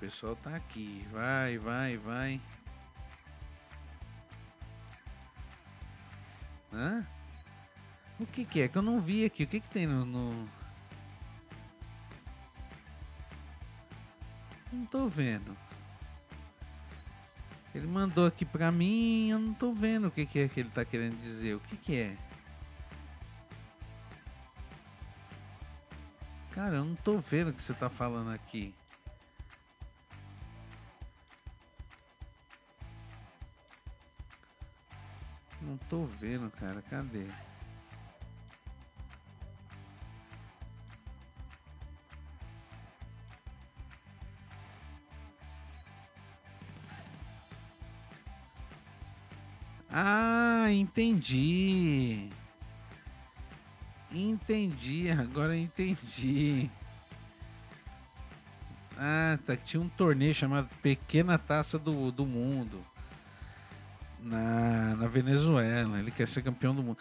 Pessoal 0.00 0.34
tá 0.34 0.56
aqui. 0.56 1.06
Vai, 1.12 1.58
vai, 1.58 1.98
vai. 1.98 2.40
Hã? 6.72 7.06
O 8.18 8.26
que, 8.26 8.44
que 8.44 8.62
é? 8.62 8.68
Que 8.68 8.78
eu 8.78 8.82
não 8.82 8.98
vi 8.98 9.24
aqui. 9.24 9.44
O 9.44 9.46
que, 9.46 9.60
que 9.60 9.68
tem 9.68 9.86
no, 9.86 10.04
no... 10.04 10.48
Não 14.72 14.86
tô 14.86 15.06
vendo. 15.06 15.56
Ele 17.74 17.86
mandou 17.86 18.26
aqui 18.26 18.44
pra 18.44 18.72
mim, 18.72 19.30
eu 19.30 19.38
não 19.38 19.54
tô 19.54 19.72
vendo 19.72 20.08
o 20.08 20.10
que, 20.10 20.26
que 20.26 20.40
é 20.40 20.48
que 20.48 20.60
ele 20.60 20.70
tá 20.70 20.84
querendo 20.84 21.20
dizer. 21.20 21.54
O 21.54 21.60
que, 21.60 21.76
que 21.76 21.96
é? 21.96 22.16
Cara, 26.50 26.76
eu 26.76 26.84
não 26.84 26.96
tô 26.96 27.18
vendo 27.18 27.50
o 27.50 27.52
que 27.52 27.62
você 27.62 27.72
tá 27.72 27.88
falando 27.88 28.32
aqui. 28.32 28.74
Não 35.70 35.76
tô 35.88 36.04
vendo, 36.04 36.50
cara. 36.50 36.82
Cadê? 36.82 37.28
Ah, 49.88 50.66
entendi. 50.72 52.28
Entendi, 54.10 55.08
agora 55.12 55.56
entendi. 55.56 56.68
Ah, 58.98 59.38
tá. 59.46 59.56
Tinha 59.56 59.80
um 59.80 59.88
torneio 59.88 60.34
chamado 60.34 60.68
Pequena 60.82 61.38
Taça 61.38 61.78
do, 61.78 62.10
do 62.10 62.26
Mundo. 62.26 62.84
Na, 64.22 64.96
na 64.96 65.06
Venezuela. 65.06 65.98
Ele 65.98 66.10
quer 66.10 66.28
ser 66.28 66.42
campeão 66.42 66.74
do 66.74 66.82
mundo. 66.82 66.98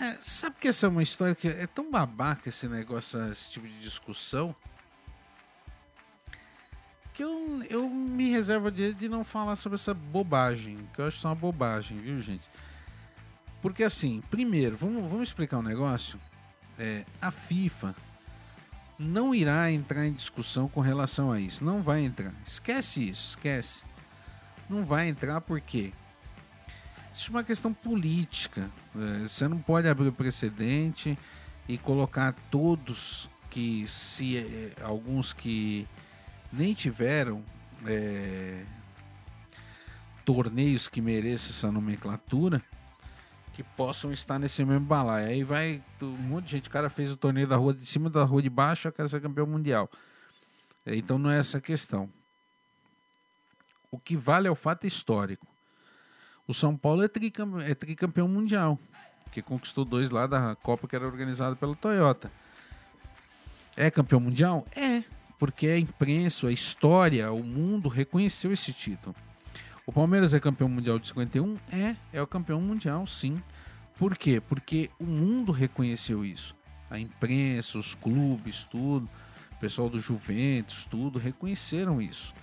É, 0.00 0.16
sabe 0.20 0.56
que 0.60 0.68
essa 0.68 0.86
é 0.86 0.88
uma 0.88 1.02
história 1.02 1.34
que 1.34 1.48
é 1.48 1.66
tão 1.66 1.90
babaca 1.90 2.48
esse 2.48 2.68
negócio, 2.68 3.30
esse 3.30 3.50
tipo 3.50 3.66
de 3.66 3.78
discussão 3.80 4.54
que 7.16 7.24
eu, 7.24 7.62
eu 7.70 7.88
me 7.88 8.28
reservo 8.28 8.70
de, 8.70 8.92
de 8.92 9.08
não 9.08 9.24
falar 9.24 9.56
sobre 9.56 9.76
essa 9.76 9.94
bobagem, 9.94 10.86
que 10.92 11.00
eu 11.00 11.06
acho 11.06 11.16
só 11.16 11.28
uma 11.28 11.34
bobagem, 11.34 11.98
viu, 11.98 12.18
gente? 12.18 12.44
Porque 13.62 13.82
assim, 13.82 14.22
primeiro, 14.30 14.76
vamos, 14.76 15.10
vamos 15.10 15.28
explicar 15.30 15.56
um 15.56 15.62
negócio. 15.62 16.20
É, 16.78 17.06
a 17.18 17.30
FIFA 17.30 17.96
não 18.98 19.34
irá 19.34 19.72
entrar 19.72 20.06
em 20.06 20.12
discussão 20.12 20.68
com 20.68 20.82
relação 20.82 21.32
a 21.32 21.40
isso. 21.40 21.64
Não 21.64 21.80
vai 21.80 22.02
entrar. 22.02 22.34
Esquece 22.44 23.08
isso, 23.08 23.30
esquece. 23.30 23.86
Não 24.68 24.84
vai 24.84 25.08
entrar 25.08 25.40
porque 25.40 25.94
existe 27.16 27.30
uma 27.30 27.42
questão 27.42 27.72
política. 27.72 28.70
É, 28.94 29.26
você 29.26 29.48
não 29.48 29.58
pode 29.58 29.88
abrir 29.88 30.08
o 30.08 30.12
precedente 30.12 31.18
e 31.66 31.78
colocar 31.78 32.34
todos 32.50 33.30
que 33.48 33.86
se 33.86 34.36
é, 34.36 34.72
alguns 34.82 35.32
que 35.32 35.88
nem 36.52 36.74
tiveram 36.74 37.42
é, 37.86 38.62
torneios 40.26 40.88
que 40.88 41.00
mereçam 41.00 41.50
essa 41.50 41.72
nomenclatura 41.72 42.62
que 43.54 43.62
possam 43.62 44.12
estar 44.12 44.38
nesse 44.38 44.62
mesmo 44.62 44.84
balaio. 44.84 45.28
Aí 45.28 45.42
vai 45.42 45.82
um 46.02 46.08
monte 46.08 46.44
de 46.44 46.50
gente. 46.50 46.68
O 46.68 46.72
cara 46.72 46.90
fez 46.90 47.10
o 47.10 47.16
torneio 47.16 47.46
da 47.46 47.56
rua 47.56 47.72
de 47.72 47.86
cima 47.86 48.10
da 48.10 48.22
rua 48.24 48.42
de 48.42 48.50
baixo, 48.50 48.92
quer 48.92 49.08
ser 49.08 49.22
campeão 49.22 49.46
mundial. 49.46 49.90
É, 50.84 50.94
então 50.94 51.18
não 51.18 51.30
é 51.30 51.38
essa 51.38 51.56
a 51.56 51.62
questão. 51.62 52.10
O 53.90 53.98
que 53.98 54.14
vale 54.14 54.46
é 54.46 54.50
o 54.50 54.54
fato 54.54 54.86
histórico. 54.86 55.55
O 56.48 56.54
São 56.54 56.76
Paulo 56.76 57.02
é 57.02 57.08
tricampeão, 57.08 57.60
é 57.60 57.74
tricampeão 57.74 58.28
mundial, 58.28 58.78
que 59.32 59.42
conquistou 59.42 59.84
dois 59.84 60.10
lá 60.10 60.26
da 60.26 60.54
Copa 60.56 60.86
que 60.86 60.94
era 60.94 61.06
organizada 61.06 61.56
pela 61.56 61.74
Toyota. 61.74 62.30
É 63.76 63.90
campeão 63.90 64.20
mundial? 64.20 64.64
É, 64.74 65.02
porque 65.38 65.66
a 65.66 65.78
imprensa, 65.78 66.48
a 66.48 66.52
história, 66.52 67.30
o 67.32 67.42
mundo 67.42 67.88
reconheceu 67.88 68.52
esse 68.52 68.72
título. 68.72 69.14
O 69.84 69.92
Palmeiras 69.92 70.34
é 70.34 70.40
campeão 70.40 70.68
mundial 70.68 70.98
de 70.98 71.08
51? 71.08 71.56
É, 71.70 71.96
é 72.12 72.22
o 72.22 72.26
campeão 72.26 72.60
mundial, 72.60 73.06
sim. 73.06 73.40
Por 73.96 74.16
quê? 74.16 74.40
Porque 74.40 74.90
o 74.98 75.04
mundo 75.04 75.52
reconheceu 75.52 76.24
isso. 76.24 76.54
A 76.90 76.98
imprensa, 76.98 77.78
os 77.78 77.94
clubes, 77.94 78.64
tudo, 78.64 79.08
o 79.52 79.56
pessoal 79.60 79.88
do 79.88 79.98
Juventus, 79.98 80.84
tudo, 80.84 81.18
reconheceram 81.18 82.00
isso. 82.00 82.34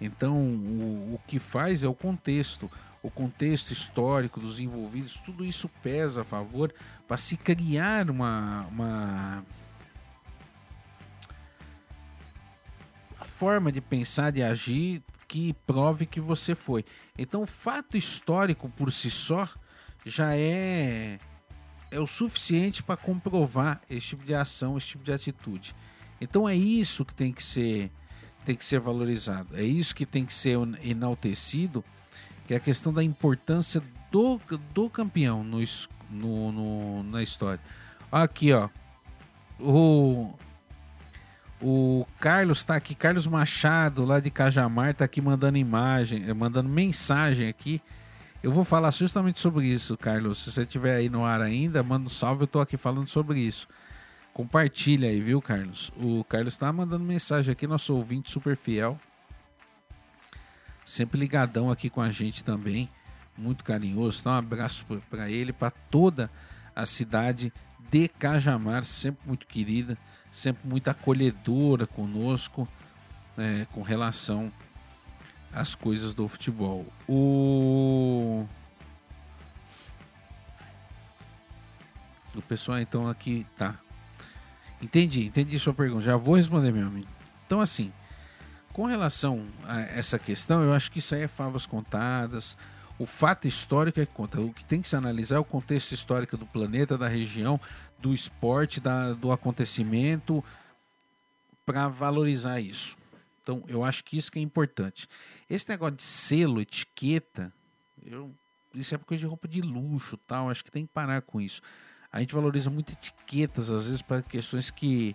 Então, 0.00 0.36
o, 0.36 1.14
o 1.14 1.20
que 1.26 1.38
faz 1.38 1.84
é 1.84 1.88
o 1.88 1.94
contexto, 1.94 2.70
o 3.02 3.10
contexto 3.10 3.70
histórico 3.70 4.40
dos 4.40 4.58
envolvidos, 4.58 5.18
tudo 5.18 5.44
isso 5.44 5.68
pesa 5.82 6.22
a 6.22 6.24
favor 6.24 6.72
para 7.06 7.16
se 7.16 7.36
criar 7.36 8.08
uma, 8.10 8.66
uma 8.70 9.44
forma 13.24 13.70
de 13.70 13.80
pensar, 13.80 14.32
de 14.32 14.42
agir 14.42 15.02
que 15.28 15.52
prove 15.66 16.06
que 16.06 16.20
você 16.20 16.54
foi. 16.54 16.84
Então, 17.16 17.42
o 17.42 17.46
fato 17.46 17.96
histórico 17.96 18.68
por 18.68 18.90
si 18.90 19.10
só 19.10 19.48
já 20.04 20.34
é 20.34 21.18
é 21.90 21.98
o 21.98 22.06
suficiente 22.06 22.82
para 22.82 22.96
comprovar 22.96 23.80
esse 23.90 24.08
tipo 24.08 24.24
de 24.24 24.34
ação, 24.34 24.78
esse 24.78 24.88
tipo 24.88 25.04
de 25.04 25.12
atitude. 25.12 25.74
Então 26.20 26.48
é 26.48 26.54
isso 26.54 27.04
que 27.04 27.14
tem 27.14 27.32
que 27.32 27.42
ser 27.42 27.90
tem 28.44 28.54
que 28.54 28.64
ser 28.64 28.80
valorizado. 28.80 29.56
É 29.56 29.62
isso 29.62 29.94
que 29.94 30.06
tem 30.06 30.24
que 30.24 30.32
ser 30.32 30.56
enaltecido, 30.82 31.84
que 32.46 32.54
é 32.54 32.56
a 32.56 32.60
questão 32.60 32.92
da 32.92 33.02
importância 33.02 33.82
do, 34.10 34.40
do 34.74 34.90
campeão 34.90 35.44
no, 35.44 35.58
no, 36.10 36.52
no 36.52 37.02
na 37.04 37.22
história. 37.22 37.60
Aqui, 38.10 38.52
ó. 38.52 38.68
O 39.58 40.32
o 41.62 42.06
Carlos 42.18 42.58
está 42.58 42.74
aqui, 42.74 42.94
Carlos 42.94 43.26
Machado, 43.26 44.06
lá 44.06 44.18
de 44.18 44.30
Cajamar, 44.30 44.90
está 44.90 45.04
aqui 45.04 45.20
mandando 45.20 45.58
imagem, 45.58 46.24
eh, 46.26 46.32
mandando 46.32 46.70
mensagem 46.70 47.48
aqui. 47.48 47.82
Eu 48.42 48.50
vou 48.50 48.64
falar 48.64 48.90
justamente 48.92 49.38
sobre 49.38 49.66
isso, 49.66 49.94
Carlos. 49.98 50.38
Se 50.38 50.50
você 50.50 50.62
estiver 50.62 50.96
aí 50.96 51.10
no 51.10 51.22
ar 51.22 51.42
ainda, 51.42 51.82
manda 51.82 52.06
um 52.06 52.08
salve, 52.08 52.42
eu 52.42 52.44
estou 52.46 52.62
aqui 52.62 52.78
falando 52.78 53.06
sobre 53.06 53.40
isso. 53.40 53.68
Compartilha 54.40 55.10
aí, 55.10 55.20
viu, 55.20 55.42
Carlos? 55.42 55.92
O 55.96 56.24
Carlos 56.24 56.54
está 56.54 56.72
mandando 56.72 57.04
mensagem 57.04 57.52
aqui, 57.52 57.66
nosso 57.66 57.94
ouvinte 57.94 58.30
super 58.30 58.56
fiel. 58.56 58.98
Sempre 60.82 61.20
ligadão 61.20 61.70
aqui 61.70 61.90
com 61.90 62.00
a 62.00 62.10
gente 62.10 62.42
também. 62.42 62.88
Muito 63.36 63.62
carinhoso. 63.62 64.20
Então, 64.20 64.32
um 64.32 64.36
abraço 64.36 64.86
para 65.10 65.28
ele, 65.28 65.52
para 65.52 65.70
toda 65.70 66.30
a 66.74 66.86
cidade 66.86 67.52
de 67.90 68.08
Cajamar, 68.08 68.82
sempre 68.82 69.20
muito 69.26 69.46
querida 69.46 69.98
sempre 70.30 70.66
muito 70.66 70.88
acolhedora 70.88 71.86
conosco 71.86 72.66
né, 73.36 73.66
com 73.72 73.82
relação 73.82 74.50
às 75.52 75.74
coisas 75.74 76.14
do 76.14 76.26
futebol. 76.28 76.86
O 77.06 78.46
o 82.34 82.40
pessoal 82.40 82.80
então 82.80 83.06
aqui 83.06 83.44
tá. 83.58 83.78
Entendi, 84.80 85.26
entendi 85.26 85.58
sua 85.58 85.74
pergunta. 85.74 86.02
Já 86.02 86.16
vou 86.16 86.36
responder, 86.36 86.72
meu 86.72 86.86
amigo. 86.86 87.08
Então 87.46 87.60
assim, 87.60 87.92
com 88.72 88.86
relação 88.86 89.46
a 89.64 89.80
essa 89.80 90.18
questão, 90.18 90.62
eu 90.62 90.72
acho 90.72 90.90
que 90.90 91.00
isso 91.00 91.14
aí 91.14 91.22
é 91.22 91.28
favas 91.28 91.66
contadas. 91.66 92.56
O 92.98 93.06
fato 93.06 93.48
histórico 93.48 94.00
é 94.00 94.06
que 94.06 94.12
conta. 94.12 94.40
O 94.40 94.52
que 94.52 94.64
tem 94.64 94.80
que 94.82 94.88
se 94.88 94.94
analisar 94.94 95.36
é 95.36 95.38
o 95.38 95.44
contexto 95.44 95.92
histórico 95.92 96.36
do 96.36 96.46
planeta, 96.46 96.98
da 96.98 97.08
região, 97.08 97.58
do 97.98 98.12
esporte, 98.12 98.80
da, 98.80 99.14
do 99.14 99.32
acontecimento, 99.32 100.44
para 101.64 101.88
valorizar 101.88 102.60
isso. 102.60 102.98
Então, 103.42 103.64
eu 103.66 103.82
acho 103.82 104.04
que 104.04 104.16
isso 104.16 104.30
que 104.30 104.38
é 104.38 104.42
importante. 104.42 105.08
Esse 105.48 105.68
negócio 105.68 105.96
de 105.96 106.02
selo, 106.02 106.60
etiqueta, 106.60 107.52
eu, 108.04 108.34
isso 108.74 108.94
é 108.94 108.98
coisa 108.98 109.20
de 109.22 109.26
roupa 109.26 109.48
de 109.48 109.60
luxo 109.60 110.16
tal. 110.18 110.50
Acho 110.50 110.64
que 110.64 110.70
tem 110.70 110.86
que 110.86 110.92
parar 110.92 111.22
com 111.22 111.40
isso. 111.40 111.62
A 112.12 112.20
gente 112.20 112.34
valoriza 112.34 112.70
muito 112.70 112.92
etiquetas, 112.92 113.70
às 113.70 113.86
vezes, 113.86 114.02
para 114.02 114.22
questões 114.22 114.70
que 114.70 115.14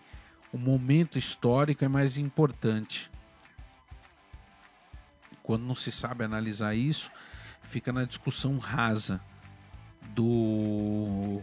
o 0.54 0.58
momento 0.58 1.18
histórico 1.18 1.84
é 1.84 1.88
mais 1.88 2.18
importante. 2.18 3.12
Quando 5.44 5.64
não 5.64 5.76
se 5.76 5.92
sabe 5.92 6.24
analisar 6.24 6.74
isso, 6.74 7.12
fica 7.62 7.92
na 7.92 8.06
discussão 8.06 8.58
rasa 8.58 9.20
do 10.14 11.42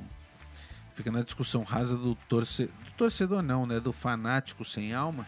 fica 0.94 1.10
na 1.10 1.22
discussão 1.22 1.62
rasa 1.62 1.96
do, 1.96 2.14
torce, 2.28 2.66
do 2.66 2.90
torcedor 2.96 3.42
não, 3.42 3.66
né, 3.66 3.80
do 3.80 3.92
fanático 3.92 4.64
sem 4.64 4.92
alma, 4.94 5.26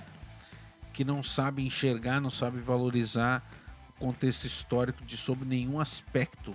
que 0.93 1.05
não 1.05 1.23
sabe 1.23 1.65
enxergar, 1.65 2.21
não 2.21 2.31
sabe 2.31 2.61
valorizar 2.61 3.43
o 3.91 3.93
contexto 3.93 4.45
histórico 4.45 5.05
de 5.05 5.17
sob 5.17 5.45
nenhum 5.45 5.81
aspecto 5.81 6.55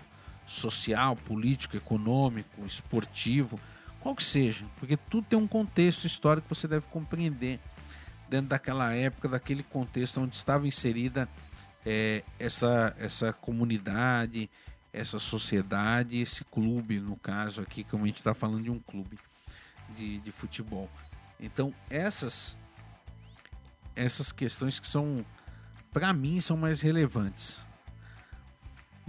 social, 0.50 1.16
político, 1.16 1.78
econômico, 1.78 2.66
esportivo, 2.66 3.60
qual 4.00 4.16
que 4.16 4.24
seja, 4.24 4.66
porque 4.78 4.98
tudo 4.98 5.28
tem 5.28 5.38
um 5.38 5.48
contexto 5.48 6.06
histórico 6.06 6.48
que 6.48 6.56
você 6.56 6.68
deve 6.68 6.88
compreender 6.88 7.60
dentro 8.30 8.48
daquela 8.48 8.94
época, 8.94 9.28
daquele 9.28 9.64
contexto 9.64 10.22
onde 10.22 10.36
estava 10.36 10.68
inserida 10.68 11.30
é, 11.86 12.24
essa, 12.38 12.96
essa 12.98 13.34
comunidade, 13.34 14.50
essa 14.92 15.20
sociedade, 15.20 16.20
esse 16.20 16.44
clube, 16.44 17.00
no 17.00 17.16
caso 17.16 17.62
aqui, 17.62 17.84
como 17.84 18.04
a 18.04 18.08
gente 18.08 18.18
está 18.18 18.34
falando 18.34 18.64
de 18.64 18.72
um 18.72 18.80
clube 18.80 19.18
de, 19.96 20.20
de 20.20 20.32
futebol. 20.32 20.90
Então, 21.40 21.74
essas, 21.90 22.58
essas 23.96 24.32
questões 24.32 24.80
que 24.80 24.88
são, 24.88 25.26
para 25.92 26.14
mim, 26.14 26.40
são 26.40 26.58
mais 26.58 26.82
relevantes. 26.82 27.66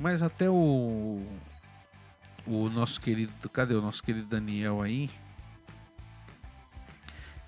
Mas 0.01 0.23
até 0.23 0.49
o, 0.49 1.23
o 2.47 2.71
nosso 2.71 2.99
querido, 2.99 3.51
cadê 3.51 3.75
o 3.75 3.83
nosso 3.83 4.03
querido 4.03 4.27
Daniel 4.27 4.81
aí? 4.81 5.11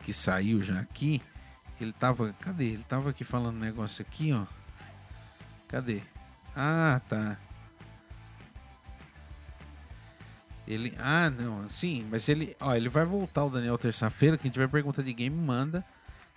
Que 0.05 0.13
saiu 0.13 0.61
já 0.61 0.79
aqui. 0.79 1.23
Ele 1.81 1.95
tava, 1.95 2.35
cadê? 2.35 2.67
Ele 2.67 2.85
tava 2.85 3.09
aqui 3.09 3.25
falando 3.25 3.57
um 3.57 3.61
negócio 3.61 4.05
aqui, 4.07 4.35
ó. 4.35 4.45
Cadê? 5.67 6.03
Ah, 6.55 7.01
tá. 7.09 7.39
Ele, 10.69 10.95
ah, 10.99 11.31
não, 11.31 11.67
sim, 11.71 12.07
mas 12.11 12.29
ele, 12.29 12.55
ó, 12.61 12.75
ele 12.75 12.91
vai 12.91 13.07
voltar 13.07 13.47
o 13.47 13.51
Daniel 13.51 13.79
terça-feira, 13.79 14.37
quem 14.37 14.51
tiver 14.51 14.69
pergunta 14.69 15.03
de 15.03 15.13
game 15.15 15.35
manda 15.35 15.85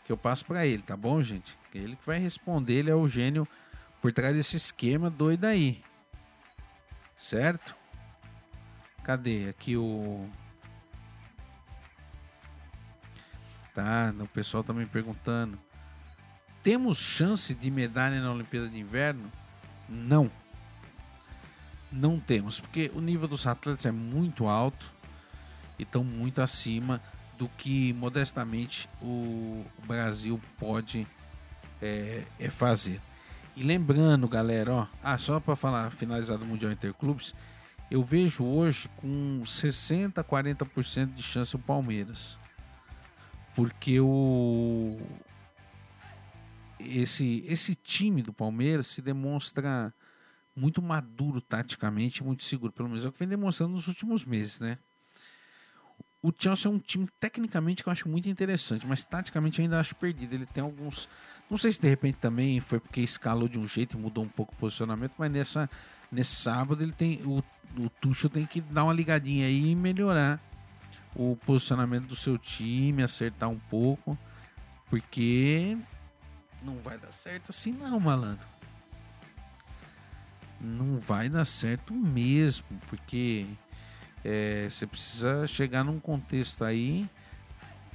que 0.05 0.11
eu 0.11 0.17
passo 0.17 0.45
para 0.45 0.65
ele, 0.65 0.81
tá 0.81 0.95
bom, 0.95 1.21
gente? 1.21 1.57
Ele 1.73 1.97
que 1.97 2.05
vai 2.05 2.19
responder, 2.19 2.75
ele 2.75 2.89
é 2.89 2.95
o 2.95 3.07
gênio 3.07 3.45
por 4.01 4.13
trás 4.13 4.33
desse 4.33 4.55
esquema 4.55 5.09
doido 5.09 5.43
aí. 5.43 5.83
Certo? 7.15 7.75
Cadê 9.03 9.49
aqui 9.49 9.77
o 9.77 10.29
Tá, 13.73 14.13
o 14.19 14.27
pessoal 14.27 14.63
tá 14.63 14.73
me 14.73 14.85
perguntando. 14.85 15.59
Temos 16.63 16.97
chance 16.97 17.53
de 17.53 17.69
medalha 17.69 18.21
na 18.21 18.31
Olimpíada 18.31 18.69
de 18.69 18.79
Inverno? 18.79 19.29
Não 19.89 20.31
não 21.95 22.19
temos, 22.19 22.59
porque 22.59 22.91
o 22.93 22.99
nível 22.99 23.27
dos 23.27 23.47
atletas 23.47 23.85
é 23.85 23.91
muito 23.91 24.47
alto 24.47 24.93
e 25.79 25.83
estão 25.83 26.03
muito 26.03 26.41
acima 26.41 27.01
do 27.37 27.47
que 27.47 27.93
modestamente 27.93 28.89
o 29.01 29.65
Brasil 29.85 30.39
pode 30.59 31.07
é, 31.81 32.23
é 32.39 32.49
fazer. 32.49 33.01
E 33.55 33.63
lembrando, 33.63 34.27
galera, 34.27 34.73
ó, 34.73 34.87
ah, 35.01 35.17
só 35.17 35.39
para 35.39 35.55
falar, 35.55 35.89
finalizado 35.91 36.43
o 36.43 36.47
Mundial 36.47 36.73
Interclubes, 36.73 37.33
eu 37.89 38.03
vejo 38.03 38.43
hoje 38.43 38.89
com 38.97 39.45
60 39.45 40.21
40% 40.23 41.13
de 41.13 41.23
chance 41.23 41.55
o 41.55 41.59
Palmeiras. 41.59 42.37
Porque 43.55 43.99
o 44.01 44.97
esse 46.77 47.43
esse 47.47 47.73
time 47.73 48.21
do 48.21 48.33
Palmeiras 48.33 48.87
se 48.87 49.01
demonstra 49.01 49.93
muito 50.53 50.81
maduro 50.81 51.39
taticamente, 51.39 52.23
muito 52.23 52.43
seguro, 52.43 52.73
pelo 52.73 52.89
menos 52.89 53.05
é 53.05 53.07
o 53.07 53.11
que 53.11 53.19
vem 53.19 53.27
demonstrando 53.27 53.73
nos 53.73 53.87
últimos 53.87 54.25
meses, 54.25 54.59
né? 54.59 54.77
O 56.25 56.33
Chelsea 56.35 56.67
é 56.67 56.73
um 56.73 56.79
time 56.79 57.07
tecnicamente 57.19 57.83
que 57.83 57.87
eu 57.87 57.91
acho 57.91 58.09
muito 58.09 58.27
interessante, 58.27 58.87
mas 58.87 59.05
taticamente 59.05 59.59
eu 59.59 59.63
ainda 59.63 59.79
acho 59.79 59.95
perdido. 59.95 60.33
Ele 60.33 60.47
tem 60.47 60.63
alguns. 60.63 61.07
Não 61.47 61.55
sei 61.55 61.71
se 61.71 61.79
de 61.79 61.87
repente 61.87 62.15
também 62.15 62.59
foi 62.59 62.79
porque 62.79 63.01
escalou 63.01 63.47
de 63.47 63.59
um 63.59 63.67
jeito 63.67 63.95
e 63.95 63.99
mudou 64.01 64.23
um 64.23 64.27
pouco 64.27 64.51
o 64.51 64.55
posicionamento, 64.55 65.13
mas 65.19 65.31
nessa, 65.31 65.69
nesse 66.11 66.35
sábado 66.35 66.81
ele 66.81 66.93
tem. 66.93 67.21
O, 67.23 67.43
o 67.77 67.89
Tuchel 68.01 68.31
tem 68.31 68.43
que 68.43 68.59
dar 68.59 68.85
uma 68.85 68.93
ligadinha 68.93 69.45
aí 69.45 69.69
e 69.69 69.75
melhorar 69.75 70.41
o 71.15 71.37
posicionamento 71.45 72.07
do 72.07 72.15
seu 72.15 72.39
time, 72.39 73.03
acertar 73.03 73.47
um 73.47 73.59
pouco, 73.59 74.17
porque 74.89 75.77
não 76.63 76.79
vai 76.79 76.97
dar 76.97 77.11
certo 77.11 77.51
assim 77.51 77.71
não, 77.71 77.99
malandro 77.99 78.55
não 80.59 80.97
vai 80.97 81.29
dar 81.29 81.45
certo 81.45 81.93
mesmo, 81.93 82.65
porque 82.87 83.45
é, 84.25 84.67
você 84.67 84.87
precisa 84.87 85.45
chegar 85.45 85.83
num 85.83 85.99
contexto 85.99 86.63
aí 86.63 87.07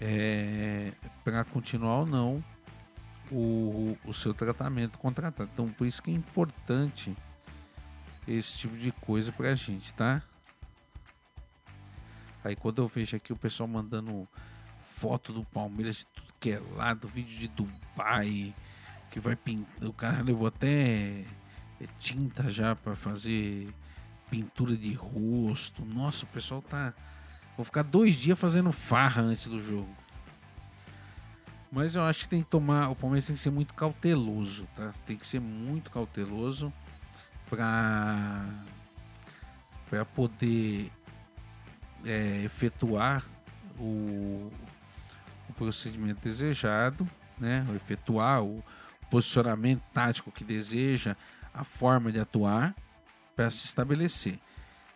é, 0.00 0.92
para 1.24 1.42
continuar 1.42 1.98
ou 1.98 2.06
não 2.06 2.44
o, 3.32 3.98
o 4.04 4.14
seu 4.14 4.32
tratamento 4.32 4.96
contratado. 4.96 5.50
Então, 5.52 5.68
por 5.68 5.88
isso 5.88 6.00
que 6.00 6.10
é 6.10 6.14
importante 6.14 7.16
esse 8.28 8.58
tipo 8.58 8.76
de 8.76 8.92
coisa 8.92 9.32
para 9.32 9.50
a 9.50 9.54
gente, 9.56 9.92
tá? 9.92 10.22
Aí 12.44 12.54
quando 12.54 12.80
eu 12.80 12.86
vejo 12.86 13.16
aqui 13.16 13.32
o 13.32 13.36
pessoal 13.36 13.68
mandando 13.68 14.26
foto 14.80 15.32
do 15.32 15.44
Palmeiras 15.44 15.96
de 15.96 16.06
tudo 16.06 16.34
que 16.38 16.52
é 16.52 16.62
lado, 16.76 17.08
vídeo 17.08 17.36
de 17.36 17.48
Dubai, 17.48 18.54
que 19.10 19.18
vai 19.18 19.34
pintar. 19.34 19.88
O 19.88 19.92
cara 19.92 20.22
levou 20.22 20.46
até 20.46 21.24
tinta 21.98 22.48
já 22.50 22.76
para 22.76 22.94
fazer 22.94 23.68
pintura 24.30 24.76
de 24.76 24.94
rosto. 24.94 25.84
Nossa, 25.84 26.24
o 26.24 26.28
pessoal 26.28 26.62
tá. 26.62 26.94
Vou 27.56 27.64
ficar 27.64 27.82
dois 27.82 28.14
dias 28.14 28.38
fazendo 28.38 28.72
farra 28.72 29.22
antes 29.22 29.48
do 29.48 29.60
jogo. 29.60 29.94
Mas 31.70 31.94
eu 31.94 32.02
acho 32.02 32.24
que 32.24 32.28
tem 32.28 32.42
que 32.42 32.48
tomar. 32.48 32.88
O 32.88 32.96
Palmeiras 32.96 33.26
tem 33.26 33.36
que 33.36 33.42
ser 33.42 33.50
muito 33.50 33.74
cauteloso, 33.74 34.66
tá? 34.76 34.94
Tem 35.06 35.16
que 35.16 35.26
ser 35.26 35.40
muito 35.40 35.90
cauteloso 35.90 36.72
para 37.48 38.46
para 39.88 40.04
poder 40.04 40.90
é, 42.04 42.42
efetuar 42.44 43.24
o, 43.76 44.52
o 45.48 45.52
procedimento 45.54 46.20
desejado, 46.22 47.08
né? 47.36 47.66
Efetuar 47.74 48.44
o 48.44 48.62
posicionamento 49.10 49.82
tático 49.92 50.30
que 50.30 50.44
deseja, 50.44 51.16
a 51.52 51.64
forma 51.64 52.12
de 52.12 52.20
atuar 52.20 52.72
para 53.40 53.50
se 53.50 53.64
estabelecer. 53.64 54.38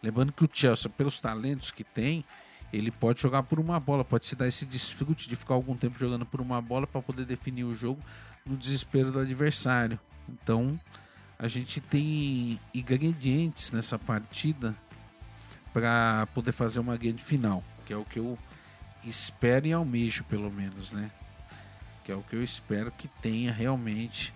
Lembrando 0.02 0.30
que 0.30 0.44
o 0.44 0.50
Chelsea, 0.52 0.90
pelos 0.90 1.18
talentos 1.18 1.70
que 1.70 1.82
tem, 1.82 2.22
ele 2.70 2.90
pode 2.90 3.22
jogar 3.22 3.42
por 3.42 3.58
uma 3.58 3.80
bola, 3.80 4.04
pode 4.04 4.26
se 4.26 4.36
dar 4.36 4.46
esse 4.46 4.66
desfrute 4.66 5.30
de 5.30 5.34
ficar 5.34 5.54
algum 5.54 5.74
tempo 5.74 5.98
jogando 5.98 6.26
por 6.26 6.42
uma 6.42 6.60
bola 6.60 6.86
para 6.86 7.00
poder 7.00 7.24
definir 7.24 7.64
o 7.64 7.74
jogo 7.74 8.02
no 8.44 8.54
desespero 8.54 9.10
do 9.10 9.18
adversário. 9.18 9.98
Então, 10.28 10.78
a 11.38 11.48
gente 11.48 11.80
tem 11.80 12.60
ingredientes 12.74 13.72
nessa 13.72 13.98
partida 13.98 14.76
para 15.72 16.28
poder 16.34 16.52
fazer 16.52 16.80
uma 16.80 16.98
grande 16.98 17.24
final, 17.24 17.64
que 17.86 17.94
é 17.94 17.96
o 17.96 18.04
que 18.04 18.18
eu 18.18 18.38
espero 19.04 19.66
e 19.66 19.72
almejo, 19.72 20.22
pelo 20.24 20.50
menos, 20.50 20.92
né? 20.92 21.10
Que 22.04 22.12
é 22.12 22.14
o 22.14 22.22
que 22.22 22.36
eu 22.36 22.44
espero 22.44 22.92
que 22.92 23.08
tenha 23.08 23.50
realmente 23.50 24.34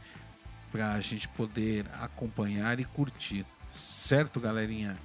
para 0.73 0.95
a 0.95 1.01
gente 1.03 1.29
poder 1.29 1.85
acompanhar 1.93 2.81
e 2.81 2.87
curtir. 2.87 3.45
Certo, 3.71 4.41
galerinha? 4.41 4.97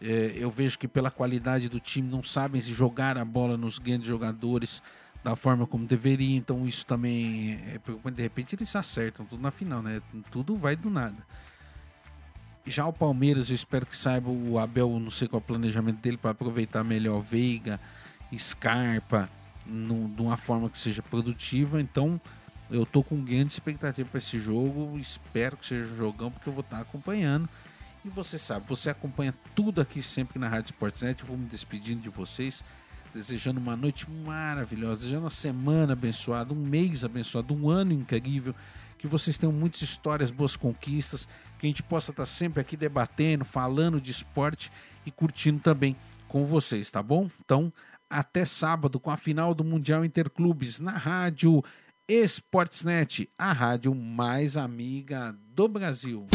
É, 0.00 0.34
eu 0.36 0.50
vejo 0.50 0.78
que 0.78 0.86
pela 0.86 1.10
qualidade 1.10 1.68
do 1.68 1.80
time 1.80 2.08
não 2.08 2.22
sabem 2.22 2.60
se 2.60 2.72
jogar 2.72 3.16
a 3.16 3.24
bola 3.24 3.56
nos 3.56 3.78
grandes 3.78 4.06
jogadores 4.06 4.82
da 5.24 5.34
forma 5.34 5.66
como 5.66 5.84
deveria, 5.86 6.36
então 6.36 6.66
isso 6.66 6.86
também 6.86 7.60
é 7.66 7.78
preocupante. 7.78 8.16
De 8.16 8.22
repente 8.22 8.54
eles 8.54 8.74
acertam 8.76 9.26
tudo 9.26 9.42
na 9.42 9.50
final, 9.50 9.82
né? 9.82 10.00
Tudo 10.30 10.54
vai 10.54 10.76
do 10.76 10.90
nada. 10.90 11.26
Já 12.68 12.86
o 12.86 12.92
Palmeiras, 12.92 13.48
eu 13.48 13.54
espero 13.54 13.86
que 13.86 13.96
saiba 13.96 14.28
o 14.30 14.58
Abel, 14.58 15.00
não 15.00 15.10
sei 15.10 15.26
qual 15.26 15.40
é 15.40 15.42
o 15.42 15.46
planejamento 15.46 16.00
dele 16.00 16.18
para 16.18 16.32
aproveitar 16.32 16.84
melhor 16.84 17.20
Veiga, 17.20 17.80
Scarpa, 18.36 19.28
no, 19.66 20.08
de 20.08 20.20
uma 20.20 20.36
forma 20.36 20.68
que 20.68 20.76
seja 20.76 21.02
produtiva. 21.02 21.80
Então 21.80 22.20
eu 22.70 22.84
tô 22.84 23.02
com 23.02 23.24
grande 23.24 23.54
expectativa 23.54 24.06
para 24.06 24.18
esse 24.18 24.38
jogo. 24.38 24.98
Espero 24.98 25.56
que 25.56 25.64
seja 25.64 25.90
um 25.92 25.96
jogão, 25.96 26.30
porque 26.30 26.48
eu 26.48 26.52
vou 26.52 26.60
estar 26.60 26.76
tá 26.76 26.82
acompanhando. 26.82 27.48
E 28.04 28.10
você 28.10 28.36
sabe, 28.36 28.66
você 28.68 28.90
acompanha 28.90 29.34
tudo 29.54 29.80
aqui 29.80 30.02
sempre 30.02 30.38
na 30.38 30.48
Rádio 30.48 30.66
Sportsnet. 30.66 31.22
Eu 31.22 31.26
vou 31.26 31.38
me 31.38 31.46
despedindo 31.46 32.02
de 32.02 32.10
vocês 32.10 32.62
desejando 33.14 33.58
uma 33.58 33.74
noite 33.74 34.08
maravilhosa, 34.10 35.00
desejando 35.00 35.24
uma 35.24 35.30
semana 35.30 35.94
abençoada, 35.94 36.52
um 36.52 36.56
mês 36.56 37.04
abençoado, 37.04 37.54
um 37.54 37.68
ano 37.70 37.92
incrível, 37.92 38.54
que 38.98 39.06
vocês 39.06 39.38
tenham 39.38 39.52
muitas 39.52 39.80
histórias, 39.80 40.30
boas 40.30 40.56
conquistas, 40.56 41.26
que 41.58 41.66
a 41.66 41.68
gente 41.68 41.82
possa 41.82 42.10
estar 42.10 42.26
sempre 42.26 42.60
aqui 42.60 42.76
debatendo, 42.76 43.44
falando 43.44 44.00
de 44.00 44.10
esporte 44.10 44.70
e 45.06 45.10
curtindo 45.10 45.60
também 45.60 45.96
com 46.26 46.44
vocês, 46.44 46.90
tá 46.90 47.02
bom? 47.02 47.30
Então, 47.42 47.72
até 48.10 48.44
sábado 48.44 49.00
com 49.00 49.10
a 49.10 49.16
final 49.16 49.54
do 49.54 49.64
Mundial 49.64 50.04
Interclubes 50.04 50.80
na 50.80 50.92
rádio 50.92 51.64
Sportsnet, 52.08 53.30
a 53.38 53.52
rádio 53.52 53.94
mais 53.94 54.56
amiga 54.56 55.34
do 55.54 55.68
Brasil. 55.68 56.26